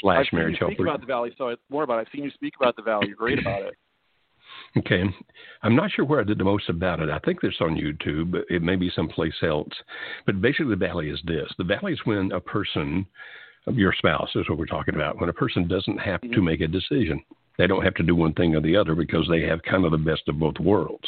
slash 0.00 0.26
I've 0.26 0.36
marriage 0.36 0.58
seen 0.60 0.68
speak 0.68 0.80
about 0.80 1.00
the 1.00 1.06
valley, 1.06 1.32
so 1.38 1.48
it's 1.48 1.62
more 1.70 1.82
about. 1.82 1.98
It. 1.98 2.00
I've 2.02 2.12
seen 2.14 2.24
you 2.24 2.30
speak 2.32 2.54
about 2.60 2.76
the 2.76 2.82
valley. 2.82 3.06
You're 3.08 3.16
great 3.16 3.38
about 3.38 3.62
it. 3.62 3.74
Okay. 4.76 5.02
I'm 5.62 5.74
not 5.74 5.90
sure 5.90 6.04
where 6.04 6.20
I 6.20 6.24
did 6.24 6.38
the 6.38 6.44
most 6.44 6.68
about 6.68 7.00
it. 7.00 7.08
I 7.08 7.18
think 7.20 7.40
this 7.40 7.54
on 7.60 7.76
YouTube, 7.76 8.40
it 8.50 8.62
may 8.62 8.76
be 8.76 8.90
someplace 8.94 9.34
else. 9.42 9.72
But 10.26 10.40
basically, 10.40 10.70
the 10.70 10.76
valley 10.76 11.08
is 11.10 11.20
this 11.24 11.48
the 11.58 11.64
valley 11.64 11.92
is 11.92 12.00
when 12.04 12.30
a 12.32 12.40
person, 12.40 13.06
your 13.72 13.92
spouse 13.96 14.30
is 14.34 14.48
what 14.48 14.58
we're 14.58 14.66
talking 14.66 14.94
about, 14.94 15.18
when 15.20 15.28
a 15.28 15.32
person 15.42 15.66
doesn't 15.66 15.98
have 15.98 16.20
to 16.20 16.28
Mm-hmm. 16.28 16.44
make 16.44 16.60
a 16.60 16.68
decision. 16.68 17.20
They 17.56 17.66
don't 17.66 17.84
have 17.84 17.94
to 17.94 18.02
do 18.02 18.16
one 18.16 18.32
thing 18.34 18.56
or 18.56 18.60
the 18.60 18.76
other 18.76 18.94
because 18.94 19.26
they 19.28 19.42
have 19.42 19.62
kind 19.62 19.84
of 19.84 19.92
the 19.92 19.98
best 19.98 20.22
of 20.28 20.40
both 20.40 20.58
worlds. 20.58 21.04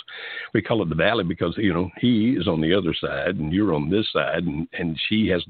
We 0.54 0.62
call 0.62 0.82
it 0.82 0.88
the 0.88 0.94
valley 0.94 1.24
because, 1.24 1.54
you 1.56 1.74
know, 1.74 1.90
he 1.98 2.36
is 2.38 2.46
on 2.46 2.60
the 2.60 2.72
other 2.72 2.94
side 2.94 3.36
and 3.36 3.52
you're 3.52 3.74
on 3.74 3.90
this 3.90 4.06
side 4.12 4.44
and, 4.44 4.68
and 4.72 4.98
she 5.08 5.26
has 5.28 5.44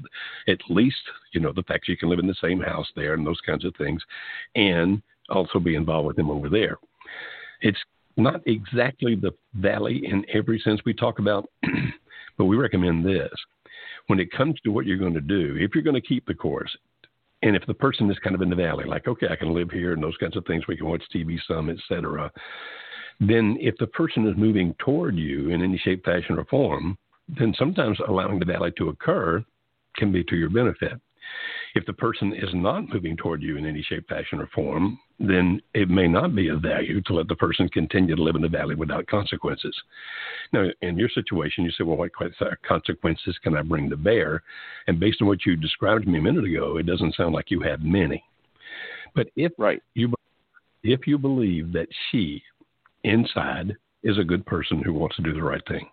at 0.47 0.59
least, 0.69 0.97
you 1.33 1.39
know, 1.39 1.53
the 1.53 1.63
fact 1.63 1.85
she 1.85 1.95
can 1.95 2.09
live 2.09 2.19
in 2.19 2.27
the 2.27 2.35
same 2.41 2.59
house 2.59 2.87
there 2.95 3.13
and 3.13 3.25
those 3.25 3.41
kinds 3.45 3.63
of 3.63 3.75
things 3.75 4.01
and 4.55 5.01
also 5.29 5.59
be 5.59 5.75
involved 5.75 6.07
with 6.07 6.17
him 6.17 6.31
over 6.31 6.49
there. 6.49 6.77
It's 7.61 7.79
not 8.17 8.41
exactly 8.47 9.15
the 9.15 9.31
valley 9.55 10.01
in 10.03 10.25
every 10.33 10.59
sense 10.59 10.81
we 10.85 10.93
talk 10.93 11.19
about, 11.19 11.47
but 12.37 12.45
we 12.45 12.55
recommend 12.55 13.05
this. 13.05 13.31
When 14.07 14.19
it 14.19 14.31
comes 14.31 14.55
to 14.63 14.71
what 14.71 14.85
you're 14.85 14.97
going 14.97 15.13
to 15.13 15.21
do, 15.21 15.55
if 15.59 15.75
you're 15.75 15.83
going 15.83 16.01
to 16.01 16.07
keep 16.07 16.25
the 16.25 16.33
course, 16.33 16.75
and 17.43 17.55
if 17.55 17.65
the 17.67 17.73
person 17.73 18.09
is 18.09 18.17
kind 18.19 18.35
of 18.35 18.41
in 18.41 18.49
the 18.49 18.55
valley, 18.55 18.85
like, 18.85 19.07
okay, 19.07 19.27
I 19.29 19.35
can 19.35 19.53
live 19.53 19.69
here 19.69 19.93
and 19.93 20.01
those 20.01 20.17
kinds 20.17 20.35
of 20.35 20.45
things, 20.45 20.67
we 20.67 20.77
can 20.77 20.87
watch 20.87 21.03
TV 21.13 21.37
some, 21.47 21.69
etc., 21.69 22.31
then 23.19 23.57
if 23.59 23.75
the 23.79 23.87
person 23.87 24.27
is 24.27 24.37
moving 24.37 24.75
toward 24.77 25.15
you 25.15 25.49
in 25.49 25.63
any 25.63 25.77
shape, 25.77 26.05
fashion, 26.05 26.37
or 26.37 26.45
form, 26.45 26.97
then 27.27 27.53
sometimes 27.57 27.97
allowing 28.07 28.39
the 28.39 28.45
valley 28.45 28.71
to 28.77 28.89
occur 28.89 29.43
can 29.95 30.11
be 30.11 30.23
to 30.23 30.35
your 30.35 30.49
benefit. 30.49 30.93
If 31.75 31.85
the 31.85 31.93
person 31.93 32.33
is 32.33 32.49
not 32.53 32.93
moving 32.93 33.17
toward 33.17 33.41
you 33.41 33.57
in 33.57 33.65
any 33.65 33.81
shape, 33.81 34.07
fashion, 34.07 34.39
or 34.39 34.47
form, 34.47 34.99
then 35.19 35.61
it 35.73 35.89
may 35.89 36.07
not 36.07 36.35
be 36.35 36.47
of 36.49 36.61
value 36.61 37.01
to 37.01 37.13
let 37.13 37.27
the 37.27 37.35
person 37.35 37.67
continue 37.69 38.15
to 38.15 38.21
live 38.21 38.35
in 38.35 38.41
the 38.41 38.47
valley 38.47 38.75
without 38.75 39.07
consequences. 39.07 39.75
Now, 40.53 40.67
in 40.81 40.97
your 40.97 41.09
situation, 41.09 41.63
you 41.63 41.71
say, 41.71 41.83
well, 41.83 41.97
what 41.97 42.11
consequences 42.67 43.37
can 43.43 43.55
I 43.55 43.61
bring 43.61 43.89
to 43.89 43.97
bear? 43.97 44.43
And 44.87 44.99
based 44.99 45.21
on 45.21 45.27
what 45.27 45.45
you 45.45 45.55
described 45.55 46.03
to 46.05 46.09
me 46.09 46.19
a 46.19 46.21
minute 46.21 46.45
ago, 46.45 46.77
it 46.77 46.85
doesn't 46.85 47.15
sound 47.15 47.33
like 47.33 47.51
you 47.51 47.61
have 47.61 47.81
many. 47.81 48.23
But 49.15 49.29
if 49.35 49.51
right. 49.57 49.81
you 49.95 50.13
if 50.83 51.07
you 51.07 51.17
believe 51.17 51.73
that 51.73 51.87
she 52.11 52.41
inside 53.03 53.75
is 54.03 54.17
a 54.19 54.23
good 54.23 54.45
person 54.45 54.81
who 54.83 54.93
wants 54.93 55.15
to 55.15 55.23
do 55.23 55.33
the 55.33 55.43
right 55.43 55.61
thing, 55.67 55.89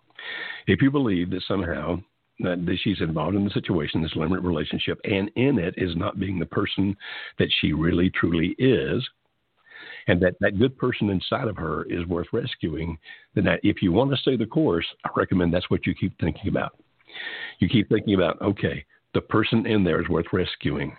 if 0.67 0.81
you 0.81 0.91
believe 0.91 1.31
that 1.31 1.41
somehow 1.47 1.99
that, 2.39 2.77
she's 2.83 3.01
involved 3.01 3.35
in 3.35 3.45
the 3.45 3.51
situation, 3.51 4.01
this 4.01 4.13
limerent 4.13 4.43
relationship, 4.43 4.99
and 5.03 5.31
in 5.35 5.57
it 5.59 5.73
is 5.77 5.95
not 5.95 6.19
being 6.19 6.39
the 6.39 6.45
person 6.45 6.95
that 7.39 7.49
she 7.59 7.73
really 7.73 8.09
truly 8.09 8.55
is, 8.59 9.07
and 10.07 10.21
that 10.21 10.35
that 10.39 10.59
good 10.59 10.77
person 10.77 11.09
inside 11.09 11.47
of 11.47 11.57
her 11.57 11.83
is 11.89 12.05
worth 12.07 12.27
rescuing, 12.31 12.97
then 13.33 13.45
that 13.45 13.59
if 13.63 13.81
you 13.81 13.91
want 13.91 14.11
to 14.11 14.17
stay 14.17 14.35
the 14.35 14.45
course, 14.45 14.85
I 15.03 15.09
recommend 15.15 15.53
that's 15.53 15.69
what 15.69 15.85
you 15.85 15.95
keep 15.95 16.17
thinking 16.19 16.47
about. 16.47 16.77
You 17.59 17.69
keep 17.69 17.89
thinking 17.89 18.15
about, 18.15 18.41
okay, 18.41 18.85
the 19.13 19.21
person 19.21 19.65
in 19.65 19.83
there 19.83 20.01
is 20.01 20.09
worth 20.09 20.25
rescuing. 20.33 20.95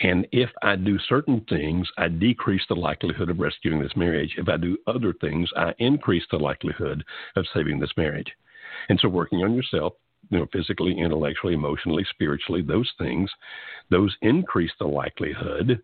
And 0.00 0.26
if 0.32 0.50
I 0.62 0.74
do 0.74 0.98
certain 1.08 1.46
things, 1.48 1.88
I 1.96 2.08
decrease 2.08 2.62
the 2.68 2.74
likelihood 2.74 3.30
of 3.30 3.38
rescuing 3.38 3.80
this 3.80 3.96
marriage. 3.96 4.34
If 4.36 4.48
I 4.48 4.56
do 4.56 4.76
other 4.88 5.14
things, 5.20 5.48
I 5.56 5.72
increase 5.78 6.24
the 6.30 6.38
likelihood 6.38 7.04
of 7.36 7.46
saving 7.54 7.78
this 7.78 7.92
marriage. 7.96 8.32
And 8.88 8.98
so 9.00 9.08
working 9.08 9.44
on 9.44 9.54
yourself, 9.54 9.94
you 10.32 10.38
know, 10.38 10.46
physically, 10.50 10.98
intellectually, 10.98 11.52
emotionally, 11.52 12.06
spiritually, 12.10 12.62
those 12.62 12.90
things, 12.98 13.30
those 13.90 14.16
increase 14.22 14.72
the 14.78 14.86
likelihood 14.86 15.82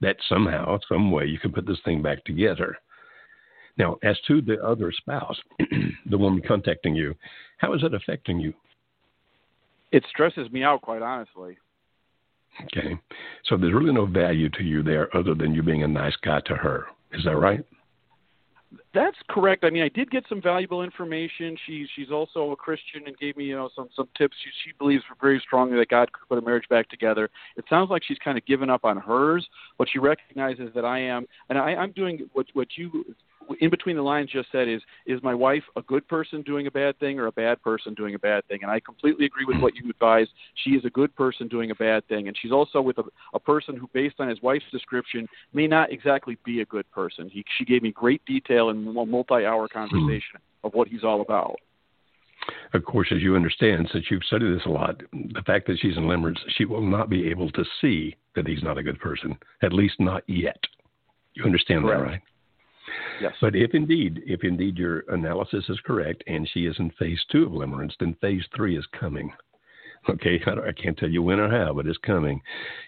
that 0.00 0.16
somehow, 0.28 0.78
some 0.88 1.10
way, 1.10 1.26
you 1.26 1.38
can 1.38 1.52
put 1.52 1.66
this 1.66 1.78
thing 1.84 2.00
back 2.02 2.24
together. 2.24 2.76
Now, 3.76 3.98
as 4.02 4.16
to 4.28 4.40
the 4.40 4.58
other 4.64 4.90
spouse, 4.92 5.36
the 6.10 6.16
woman 6.18 6.42
contacting 6.46 6.94
you, 6.94 7.14
how 7.58 7.74
is 7.74 7.82
it 7.82 7.92
affecting 7.92 8.40
you? 8.40 8.54
It 9.92 10.04
stresses 10.08 10.50
me 10.50 10.64
out, 10.64 10.80
quite 10.80 11.02
honestly. 11.02 11.58
Okay. 12.64 12.98
So 13.44 13.58
there's 13.58 13.74
really 13.74 13.92
no 13.92 14.06
value 14.06 14.48
to 14.50 14.62
you 14.62 14.82
there 14.82 15.14
other 15.14 15.34
than 15.34 15.54
you 15.54 15.62
being 15.62 15.82
a 15.82 15.88
nice 15.88 16.16
guy 16.24 16.40
to 16.46 16.56
her. 16.56 16.86
Is 17.12 17.24
that 17.24 17.36
right? 17.36 17.64
That's 18.94 19.16
correct. 19.28 19.64
I 19.64 19.70
mean, 19.70 19.82
I 19.82 19.88
did 19.88 20.10
get 20.10 20.24
some 20.28 20.40
valuable 20.40 20.82
information. 20.82 21.56
She's 21.66 21.88
she's 21.94 22.10
also 22.10 22.52
a 22.52 22.56
Christian 22.56 23.02
and 23.06 23.16
gave 23.18 23.36
me 23.36 23.44
you 23.44 23.56
know 23.56 23.70
some 23.74 23.88
some 23.94 24.08
tips. 24.16 24.36
She 24.42 24.50
she 24.64 24.72
believes 24.78 25.02
very 25.20 25.40
strongly 25.40 25.76
that 25.78 25.88
God 25.88 26.12
could 26.12 26.28
put 26.28 26.38
a 26.38 26.42
marriage 26.42 26.68
back 26.68 26.88
together. 26.88 27.30
It 27.56 27.64
sounds 27.68 27.90
like 27.90 28.02
she's 28.04 28.18
kind 28.18 28.36
of 28.36 28.44
given 28.46 28.70
up 28.70 28.84
on 28.84 28.98
hers, 28.98 29.46
but 29.78 29.88
she 29.90 29.98
recognizes 29.98 30.70
that 30.74 30.84
I 30.84 30.98
am, 30.98 31.26
and 31.48 31.58
I, 31.58 31.74
I'm 31.74 31.92
doing 31.92 32.28
what 32.32 32.46
what 32.54 32.68
you 32.76 33.04
in 33.60 33.70
between 33.70 33.96
the 33.96 34.02
lines 34.02 34.30
just 34.30 34.50
said 34.52 34.68
is 34.68 34.80
is 35.06 35.22
my 35.22 35.34
wife 35.34 35.62
a 35.76 35.82
good 35.82 36.06
person 36.08 36.42
doing 36.42 36.66
a 36.66 36.70
bad 36.70 36.98
thing 36.98 37.18
or 37.18 37.26
a 37.26 37.32
bad 37.32 37.60
person 37.62 37.94
doing 37.94 38.14
a 38.14 38.18
bad 38.18 38.46
thing 38.48 38.58
and 38.62 38.70
i 38.70 38.80
completely 38.80 39.26
agree 39.26 39.44
with 39.44 39.58
what 39.60 39.74
you 39.74 39.88
advise 39.90 40.26
she 40.64 40.70
is 40.70 40.84
a 40.84 40.90
good 40.90 41.14
person 41.16 41.48
doing 41.48 41.70
a 41.70 41.74
bad 41.74 42.06
thing 42.08 42.28
and 42.28 42.36
she's 42.40 42.52
also 42.52 42.80
with 42.80 42.98
a, 42.98 43.04
a 43.34 43.40
person 43.40 43.76
who 43.76 43.88
based 43.92 44.16
on 44.18 44.28
his 44.28 44.40
wife's 44.42 44.64
description 44.70 45.26
may 45.52 45.66
not 45.66 45.92
exactly 45.92 46.36
be 46.44 46.60
a 46.60 46.66
good 46.66 46.90
person 46.90 47.28
he 47.28 47.44
she 47.58 47.64
gave 47.64 47.82
me 47.82 47.92
great 47.92 48.24
detail 48.24 48.70
in 48.70 48.86
a 48.86 49.06
multi-hour 49.06 49.68
hmm. 49.70 49.78
conversation 49.78 50.40
of 50.64 50.72
what 50.74 50.88
he's 50.88 51.04
all 51.04 51.20
about 51.20 51.56
of 52.74 52.84
course, 52.84 53.08
as 53.14 53.22
you 53.22 53.36
understand, 53.36 53.88
since 53.92 54.06
you've 54.10 54.24
studied 54.24 54.52
this 54.52 54.66
a 54.66 54.70
lot, 54.70 55.00
the 55.12 55.42
fact 55.46 55.66
that 55.66 55.78
she's 55.80 55.96
in 55.96 56.04
limerence, 56.04 56.38
she 56.56 56.64
will 56.64 56.82
not 56.82 57.08
be 57.08 57.28
able 57.28 57.50
to 57.52 57.64
see 57.80 58.16
that 58.34 58.48
he's 58.48 58.62
not 58.62 58.78
a 58.78 58.82
good 58.82 58.98
person, 58.98 59.36
at 59.62 59.72
least 59.72 59.94
not 60.00 60.24
yet. 60.26 60.58
You 61.34 61.44
understand 61.44 61.84
Correct. 61.84 62.00
that, 62.00 62.06
right? 62.06 62.20
Yes. 63.20 63.34
But 63.40 63.54
if 63.54 63.74
indeed, 63.74 64.22
if 64.26 64.44
indeed 64.44 64.76
your 64.76 65.00
analysis 65.08 65.64
is 65.68 65.78
correct 65.84 66.24
and 66.26 66.48
she 66.52 66.66
is 66.66 66.76
in 66.78 66.90
phase 66.98 67.20
two 67.30 67.44
of 67.44 67.52
limerence, 67.52 67.92
then 68.00 68.16
phase 68.20 68.44
three 68.54 68.76
is 68.76 68.86
coming. 68.98 69.32
Okay, 70.08 70.40
I, 70.46 70.50
I 70.50 70.72
can't 70.72 70.98
tell 70.98 71.08
you 71.08 71.22
when 71.22 71.38
or 71.38 71.48
how, 71.48 71.74
but 71.74 71.86
it's 71.86 71.98
coming, 71.98 72.40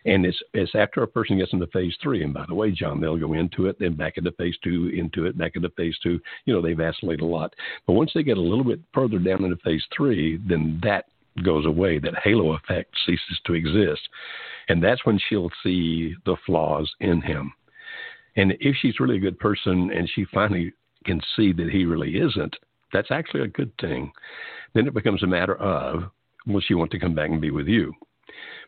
and 0.05 0.27
it's 0.27 0.41
it's 0.53 0.75
after 0.75 1.03
a 1.05 1.09
person 1.09 1.39
gets 1.39 1.53
into 1.53 1.69
phase 1.69 1.95
three. 2.03 2.25
And 2.25 2.35
by 2.35 2.45
the 2.49 2.57
way, 2.57 2.73
John, 2.73 3.01
they'll 3.01 3.17
go 3.17 3.35
into 3.35 3.67
it, 3.67 3.79
then 3.79 3.95
back 3.95 4.17
into 4.17 4.33
phase 4.33 4.57
two, 4.65 4.89
into 4.89 5.27
it, 5.27 5.39
back 5.39 5.53
into 5.55 5.71
phase 5.71 5.97
two. 6.03 6.21
You 6.45 6.55
know, 6.55 6.61
they 6.61 6.73
vacillate 6.73 7.21
a 7.21 7.27
lot, 7.27 7.55
but 7.87 7.93
once 7.93 8.11
they 8.15 8.25
get 8.25 8.37
a 8.37 8.41
little 8.43 8.65
bit 8.65 8.81
further 8.93 9.21
down 9.21 9.45
into 9.45 9.57
phase 9.59 9.85
three, 9.97 10.41
then 10.49 10.81
that 10.83 11.05
goes 11.45 11.67
away. 11.67 12.01
That 12.01 12.15
halo 12.25 12.57
effect 12.57 12.93
ceases 13.07 13.41
to 13.47 13.55
exist, 13.55 14.03
and 14.69 14.83
that's 14.83 15.07
when 15.07 15.21
she'll 15.29 15.53
see 15.63 16.17
the 16.27 16.37
flaws 16.45 16.93
in 16.99 17.23
him. 17.23 17.53
And 18.37 18.53
if 18.61 18.77
she's 18.81 19.01
really 19.01 19.17
a 19.17 19.21
good 19.21 19.39
person 19.39 19.91
and 19.91 20.11
she 20.15 20.25
finally 20.33 20.73
can 21.05 21.21
see 21.37 21.53
that 21.53 21.71
he 21.71 21.85
really 21.85 22.17
isn't, 22.17 22.57
that's 22.93 23.11
actually 23.11 23.43
a 23.43 23.49
good 23.49 23.73
thing. 23.81 24.13
Then 24.75 24.87
it 24.87 24.95
becomes 24.95 25.23
a 25.23 25.27
matter 25.27 25.57
of 25.57 26.05
will 26.47 26.61
she 26.61 26.75
want 26.75 26.91
to 26.93 26.99
come 26.99 27.15
back 27.15 27.31
and 27.31 27.41
be 27.41 27.51
with 27.51 27.67
you? 27.67 27.93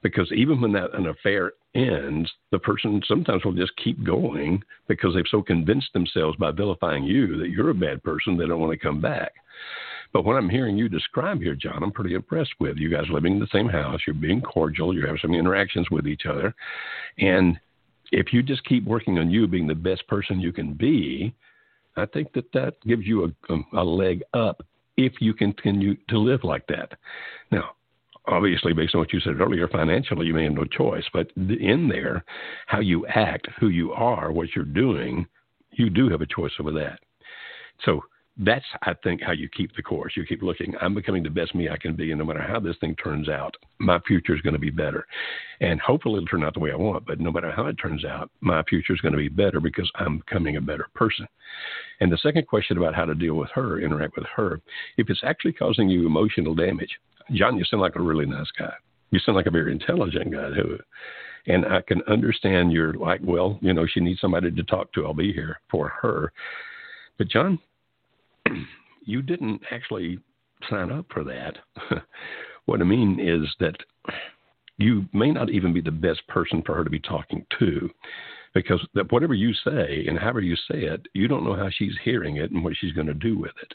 Because 0.02 0.30
even 0.32 0.60
when 0.60 0.72
that 0.72 0.94
an 0.94 1.06
affair 1.06 1.52
ends, 1.74 2.30
the 2.50 2.58
person 2.58 3.02
sometimes 3.06 3.44
will 3.44 3.52
just 3.52 3.76
keep 3.82 4.02
going 4.04 4.62
because 4.88 5.14
they've 5.14 5.24
so 5.30 5.42
convinced 5.42 5.92
themselves 5.92 6.36
by 6.36 6.50
vilifying 6.50 7.04
you 7.04 7.38
that 7.38 7.50
you're 7.50 7.70
a 7.70 7.74
bad 7.74 8.02
person 8.02 8.36
they 8.36 8.46
don't 8.46 8.60
want 8.60 8.72
to 8.72 8.78
come 8.78 9.00
back. 9.00 9.32
But 10.12 10.24
what 10.24 10.36
I'm 10.36 10.48
hearing 10.48 10.76
you 10.76 10.88
describe 10.88 11.40
here, 11.40 11.54
John, 11.54 11.82
I'm 11.82 11.92
pretty 11.92 12.14
impressed 12.14 12.54
with. 12.60 12.76
You 12.76 12.88
guys 12.88 13.06
living 13.10 13.34
in 13.34 13.40
the 13.40 13.48
same 13.52 13.68
house, 13.68 14.00
you're 14.06 14.14
being 14.14 14.40
cordial, 14.40 14.94
you're 14.94 15.06
having 15.06 15.20
some 15.20 15.34
interactions 15.34 15.90
with 15.90 16.06
each 16.06 16.26
other, 16.26 16.54
and 17.18 17.58
if 18.12 18.32
you 18.32 18.42
just 18.42 18.64
keep 18.64 18.84
working 18.84 19.18
on 19.18 19.30
you 19.30 19.46
being 19.46 19.66
the 19.66 19.74
best 19.74 20.06
person 20.08 20.40
you 20.40 20.52
can 20.52 20.74
be, 20.74 21.34
I 21.96 22.06
think 22.06 22.32
that 22.34 22.52
that 22.52 22.74
gives 22.86 23.06
you 23.06 23.24
a, 23.24 23.54
a, 23.76 23.82
leg 23.82 24.22
up 24.34 24.62
if 24.96 25.14
you 25.20 25.34
continue 25.34 25.96
to 26.08 26.18
live 26.18 26.44
like 26.44 26.66
that. 26.68 26.92
Now, 27.50 27.70
obviously, 28.26 28.72
based 28.72 28.94
on 28.94 29.00
what 29.00 29.12
you 29.12 29.20
said 29.20 29.40
earlier, 29.40 29.66
financially, 29.68 30.26
you 30.26 30.34
may 30.34 30.44
have 30.44 30.52
no 30.52 30.64
choice, 30.64 31.04
but 31.12 31.30
in 31.36 31.88
there, 31.88 32.24
how 32.66 32.80
you 32.80 33.06
act, 33.06 33.48
who 33.58 33.68
you 33.68 33.92
are, 33.92 34.30
what 34.30 34.48
you're 34.54 34.64
doing, 34.64 35.26
you 35.72 35.90
do 35.90 36.08
have 36.10 36.20
a 36.20 36.26
choice 36.26 36.52
over 36.60 36.72
that. 36.72 37.00
So 37.84 38.02
that's 38.38 38.64
I 38.82 38.92
think 39.02 39.22
how 39.22 39.32
you 39.32 39.48
keep 39.48 39.74
the 39.74 39.82
course. 39.82 40.12
You 40.14 40.26
keep 40.26 40.42
looking. 40.42 40.74
I'm 40.80 40.94
becoming 40.94 41.22
the 41.22 41.30
best 41.30 41.54
me 41.54 41.70
I 41.70 41.78
can 41.78 41.96
be, 41.96 42.10
and 42.10 42.18
no 42.18 42.24
matter 42.24 42.42
how 42.42 42.60
this 42.60 42.76
thing 42.80 42.94
turns 42.96 43.28
out, 43.28 43.56
my 43.78 43.98
future 44.06 44.34
is 44.34 44.42
going 44.42 44.52
to 44.52 44.58
be 44.58 44.70
better. 44.70 45.06
And 45.60 45.80
hopefully 45.80 46.16
it'll 46.16 46.26
turn 46.26 46.44
out 46.44 46.52
the 46.52 46.60
way 46.60 46.70
I 46.70 46.76
want. 46.76 47.06
But 47.06 47.18
no 47.18 47.32
matter 47.32 47.50
how 47.50 47.66
it 47.66 47.74
turns 47.74 48.04
out, 48.04 48.30
my 48.40 48.62
future 48.64 48.92
is 48.92 49.00
going 49.00 49.12
to 49.12 49.18
be 49.18 49.28
better 49.28 49.58
because 49.58 49.90
I'm 49.94 50.18
becoming 50.18 50.56
a 50.56 50.60
better 50.60 50.88
person. 50.94 51.26
And 52.00 52.12
the 52.12 52.18
second 52.18 52.46
question 52.46 52.76
about 52.76 52.94
how 52.94 53.06
to 53.06 53.14
deal 53.14 53.34
with 53.34 53.50
her, 53.54 53.80
interact 53.80 54.16
with 54.16 54.26
her, 54.36 54.60
if 54.98 55.08
it's 55.08 55.22
actually 55.24 55.54
causing 55.54 55.88
you 55.88 56.06
emotional 56.06 56.54
damage, 56.54 56.90
John, 57.32 57.56
you 57.56 57.64
sound 57.64 57.80
like 57.80 57.96
a 57.96 58.02
really 58.02 58.26
nice 58.26 58.50
guy. 58.58 58.74
You 59.12 59.18
sound 59.20 59.36
like 59.36 59.46
a 59.46 59.50
very 59.50 59.72
intelligent 59.72 60.30
guy 60.30 60.50
too. 60.50 60.78
And 61.46 61.64
I 61.64 61.80
can 61.80 62.02
understand 62.08 62.72
you're 62.72 62.94
like, 62.94 63.20
well, 63.22 63.58
you 63.62 63.72
know, 63.72 63.86
she 63.86 64.00
needs 64.00 64.20
somebody 64.20 64.50
to 64.50 64.62
talk 64.64 64.92
to. 64.92 65.06
I'll 65.06 65.14
be 65.14 65.32
here 65.32 65.60
for 65.70 65.88
her. 65.88 66.32
But 67.18 67.28
John, 67.28 67.58
you 69.04 69.22
didn't 69.22 69.62
actually 69.70 70.18
sign 70.70 70.90
up 70.90 71.06
for 71.12 71.24
that. 71.24 71.56
what 72.66 72.80
I 72.80 72.84
mean 72.84 73.18
is 73.20 73.48
that 73.60 73.76
you 74.78 75.06
may 75.12 75.30
not 75.30 75.50
even 75.50 75.72
be 75.72 75.80
the 75.80 75.90
best 75.90 76.26
person 76.28 76.62
for 76.64 76.74
her 76.74 76.84
to 76.84 76.90
be 76.90 77.00
talking 77.00 77.46
to 77.58 77.90
because 78.56 78.80
that 78.94 79.12
whatever 79.12 79.34
you 79.34 79.52
say 79.52 80.06
and 80.08 80.18
however 80.18 80.40
you 80.40 80.56
say 80.56 80.84
it, 80.84 81.06
you 81.12 81.28
don't 81.28 81.44
know 81.44 81.54
how 81.54 81.68
she's 81.70 81.92
hearing 82.02 82.36
it 82.38 82.50
and 82.50 82.64
what 82.64 82.74
she's 82.78 82.92
going 82.92 83.06
to 83.06 83.14
do 83.14 83.38
with 83.38 83.52
it. 83.62 83.72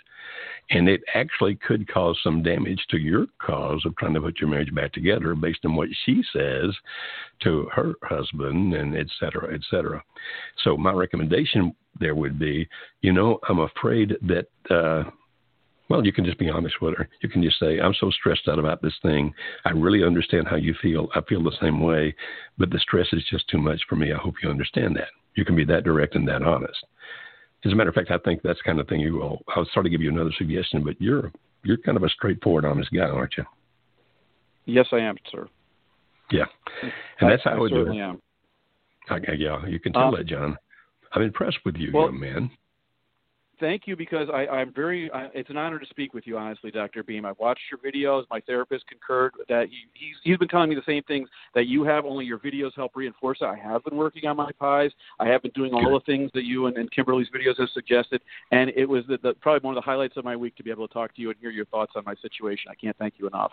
And 0.72 0.90
it 0.90 1.02
actually 1.14 1.56
could 1.56 1.88
cause 1.88 2.18
some 2.24 2.42
damage 2.42 2.84
to 2.90 2.98
your 2.98 3.28
cause 3.40 3.84
of 3.86 3.96
trying 3.98 4.16
to 4.16 4.22
put 4.22 4.40
your 4.40 4.50
marriage 4.50 4.74
back 4.74 4.92
together 4.94 5.36
based 5.36 5.66
on 5.66 5.76
what 5.76 5.90
she 6.06 6.24
says 6.34 6.76
to 7.44 7.68
her 7.74 7.94
husband 8.04 8.74
and 8.74 8.96
et 8.96 9.08
cetera, 9.20 9.54
et 9.54 9.62
cetera. 9.70 10.04
So 10.64 10.78
my 10.78 10.94
recommendation 10.94 11.76
there 12.00 12.16
would 12.16 12.40
be, 12.40 12.68
you 13.02 13.14
know, 13.14 13.40
I'm 13.48 13.60
afraid 13.60 14.16
that 14.22 14.48
uh, 14.74 15.10
well, 15.92 16.06
you 16.06 16.14
can 16.14 16.24
just 16.24 16.40
be 16.40 16.50
honest 16.50 16.82
with 16.82 16.96
her. 16.98 17.10
You 17.22 17.28
can 17.28 17.44
just 17.44 17.60
say, 17.60 17.82
I'm 17.82 17.94
so 18.00 18.10
stressed 18.12 18.48
out 18.48 18.60
about 18.60 18.82
this 18.82 18.94
thing. 19.02 19.34
I 19.66 19.72
really 19.72 20.06
understand 20.06 20.48
how 20.48 20.56
you 20.56 20.74
feel. 20.82 21.10
I 21.14 21.22
feel 21.28 21.44
the 21.44 21.52
same 21.62 21.82
way, 21.82 22.16
but 22.58 22.70
the 22.70 22.80
stress 22.80 23.08
is 23.12 23.26
just 23.30 23.50
too 23.50 23.58
much 23.58 23.82
for 23.90 23.98
me. 23.98 24.14
I 24.14 24.18
hope 24.18 24.36
you 24.42 24.50
understand 24.50 24.96
that. 24.96 25.10
You 25.36 25.44
can 25.44 25.54
be 25.54 25.66
that 25.66 25.84
direct 25.84 26.16
and 26.16 26.26
that 26.30 26.44
honest. 26.44 26.78
As 27.66 27.74
a 27.74 27.76
matter 27.76 27.90
of 27.90 27.96
fact, 27.96 28.10
I 28.10 28.20
think 28.20 28.42
that's 28.42 28.62
kind 28.62 28.80
of 28.80 28.88
thing 28.88 29.02
you 29.02 29.16
will. 29.16 29.42
I'll 29.54 29.66
start 29.66 29.86
to 29.86 29.90
give 29.90 30.02
you 30.02 30.10
another 30.10 30.32
suggestion, 30.38 30.82
but 30.82 31.00
you're 31.02 31.30
you're 31.64 31.78
kind 31.78 31.98
of 31.98 32.04
a 32.04 32.10
straightforward, 32.10 32.64
honest 32.64 32.90
guy, 32.92 33.02
aren't 33.02 33.36
you? 33.38 33.44
Yes, 34.66 34.88
I 34.94 35.00
am, 35.00 35.18
sir. 35.30 35.48
Yeah, 36.32 36.46
and 37.20 37.30
that's 37.30 37.44
how 37.44 37.52
I, 37.52 37.56
I 37.56 37.60
would 37.60 37.70
do 37.70 37.92
it. 37.92 37.98
Am. 37.98 38.22
Okay, 39.12 39.36
yeah, 39.38 39.66
you 39.68 39.80
can 39.80 39.92
tell 39.92 40.04
um, 40.04 40.16
that, 40.16 40.26
John. 40.26 40.58
I'm 41.14 41.22
impressed 41.22 41.60
with 41.66 41.76
you, 41.76 41.92
well, 41.94 42.06
young 42.06 42.20
man 42.20 42.52
thank 43.62 43.84
you 43.86 43.96
because 43.96 44.28
I, 44.34 44.48
I'm 44.48 44.74
very. 44.74 45.10
I, 45.12 45.28
it's 45.34 45.50
an 45.50 45.56
honor 45.56 45.80
to 45.80 45.86
speak 45.86 46.14
with 46.14 46.28
you, 46.28 46.38
honestly, 46.38 46.72
Dr. 46.72 47.04
Beam. 47.04 47.26
I've 47.26 47.40
watched 47.40 47.62
your 47.72 47.80
videos. 47.80 48.24
My 48.30 48.42
therapist 48.42 48.86
concurred 48.88 49.32
that 49.48 49.68
he, 49.70 49.86
he's 49.94 50.16
he's 50.24 50.38
been 50.38 50.50
telling 50.50 50.70
me 50.70 50.76
the 50.76 50.82
same 50.86 51.04
things 51.04 51.30
that 51.56 51.68
you 51.68 51.84
have. 51.84 52.04
Only 52.04 52.26
your 52.26 52.40
videos 52.40 52.72
help 52.76 52.94
reinforce 52.96 53.38
it. 53.40 53.46
I 53.46 53.56
have 53.56 53.86
been 53.86 53.96
working 53.96 54.28
on 54.28 54.36
my 54.36 54.52
pies. 54.60 54.92
I 55.20 55.28
have 55.28 55.44
been 55.44 55.52
doing 55.52 55.74
all 55.74 55.94
the 55.94 56.02
things 56.06 56.32
that 56.34 56.44
you 56.44 56.66
and, 56.66 56.76
and 56.76 56.92
Kimberly's 56.92 57.30
videos 57.34 57.60
have 57.60 57.70
suggested, 57.74 58.22
and 58.52 58.72
it 58.76 58.86
was 58.86 59.06
the, 59.08 59.18
the, 59.22 59.34
probably 59.36 59.66
one 59.66 59.78
of 59.78 59.82
the 59.82 59.90
highlights 59.90 60.18
of 60.18 60.26
my 60.26 60.36
week 60.36 60.56
to 60.58 60.64
be 60.64 60.72
able 60.72 60.88
to 60.88 60.94
talk 60.94 61.16
to 61.16 61.22
you 61.22 61.30
and 61.30 61.40
hear 61.40 61.52
your 61.52 61.66
thoughts 61.66 61.94
on 61.96 62.04
my 62.06 62.16
situation. 62.22 62.72
I 62.72 62.76
can't 62.76 62.98
thank 62.98 63.14
you 63.18 63.28
enough. 63.28 63.52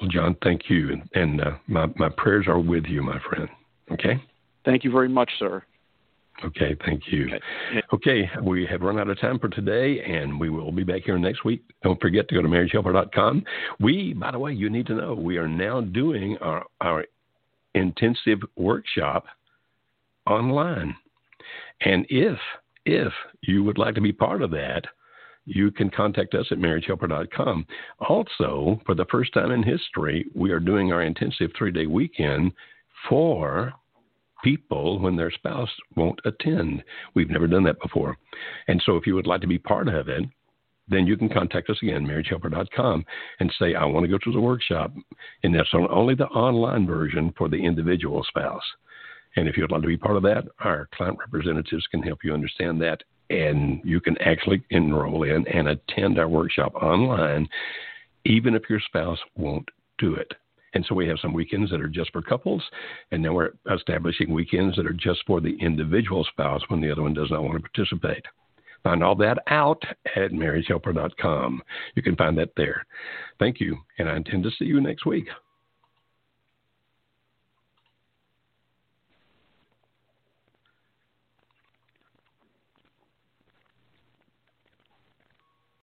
Well, 0.00 0.10
John, 0.10 0.34
thank 0.42 0.62
you, 0.70 0.92
and, 0.92 1.08
and 1.14 1.40
uh, 1.42 1.50
my 1.68 1.86
my 1.96 2.08
prayers 2.08 2.46
are 2.48 2.58
with 2.58 2.86
you, 2.86 3.02
my 3.02 3.20
friend. 3.28 3.48
Okay. 3.92 4.22
Thank 4.64 4.84
you 4.84 4.90
very 4.90 5.08
much, 5.08 5.30
sir. 5.38 5.62
Okay, 6.44 6.76
thank 6.84 7.02
you. 7.08 7.26
Okay. 7.26 7.82
okay, 7.92 8.30
we 8.42 8.66
have 8.66 8.80
run 8.80 8.98
out 8.98 9.08
of 9.08 9.20
time 9.20 9.38
for 9.38 9.48
today, 9.48 10.00
and 10.02 10.40
we 10.40 10.48
will 10.48 10.72
be 10.72 10.84
back 10.84 11.02
here 11.02 11.18
next 11.18 11.44
week. 11.44 11.62
Don't 11.82 12.00
forget 12.00 12.28
to 12.28 12.34
go 12.34 12.42
to 12.42 12.48
marriagehelper.com. 12.48 13.44
We, 13.78 14.14
by 14.14 14.30
the 14.30 14.38
way, 14.38 14.52
you 14.52 14.70
need 14.70 14.86
to 14.86 14.94
know 14.94 15.14
we 15.14 15.36
are 15.36 15.48
now 15.48 15.80
doing 15.80 16.38
our, 16.40 16.64
our 16.80 17.04
intensive 17.74 18.40
workshop 18.56 19.26
online. 20.26 20.94
And 21.82 22.06
if 22.08 22.38
if 22.86 23.12
you 23.42 23.62
would 23.62 23.78
like 23.78 23.94
to 23.94 24.00
be 24.00 24.12
part 24.12 24.42
of 24.42 24.50
that, 24.52 24.84
you 25.44 25.70
can 25.70 25.90
contact 25.90 26.34
us 26.34 26.46
at 26.50 26.58
marriagehelper.com. 26.58 27.66
Also, 28.08 28.80
for 28.86 28.94
the 28.94 29.06
first 29.10 29.32
time 29.34 29.50
in 29.50 29.62
history, 29.62 30.26
we 30.34 30.50
are 30.50 30.60
doing 30.60 30.92
our 30.92 31.02
intensive 31.02 31.50
three 31.56 31.72
day 31.72 31.86
weekend 31.86 32.52
for 33.08 33.72
people 34.42 34.98
when 34.98 35.16
their 35.16 35.30
spouse 35.30 35.70
won't 35.96 36.20
attend. 36.24 36.82
We've 37.14 37.30
never 37.30 37.46
done 37.46 37.64
that 37.64 37.80
before. 37.80 38.16
And 38.68 38.82
so 38.84 38.96
if 38.96 39.06
you 39.06 39.14
would 39.14 39.26
like 39.26 39.40
to 39.42 39.46
be 39.46 39.58
part 39.58 39.88
of 39.88 40.08
it, 40.08 40.24
then 40.88 41.06
you 41.06 41.16
can 41.16 41.28
contact 41.28 41.70
us 41.70 41.78
again, 41.82 42.04
marriagehelper.com, 42.06 43.04
and 43.38 43.54
say, 43.58 43.74
I 43.74 43.84
want 43.84 44.04
to 44.04 44.10
go 44.10 44.18
to 44.18 44.32
the 44.32 44.40
workshop. 44.40 44.92
And 45.44 45.54
that's 45.54 45.68
only 45.72 46.14
the 46.14 46.26
online 46.26 46.86
version 46.86 47.32
for 47.38 47.48
the 47.48 47.56
individual 47.64 48.24
spouse. 48.24 48.64
And 49.36 49.48
if 49.48 49.56
you'd 49.56 49.70
like 49.70 49.82
to 49.82 49.86
be 49.86 49.96
part 49.96 50.16
of 50.16 50.24
that, 50.24 50.44
our 50.58 50.88
client 50.94 51.18
representatives 51.18 51.86
can 51.90 52.02
help 52.02 52.20
you 52.24 52.34
understand 52.34 52.80
that. 52.82 53.02
And 53.30 53.80
you 53.84 54.00
can 54.00 54.18
actually 54.18 54.64
enroll 54.70 55.22
in 55.22 55.46
and 55.46 55.68
attend 55.68 56.18
our 56.18 56.28
workshop 56.28 56.74
online, 56.74 57.48
even 58.24 58.56
if 58.56 58.68
your 58.68 58.80
spouse 58.80 59.20
won't 59.36 59.68
do 59.98 60.14
it. 60.14 60.32
And 60.74 60.84
so 60.88 60.94
we 60.94 61.08
have 61.08 61.18
some 61.20 61.32
weekends 61.32 61.70
that 61.70 61.80
are 61.80 61.88
just 61.88 62.12
for 62.12 62.22
couples, 62.22 62.62
and 63.10 63.24
then 63.24 63.34
we're 63.34 63.50
establishing 63.74 64.32
weekends 64.32 64.76
that 64.76 64.86
are 64.86 64.92
just 64.92 65.20
for 65.26 65.40
the 65.40 65.56
individual 65.60 66.24
spouse 66.24 66.62
when 66.68 66.80
the 66.80 66.90
other 66.90 67.02
one 67.02 67.14
does 67.14 67.30
not 67.30 67.42
want 67.42 67.54
to 67.54 67.68
participate. 67.68 68.24
Find 68.82 69.02
all 69.02 69.14
that 69.16 69.38
out 69.48 69.82
at 70.16 70.30
marriagehelper.com. 70.30 71.62
You 71.94 72.02
can 72.02 72.16
find 72.16 72.38
that 72.38 72.50
there. 72.56 72.86
Thank 73.38 73.60
you, 73.60 73.76
and 73.98 74.08
I 74.08 74.16
intend 74.16 74.44
to 74.44 74.50
see 74.58 74.64
you 74.64 74.80
next 74.80 75.04
week. 75.04 75.28